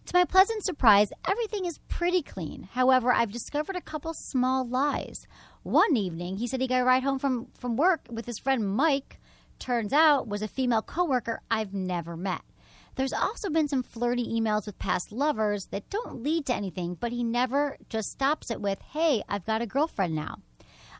To 0.07 0.15
my 0.15 0.25
pleasant 0.25 0.65
surprise, 0.65 1.11
everything 1.29 1.67
is 1.67 1.81
pretty 1.89 2.23
clean. 2.23 2.69
However, 2.75 3.13
I've 3.13 3.33
discovered 3.33 3.75
a 3.75 3.81
couple 3.81 4.15
small 4.15 4.65
lies. 4.65 5.27
One 5.65 5.97
evening, 5.97 6.37
he 6.37 6.47
said 6.47 6.61
he 6.61 6.69
got 6.69 6.83
a 6.83 6.85
ride 6.85 7.03
home 7.03 7.19
from, 7.19 7.49
from 7.59 7.77
work 7.77 8.07
with 8.09 8.27
his 8.27 8.39
friend 8.39 8.65
Mike 8.65 9.19
turns 9.59 9.93
out 9.93 10.29
was 10.29 10.41
a 10.41 10.47
female 10.47 10.81
coworker 10.81 11.41
I've 11.51 11.75
never 11.75 12.17
met. 12.17 12.43
There's 12.95 13.13
also 13.13 13.51
been 13.51 13.67
some 13.67 13.83
flirty 13.83 14.25
emails 14.25 14.67
with 14.67 14.79
past 14.79 15.11
lovers 15.11 15.67
that 15.73 15.91
don't 15.91 16.23
lead 16.23 16.47
to 16.47 16.55
anything, 16.55 16.95
but 16.95 17.11
he 17.11 17.25
never 17.25 17.77
just 17.89 18.11
stops 18.11 18.53
it 18.53 18.61
with, 18.61 18.81
hey, 18.93 19.25
I've 19.29 19.47
got 19.47 19.63
a 19.63 19.67
girlfriend 19.67 20.15
now. 20.15 20.37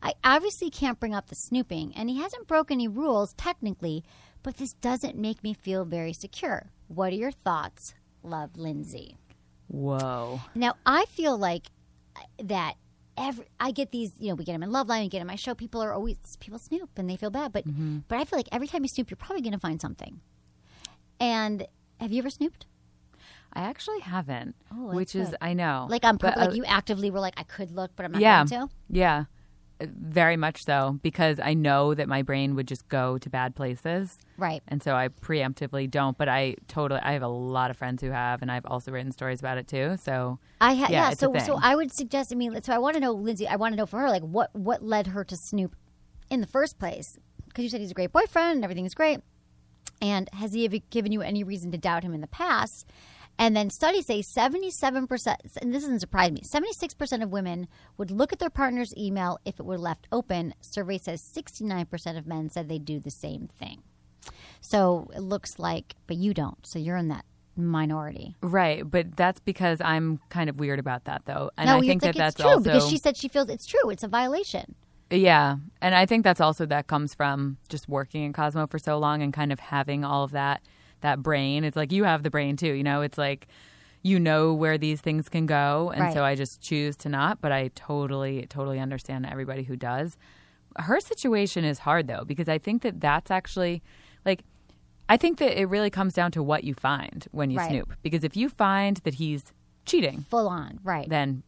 I 0.03 0.15
obviously 0.25 0.71
can't 0.71 1.01
bring 1.01 1.15
up 1.15 1.29
the 1.29 1.35
snooping, 1.35 1.93
and 1.97 2.09
he 2.09 2.19
hasn't 2.19 2.47
broken 2.47 2.75
any 2.75 2.89
rules 2.89 3.33
technically, 3.35 4.05
but 4.43 4.57
this 4.57 4.75
doesn't 4.75 5.17
make 5.17 5.43
me 5.43 5.55
feel 5.55 5.85
very 5.85 6.13
secure. 6.13 6.71
What 6.87 7.13
are 7.13 7.17
your 7.17 7.33
thoughts? 7.33 7.95
Love, 8.23 8.57
Lindsay. 8.57 9.17
Whoa. 9.69 10.41
Now, 10.55 10.75
I 10.87 11.05
feel 11.07 11.37
like 11.37 11.67
uh, 12.17 12.21
that 12.45 12.75
every 13.17 13.47
I 13.61 13.71
get 13.73 13.91
these, 13.91 14.13
you 14.19 14.29
know, 14.29 14.35
we 14.35 14.45
get 14.45 14.53
them 14.53 14.63
in 14.63 14.71
Loveline, 14.71 15.03
we 15.03 15.09
get 15.09 15.19
them 15.19 15.29
in 15.29 15.33
my 15.33 15.37
show. 15.37 15.55
People 15.55 15.83
are 15.83 15.93
always 15.93 16.17
people 16.41 16.59
snoop 16.59 16.91
and 16.97 17.09
they 17.11 17.17
feel 17.17 17.31
bad, 17.31 17.53
but 17.53 17.67
Mm-hmm. 17.67 17.99
but 18.09 18.19
I 18.19 18.25
feel 18.25 18.39
like 18.39 18.49
every 18.53 18.67
time 18.67 18.83
you 18.83 18.89
snoop, 18.89 19.11
you're 19.11 19.17
probably 19.17 19.43
going 19.43 19.53
to 19.53 19.59
find 19.59 19.81
something. 19.81 20.21
And 21.21 21.67
have 22.01 22.13
you 22.13 22.21
ever 22.21 22.31
snooped? 22.31 22.67
I 23.53 23.63
actually 23.63 24.01
haven't. 24.01 24.55
Oh, 24.73 24.93
which 24.95 25.15
is. 25.15 25.35
I 25.41 25.55
know. 25.55 25.87
Like 25.91 26.05
on 26.05 26.19
purpose, 26.19 26.43
uh, 26.43 26.47
like 26.47 26.57
you 26.57 26.65
actively 26.65 27.11
were 27.11 27.21
like, 27.21 27.35
I 27.37 27.43
could 27.43 27.73
look, 27.73 27.91
but 27.97 28.05
I'm 28.05 28.13
not 28.13 28.21
yeah. 28.21 28.45
going 28.45 28.69
to. 28.69 28.75
Yeah. 28.91 29.25
Very 29.81 30.37
much 30.37 30.65
so 30.65 30.99
because 31.03 31.39
I 31.39 31.55
know 31.55 31.95
that 31.95 32.09
my 32.09 32.23
brain 32.23 32.57
would 32.57 32.67
just 32.67 32.89
go 32.89 33.17
to 33.19 33.31
bad 33.31 33.55
places. 33.55 34.19
Right. 34.37 34.63
And 34.67 34.83
so 34.83 34.95
I 34.97 35.09
preemptively 35.09 35.89
don't, 35.89 36.19
but 36.19 36.29
I 36.29 36.57
totally 36.67 37.01
I 37.01 37.13
have 37.13 37.23
a 37.23 37.29
lot 37.29 37.71
of 37.71 37.77
friends 37.77 38.03
who 38.03 38.11
have 38.11 38.43
and 38.43 38.51
I've 38.51 38.67
also 38.67 38.91
written 38.91 39.13
stories 39.13 39.39
about 39.39 39.57
it 39.57 39.69
too. 39.69 39.97
So 40.03 40.39
I 40.61 40.75
ha- 40.75 40.89
Yeah, 40.91 41.09
yeah, 41.09 41.11
so 41.11 41.33
so. 41.39 41.59
I 41.63 41.77
would 41.77 41.93
suggest. 41.93 42.33
I 42.33 42.35
mean, 42.35 42.61
so 42.63 42.73
I 42.73 42.79
want 42.79 42.95
to 42.95 43.01
know, 43.01 43.13
Lindsay. 43.13 43.47
I 43.47 43.57
want 43.57 43.73
to 43.73 43.77
know 43.77 43.87
for 43.87 44.01
her, 44.01 44.09
like, 44.09 44.23
what 44.23 44.55
what 44.55 44.83
led 44.83 45.09
her 45.09 45.25
to 45.25 45.37
snoop 45.37 45.77
in 46.29 46.41
the 46.41 46.47
first 46.49 46.79
place? 46.79 47.17
Because 47.47 47.63
you 47.63 47.71
said 47.71 47.81
he's 47.81 47.93
a 47.93 47.95
great 47.95 48.13
boyfriend 48.13 48.57
and 48.57 48.65
everything 48.65 48.85
is 48.87 48.95
great. 48.95 49.21
And 50.01 50.29
has 50.33 50.53
he 50.53 50.65
ever 50.65 50.79
given 50.91 51.13
you 51.13 51.23
any 51.23 51.43
reason 51.45 51.71
to 51.73 51.79
doubt 51.79 52.05
him 52.05 52.15
in 52.15 52.21
the 52.21 52.29
past? 52.29 52.87
And 53.39 53.57
then 53.57 53.71
studies 53.71 54.07
say 54.07 54.21
77%, 54.21 55.37
and 55.63 55.73
this 55.73 55.85
doesn't 55.85 56.01
surprise 56.01 56.33
me, 56.33 56.41
76% 56.41 57.23
of 57.23 57.31
women 57.31 57.69
would 57.97 58.11
look 58.11 58.33
at 58.33 58.41
their 58.41 58.51
partner's 58.51 58.93
email 58.97 59.39
if 59.45 59.61
it 59.61 59.67
were 59.67 59.79
left 59.79 60.09
open. 60.11 60.55
Survey 60.61 60.99
says 60.99 61.23
69% 61.23 62.19
of 62.19 62.27
men 62.27 62.51
said 62.51 62.69
they 62.69 62.79
do 62.79 62.99
the 62.99 63.11
same 63.11 63.47
thing. 63.47 63.83
So 64.61 65.09
it 65.15 65.21
looks 65.21 65.59
like, 65.59 65.95
but 66.09 66.17
you 66.17 66.35
don't. 66.35 66.67
So 66.67 66.81
you're 66.81 66.97
in 66.97 67.09
that 67.09 67.25
minority. 67.57 68.35
Right, 68.43 68.89
but 68.89 69.17
that's 69.17 69.41
because 69.41 69.81
I'm 69.81 70.21
kind 70.31 70.51
of 70.51 70.59
weird 70.59 70.79
about 70.79 71.05
that 71.05 71.23
though. 71.25 71.51
And 71.57 71.69
no, 71.69 71.77
I 71.77 71.81
think 71.81 72.03
think 72.03 72.03
that 72.03 72.17
that's 72.17 72.37
true 72.37 72.51
also 72.51 72.63
because 72.63 72.89
she 72.89 72.99
said 72.99 73.17
she 73.17 73.29
feels 73.29 73.49
it's 73.49 73.67
true. 73.67 73.91
It's 73.91 74.03
a 74.03 74.09
violation. 74.09 74.75
Yeah, 75.11 75.57
and 75.81 75.95
I 75.95 76.07
think 76.07 76.25
that's 76.25 76.41
also 76.41 76.67
that 76.67 76.87
comes 76.87 77.15
from 77.15 77.57
just 77.69 77.89
working 77.89 78.25
in 78.25 78.33
Cosmo 78.33 78.67
for 78.67 78.79
so 78.79 78.99
long 78.99 79.23
and 79.23 79.33
kind 79.33 79.53
of 79.53 79.59
having 79.59 80.05
all 80.05 80.25
of 80.25 80.33
that 80.33 80.61
that 81.01 81.23
brain. 81.23 81.65
It's 81.65 81.77
like 81.77 81.93
you 81.93 82.05
have 82.05 82.23
the 82.23 82.31
brain 82.31 82.57
too, 82.57 82.73
you 82.73 82.83
know. 82.83 83.03
It's 83.03 83.19
like 83.19 83.49
you 84.03 84.21
know 84.21 84.55
where 84.55 84.79
these 84.79 85.01
things 85.01 85.29
can 85.29 85.47
go, 85.47 85.91
and 85.95 86.03
Right. 86.03 86.15
so 86.15 86.25
I 86.25 86.35
just 86.35 86.61
choose 86.61 86.97
to 86.99 87.09
not. 87.09 87.41
But 87.41 87.53
I 87.53 87.69
totally, 87.75 88.47
totally 88.49 88.79
understand 88.79 89.27
everybody 89.27 89.65
who 89.65 89.77
does. 89.77 90.17
Her 90.77 91.01
situation 91.01 91.65
is 91.65 91.81
hard 91.81 92.07
though 92.07 92.25
because 92.25 92.49
I 92.49 92.59
think 92.59 92.83
that 92.83 93.01
that's 93.01 93.31
actually 93.31 93.83
like. 94.25 94.45
I 95.11 95.17
think 95.17 95.39
that 95.39 95.59
it 95.59 95.65
really 95.71 95.89
comes 95.89 96.13
down 96.13 96.33
to 96.33 96.43
what 96.43 96.65
you 96.65 96.75
find 96.75 97.27
when 97.31 97.51
you 97.51 97.57
Right. 97.57 97.71
snoop. 97.71 97.95
Because 98.03 98.25
if 98.25 98.37
you 98.37 98.51
find 98.51 98.99
that 99.05 99.15
he's 99.15 99.55
cheating, 99.87 100.27
Full 100.29 100.47
on, 100.47 100.81
right? 100.85 101.09
then 101.09 101.43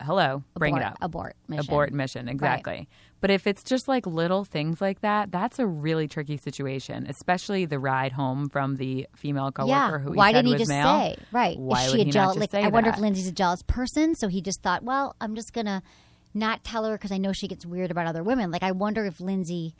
hello, 0.00 0.44
bring 0.56 0.76
it 0.76 0.82
up. 0.84 0.96
abort 1.02 1.34
mission. 1.48 1.64
Abort 1.68 1.92
mission, 1.92 2.28
exactly. 2.28 2.88
But 3.20 3.30
if 3.30 3.46
it's 3.46 3.62
just 3.62 3.86
like 3.86 4.06
little 4.06 4.44
things 4.44 4.80
like 4.80 5.00
that, 5.00 5.30
that's 5.30 5.58
a 5.58 5.66
really 5.66 6.08
tricky 6.08 6.36
situation, 6.38 7.06
especially 7.08 7.66
the 7.66 7.78
ride 7.78 8.12
home 8.12 8.48
from 8.48 8.76
the 8.76 9.06
female 9.14 9.52
coworker 9.52 9.72
yeah. 9.72 9.98
who 9.98 10.12
he 10.12 10.16
Why 10.16 10.32
didn't 10.32 10.52
he 10.52 10.56
just 10.56 10.70
male. 10.70 10.86
say 10.86 11.16
right? 11.30 11.58
Why 11.58 11.84
Is 11.84 11.92
she 11.92 12.00
a 12.00 12.04
jealous? 12.06 12.38
Like 12.38 12.54
I 12.54 12.68
wonder 12.68 12.90
if? 12.90 12.98
Lindsay's 12.98 13.28
a 13.28 13.32
jealous 13.32 13.62
person, 13.62 14.14
so 14.14 14.28
he 14.28 14.40
just 14.40 14.62
thought, 14.62 14.82
well, 14.82 15.16
I'm 15.20 15.34
just 15.34 15.52
gonna 15.52 15.82
not 16.32 16.64
tell 16.64 16.84
her 16.84 16.92
because 16.92 17.12
I 17.12 17.18
know 17.18 17.32
she 17.32 17.48
gets 17.48 17.66
weird 17.66 17.90
about 17.90 18.06
other 18.06 18.22
women. 18.22 18.50
Like 18.50 18.62
I 18.62 18.72
wonder 18.72 19.04
if 19.04 19.20
Lindsay. 19.20 19.74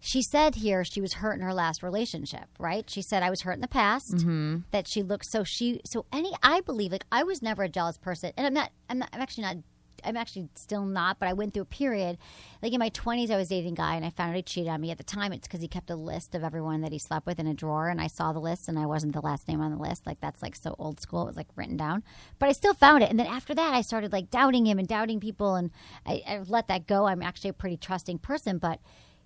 She 0.00 0.22
said 0.22 0.54
here 0.54 0.84
she 0.84 1.00
was 1.00 1.14
hurt 1.14 1.32
in 1.32 1.40
her 1.40 1.52
last 1.52 1.82
relationship, 1.82 2.44
right? 2.60 2.88
She 2.88 3.02
said 3.02 3.24
I 3.24 3.30
was 3.30 3.40
hurt 3.40 3.54
in 3.54 3.60
the 3.60 3.66
past. 3.66 4.14
Mm-hmm. 4.14 4.58
That 4.70 4.86
she 4.86 5.02
looked 5.02 5.26
so 5.26 5.42
she 5.42 5.80
so 5.84 6.06
any 6.12 6.32
I 6.40 6.60
believe 6.60 6.92
like 6.92 7.04
I 7.10 7.24
was 7.24 7.42
never 7.42 7.64
a 7.64 7.68
jealous 7.68 7.98
person, 7.98 8.32
and 8.36 8.46
I'm 8.46 8.54
not. 8.54 8.70
I'm 8.88 8.98
not. 9.00 9.08
I'm 9.12 9.20
actually 9.20 9.42
not. 9.42 9.56
I'm 10.04 10.16
actually 10.16 10.48
still 10.54 10.84
not, 10.84 11.18
but 11.18 11.28
I 11.28 11.32
went 11.32 11.54
through 11.54 11.62
a 11.62 11.66
period, 11.66 12.18
like 12.62 12.72
in 12.72 12.78
my 12.78 12.90
20s, 12.90 13.30
I 13.30 13.36
was 13.36 13.48
dating 13.48 13.72
a 13.72 13.76
guy 13.76 13.96
and 13.96 14.04
I 14.04 14.10
found 14.10 14.30
out 14.30 14.36
he 14.36 14.42
cheated 14.42 14.70
on 14.70 14.80
me. 14.80 14.90
At 14.90 14.98
the 14.98 15.04
time, 15.04 15.32
it's 15.32 15.46
because 15.46 15.60
he 15.60 15.68
kept 15.68 15.90
a 15.90 15.96
list 15.96 16.34
of 16.34 16.42
everyone 16.44 16.80
that 16.82 16.92
he 16.92 16.98
slept 16.98 17.26
with 17.26 17.38
in 17.38 17.46
a 17.46 17.54
drawer, 17.54 17.88
and 17.88 18.00
I 18.00 18.06
saw 18.06 18.32
the 18.32 18.40
list 18.40 18.68
and 18.68 18.78
I 18.78 18.86
wasn't 18.86 19.12
the 19.12 19.20
last 19.20 19.48
name 19.48 19.60
on 19.60 19.70
the 19.70 19.82
list. 19.82 20.06
Like, 20.06 20.20
that's 20.20 20.42
like 20.42 20.56
so 20.56 20.74
old 20.78 21.00
school. 21.00 21.22
It 21.22 21.26
was 21.26 21.36
like 21.36 21.48
written 21.56 21.76
down. 21.76 22.02
But 22.38 22.48
I 22.48 22.52
still 22.52 22.74
found 22.74 23.02
it. 23.02 23.10
And 23.10 23.18
then 23.18 23.26
after 23.26 23.54
that, 23.54 23.74
I 23.74 23.80
started 23.82 24.12
like 24.12 24.30
doubting 24.30 24.66
him 24.66 24.78
and 24.78 24.88
doubting 24.88 25.20
people, 25.20 25.54
and 25.54 25.70
I, 26.06 26.22
I 26.26 26.40
let 26.46 26.68
that 26.68 26.86
go. 26.86 27.06
I'm 27.06 27.22
actually 27.22 27.50
a 27.50 27.54
pretty 27.54 27.76
trusting 27.76 28.18
person, 28.18 28.58
but. 28.58 28.80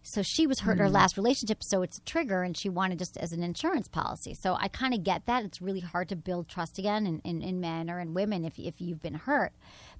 So 0.04 0.20
she 0.20 0.48
was 0.48 0.60
hurt 0.60 0.72
in 0.72 0.78
her 0.78 0.86
mm-hmm. 0.86 0.94
last 0.94 1.16
relationship, 1.16 1.62
so 1.62 1.82
it's 1.82 1.98
a 1.98 2.00
trigger, 2.00 2.42
and 2.42 2.56
she 2.56 2.68
wanted 2.68 2.98
just 2.98 3.16
as 3.16 3.32
an 3.32 3.44
insurance 3.44 3.86
policy. 3.86 4.34
So 4.34 4.56
I 4.58 4.66
kind 4.66 4.94
of 4.94 5.04
get 5.04 5.26
that. 5.26 5.44
It's 5.44 5.62
really 5.62 5.80
hard 5.80 6.08
to 6.08 6.16
build 6.16 6.48
trust 6.48 6.78
again 6.78 7.06
in, 7.06 7.20
in, 7.20 7.40
in 7.40 7.60
men 7.60 7.88
or 7.88 8.00
in 8.00 8.12
women 8.12 8.44
if, 8.44 8.58
if 8.58 8.80
you've 8.80 9.00
been 9.00 9.14
hurt. 9.14 9.52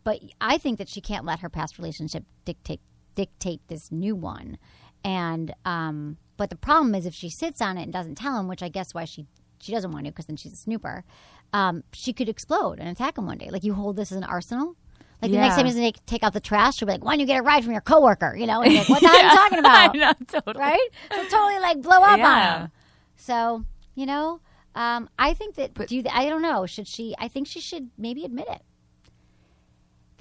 But 0.05 0.20
I 0.40 0.59
think 0.59 0.78
that 0.78 0.88
she 0.88 1.00
can't 1.00 1.24
let 1.24 1.40
her 1.40 1.48
past 1.48 1.78
relationship 1.78 2.24
dictate 2.44 2.80
dictate 3.14 3.61
this 3.68 3.92
new 3.92 4.16
one. 4.16 4.59
And 5.05 5.55
um, 5.64 6.16
but 6.36 6.50
the 6.50 6.57
problem 6.57 6.94
is 6.94 7.07
if 7.07 7.14
she 7.14 7.28
sits 7.30 7.61
on 7.61 7.78
it 7.78 7.84
and 7.84 7.92
doesn't 7.92 8.16
tell 8.16 8.38
him, 8.38 8.48
which 8.48 8.62
I 8.62 8.68
guess 8.68 8.94
why 8.94 9.05
she 9.05 9.26
she 9.61 9.72
doesn't 9.72 9.92
want 9.92 10.07
to 10.07 10.12
because 10.12 10.26
then 10.26 10.36
she's 10.36 10.53
a 10.53 10.57
snooper. 10.57 11.05
Um, 11.53 11.84
she 11.92 12.12
could 12.12 12.28
explode 12.28 12.78
and 12.78 12.88
attack 12.88 13.18
him 13.18 13.26
one 13.26 13.38
day. 13.38 13.50
Like 13.50 13.64
you 13.64 13.74
hold 13.74 13.96
this 13.96 14.11
as 14.11 14.18
an 14.18 14.24
arsenal. 14.24 14.76
Like 15.20 15.30
the 15.30 15.36
next 15.36 15.55
time 15.55 15.66
he's 15.66 15.76
to 15.76 15.92
take 16.05 16.24
out 16.24 16.32
the 16.32 16.40
trash, 16.40 16.76
she'll 16.76 16.86
be 16.86 16.92
like, 16.92 17.05
"Why 17.05 17.12
don't 17.12 17.20
you 17.20 17.26
get 17.26 17.38
a 17.38 17.42
ride 17.42 17.62
from 17.62 17.72
your 17.72 17.80
coworker?" 17.80 18.34
You 18.36 18.46
know, 18.48 18.61
and 18.61 18.74
like, 18.74 18.88
"What 18.88 19.00
the 19.03 19.07
hell 19.07 19.16
are 19.16 19.22
you 19.22 19.30
talking 19.36 19.59
about?" 19.61 19.94
I 19.94 19.98
know, 19.98 20.12
totally. 20.26 20.59
right? 20.59 20.88
So 21.12 21.22
totally 21.28 21.61
like 21.61 21.80
blow 21.80 22.03
up 22.03 22.18
on 22.18 22.61
him. 22.62 22.70
So 23.14 23.64
you 23.94 24.07
know, 24.07 24.40
um, 24.74 25.09
I 25.20 25.34
think 25.34 25.55
that 25.55 25.74
do 25.74 25.94
you, 25.94 26.03
I 26.11 26.28
don't 26.28 26.42
know. 26.42 26.66
Should 26.66 26.88
she? 26.88 27.14
I 27.20 27.28
think 27.28 27.46
she 27.46 27.61
should 27.61 27.90
maybe 27.96 28.24
admit 28.24 28.48
it 28.50 28.62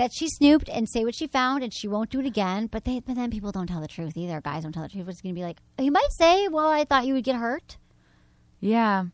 that 0.01 0.11
she 0.11 0.27
snooped 0.27 0.67
and 0.67 0.89
say 0.89 1.05
what 1.05 1.13
she 1.13 1.27
found, 1.27 1.63
and 1.63 1.71
she 1.71 1.87
won't 1.87 2.09
do 2.09 2.19
it 2.19 2.25
again. 2.25 2.65
But 2.65 2.85
they, 2.85 3.01
but 3.01 3.15
then 3.15 3.29
people 3.29 3.51
don't 3.51 3.67
tell 3.67 3.81
the 3.81 3.87
truth 3.87 4.17
either. 4.17 4.41
Guys 4.41 4.63
don't 4.63 4.71
tell 4.71 4.81
the 4.81 4.89
truth. 4.89 5.07
It's 5.07 5.21
going 5.21 5.35
to 5.35 5.39
be 5.39 5.45
like 5.45 5.59
oh, 5.77 5.83
you 5.83 5.91
might 5.91 6.11
say, 6.11 6.47
"Well, 6.47 6.69
I 6.69 6.85
thought 6.85 7.05
you 7.05 7.13
would 7.13 7.23
get 7.23 7.35
hurt." 7.35 7.77
Yeah. 8.59 9.05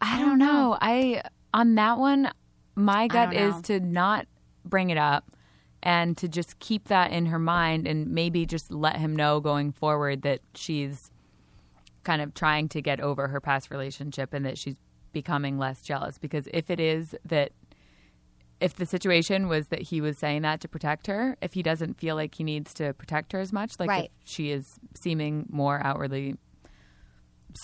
I 0.00 0.18
don't 0.18 0.38
know. 0.38 0.78
I 0.80 1.22
on 1.52 1.74
that 1.74 1.98
one, 1.98 2.30
my 2.74 3.08
gut 3.08 3.34
is 3.34 3.60
to 3.62 3.78
not 3.78 4.26
bring 4.64 4.88
it 4.88 4.96
up 4.96 5.32
and 5.82 6.16
to 6.16 6.28
just 6.28 6.58
keep 6.60 6.88
that 6.88 7.10
in 7.10 7.26
her 7.26 7.38
mind 7.38 7.86
and 7.86 8.08
maybe 8.08 8.46
just 8.46 8.70
let 8.70 8.96
him 8.96 9.14
know 9.14 9.40
going 9.40 9.70
forward 9.70 10.22
that 10.22 10.40
she's 10.54 11.10
kind 12.04 12.22
of 12.22 12.32
trying 12.32 12.70
to 12.70 12.80
get 12.80 13.00
over 13.00 13.28
her 13.28 13.40
past 13.40 13.70
relationship 13.70 14.32
and 14.32 14.46
that 14.46 14.56
she's 14.56 14.76
becoming 15.12 15.58
less 15.58 15.82
jealous 15.82 16.16
because 16.16 16.48
if 16.54 16.70
it 16.70 16.80
is 16.80 17.14
that 17.26 17.52
if 18.60 18.74
the 18.74 18.86
situation 18.86 19.48
was 19.48 19.68
that 19.68 19.80
he 19.82 20.00
was 20.00 20.18
saying 20.18 20.42
that 20.42 20.60
to 20.60 20.68
protect 20.68 21.06
her, 21.06 21.36
if 21.40 21.52
he 21.54 21.62
doesn't 21.62 21.98
feel 21.98 22.14
like 22.14 22.34
he 22.34 22.44
needs 22.44 22.74
to 22.74 22.92
protect 22.94 23.32
her 23.32 23.40
as 23.40 23.52
much, 23.52 23.72
like 23.78 23.88
Right. 23.88 24.04
if 24.04 24.28
she 24.30 24.50
is 24.50 24.66
seeming 25.02 25.46
more 25.50 25.80
outwardly 25.84 26.36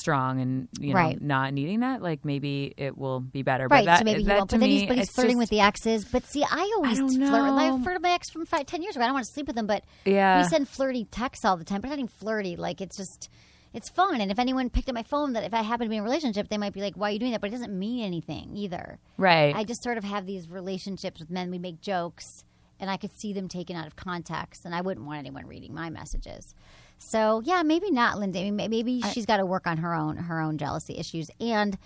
strong 0.01 0.41
and 0.41 0.69
you 0.81 0.89
know 0.93 0.99
Right. 1.01 1.21
not 1.23 1.53
needing 1.55 1.81
that, 1.81 2.03
like 2.03 2.25
maybe 2.25 2.75
it 2.77 2.99
will 2.99 3.21
be 3.21 3.43
better. 3.43 3.69
Right, 3.69 3.85
but 3.85 3.93
that, 3.93 3.99
so 4.01 4.05
maybe 4.05 4.23
he 4.25 4.29
won't. 4.29 4.51
But 4.51 4.59
then 4.59 4.69
me, 4.69 4.79
he's, 4.81 4.89
but 4.89 4.99
he's 4.99 5.11
flirting 5.11 5.35
just- 5.35 5.39
with 5.39 5.51
the 5.51 5.61
exes. 5.61 6.05
But 6.07 6.25
see, 6.25 6.43
I 6.43 6.73
always 6.77 6.99
don't 6.99 7.09
flirt 7.15 7.45
with 7.45 7.53
my 7.55 7.69
know. 7.69 7.79
flirt 7.83 7.95
with 7.95 8.03
my 8.03 8.11
ex 8.11 8.31
from 8.31 8.47
five, 8.47 8.67
ten 8.67 8.83
years 8.83 8.97
ago. 8.97 9.05
I 9.05 9.09
don't 9.09 9.15
want 9.15 9.27
to 9.27 9.33
sleep 9.33 9.47
with 9.47 9.57
him, 9.57 9.67
but 9.67 9.85
Yeah. 10.05 10.43
we 10.43 10.49
send 10.49 10.69
flirty 10.69 11.05
texts 11.05 11.45
all 11.45 11.57
the 11.57 11.65
time. 11.65 11.81
But 11.83 11.89
it's 11.89 11.93
nothing 11.93 12.09
flirty. 12.09 12.57
Like 12.57 12.81
it's 12.81 12.97
just, 12.97 13.29
it's 13.77 13.91
fun. 13.91 14.21
And 14.23 14.31
if 14.31 14.39
anyone 14.39 14.71
picked 14.71 14.89
up 14.89 14.95
my 14.95 15.03
phone, 15.03 15.35
that 15.35 15.45
if 15.45 15.53
I 15.53 15.61
happen 15.61 15.85
to 15.85 15.91
be 15.91 15.97
in 15.97 16.01
a 16.01 16.05
relationship, 16.05 16.49
they 16.49 16.57
might 16.57 16.73
be 16.73 16.81
like, 16.81 16.97
"Why 16.97 17.11
are 17.11 17.13
you 17.13 17.19
doing 17.19 17.33
that?" 17.33 17.43
But 17.43 17.49
it 17.49 17.53
doesn't 17.53 17.79
mean 17.79 18.03
anything 18.03 18.57
either. 18.57 18.99
right. 19.19 19.55
I 19.55 19.65
just 19.65 19.83
sort 19.83 19.99
of 19.99 20.05
have 20.05 20.25
these 20.27 20.49
relationships 20.49 21.21
with 21.21 21.31
men. 21.31 21.51
We 21.51 21.59
make 21.59 21.83
jokes, 21.83 22.45
and 22.81 22.91
I 22.91 22.97
could 22.97 23.13
see 23.13 23.33
them 23.35 23.49
taken 23.49 23.77
out 23.77 23.87
of 23.87 23.95
context, 23.95 24.65
and 24.65 24.75
I 24.75 24.81
wouldn't 24.81 25.07
want 25.07 25.19
anyone 25.19 25.47
reading 25.47 25.75
my 25.75 25.91
messages. 25.91 26.55
So 26.99 27.43
yeah, 27.45 27.63
maybe 27.63 27.91
not, 27.91 28.19
Linda. 28.19 28.41
I 28.41 28.51
maybe 28.51 29.03
she's 29.13 29.27
got 29.27 29.37
to 29.37 29.47
work 29.47 29.67
on 29.67 29.77
her 29.79 29.95
own 29.95 30.17
her 30.17 30.41
own 30.41 30.57
jealousy 30.57 30.97
issues, 30.97 31.31
and 31.39 31.77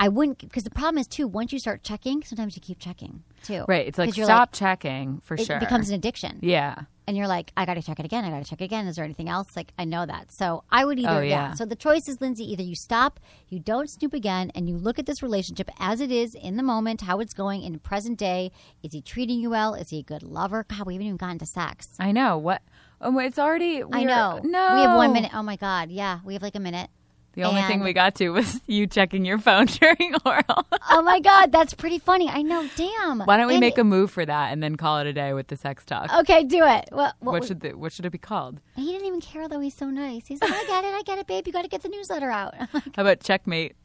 I 0.00 0.08
wouldn't 0.08 0.38
because 0.38 0.64
the 0.64 0.70
problem 0.70 0.98
is 0.98 1.06
too. 1.06 1.28
Once 1.28 1.52
you 1.52 1.58
start 1.58 1.82
checking, 1.84 2.24
sometimes 2.24 2.56
you 2.56 2.62
keep 2.62 2.78
checking 2.80 3.22
too. 3.44 3.64
right. 3.68 3.86
It's 3.86 3.98
like 3.98 4.14
stop 4.14 4.52
checking 4.52 5.20
for 5.22 5.34
it 5.34 5.44
sure. 5.44 5.56
It 5.56 5.60
becomes 5.60 5.90
an 5.90 5.94
addiction, 5.94 6.38
yeah. 6.42 6.74
and 7.06 7.18
you're 7.18 7.28
like, 7.28 7.52
I 7.54 7.66
got 7.66 7.74
to 7.74 7.82
check 7.82 8.00
it 8.00 8.06
again. 8.06 8.24
I 8.24 8.30
got 8.30 8.42
to 8.42 8.48
check 8.48 8.62
it 8.62 8.64
again. 8.64 8.86
Is 8.86 8.96
there 8.96 9.04
anything 9.04 9.28
else? 9.28 9.54
Like 9.54 9.72
I 9.78 9.84
know 9.84 10.06
that. 10.06 10.32
So 10.32 10.64
I 10.72 10.86
would 10.86 10.98
either 10.98 11.18
Oh, 11.18 11.20
yeah. 11.20 11.52
So 11.52 11.66
the 11.66 11.76
choice 11.76 12.08
is, 12.08 12.18
Lindsay. 12.20 12.50
Either 12.50 12.62
you 12.62 12.74
stop, 12.74 13.20
you 13.48 13.58
don't 13.58 13.90
snoop 13.90 14.14
again, 14.14 14.50
and 14.54 14.70
you 14.70 14.76
look 14.78 14.98
at 14.98 15.04
this 15.04 15.22
relationship 15.22 15.68
as 15.78 16.00
it 16.00 16.10
is 16.10 16.34
in 16.34 16.56
the 16.56 16.62
moment, 16.62 17.02
how 17.02 17.20
it's 17.20 17.34
going 17.34 17.62
in 17.62 17.74
the 17.74 17.78
present 17.78 18.18
day. 18.18 18.52
Is 18.82 18.94
he 18.94 19.02
treating 19.02 19.38
you 19.38 19.50
well? 19.50 19.74
Is 19.74 19.90
he 19.90 19.98
a 19.98 20.02
good 20.02 20.22
lover? 20.22 20.64
God, 20.66 20.86
we 20.86 20.94
haven't 20.94 21.06
even 21.08 21.16
gotten 21.18 21.38
to 21.40 21.46
sex. 21.46 21.88
I 22.00 22.12
know 22.12 22.38
what. 22.38 22.62
Oh, 23.02 23.18
it's 23.18 23.38
already. 23.38 23.82
I 23.82 24.04
know. 24.04 24.40
No, 24.44 24.74
We 24.74 24.80
have 24.80 24.96
one 24.96 25.12
minute. 25.12 25.32
Oh 25.34 25.42
my 25.42 25.56
God. 25.56 25.90
Yeah, 25.90 26.20
we 26.24 26.32
have 26.34 26.42
like 26.42 26.54
a 26.54 26.60
minute. 26.60 26.88
The 27.34 27.44
only 27.44 27.62
thing 27.62 27.80
we 27.80 27.92
got 27.92 28.16
to 28.16 28.30
was 28.30 28.60
you 28.66 28.86
checking 28.86 29.24
your 29.24 29.38
phone 29.38 29.66
during 29.80 30.14
oral. 30.26 30.66
Oh 30.90 31.00
my 31.02 31.20
god, 31.20 31.52
that's 31.52 31.74
pretty 31.74 31.98
funny. 31.98 32.28
I 32.28 32.42
know. 32.42 32.68
Damn. 32.76 33.20
Why 33.20 33.36
don't 33.36 33.46
we 33.46 33.54
And- 33.54 33.60
make 33.60 33.78
a 33.78 33.84
move 33.84 34.10
for 34.10 34.26
that 34.26 34.52
and 34.52 34.62
then 34.62 34.76
call 34.76 34.98
it 34.98 35.06
a 35.06 35.12
day 35.12 35.32
with 35.32 35.46
the 35.48 35.56
sex 35.56 35.84
talk? 35.84 36.12
Okay, 36.20 36.42
do 36.44 36.64
it. 36.66 36.88
What, 36.90 37.14
what, 37.20 37.32
what 37.34 37.44
should 37.44 37.60
the, 37.60 37.72
what 37.74 37.92
should 37.92 38.04
it 38.04 38.10
be 38.10 38.18
called? 38.18 38.60
he 38.76 38.86
didn't 38.92 39.06
even 39.06 39.20
care 39.20 39.48
though. 39.48 39.60
He's 39.60 39.74
so 39.74 39.90
nice. 39.90 40.26
He's 40.26 40.40
like, 40.42 40.52
I 40.52 40.64
get 40.66 40.84
it, 40.84 40.94
I 40.94 41.02
get 41.02 41.18
it, 41.18 41.26
babe. 41.26 41.46
You 41.46 41.52
got 41.52 41.62
to 41.62 41.68
get 41.68 41.82
the 41.82 41.88
newsletter 41.88 42.30
out. 42.30 42.54
Like, 42.58 42.84
How 42.96 43.02
about 43.02 43.20
checkmate? 43.20 43.76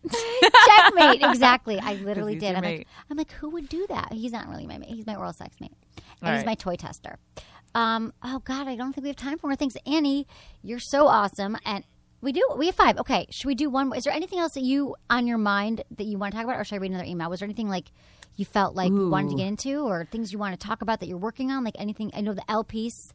checkmate. 0.66 1.22
Exactly. 1.24 1.80
I 1.80 1.96
literally 1.96 2.36
did. 2.36 2.56
I'm 2.56 2.62
mate. 2.62 2.78
like, 2.80 2.88
I'm 3.10 3.18
like, 3.18 3.32
who 3.34 3.50
would 3.52 3.70
do 3.70 3.86
that? 3.90 4.12
He's 4.14 4.32
not 4.32 4.48
really 4.48 4.66
my 4.66 4.78
mate. 4.78 4.90
He's 4.90 5.06
my 5.06 5.16
oral 5.16 5.34
sex 5.34 5.56
mate, 5.60 5.74
and 6.22 6.30
All 6.30 6.36
he's 6.36 6.46
my 6.46 6.56
toy 6.56 6.76
tester. 6.76 7.18
Um. 7.74 8.14
Oh 8.24 8.40
God, 8.40 8.68
I 8.68 8.76
don't 8.76 8.94
think 8.94 9.04
we 9.04 9.10
have 9.10 9.18
time 9.18 9.38
for 9.38 9.48
more 9.48 9.56
things. 9.56 9.76
Annie, 9.86 10.28
you're 10.64 10.80
so 10.80 11.08
awesome, 11.08 11.58
and 11.66 11.84
we 12.22 12.32
do. 12.32 12.44
We 12.58 12.68
have 12.68 12.76
five. 12.76 12.98
Okay. 12.98 13.28
Should 13.30 13.48
we 13.48 13.56
do 13.56 13.70
one? 13.70 13.94
Is 13.96 14.04
there 14.04 14.14
anything 14.14 14.40
else 14.40 14.54
that 14.54 14.64
you 14.64 14.96
on 15.10 15.28
your 15.28 15.38
mind 15.38 15.84
that 15.98 16.06
you 16.06 16.18
want 16.18 16.32
to 16.34 16.38
talk 16.38 16.46
about, 16.46 16.60
or 16.60 16.64
should 16.64 16.76
I 16.76 16.80
read 16.80 16.92
another 16.92 17.06
email? 17.06 17.30
Was 17.30 17.40
there 17.40 17.46
anything 17.48 17.70
like? 17.70 17.92
You 18.38 18.44
felt 18.44 18.76
like 18.76 18.92
you 18.92 19.10
wanted 19.10 19.30
to 19.32 19.36
get 19.38 19.48
into, 19.48 19.80
or 19.86 20.06
things 20.12 20.34
you 20.34 20.40
want 20.40 20.60
to 20.60 20.68
talk 20.68 20.82
about 20.82 21.00
that 21.00 21.08
you're 21.08 21.18
working 21.18 21.52
on, 21.52 21.64
like 21.64 21.76
anything. 21.80 22.12
I 22.14 22.20
know 22.22 22.34
the 22.34 22.50
Elle 22.52 22.66
piece. 22.66 23.14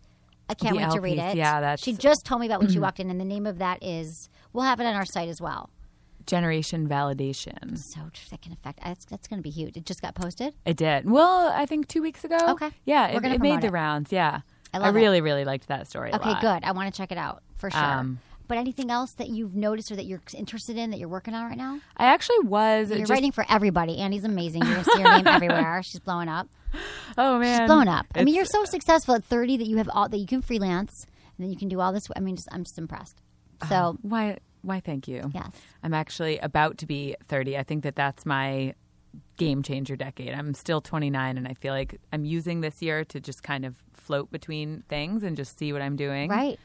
I 0.48 0.54
can't 0.54 0.74
The 0.76 0.82
wait 0.82 0.90
to 0.92 1.00
read 1.00 1.18
piece, 1.18 1.32
it. 1.32 1.36
yeah, 1.36 1.60
that's- 1.60 1.80
she 1.80 1.92
just 1.92 2.24
told 2.24 2.40
me 2.40 2.46
about 2.46 2.60
when 2.60 2.70
she 2.70 2.78
walked 2.80 3.00
in, 3.00 3.10
and 3.10 3.20
the 3.20 3.24
name 3.24 3.46
of 3.46 3.58
that 3.58 3.82
is. 3.82 4.28
We'll 4.52 4.64
have 4.64 4.80
it 4.80 4.84
on 4.86 4.94
our 4.96 5.04
site 5.04 5.28
as 5.28 5.40
well. 5.40 5.70
Generation 6.26 6.88
validation. 6.88 7.76
So 7.78 8.00
that 8.30 8.40
can 8.42 8.52
affect. 8.52 8.80
That's, 8.84 9.04
that's 9.04 9.28
going 9.28 9.38
to 9.38 9.42
be 9.42 9.50
huge. 9.50 9.76
It 9.76 9.84
just 9.84 10.00
got 10.02 10.14
posted. 10.14 10.54
It 10.64 10.76
did. 10.76 11.08
Well, 11.10 11.48
I 11.54 11.66
think 11.66 11.86
two 11.88 12.02
weeks 12.02 12.24
ago. 12.24 12.38
Okay. 12.50 12.70
Yeah, 12.84 13.12
We're 13.14 13.24
it, 13.24 13.32
it 13.32 13.40
made 13.40 13.60
the 13.62 13.68
it. 13.68 13.72
rounds. 13.72 14.10
Yeah. 14.12 14.40
I 14.72 14.78
love 14.78 14.94
it. 14.94 14.98
really, 14.98 15.20
really 15.20 15.44
liked 15.44 15.68
that 15.68 15.86
story. 15.88 16.12
Okay, 16.14 16.34
good. 16.40 16.64
I 16.64 16.72
want 16.72 16.92
to 16.92 16.96
check 16.96 17.10
it 17.12 17.18
out 17.18 17.42
for 17.58 17.70
sure. 17.70 17.80
Um, 17.82 18.20
but 18.50 18.58
anything 18.58 18.90
else 18.90 19.12
that 19.12 19.28
you've 19.28 19.54
noticed 19.54 19.92
or 19.92 19.96
that 19.96 20.06
you're 20.06 20.20
interested 20.34 20.76
in 20.76 20.90
that 20.90 20.98
you're 20.98 21.08
working 21.08 21.34
on 21.34 21.46
right 21.46 21.56
now? 21.56 21.78
I 21.96 22.06
actually 22.06 22.40
was. 22.40 22.90
You're 22.90 22.98
just- 22.98 23.10
writing 23.10 23.30
for 23.30 23.46
everybody. 23.48 23.98
Andy's 23.98 24.24
amazing. 24.24 24.62
You're 24.64 24.72
going 24.72 24.84
to 24.84 24.90
see 24.90 25.02
her 25.02 25.16
name 25.18 25.26
everywhere. 25.28 25.80
She's 25.84 26.00
blowing 26.00 26.28
up. 26.28 26.48
Oh 27.16 27.38
man, 27.38 27.60
She's 27.60 27.68
blowing 27.68 27.86
up. 27.86 28.06
I 28.12 28.24
mean, 28.24 28.34
you're 28.34 28.44
so 28.44 28.64
successful 28.64 29.14
at 29.14 29.22
30 29.24 29.58
that 29.58 29.68
you 29.68 29.76
have 29.76 29.88
all 29.94 30.08
that 30.08 30.18
you 30.18 30.26
can 30.26 30.42
freelance 30.42 31.06
and 31.38 31.44
then 31.44 31.52
you 31.52 31.56
can 31.56 31.68
do 31.68 31.80
all 31.80 31.92
this. 31.92 32.08
I 32.16 32.18
mean, 32.18 32.34
just, 32.34 32.48
I'm 32.50 32.64
just 32.64 32.76
impressed. 32.76 33.22
Uh, 33.60 33.68
so 33.68 33.98
Why? 34.02 34.38
Why? 34.62 34.80
Thank 34.80 35.06
you. 35.06 35.30
yes, 35.32 35.52
I'm 35.84 35.94
actually 35.94 36.38
about 36.38 36.78
to 36.78 36.86
be 36.86 37.14
30. 37.28 37.56
I 37.56 37.62
think 37.62 37.84
that 37.84 37.94
that's 37.94 38.26
my 38.26 38.74
game 39.36 39.62
changer 39.62 39.94
decade. 39.94 40.34
I'm 40.34 40.54
still 40.54 40.80
29, 40.80 41.38
and 41.38 41.46
I 41.46 41.54
feel 41.54 41.72
like 41.72 42.00
I'm 42.12 42.24
using 42.24 42.62
this 42.62 42.82
year 42.82 43.04
to 43.06 43.20
just 43.20 43.44
kind 43.44 43.64
of 43.64 43.76
float 43.94 44.30
between 44.32 44.82
things 44.88 45.22
and 45.22 45.36
just 45.36 45.56
see 45.56 45.72
what 45.72 45.82
I'm 45.82 45.94
doing. 45.96 46.28
right. 46.30 46.58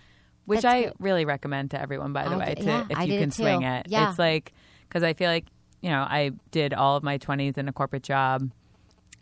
Which 0.46 0.62
That's 0.62 0.74
I 0.74 0.84
good. 0.86 0.94
really 1.00 1.26
recommend 1.26 1.72
to 1.72 1.82
everyone, 1.82 2.14
by 2.14 2.28
the 2.30 2.36
I 2.36 2.38
way, 2.38 2.46
did- 2.56 2.58
to 2.58 2.64
yeah, 2.66 2.86
if 2.90 2.98
I 2.98 3.04
you 3.04 3.20
can 3.20 3.30
it 3.30 3.34
swing 3.34 3.64
it. 3.64 3.88
Yeah. 3.90 4.10
It's 4.10 4.20
like 4.20 4.54
because 4.88 5.04
I 5.04 5.14
feel 5.14 5.30
like 5.30 5.46
you 5.82 5.90
know 5.90 6.02
I 6.02 6.32
did 6.52 6.74
all 6.74 6.96
of 6.98 7.04
my 7.04 7.18
20s 7.18 7.58
in 7.58 7.68
a 7.68 7.74
corporate 7.74 8.04
job, 8.04 8.50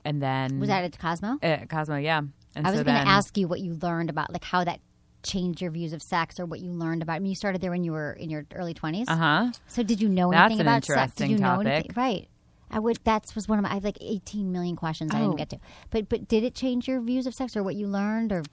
and 0.05 0.21
then 0.21 0.59
Was 0.59 0.69
that 0.69 0.83
at 0.83 0.97
Cosmo? 0.99 1.37
at 1.41 1.69
Cosmo? 1.69 1.97
Yeah. 1.97 2.21
And 2.55 2.67
I 2.67 2.71
was 2.71 2.79
so 2.81 2.83
going 2.83 3.01
to 3.03 3.09
ask 3.09 3.35
you 3.37 3.47
what 3.47 3.61
you 3.61 3.73
learned 3.81 4.09
about, 4.11 4.31
like 4.31 4.43
how 4.43 4.63
that 4.63 4.79
changed 5.23 5.59
your 5.61 5.71
views 5.71 5.91
of 5.93 6.01
sex 6.03 6.39
or 6.39 6.45
what 6.45 6.59
you 6.59 6.69
learned 6.71 7.01
about. 7.01 7.13
I 7.15 7.19
mean, 7.19 7.29
you 7.31 7.35
started 7.35 7.61
there 7.61 7.71
when 7.71 7.83
you 7.83 7.93
were 7.93 8.11
in 8.13 8.29
your 8.29 8.45
early 8.53 8.73
20s. 8.75 9.05
Uh 9.07 9.15
huh. 9.15 9.51
So 9.67 9.81
did 9.81 10.01
you 10.01 10.09
know 10.09 10.29
That's 10.29 10.45
anything 10.51 10.59
an 10.61 10.67
about 10.67 10.85
sex? 10.85 11.13
Did 11.15 11.29
you 11.31 11.37
know 11.39 11.61
anything? 11.61 11.91
Right. 11.95 12.27
I 12.69 12.79
would. 12.79 12.97
That 13.05 13.25
was 13.33 13.47
one 13.47 13.57
of 13.59 13.63
my. 13.63 13.71
I 13.71 13.75
have 13.75 13.83
like 13.83 13.97
18 14.01 14.51
million 14.51 14.75
questions 14.75 15.11
I 15.15 15.19
Oh. 15.19 15.25
didn't 15.27 15.37
get 15.37 15.49
to. 15.51 15.59
But 15.89 16.09
but 16.09 16.27
did 16.27 16.43
it 16.43 16.53
change 16.55 16.87
your 16.87 16.99
views 17.01 17.25
of 17.27 17.33
sex 17.33 17.55
or 17.55 17.63
what 17.63 17.75
you 17.75 17.87
learned 17.87 18.31
or 18.31 18.43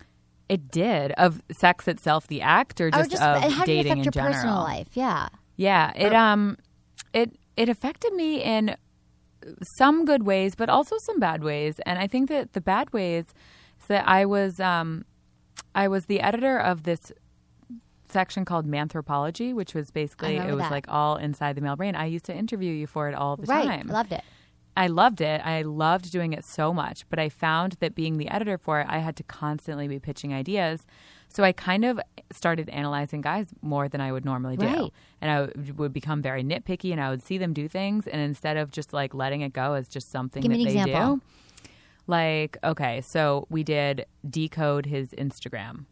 It 0.51 0.71
did 0.73 1.13
of 1.13 1.41
sex 1.53 1.87
itself, 1.87 2.27
the 2.27 2.43
act, 2.43 2.81
or 2.81 2.91
just, 2.91 3.07
or 3.07 3.11
just, 3.11 3.23
of 3.23 3.53
how 3.53 3.65
did 3.65 3.73
it 3.73 3.83
dating 3.85 3.93
affect 3.93 3.99
in 3.99 4.05
your 4.05 4.13
general. 4.13 4.33
personal 4.35 4.57
life? 4.57 4.89
Yeah. 4.95 5.29
Yeah, 5.57 5.93
it 5.95 6.13
um, 6.13 6.57
it 7.13 7.37
it 7.57 7.69
affected 7.69 8.13
me 8.15 8.43
in 8.43 8.75
some 9.77 10.05
good 10.05 10.25
ways, 10.25 10.55
but 10.55 10.69
also 10.69 10.97
some 10.99 11.19
bad 11.21 11.43
ways. 11.45 11.79
And 11.87 11.99
I 11.99 12.07
think 12.07 12.29
that 12.31 12.53
the 12.53 12.61
bad 12.61 12.93
ways 12.93 13.27
is 13.81 13.87
that 13.87 14.09
I 14.09 14.25
was 14.27 14.59
um, 14.59 15.05
I 15.75 15.87
was 15.89 16.07
the 16.07 16.21
editor 16.21 16.59
of 16.59 16.83
this 16.83 17.13
section 18.09 18.45
called 18.45 18.67
Manthropology, 18.67 19.55
which 19.55 19.73
was 19.75 19.91
basically 19.91 20.37
it 20.37 20.51
was 20.51 20.65
that. 20.65 20.71
like 20.73 20.87
all 20.89 21.17
inside 21.17 21.55
the 21.57 21.61
male 21.61 21.77
brain. 21.77 21.95
I 21.95 22.07
used 22.07 22.25
to 22.25 22.35
interview 22.35 22.73
you 22.73 22.87
for 22.89 23.09
it 23.09 23.15
all 23.15 23.37
the 23.37 23.47
Right. 23.47 23.67
time. 23.67 23.89
I 23.89 23.93
loved 23.93 24.13
it. 24.13 24.25
I 24.81 24.87
loved 24.87 25.21
it. 25.21 25.43
I 25.45 25.61
loved 25.61 26.11
doing 26.11 26.33
it 26.33 26.43
so 26.43 26.73
much, 26.73 27.05
but 27.11 27.19
I 27.19 27.29
found 27.29 27.77
that 27.81 27.95
being 27.95 28.17
the 28.17 28.29
editor 28.29 28.57
for 28.57 28.81
it, 28.81 28.87
I 28.89 28.99
had 29.01 29.15
to 29.17 29.23
constantly 29.23 29.87
be 29.89 29.99
pitching 29.99 30.33
ideas. 30.33 30.87
So 31.29 31.45
I 31.45 31.53
kind 31.53 31.85
of 31.85 32.01
started 32.33 32.71
analyzing 32.71 33.21
guys 33.21 33.49
more 33.61 33.91
than 33.91 34.01
I 34.01 34.11
would 34.11 34.25
normally 34.25 34.57
do. 34.57 34.67
Right. 34.67 34.93
And 35.21 35.31
I 35.31 35.41
would- 35.43 35.79
would 35.79 35.93
become 35.93 36.23
very 36.23 36.43
nitpicky 36.43 36.93
and 36.93 37.01
I 37.01 37.11
would 37.11 37.23
see 37.23 37.37
them 37.37 37.53
do 37.53 37.69
things 37.69 38.07
and 38.07 38.23
instead 38.23 38.57
of 38.57 38.71
just 38.71 38.95
like 38.95 39.13
letting 39.13 39.43
it 39.43 39.53
go 39.53 39.75
as 39.75 39.87
just 39.87 40.11
something 40.11 40.41
Give 40.41 40.51
that 40.51 40.57
me 40.57 40.63
an 40.67 40.75
they 40.75 40.81
example. 40.81 41.17
do. 41.17 41.23
Like, 42.07 42.57
okay, 42.65 43.03
so 43.03 43.47
we 43.51 43.63
did 43.63 44.07
decode 44.29 44.87
his 44.87 45.11
Instagram. 45.11 45.85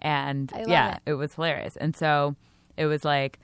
And 0.00 0.50
I 0.54 0.60
love 0.60 0.68
yeah, 0.68 0.94
it. 1.04 1.10
it 1.10 1.14
was 1.14 1.34
hilarious. 1.34 1.76
And 1.76 1.94
so 1.94 2.36
it 2.78 2.86
was 2.86 3.04
like 3.04 3.38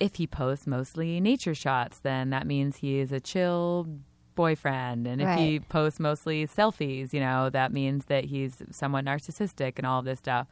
if 0.00 0.16
he 0.16 0.26
posts 0.26 0.66
mostly 0.66 1.20
nature 1.20 1.54
shots, 1.54 2.00
then 2.00 2.30
that 2.30 2.44
means 2.44 2.78
he 2.78 2.98
is 2.98 3.12
a 3.12 3.20
chill 3.20 3.86
boyfriend. 4.34 5.06
And 5.06 5.20
if 5.20 5.28
he 5.38 5.60
posts 5.60 6.00
mostly 6.00 6.46
selfies, 6.46 7.12
you 7.12 7.20
know, 7.20 7.50
that 7.50 7.72
means 7.72 8.06
that 8.06 8.24
he's 8.26 8.62
somewhat 8.70 9.04
narcissistic 9.04 9.74
and 9.76 9.86
all 9.86 9.98
of 10.00 10.04
this 10.04 10.18
stuff. 10.18 10.46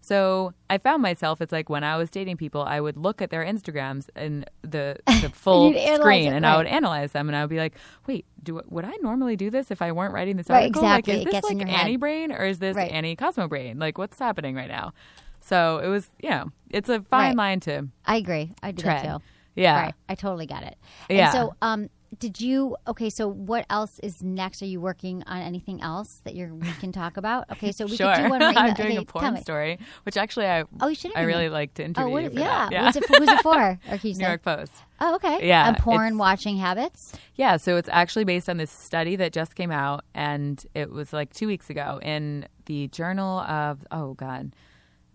So 0.00 0.52
I 0.70 0.78
found 0.78 1.02
myself, 1.02 1.40
it's 1.40 1.50
like 1.50 1.68
when 1.68 1.82
I 1.82 1.96
was 1.96 2.10
dating 2.10 2.36
people, 2.36 2.62
I 2.62 2.80
would 2.80 2.96
look 2.96 3.20
at 3.20 3.30
their 3.30 3.44
Instagrams 3.44 4.08
and 4.14 4.48
the, 4.62 4.98
the 5.20 5.30
full 5.30 5.72
screen 5.72 6.32
and 6.32 6.46
I 6.46 6.56
would 6.56 6.66
analyze 6.66 7.10
them 7.12 7.28
and 7.28 7.34
I 7.34 7.42
would 7.42 7.50
be 7.50 7.56
like, 7.58 7.74
wait, 8.06 8.24
do 8.40 8.60
would 8.68 8.84
I 8.84 8.92
normally 9.02 9.34
do 9.34 9.50
this 9.50 9.70
if 9.72 9.82
I 9.82 9.90
weren't 9.90 10.14
writing 10.14 10.36
this 10.36 10.48
Right, 10.48 10.62
article? 10.64 10.82
exactly. 10.82 11.14
Like, 11.14 11.22
It 11.22 11.28
is 11.28 11.34
this 11.34 11.44
like 11.50 11.58
your 11.58 11.66
head. 11.68 11.80
Annie 11.80 11.96
brain 11.96 12.30
or 12.30 12.44
is 12.44 12.60
this 12.60 12.76
Right. 12.76 12.90
Annie 12.90 13.16
Cosmo 13.16 13.48
brain? 13.48 13.80
Like, 13.80 13.98
what's 13.98 14.18
happening 14.18 14.54
right 14.54 14.68
now? 14.68 14.92
So 15.40 15.78
it 15.78 15.88
was, 15.88 16.08
you 16.22 16.30
know, 16.30 16.52
it's 16.70 16.88
a 16.88 17.00
fine 17.02 17.30
Right. 17.30 17.36
line 17.36 17.60
to 17.60 17.88
I 18.04 18.16
agree. 18.16 18.52
I 18.62 18.70
do 18.70 18.82
tread. 18.82 19.02
too. 19.04 19.22
Yeah. 19.56 19.80
Right. 19.80 19.94
I 20.08 20.14
totally 20.14 20.46
get 20.46 20.62
it. 20.62 20.76
Yeah. 21.10 21.24
And 21.24 21.32
so, 21.32 21.54
um, 21.62 21.88
did 22.18 22.40
you? 22.40 22.76
Okay. 22.86 23.10
So, 23.10 23.28
what 23.28 23.66
else 23.70 23.98
is 24.00 24.22
next? 24.22 24.62
Are 24.62 24.66
you 24.66 24.80
working 24.80 25.22
on 25.26 25.40
anything 25.42 25.82
else 25.82 26.20
that 26.24 26.34
you 26.34 26.54
we 26.54 26.68
can 26.80 26.92
talk 26.92 27.16
about? 27.16 27.44
Okay. 27.56 27.72
So 27.72 27.86
we 27.86 27.96
sure. 27.96 28.14
could 28.14 28.24
do 28.24 28.30
one. 28.30 28.40
More. 28.40 28.48
I'm 28.56 28.74
doing 28.74 28.88
okay, 28.92 28.96
a 28.98 29.04
porn 29.04 29.36
story, 29.40 29.78
which 30.04 30.16
actually 30.16 30.46
I 30.46 30.64
Oh, 30.80 30.88
you 30.88 30.94
should. 30.94 31.16
I 31.16 31.22
really 31.22 31.48
like 31.48 31.74
to 31.74 31.82
Oh, 31.82 31.86
interview 31.86 32.10
what, 32.12 32.22
you 32.34 32.40
yeah. 32.40 32.68
Yeah. 32.70 32.84
What's 32.84 32.96
it, 32.96 33.04
who's 33.08 33.28
it 33.28 33.40
for? 33.42 33.78
Or 33.90 33.98
New? 34.02 34.10
York 34.12 34.42
Post. 34.42 34.72
Oh, 35.00 35.14
okay. 35.16 35.46
Yeah, 35.46 35.68
And 35.68 35.78
porn 35.78 36.18
watching 36.18 36.56
habits. 36.56 37.12
Yeah, 37.34 37.56
so 37.56 37.76
it's 37.76 37.88
actually 37.92 38.24
based 38.24 38.48
on 38.48 38.56
this 38.56 38.70
study 38.70 39.16
that 39.16 39.32
just 39.32 39.54
came 39.54 39.70
out, 39.70 40.04
and 40.14 40.64
it 40.74 40.90
was 40.90 41.12
like 41.12 41.32
two 41.32 41.46
weeks 41.46 41.70
ago 41.70 41.98
in 42.02 42.46
the 42.66 42.88
Journal 42.88 43.40
of 43.40 43.84
oh 43.90 44.14
god, 44.14 44.54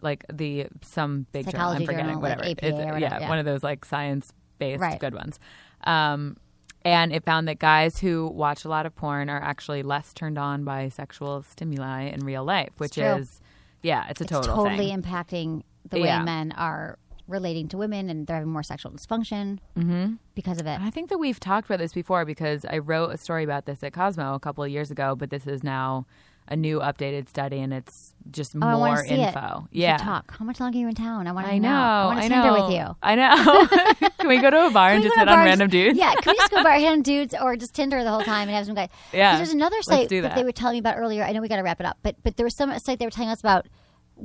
like 0.02 0.26
the 0.32 0.68
some 0.82 1.28
big 1.32 1.46
journal. 1.46 1.52
Psychology 1.60 1.84
I'm 1.84 1.86
forgetting 1.86 2.06
journal, 2.08 2.22
like 2.22 2.38
whatever. 2.38 2.50
APA 2.52 2.66
It's- 2.66 2.74
or 2.74 2.86
whatever, 2.94 3.00
yeah, 3.00 3.20
yeah. 3.22 3.30
one 3.30 3.40
of 3.40 3.46
those 3.46 3.64
like 3.64 3.86
science 3.86 4.32
based 4.60 4.82
Right. 4.82 5.00
good 5.00 5.14
ones. 5.14 5.40
Um, 5.84 6.38
and 6.84 7.14
it 7.14 7.24
found 7.24 7.48
that 7.48 7.60
guys 7.60 8.00
who 8.00 8.28
watch 8.28 8.66
a 8.66 8.70
lot 8.70 8.86
of 8.86 8.96
porn 8.96 9.30
are 9.30 9.42
actually 9.42 9.84
less 9.84 10.14
turned 10.14 10.38
on 10.38 10.64
by 10.64 10.90
sexual 10.90 11.44
stimuli 11.44 12.04
in 12.04 12.22
real 12.26 12.44
life, 12.44 12.72
which 12.78 12.98
is 12.98 13.42
yeah, 13.84 14.08
it's 14.10 14.22
a 14.22 14.24
It's 14.24 14.32
total 14.32 14.56
totally 14.56 14.90
thing. 14.90 15.02
impacting 15.02 15.64
the 15.90 16.00
way 16.00 16.08
Yeah. 16.08 16.24
men 16.24 16.52
are 16.54 16.98
relating 17.28 17.68
to 17.70 17.78
women, 17.78 18.10
and 18.10 18.28
they're 18.28 18.36
having 18.38 18.52
more 18.52 18.64
sexual 18.64 18.92
dysfunction 18.92 19.58
mm-hmm. 19.78 20.14
because 20.36 20.60
of 20.60 20.68
it. 20.68 20.72
And 20.72 20.84
I 20.84 20.90
think 20.90 21.10
that 21.10 21.18
we've 21.18 21.40
talked 21.40 21.68
about 21.68 21.80
this 21.80 21.94
before 21.94 22.26
because 22.26 22.66
I 22.66 22.78
wrote 22.80 23.10
a 23.12 23.18
story 23.18 23.44
about 23.44 23.66
this 23.66 23.84
at 23.84 23.94
Cosmo 23.94 24.34
a 24.34 24.40
couple 24.40 24.64
of 24.64 24.70
years 24.70 24.92
ago, 24.92 25.16
but 25.16 25.30
this 25.30 25.48
is 25.48 25.64
now 25.64 26.06
a 26.48 26.56
new 26.56 26.80
updated 26.80 27.30
study 27.30 27.60
and 27.60 27.74
it's 27.74 28.14
just 28.30 28.56
Oh, 28.56 28.60
more 28.60 28.98
to 28.98 29.04
see 29.04 29.14
it. 29.14 29.20
info. 29.28 29.68
Yeah. 29.72 29.98
talk. 29.98 30.36
How 30.38 30.44
much 30.44 30.60
longer 30.60 30.78
are 30.78 30.82
you 30.82 30.88
in 30.90 30.96
town? 30.96 31.26
I 31.28 31.32
want 31.32 31.48
to 31.48 31.54
I 31.54 31.58
know. 31.60 31.70
I 31.70 32.06
want 32.08 32.22
to 32.22 32.28
Tinder 32.30 32.46
know. 32.48 32.66
with 32.68 32.74
you. 32.76 32.96
I 33.02 33.16
know. 33.16 34.10
Can 34.20 34.28
we 34.28 34.40
go 34.42 34.50
to 34.50 34.68
a 34.68 34.70
bar 34.72 34.92
and 34.92 35.02
just 35.04 35.16
hit 35.16 35.28
on 35.30 35.38
random 35.40 35.70
dudes? 35.70 35.98
Yeah, 35.98 36.14
can 36.22 36.32
we 36.34 36.38
just 36.38 36.52
go 36.52 36.62
bar 36.62 36.74
hit 36.78 36.88
on 36.92 37.02
dudes 37.02 37.34
or 37.42 37.56
just 37.56 37.74
Tinder 37.74 38.04
the 38.04 38.10
whole 38.12 38.22
time 38.22 38.48
and 38.50 38.56
have 38.56 38.66
some 38.66 38.76
guys? 38.76 38.90
Yeah, 39.14 39.38
There's 39.38 39.52
another 39.54 39.82
site 39.82 40.10
that. 40.10 40.22
that. 40.22 40.36
they 40.36 40.44
were 40.44 40.52
telling 40.52 40.74
me 40.76 40.80
about 40.80 40.98
earlier. 40.98 41.24
I 41.24 41.32
know 41.32 41.42
we 41.42 41.48
got 41.48 41.56
to 41.56 41.64
wrap 41.64 41.80
it 41.80 41.86
up, 41.86 41.98
but 42.04 42.16
but 42.24 42.38
there 42.38 42.44
was 42.46 42.56
some 42.56 42.78
site 42.80 43.00
they 43.00 43.06
were 43.06 43.12
telling 43.12 43.30
us 43.30 43.40
about. 43.40 43.66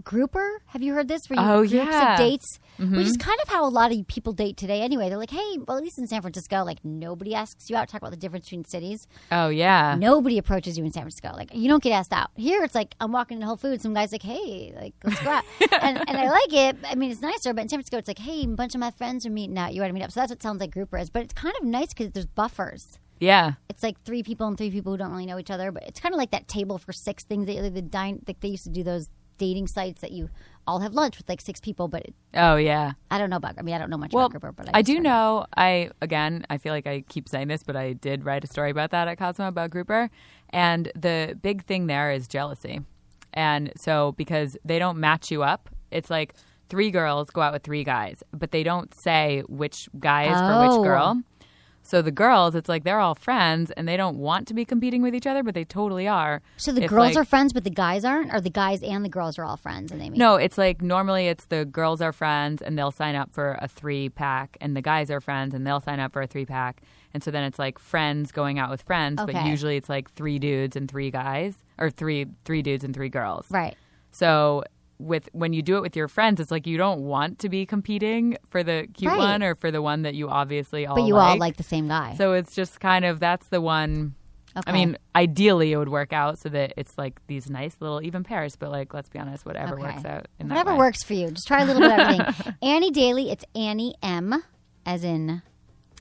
Grouper, 0.04 0.62
have 0.66 0.82
you 0.82 0.94
heard 0.94 1.08
this? 1.08 1.28
Where 1.28 1.38
you 1.40 1.46
Oh, 1.46 1.58
groups 1.60 1.72
yeah. 1.72 1.84
Mm-hmm. 1.86 2.12
of 2.12 2.18
dates, 2.18 2.58
which 2.78 3.06
is 3.06 3.16
kind 3.16 3.38
of 3.42 3.48
how 3.48 3.66
a 3.66 3.70
lot 3.70 3.92
of 3.92 4.06
people 4.06 4.32
date 4.32 4.56
today. 4.56 4.82
Anyway, 4.82 5.08
they're 5.08 5.18
like, 5.18 5.30
hey, 5.30 5.58
well, 5.66 5.76
at 5.76 5.82
least 5.82 5.98
in 5.98 6.06
San 6.06 6.20
Francisco, 6.22 6.62
like 6.64 6.84
nobody 6.84 7.34
asks 7.34 7.70
you 7.70 7.76
out. 7.76 7.88
Talk 7.88 8.02
about 8.02 8.10
the 8.10 8.16
difference 8.16 8.46
between 8.46 8.64
cities. 8.64 9.06
Oh 9.32 9.48
yeah. 9.48 9.96
Nobody 9.98 10.38
approaches 10.38 10.76
you 10.78 10.84
in 10.84 10.92
San 10.92 11.02
Francisco. 11.02 11.32
Like 11.34 11.54
you 11.54 11.68
don't 11.68 11.82
get 11.82 11.92
asked 11.92 12.12
out. 12.12 12.30
Here 12.36 12.62
it's 12.64 12.74
like 12.74 12.94
I'm 13.00 13.12
walking 13.12 13.36
into 13.36 13.46
Whole 13.46 13.56
Foods, 13.56 13.82
some 13.82 13.94
guy's 13.94 14.12
like, 14.12 14.22
"Hey, 14.22 14.74
like 14.80 14.94
let's 15.04 15.20
go 15.22 15.30
out," 15.30 15.44
and, 15.82 15.98
and 16.08 16.16
I 16.18 16.28
like 16.30 16.52
it. 16.52 16.76
I 16.84 16.94
mean, 16.94 17.10
it's 17.10 17.22
nicer. 17.22 17.52
But 17.54 17.62
in 17.62 17.68
San 17.68 17.78
Francisco, 17.78 17.98
it's 17.98 18.08
like, 18.08 18.18
"Hey, 18.18 18.44
a 18.44 18.48
bunch 18.48 18.74
of 18.74 18.80
my 18.80 18.90
friends 18.90 19.24
are 19.26 19.30
meeting 19.30 19.56
out. 19.58 19.72
You 19.74 19.80
want 19.80 19.90
to 19.90 19.94
meet 19.94 20.02
up?" 20.04 20.12
So 20.12 20.20
that's 20.20 20.30
what 20.30 20.42
sounds 20.42 20.60
like 20.60 20.70
grouper 20.72 20.98
is. 20.98 21.10
But 21.10 21.22
it's 21.22 21.34
kind 21.34 21.54
of 21.60 21.66
nice 21.66 21.88
because 21.94 22.12
there's 22.12 22.26
buffers. 22.26 22.98
Yeah. 23.18 23.52
It's 23.70 23.82
like 23.82 24.02
three 24.04 24.22
people 24.22 24.46
and 24.46 24.58
three 24.58 24.70
people 24.70 24.92
who 24.92 24.98
don't 24.98 25.10
really 25.10 25.24
know 25.24 25.38
each 25.38 25.50
other. 25.50 25.72
But 25.72 25.84
it's 25.84 26.00
kind 26.00 26.14
of 26.14 26.18
like 26.18 26.32
that 26.32 26.48
table 26.48 26.76
for 26.76 26.92
six 26.92 27.24
things 27.24 27.46
that 27.46 27.74
the 27.74 27.80
dine 27.80 28.22
like 28.28 28.40
they 28.40 28.48
used 28.48 28.64
to 28.64 28.70
do 28.70 28.82
those 28.82 29.08
dating 29.38 29.66
sites 29.68 30.00
that 30.00 30.12
you 30.12 30.28
I'll 30.68 30.80
have 30.80 30.94
lunch 30.94 31.16
with 31.16 31.28
like 31.28 31.40
six 31.40 31.60
people, 31.60 31.86
but 31.86 32.02
it, 32.02 32.14
Oh 32.34 32.56
yeah. 32.56 32.92
I 33.10 33.18
don't 33.18 33.30
know 33.30 33.36
about. 33.36 33.54
I 33.56 33.62
mean, 33.62 33.74
I 33.74 33.78
don't 33.78 33.88
know 33.88 33.96
much 33.96 34.12
Well, 34.12 34.26
about 34.26 34.40
Grouper, 34.40 34.52
but 34.52 34.68
I, 34.74 34.78
I 34.78 34.82
do 34.82 34.98
know. 34.98 35.46
I 35.56 35.90
again, 36.02 36.44
I 36.50 36.58
feel 36.58 36.72
like 36.72 36.86
I 36.88 37.02
keep 37.08 37.28
saying 37.28 37.46
this, 37.48 37.62
but 37.62 37.76
I 37.76 37.92
did 37.92 38.24
write 38.24 38.42
a 38.42 38.48
story 38.48 38.70
about 38.70 38.90
that 38.90 39.06
at 39.06 39.16
Cosmo 39.18 39.46
about 39.46 39.70
Grouper, 39.70 40.10
and 40.50 40.90
the 40.96 41.38
big 41.40 41.64
thing 41.66 41.86
there 41.86 42.10
is 42.10 42.26
jealousy, 42.26 42.80
and 43.32 43.72
so 43.76 44.12
because 44.16 44.56
they 44.64 44.78
don't 44.80 44.98
match 44.98 45.30
you 45.30 45.42
up, 45.44 45.70
it's 45.92 46.10
like 46.10 46.34
three 46.68 46.90
girls 46.90 47.30
go 47.30 47.42
out 47.42 47.52
with 47.52 47.62
three 47.62 47.84
guys, 47.84 48.24
but 48.32 48.50
they 48.50 48.64
don't 48.64 48.92
say 48.92 49.42
which 49.48 49.88
guy 50.00 50.24
is 50.24 50.36
for 50.36 50.52
Oh. 50.52 50.60
which 50.78 50.84
girl. 50.84 51.22
So 51.86 52.02
the 52.02 52.10
girls, 52.10 52.54
it's 52.56 52.68
like 52.68 52.82
they're 52.82 52.98
all 52.98 53.14
friends 53.14 53.70
and 53.70 53.86
they 53.86 53.96
don't 53.96 54.18
want 54.18 54.48
to 54.48 54.54
be 54.54 54.64
competing 54.64 55.02
with 55.02 55.14
each 55.14 55.26
other, 55.26 55.42
but 55.44 55.54
they 55.54 55.64
totally 55.64 56.08
are. 56.08 56.42
So 56.56 56.72
the 56.72 56.82
If, 56.82 56.90
girls 56.90 57.14
like- 57.14 57.16
are 57.16 57.24
friends, 57.24 57.52
but 57.52 57.62
the 57.64 57.70
guys 57.70 58.04
aren't, 58.04 58.34
or 58.34 58.40
the 58.40 58.50
guys 58.50 58.82
and 58.82 59.04
the 59.04 59.08
girls 59.08 59.38
are 59.38 59.44
all 59.44 59.56
friends, 59.56 59.92
and 59.92 60.00
they 60.00 60.10
meet. 60.10 60.18
No, 60.18 60.34
it's 60.34 60.58
like 60.58 60.82
normally 60.82 61.28
it's 61.28 61.44
the 61.46 61.64
girls 61.64 62.00
are 62.00 62.12
friends 62.12 62.60
and 62.60 62.76
they'll 62.76 62.90
sign 62.90 63.14
up 63.14 63.32
for 63.32 63.56
a 63.62 63.68
three 63.68 64.08
pack, 64.08 64.56
and 64.60 64.76
the 64.76 64.82
guys 64.82 65.10
are 65.10 65.20
friends 65.20 65.54
and 65.54 65.66
they'll 65.66 65.80
sign 65.80 66.00
up 66.00 66.12
for 66.12 66.22
a 66.22 66.26
three 66.26 66.44
pack. 66.44 66.82
And 67.14 67.22
so 67.22 67.30
then 67.30 67.44
it's 67.44 67.58
like 67.58 67.78
friends 67.78 68.32
going 68.32 68.58
out 68.58 68.68
with 68.68 68.82
friends, 68.82 69.22
but 69.24 69.46
usually 69.46 69.76
it's 69.76 69.88
like 69.88 70.10
three 70.12 70.38
dudes 70.38 70.76
and 70.76 70.90
three 70.90 71.10
guys, 71.10 71.54
or 71.78 71.88
three 71.88 72.26
three 72.44 72.62
dudes 72.62 72.82
and 72.84 72.92
three 72.94 73.08
girls. 73.08 73.46
right. 73.50 73.76
So 74.10 74.64
with 74.98 75.28
when 75.32 75.52
you 75.52 75.62
do 75.62 75.76
it 75.76 75.82
with 75.82 75.94
your 75.96 76.08
friends, 76.08 76.40
it's 76.40 76.50
like 76.50 76.66
you 76.66 76.78
don't 76.78 77.00
want 77.02 77.38
to 77.40 77.48
be 77.48 77.66
competing 77.66 78.36
for 78.48 78.62
the 78.62 78.86
cute 78.94 79.10
Right. 79.12 79.18
one 79.18 79.42
or 79.42 79.54
for 79.54 79.70
the 79.70 79.82
one 79.82 80.02
that 80.02 80.14
you 80.14 80.28
obviously 80.28 80.86
all 80.86 80.94
But 80.96 81.04
you 81.04 81.14
like. 81.14 81.32
all 81.32 81.38
like 81.38 81.56
the 81.56 81.62
same 81.62 81.88
guy. 81.88 82.14
So 82.16 82.32
it's 82.32 82.54
just 82.54 82.80
kind 82.80 83.04
of 83.04 83.20
that's 83.20 83.46
the 83.48 83.60
one. 83.60 84.14
okay. 84.56 84.70
I 84.70 84.72
mean, 84.72 84.96
ideally 85.14 85.72
it 85.72 85.76
would 85.76 85.90
work 85.90 86.12
out 86.14 86.38
so 86.38 86.48
that 86.48 86.72
it's 86.78 86.96
like 86.96 87.20
these 87.26 87.50
nice 87.50 87.76
little 87.80 88.00
even 88.02 88.24
pairs. 88.24 88.56
But 88.56 88.70
like, 88.70 88.94
let's 88.94 89.08
be 89.10 89.18
honest, 89.18 89.44
whatever 89.44 89.74
Okay. 89.74 89.82
works 89.82 90.04
out. 90.06 90.28
In 90.38 90.48
that 90.48 90.54
whatever 90.56 90.76
works 90.78 91.02
for 91.02 91.12
you. 91.12 91.30
Just 91.30 91.46
try 91.46 91.62
a 91.62 91.66
little 91.66 91.82
bit 91.82 91.92
of 91.92 91.98
everything. 91.98 92.54
Annie 92.62 92.90
Daly. 92.90 93.30
It's 93.30 93.44
Annie 93.54 93.94
M, 94.02 94.42
as 94.86 95.04
in 95.04 95.42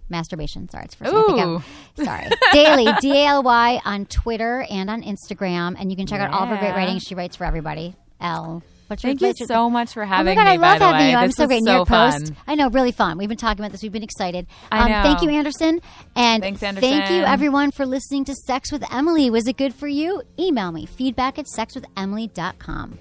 masturbation. 0.09 0.69
Sorry, 0.69 0.85
it's 0.85 0.95
first 0.95 1.11
Ooh. 1.13 1.61
Sorry, 2.01 2.27
Daly 2.53 2.87
D 3.01 3.11
A 3.23 3.25
L 3.27 3.43
Y 3.43 3.81
on 3.83 4.05
Twitter 4.05 4.65
and 4.69 4.89
on 4.89 5.01
Instagram, 5.01 5.75
and 5.77 5.91
you 5.91 5.97
can 5.97 6.07
check 6.07 6.21
out 6.21 6.31
all 6.31 6.43
of 6.43 6.49
her 6.49 6.57
great 6.57 6.69
Yeah. 6.69 6.75
writing. 6.77 6.99
She 6.99 7.15
writes 7.15 7.35
for 7.35 7.43
everybody. 7.45 7.95
L. 8.21 8.63
Your 8.89 8.97
Thank 8.97 9.21
you 9.21 9.33
so 9.47 9.69
much 9.69 9.93
for 9.93 10.05
having 10.05 10.37
Oh 10.37 10.41
my 10.41 10.43
god, 10.43 10.49
me. 10.59 10.65
I 10.65 10.69
love 10.69 10.75
by 10.75 10.79
the 10.79 10.85
having 10.85 10.99
way. 11.07 11.11
you. 11.11 11.17
I'm 11.17 11.27
This 11.29 11.35
so 11.35 11.47
great. 11.47 11.63
So 11.63 11.75
York 11.75 11.87
Post. 11.87 12.27
fun. 12.27 12.37
I 12.47 12.55
know, 12.55 12.69
really 12.69 12.91
fun. 12.91 13.17
We've 13.17 13.27
been 13.29 13.37
talking 13.37 13.63
about 13.63 13.71
this. 13.71 13.81
We've 13.81 13.91
been 13.91 14.03
excited. 14.03 14.45
I 14.71 14.79
Um, 14.93 15.03
Thank 15.03 15.21
you, 15.21 15.29
Anderson. 15.29 15.81
And 16.15 16.43
Thanks, 16.43 16.59
thank 16.59 17.09
you, 17.11 17.23
everyone, 17.23 17.71
for 17.71 17.85
listening 17.85 18.25
to 18.25 18.35
Sex 18.35 18.71
with 18.71 18.83
Emily. 18.93 19.29
Was 19.29 19.47
it 19.47 19.57
good 19.57 19.73
for 19.73 19.87
you? 19.87 20.21
Email 20.39 20.71
me 20.71 20.85
feedback 20.85 21.39
at 21.39 21.45
sexwithemily.com. 21.45 22.99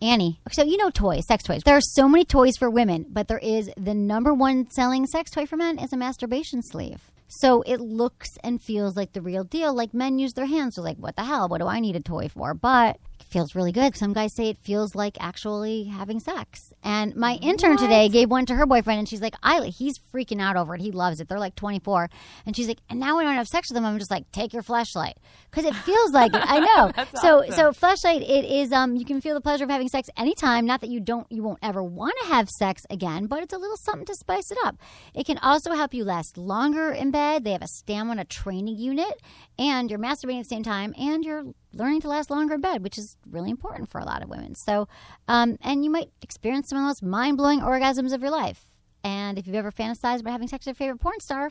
Annie, 0.00 0.38
so 0.52 0.62
you 0.62 0.76
know 0.76 0.90
toys, 0.90 1.26
sex 1.26 1.42
toys. 1.42 1.62
There 1.64 1.76
are 1.76 1.80
so 1.80 2.08
many 2.08 2.24
toys 2.24 2.56
for 2.56 2.70
women, 2.70 3.04
but 3.10 3.26
there 3.26 3.38
is 3.38 3.68
the 3.76 3.94
number 3.94 4.32
one 4.32 4.70
selling 4.70 5.06
sex 5.06 5.28
toy 5.30 5.44
for 5.44 5.56
men 5.56 5.76
is 5.78 5.92
a 5.92 5.96
masturbation 5.96 6.62
sleeve. 6.62 7.10
So 7.26 7.62
it 7.62 7.80
looks 7.80 8.28
and 8.44 8.62
feels 8.62 8.96
like 8.96 9.12
the 9.12 9.20
real 9.20 9.42
deal. 9.44 9.74
Like 9.74 9.92
men 9.92 10.18
use 10.18 10.32
their 10.34 10.46
hands. 10.46 10.76
So 10.76 10.82
like, 10.82 10.96
what 10.98 11.16
the 11.16 11.24
hell? 11.24 11.48
What 11.48 11.58
do 11.60 11.66
I 11.66 11.80
need 11.80 11.96
a 11.96 12.00
toy 12.00 12.28
for? 12.28 12.54
But 12.54 12.98
feels 13.28 13.54
really 13.54 13.72
good. 13.72 13.96
Some 13.96 14.12
guys 14.12 14.34
say 14.34 14.48
it 14.48 14.58
feels 14.58 14.94
like 14.94 15.16
actually 15.20 15.84
having 15.84 16.20
sex. 16.20 16.72
And 16.82 17.14
my 17.16 17.34
intern 17.34 17.76
today 17.76 18.08
gave 18.08 18.30
one 18.30 18.46
to 18.46 18.54
her 18.54 18.66
boyfriend, 18.66 18.98
and 18.98 19.08
she's 19.08 19.20
like, 19.20 19.34
I 19.42 19.66
he's 19.66 19.98
freaking 19.98 20.40
out 20.40 20.56
over 20.56 20.74
it. 20.74 20.80
He 20.80 20.90
loves 20.90 21.20
it. 21.20 21.28
They're 21.28 21.38
like 21.38 21.54
24, 21.54 22.08
and 22.46 22.56
she's 22.56 22.68
like, 22.68 22.78
and 22.88 22.98
now 22.98 23.16
when 23.16 23.26
I 23.26 23.30
don't 23.30 23.36
have 23.36 23.48
sex 23.48 23.68
with 23.68 23.74
them, 23.74 23.84
I'm 23.84 23.98
just 23.98 24.10
like, 24.10 24.30
take 24.32 24.52
your 24.52 24.62
Fleshlight 24.62 25.14
because 25.50 25.64
it 25.64 25.74
feels 25.74 26.12
like 26.12 26.34
it. 26.34 26.42
I 26.44 26.60
know. 26.60 27.04
so 27.20 27.44
so 27.50 27.70
Fleshlight, 27.72 28.22
it 28.22 28.44
is 28.44 28.72
um 28.72 28.96
you 28.96 29.04
can 29.04 29.20
feel 29.20 29.34
the 29.34 29.40
pleasure 29.40 29.64
of 29.64 29.70
having 29.70 29.88
sex 29.88 30.08
anytime. 30.16 30.66
Not 30.66 30.80
that 30.80 30.90
you 30.90 31.00
don't 31.00 31.26
you 31.30 31.42
won't 31.42 31.58
ever 31.62 31.82
want 31.82 32.14
to 32.22 32.28
have 32.28 32.48
sex 32.48 32.84
again, 32.90 33.26
but 33.26 33.42
it's 33.42 33.54
a 33.54 33.58
little 33.58 33.76
something 33.76 34.06
to 34.06 34.14
spice 34.14 34.50
it 34.50 34.58
up. 34.64 34.76
It 35.14 35.26
can 35.26 35.38
also 35.38 35.72
help 35.72 35.94
you 35.94 36.04
last 36.04 36.38
longer 36.38 36.90
in 36.90 37.10
bed. 37.10 37.44
They 37.44 37.52
have 37.52 37.62
a 37.62 37.68
stamina 37.68 38.24
training 38.24 38.78
unit, 38.78 39.20
and 39.58 39.90
you're 39.90 39.98
masturbating 39.98 40.38
at 40.38 40.44
the 40.44 40.54
same 40.54 40.62
time, 40.62 40.94
and 40.98 41.24
you're 41.24 41.44
learning 41.72 42.00
to 42.02 42.08
last 42.08 42.30
longer 42.30 42.54
in 42.54 42.60
bed, 42.60 42.82
which 42.82 42.96
is 42.98 43.16
really 43.28 43.50
important 43.50 43.90
for 43.90 44.00
a 44.00 44.04
lot 44.04 44.22
of 44.22 44.28
women. 44.28 44.54
So, 44.54 44.88
um, 45.26 45.58
and 45.60 45.84
you 45.84 45.90
might 45.90 46.10
experience 46.22 46.68
some 46.68 46.78
of 46.78 46.82
the 46.82 46.88
most 46.88 47.02
mind 47.02 47.36
blowing 47.36 47.60
orgasms 47.60 48.12
of 48.12 48.20
your 48.20 48.30
life. 48.30 48.68
And 49.04 49.38
if 49.38 49.46
you've 49.46 49.56
ever 49.56 49.72
fantasized 49.72 50.20
about 50.20 50.32
having 50.32 50.48
sex 50.48 50.66
with 50.66 50.78
your 50.78 50.86
favorite 50.86 51.00
porn 51.00 51.20
star, 51.20 51.50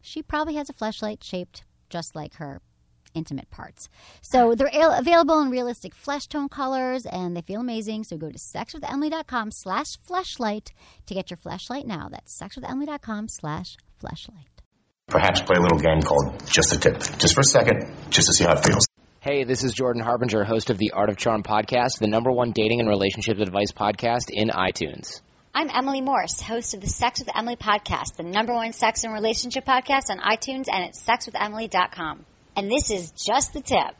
she 0.00 0.22
probably 0.22 0.54
has 0.54 0.68
a 0.68 0.72
Fleshlight 0.72 1.22
shaped 1.22 1.64
just 1.88 2.14
like 2.14 2.34
her 2.34 2.60
intimate 3.14 3.50
parts. 3.50 3.88
So 4.20 4.54
they're 4.54 4.74
al- 4.74 4.98
available 4.98 5.40
in 5.40 5.50
realistic 5.50 5.94
flesh 5.94 6.26
tone 6.26 6.48
colors 6.48 7.06
and 7.06 7.36
they 7.36 7.40
feel 7.40 7.60
amazing. 7.60 8.04
So 8.04 8.16
go 8.16 8.30
to 8.30 8.38
sexwithemily.com 8.38 9.50
slash 9.50 9.96
fleshlight 9.96 10.70
to 11.06 11.14
get 11.14 11.30
your 11.30 11.38
Fleshlight 11.38 11.86
now. 11.86 12.08
That's 12.10 12.38
sexwithemily.com 12.38 13.28
slash 13.28 13.76
fleshlight. 14.02 14.55
Perhaps 15.08 15.42
play 15.42 15.54
a 15.56 15.62
little 15.62 15.78
game 15.78 16.02
called 16.02 16.44
Just 16.46 16.72
a 16.72 16.80
Tip. 16.80 16.98
Just 17.18 17.34
for 17.34 17.42
a 17.42 17.44
second, 17.44 17.86
just 18.10 18.26
to 18.26 18.34
see 18.34 18.42
how 18.42 18.54
it 18.54 18.64
feels. 18.64 18.86
Hey, 19.20 19.44
this 19.44 19.62
is 19.62 19.72
Jordan 19.72 20.02
Harbinger, 20.02 20.42
host 20.42 20.68
of 20.68 20.78
the 20.78 20.90
Art 20.92 21.10
of 21.10 21.16
Charm 21.16 21.44
podcast, 21.44 22.00
the 22.00 22.08
number 22.08 22.32
one 22.32 22.50
dating 22.50 22.80
and 22.80 22.88
relationship 22.88 23.38
advice 23.38 23.70
podcast 23.70 24.30
in 24.30 24.48
iTunes. 24.48 25.20
I'm 25.54 25.70
Emily 25.72 26.00
Morse, 26.00 26.40
host 26.40 26.74
of 26.74 26.80
the 26.80 26.88
Sex 26.88 27.20
with 27.20 27.30
Emily 27.36 27.54
podcast, 27.54 28.16
the 28.16 28.24
number 28.24 28.52
one 28.52 28.72
sex 28.72 29.04
and 29.04 29.12
relationship 29.12 29.64
podcast 29.64 30.10
on 30.10 30.18
iTunes 30.18 30.66
and 30.72 30.84
at 30.84 30.94
sexwithemily.com. 30.94 32.26
And 32.56 32.68
this 32.68 32.90
is 32.90 33.12
just 33.12 33.52
the 33.52 33.60
tip. 33.60 33.94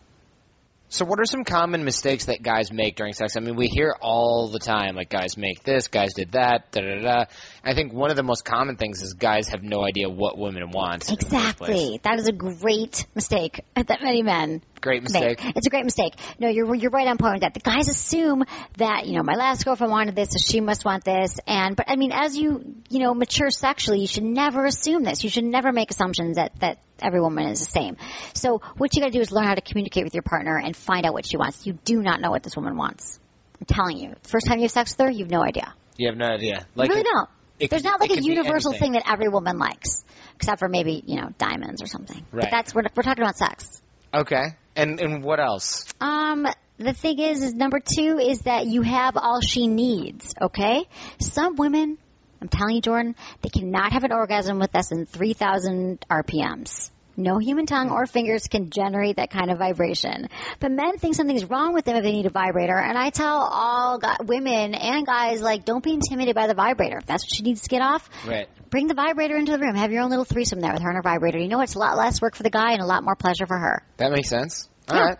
So, 0.88 1.04
what 1.04 1.18
are 1.18 1.24
some 1.24 1.42
common 1.42 1.84
mistakes 1.84 2.26
that 2.26 2.42
guys 2.42 2.72
make 2.72 2.96
during 2.96 3.12
sex? 3.12 3.36
I 3.36 3.40
mean, 3.40 3.56
we 3.56 3.66
hear 3.66 3.94
all 4.00 4.48
the 4.48 4.60
time, 4.60 4.94
like, 4.94 5.10
guys 5.10 5.36
make 5.36 5.64
this, 5.64 5.88
guys 5.88 6.14
did 6.14 6.32
that, 6.32 6.70
da 6.70 6.80
da 6.80 7.02
da. 7.02 7.24
I 7.64 7.74
think 7.74 7.92
one 7.92 8.10
of 8.10 8.16
the 8.16 8.22
most 8.22 8.44
common 8.44 8.76
things 8.76 9.02
is 9.02 9.14
guys 9.14 9.48
have 9.48 9.64
no 9.64 9.84
idea 9.84 10.08
what 10.08 10.38
women 10.38 10.70
want. 10.70 11.08
in 11.08 11.16
the 11.16 11.24
first 11.24 11.56
place. 11.56 11.70
Exactly. 11.70 12.00
That 12.04 12.18
is 12.20 12.28
a 12.28 12.32
great 12.32 13.04
mistake 13.14 13.64
that 13.74 14.00
many 14.00 14.22
men 14.22 14.62
Great 14.80 15.02
mistake. 15.02 15.42
make. 15.42 15.56
It's 15.56 15.66
a 15.66 15.70
great 15.70 15.84
mistake. 15.84 16.14
No, 16.38 16.48
you're 16.48 16.74
you're 16.74 16.90
right 16.90 17.06
on 17.08 17.18
point 17.18 17.34
with 17.34 17.40
that. 17.42 17.54
The 17.54 17.60
guys 17.60 17.88
assume 17.88 18.44
that 18.76 19.06
you 19.06 19.16
know 19.16 19.22
my 19.22 19.34
last 19.34 19.64
girlfriend 19.64 19.90
wanted 19.90 20.14
this, 20.14 20.30
so 20.30 20.38
she 20.38 20.60
must 20.60 20.84
want 20.84 21.04
this. 21.04 21.38
And 21.46 21.74
but 21.74 21.86
I 21.88 21.96
mean, 21.96 22.12
as 22.12 22.36
you 22.36 22.76
you 22.88 23.00
know 23.00 23.14
mature 23.14 23.50
sexually, 23.50 24.00
you 24.00 24.06
should 24.06 24.24
never 24.24 24.64
assume 24.64 25.02
this. 25.02 25.24
You 25.24 25.30
should 25.30 25.44
never 25.44 25.72
make 25.72 25.90
assumptions 25.90 26.36
that 26.36 26.52
that 26.60 26.78
every 27.00 27.20
woman 27.20 27.46
is 27.48 27.60
the 27.60 27.66
same. 27.66 27.96
So 28.34 28.60
what 28.76 28.94
you 28.94 29.02
got 29.02 29.08
to 29.08 29.12
do 29.12 29.20
is 29.20 29.32
learn 29.32 29.46
how 29.46 29.54
to 29.54 29.60
communicate 29.60 30.04
with 30.04 30.14
your 30.14 30.22
partner 30.22 30.58
and 30.58 30.75
find 30.76 31.06
out 31.06 31.12
what 31.12 31.26
she 31.26 31.36
wants. 31.36 31.66
You 31.66 31.74
do 31.84 32.02
not 32.02 32.20
know 32.20 32.30
what 32.30 32.42
this 32.42 32.56
woman 32.56 32.76
wants. 32.76 33.18
I'm 33.60 33.66
telling 33.66 33.98
you. 33.98 34.14
First 34.22 34.46
time 34.46 34.58
you 34.58 34.64
have 34.64 34.70
sex 34.70 34.92
with 34.96 35.06
her, 35.06 35.10
you 35.10 35.24
have 35.24 35.30
no 35.30 35.42
idea. 35.42 35.74
You 35.96 36.08
have 36.08 36.16
no 36.16 36.26
idea. 36.26 36.66
you 36.76 36.82
really 36.82 37.02
don't. 37.02 37.28
it 37.58 37.70
There's 37.70 37.82
could- 37.82 37.88
not 37.88 38.00
like 38.00 38.10
a 38.10 38.22
universal 38.22 38.72
thing 38.72 38.92
that 38.92 39.04
every 39.10 39.28
woman 39.28 39.58
likes, 39.58 40.04
except 40.36 40.58
for 40.58 40.68
maybe 40.68 41.02
you 41.06 41.16
know 41.20 41.30
diamonds 41.38 41.82
or 41.82 41.86
something. 41.86 42.24
Right. 42.30 42.42
But 42.42 42.50
that's 42.50 42.74
we're, 42.74 42.84
we're 42.94 43.02
talking 43.02 43.22
about 43.22 43.36
sex. 43.36 43.80
Okay. 44.12 44.44
And 44.74 45.00
and 45.00 45.24
what 45.24 45.40
else? 45.40 45.86
Um, 46.00 46.46
the 46.78 46.92
thing 46.92 47.18
is, 47.18 47.42
is 47.42 47.54
number 47.54 47.80
two 47.80 48.18
is 48.18 48.40
that 48.42 48.66
you 48.66 48.82
have 48.82 49.16
all 49.16 49.40
she 49.40 49.66
needs. 49.66 50.34
Okay, 50.40 50.86
some 51.18 51.56
women, 51.56 51.96
I'm 52.42 52.48
telling 52.48 52.76
you, 52.76 52.82
Jordan, 52.82 53.16
they 53.40 53.48
cannot 53.48 53.92
have 53.92 54.04
an 54.04 54.12
orgasm 54.12 54.58
with 54.58 54.74
less 54.74 54.88
than 54.90 55.06
3,000 55.06 56.04
RPMs. 56.10 56.90
No 57.16 57.38
human 57.38 57.66
tongue 57.66 57.90
or 57.90 58.06
fingers 58.06 58.46
can 58.48 58.70
generate 58.70 59.16
that 59.16 59.30
kind 59.30 59.50
of 59.50 59.58
vibration. 59.58 60.28
But 60.60 60.70
men 60.72 60.98
think 60.98 61.14
something's 61.14 61.44
wrong 61.44 61.72
with 61.74 61.84
them 61.84 61.96
if 61.96 62.02
they 62.02 62.12
need 62.12 62.26
a 62.26 62.30
vibrator. 62.30 62.76
And 62.78 62.96
I 62.98 63.10
tell 63.10 63.38
all 63.38 64.00
women 64.24 64.74
and 64.74 65.06
guys, 65.06 65.40
like, 65.40 65.64
don't 65.64 65.82
be 65.82 65.92
intimidated 65.94 66.34
by 66.34 66.46
the 66.46 66.54
vibrator. 66.54 66.98
If 66.98 67.06
that's 67.06 67.24
what 67.24 67.34
she 67.34 67.42
needs 67.42 67.62
to 67.62 67.68
get 67.68 67.80
off, 67.82 68.08
Right. 68.26 68.48
bring 68.70 68.86
the 68.86 68.94
vibrator 68.94 69.36
into 69.36 69.52
the 69.52 69.58
room. 69.58 69.74
Have 69.76 69.92
your 69.92 70.02
own 70.02 70.10
little 70.10 70.24
threesome 70.24 70.60
there 70.60 70.72
with 70.72 70.82
her 70.82 70.88
and 70.90 70.96
her 70.96 71.02
vibrator. 71.02 71.38
You 71.38 71.48
know, 71.48 71.60
it's 71.60 71.74
a 71.74 71.78
lot 71.78 71.96
less 71.96 72.20
work 72.20 72.34
for 72.36 72.42
the 72.42 72.50
guy 72.50 72.72
and 72.72 72.82
a 72.82 72.86
lot 72.86 73.02
more 73.04 73.16
pleasure 73.16 73.46
for 73.46 73.56
her. 73.58 73.82
That 73.96 74.12
makes 74.12 74.28
sense. 74.28 74.68
All 74.88 74.96
Yeah. 74.96 75.04
right. 75.04 75.18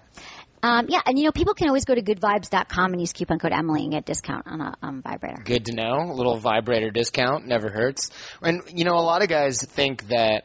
Um, 0.63 0.87
yeah, 0.89 1.01
and 1.07 1.17
you 1.19 1.25
know, 1.27 1.33
people 1.33 1.55
can 1.55 1.69
always 1.69 1.85
go 1.85 1.95
to 1.95 2.03
goodvibes.com 2.03 2.93
and 2.93 3.01
use 3.01 3.13
coupon 3.13 3.39
code 3.39 3.53
Emily 3.53 3.83
and 3.83 3.93
get 3.93 3.99
a 3.99 4.03
discount 4.07 4.47
on 4.47 4.61
a 4.61 4.75
um, 4.83 5.03
vibrator. 5.03 5.41
Good 5.45 5.67
to 5.67 5.75
know. 5.75 6.11
A 6.11 6.13
little 6.13 6.39
vibrator 6.39 6.91
discount 6.91 7.47
never 7.47 7.69
hurts. 7.71 8.11
And 8.43 8.63
you 8.75 8.85
know, 8.85 8.95
a 8.95 9.05
lot 9.05 9.23
of 9.23 9.29
guys 9.29 9.63
think 9.63 10.09
that 10.09 10.45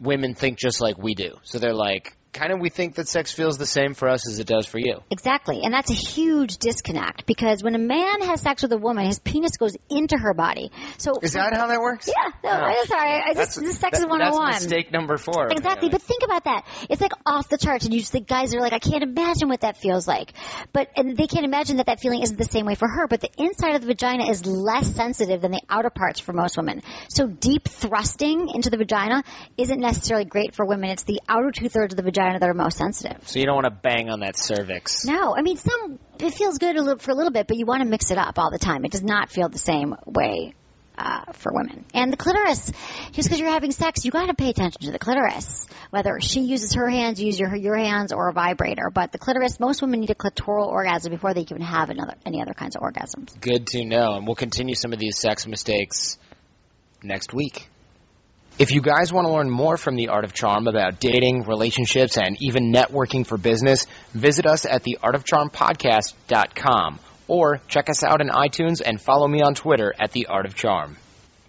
women 0.00 0.34
think 0.34 0.58
just 0.58 0.80
like 0.80 0.98
we 0.98 1.14
do. 1.14 1.36
So 1.42 1.58
they're 1.58 1.74
like, 1.74 2.16
kind 2.38 2.52
of, 2.52 2.60
we 2.60 2.70
think 2.70 2.94
that 2.96 3.08
sex 3.08 3.32
feels 3.32 3.58
the 3.58 3.66
same 3.66 3.94
for 3.94 4.08
us 4.08 4.28
as 4.28 4.38
it 4.38 4.46
does 4.46 4.66
for 4.66 4.78
you. 4.78 5.00
Exactly, 5.10 5.60
and 5.62 5.72
that's 5.74 5.90
a 5.90 5.94
huge 5.94 6.58
disconnect 6.58 7.26
because 7.26 7.62
when 7.62 7.74
a 7.74 7.78
man 7.78 8.22
has 8.22 8.40
sex 8.40 8.62
with 8.62 8.72
a 8.72 8.76
woman, 8.78 9.06
his 9.06 9.18
penis 9.18 9.56
goes 9.56 9.76
into 9.90 10.16
her 10.16 10.34
body. 10.34 10.70
So 10.98 11.12
Is 11.22 11.32
that 11.34 11.54
how 11.54 11.66
that 11.66 11.80
works? 11.80 12.08
Yeah, 12.08 12.32
no, 12.44 12.50
Oh. 12.50 12.64
I'm 12.64 12.86
sorry. 12.86 13.10
I 13.10 13.34
just, 13.34 13.56
this 13.60 13.70
is 13.70 13.78
sex 13.78 13.98
that- 13.98 14.04
is 14.04 14.10
101. 14.10 14.50
That's 14.52 14.62
oh 14.62 14.66
mistake 14.68 14.92
number 14.92 15.16
four. 15.16 15.48
Exactly, 15.50 15.88
but 15.88 16.00
think 16.02 16.22
about 16.24 16.44
that. 16.44 16.64
It's 16.88 17.00
like 17.00 17.12
off 17.26 17.48
the 17.48 17.58
charts, 17.58 17.84
and 17.84 17.92
you 17.94 18.00
just 18.00 18.12
think 18.12 18.26
guys 18.28 18.54
are 18.54 18.60
like, 18.60 18.72
I 18.72 18.78
can't 18.78 19.02
imagine 19.02 19.48
what 19.48 19.60
that 19.62 19.76
feels 19.76 20.06
like. 20.06 20.32
But 20.72 20.88
and 20.96 21.16
they 21.16 21.26
can't 21.26 21.44
imagine 21.44 21.78
that 21.78 21.86
that 21.86 22.00
feeling 22.00 22.22
isn't 22.22 22.36
the 22.36 22.44
same 22.44 22.66
way 22.66 22.74
for 22.74 22.88
her. 22.88 23.06
But 23.08 23.20
the 23.20 23.30
inside 23.38 23.74
of 23.74 23.80
the 23.82 23.86
vagina 23.88 24.30
is 24.30 24.46
less 24.46 24.86
sensitive 24.94 25.40
than 25.40 25.50
the 25.52 25.62
outer 25.68 25.90
parts 25.90 26.20
for 26.20 26.32
most 26.32 26.56
women. 26.56 26.82
So 27.08 27.26
deep 27.26 27.68
thrusting 27.68 28.50
into 28.54 28.70
the 28.70 28.76
vagina 28.76 29.22
isn't 29.56 29.80
necessarily 29.80 30.24
great 30.24 30.54
for 30.54 30.64
women. 30.66 30.90
It's 30.90 31.02
the 31.04 31.20
outer 31.28 31.50
two 31.50 31.68
thirds 31.68 31.92
of 31.94 31.96
the 31.96 32.02
vagina 32.02 32.27
gland 32.28 32.42
that 32.42 32.48
are 32.48 32.54
most 32.54 32.76
sensitive. 32.76 33.26
So 33.28 33.38
you 33.38 33.46
don't 33.46 33.54
want 33.54 33.66
to 33.66 33.70
bang 33.70 34.10
on 34.10 34.20
that 34.20 34.38
cervix. 34.38 35.04
No, 35.04 35.34
I 35.36 35.42
mean 35.42 35.56
some. 35.56 35.98
It 36.20 36.34
feels 36.34 36.58
good 36.58 36.76
a 36.76 36.82
little, 36.82 36.98
for 36.98 37.12
a 37.12 37.14
little 37.14 37.32
bit, 37.32 37.46
but 37.46 37.56
you 37.56 37.66
want 37.66 37.82
to 37.82 37.88
mix 37.88 38.10
it 38.10 38.18
up 38.18 38.38
all 38.38 38.50
the 38.50 38.58
time. 38.58 38.84
It 38.84 38.92
does 38.92 39.02
not 39.02 39.30
feel 39.30 39.48
the 39.48 39.58
same 39.58 39.94
way 40.04 40.54
uh, 40.96 41.32
for 41.32 41.52
women. 41.54 41.84
And 41.94 42.12
the 42.12 42.16
clitoris, 42.16 42.72
just 43.12 43.28
because 43.28 43.38
you're 43.38 43.50
having 43.50 43.70
sex, 43.70 44.04
you 44.04 44.10
got 44.10 44.26
to 44.26 44.34
pay 44.34 44.50
attention 44.50 44.82
to 44.82 44.90
the 44.90 44.98
clitoris. 44.98 45.66
Whether 45.90 46.18
she 46.20 46.40
uses 46.40 46.74
her 46.74 46.88
hands, 46.88 47.20
you 47.20 47.26
use 47.26 47.38
your 47.38 47.54
your 47.54 47.76
hands, 47.76 48.12
or 48.12 48.28
a 48.28 48.32
vibrator. 48.32 48.90
But 48.92 49.12
the 49.12 49.18
clitoris, 49.18 49.60
most 49.60 49.80
women 49.80 50.00
need 50.00 50.10
a 50.10 50.14
clitoral 50.14 50.66
orgasm 50.66 51.12
before 51.12 51.34
they 51.34 51.42
even 51.42 51.60
have 51.62 51.90
another 51.90 52.14
any 52.26 52.42
other 52.42 52.54
kinds 52.54 52.76
of 52.76 52.82
orgasms. 52.82 53.40
Good 53.40 53.68
to 53.68 53.84
know. 53.84 54.14
And 54.14 54.26
we'll 54.26 54.36
continue 54.36 54.74
some 54.74 54.92
of 54.92 54.98
these 54.98 55.18
sex 55.18 55.46
mistakes 55.46 56.18
next 57.02 57.32
week. 57.32 57.68
If 58.58 58.72
you 58.72 58.80
guys 58.80 59.12
want 59.12 59.28
to 59.28 59.32
learn 59.32 59.48
more 59.48 59.76
from 59.76 59.94
the 59.94 60.08
Art 60.08 60.24
of 60.24 60.32
Charm 60.32 60.66
about 60.66 60.98
dating, 60.98 61.44
relationships, 61.44 62.18
and 62.18 62.36
even 62.40 62.72
networking 62.72 63.24
for 63.24 63.38
business, 63.38 63.86
visit 64.12 64.46
us 64.46 64.66
at 64.66 64.82
theartofcharmpodcast.com 64.82 66.98
or 67.28 67.60
check 67.68 67.88
us 67.88 68.02
out 68.02 68.20
on 68.20 68.30
iTunes 68.30 68.82
and 68.84 69.00
follow 69.00 69.28
me 69.28 69.42
on 69.42 69.54
Twitter 69.54 69.94
at 69.96 70.10
The 70.10 70.26
Art 70.26 70.44
of 70.44 70.56
Charm. 70.56 70.96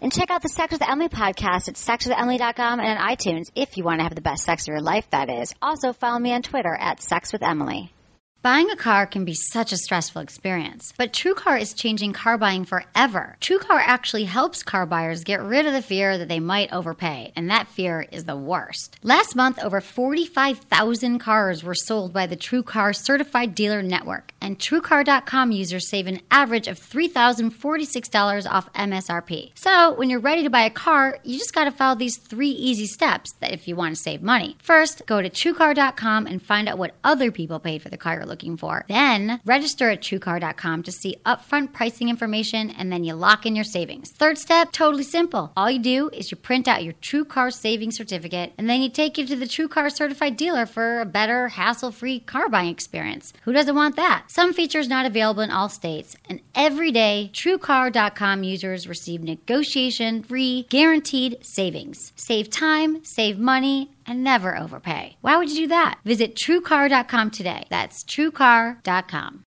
And 0.01 0.13
check 0.13 0.29
out 0.29 0.43
the 0.43 0.49
Sex 0.49 0.73
with 0.73 0.87
Emily 0.87 1.09
podcast 1.09 1.67
at 1.67 1.73
sexwithemily.com 1.73 2.79
and 2.79 2.99
on 2.99 3.09
iTunes 3.09 3.45
if 3.55 3.75
you 3.75 3.83
want 3.83 4.01
to 4.01 4.03
have 4.03 4.13
the 4.13 4.21
best 4.21 4.43
sex 4.43 4.65
of 4.65 4.67
your 4.67 4.81
life, 4.81 5.09
that 5.09 5.31
is. 5.31 5.55
Also, 5.63 5.93
follow 5.93 6.19
me 6.19 6.31
on 6.31 6.43
Twitter 6.43 6.77
at 6.79 7.01
Sex 7.01 7.33
with 7.33 7.41
Emily. 7.41 7.91
Buying 8.41 8.71
a 8.71 8.77
car 8.77 9.05
can 9.05 9.25
be 9.25 9.33
such 9.33 9.73
a 9.73 9.77
stressful 9.77 10.21
experience, 10.21 10.93
but 10.97 11.11
TrueCar 11.11 11.59
is 11.59 11.73
changing 11.73 12.13
car 12.13 12.37
buying 12.37 12.63
forever. 12.63 13.35
TrueCar 13.41 13.81
actually 13.85 14.23
helps 14.23 14.63
car 14.63 14.85
buyers 14.85 15.25
get 15.25 15.41
rid 15.41 15.65
of 15.65 15.73
the 15.73 15.81
fear 15.81 16.17
that 16.17 16.29
they 16.29 16.39
might 16.39 16.71
overpay, 16.71 17.33
and 17.35 17.49
that 17.49 17.67
fear 17.67 18.07
is 18.13 18.23
the 18.23 18.37
worst. 18.37 18.95
Last 19.03 19.35
month, 19.35 19.59
over 19.61 19.81
45,000 19.81 21.19
cars 21.19 21.65
were 21.65 21.75
sold 21.75 22.13
by 22.13 22.27
the 22.27 22.37
TrueCar 22.37 22.95
certified 22.95 23.55
dealer 23.55 23.83
network, 23.83 24.33
and 24.39 24.57
TrueCar.com 24.57 25.51
users 25.51 25.89
save 25.89 26.07
an 26.07 26.21
average 26.31 26.69
of 26.69 26.79
$3,046 26.79 28.49
off 28.49 28.71
MSRP. 28.71 29.51
So, 29.55 29.95
when 29.95 30.09
you're 30.09 30.21
ready 30.21 30.43
to 30.43 30.49
buy 30.49 30.61
a 30.61 30.69
car, 30.69 31.19
you 31.25 31.37
just 31.37 31.53
got 31.53 31.65
to 31.65 31.71
follow 31.71 31.95
these 31.95 32.15
three 32.15 32.51
easy 32.51 32.85
steps 32.87 33.33
that 33.41 33.51
if 33.51 33.67
you 33.67 33.75
want 33.75 33.97
to 33.97 34.01
save 34.01 34.21
money. 34.21 34.55
First, 34.61 35.05
go 35.07 35.21
to 35.21 35.29
TrueCar.com 35.29 36.25
and 36.25 36.41
find 36.41 36.69
out 36.69 36.77
what 36.77 36.95
other 37.03 37.31
people 37.31 37.59
paid 37.59 37.81
for 37.81 37.89
the 37.89 37.97
car 37.97 38.28
looking 38.29 38.55
for. 38.55 38.85
Then 38.87 39.41
register 39.43 39.89
at 39.89 40.01
TrueCar.com 40.01 40.83
to 40.83 40.91
see 40.91 41.17
upfront 41.25 41.73
pricing 41.73 42.07
information 42.07 42.69
and 42.69 42.91
then 42.91 43.03
you 43.03 43.15
lock 43.15 43.45
in 43.45 43.55
your 43.55 43.65
savings. 43.65 44.11
Third 44.11 44.37
step, 44.37 44.71
totally 44.71 45.03
simple. 45.03 45.51
All 45.57 45.69
you 45.69 45.79
do 45.79 46.09
is 46.13 46.31
you 46.31 46.37
print 46.37 46.67
out 46.67 46.83
your 46.83 46.93
TrueCar 46.93 47.51
savings 47.51 47.97
certificate 47.97 48.53
and 48.57 48.69
then 48.69 48.81
you 48.81 48.89
take 48.89 49.19
it 49.19 49.27
to 49.27 49.35
the 49.35 49.45
TrueCar 49.45 49.91
certified 49.91 50.37
dealer 50.37 50.65
for 50.65 51.01
a 51.01 51.05
better, 51.05 51.49
hassle 51.49 51.91
free 51.91 52.19
car 52.19 52.47
buying 52.47 52.69
experience. 52.69 53.33
Who 53.43 53.53
doesn't 53.53 53.75
want 53.75 53.95
that? 53.95 54.25
Some 54.27 54.53
features 54.53 54.87
not 54.87 55.05
available 55.05 55.41
in 55.41 55.51
all 55.51 55.69
states, 55.69 56.15
and 56.29 56.39
every 56.55 56.91
day, 56.91 57.31
TrueCar.com 57.33 58.43
users 58.43 58.87
receive 58.87 59.23
negotiation 59.23 60.23
free, 60.23 60.67
guaranteed 60.69 61.37
savings. 61.41 62.13
Save 62.15 62.49
time, 62.49 63.03
save 63.03 63.39
money, 63.39 63.91
and 64.09 64.23
never 64.23 64.57
overpay. 64.57 65.17
Why 65.21 65.37
would 65.37 65.51
you 65.51 65.61
do 65.61 65.67
that? 65.67 65.99
Visit 66.03 66.35
TrueCar.com 66.35 67.31
today. 67.31 67.67
That's 67.69 68.03
TrueCar.com. 68.03 69.37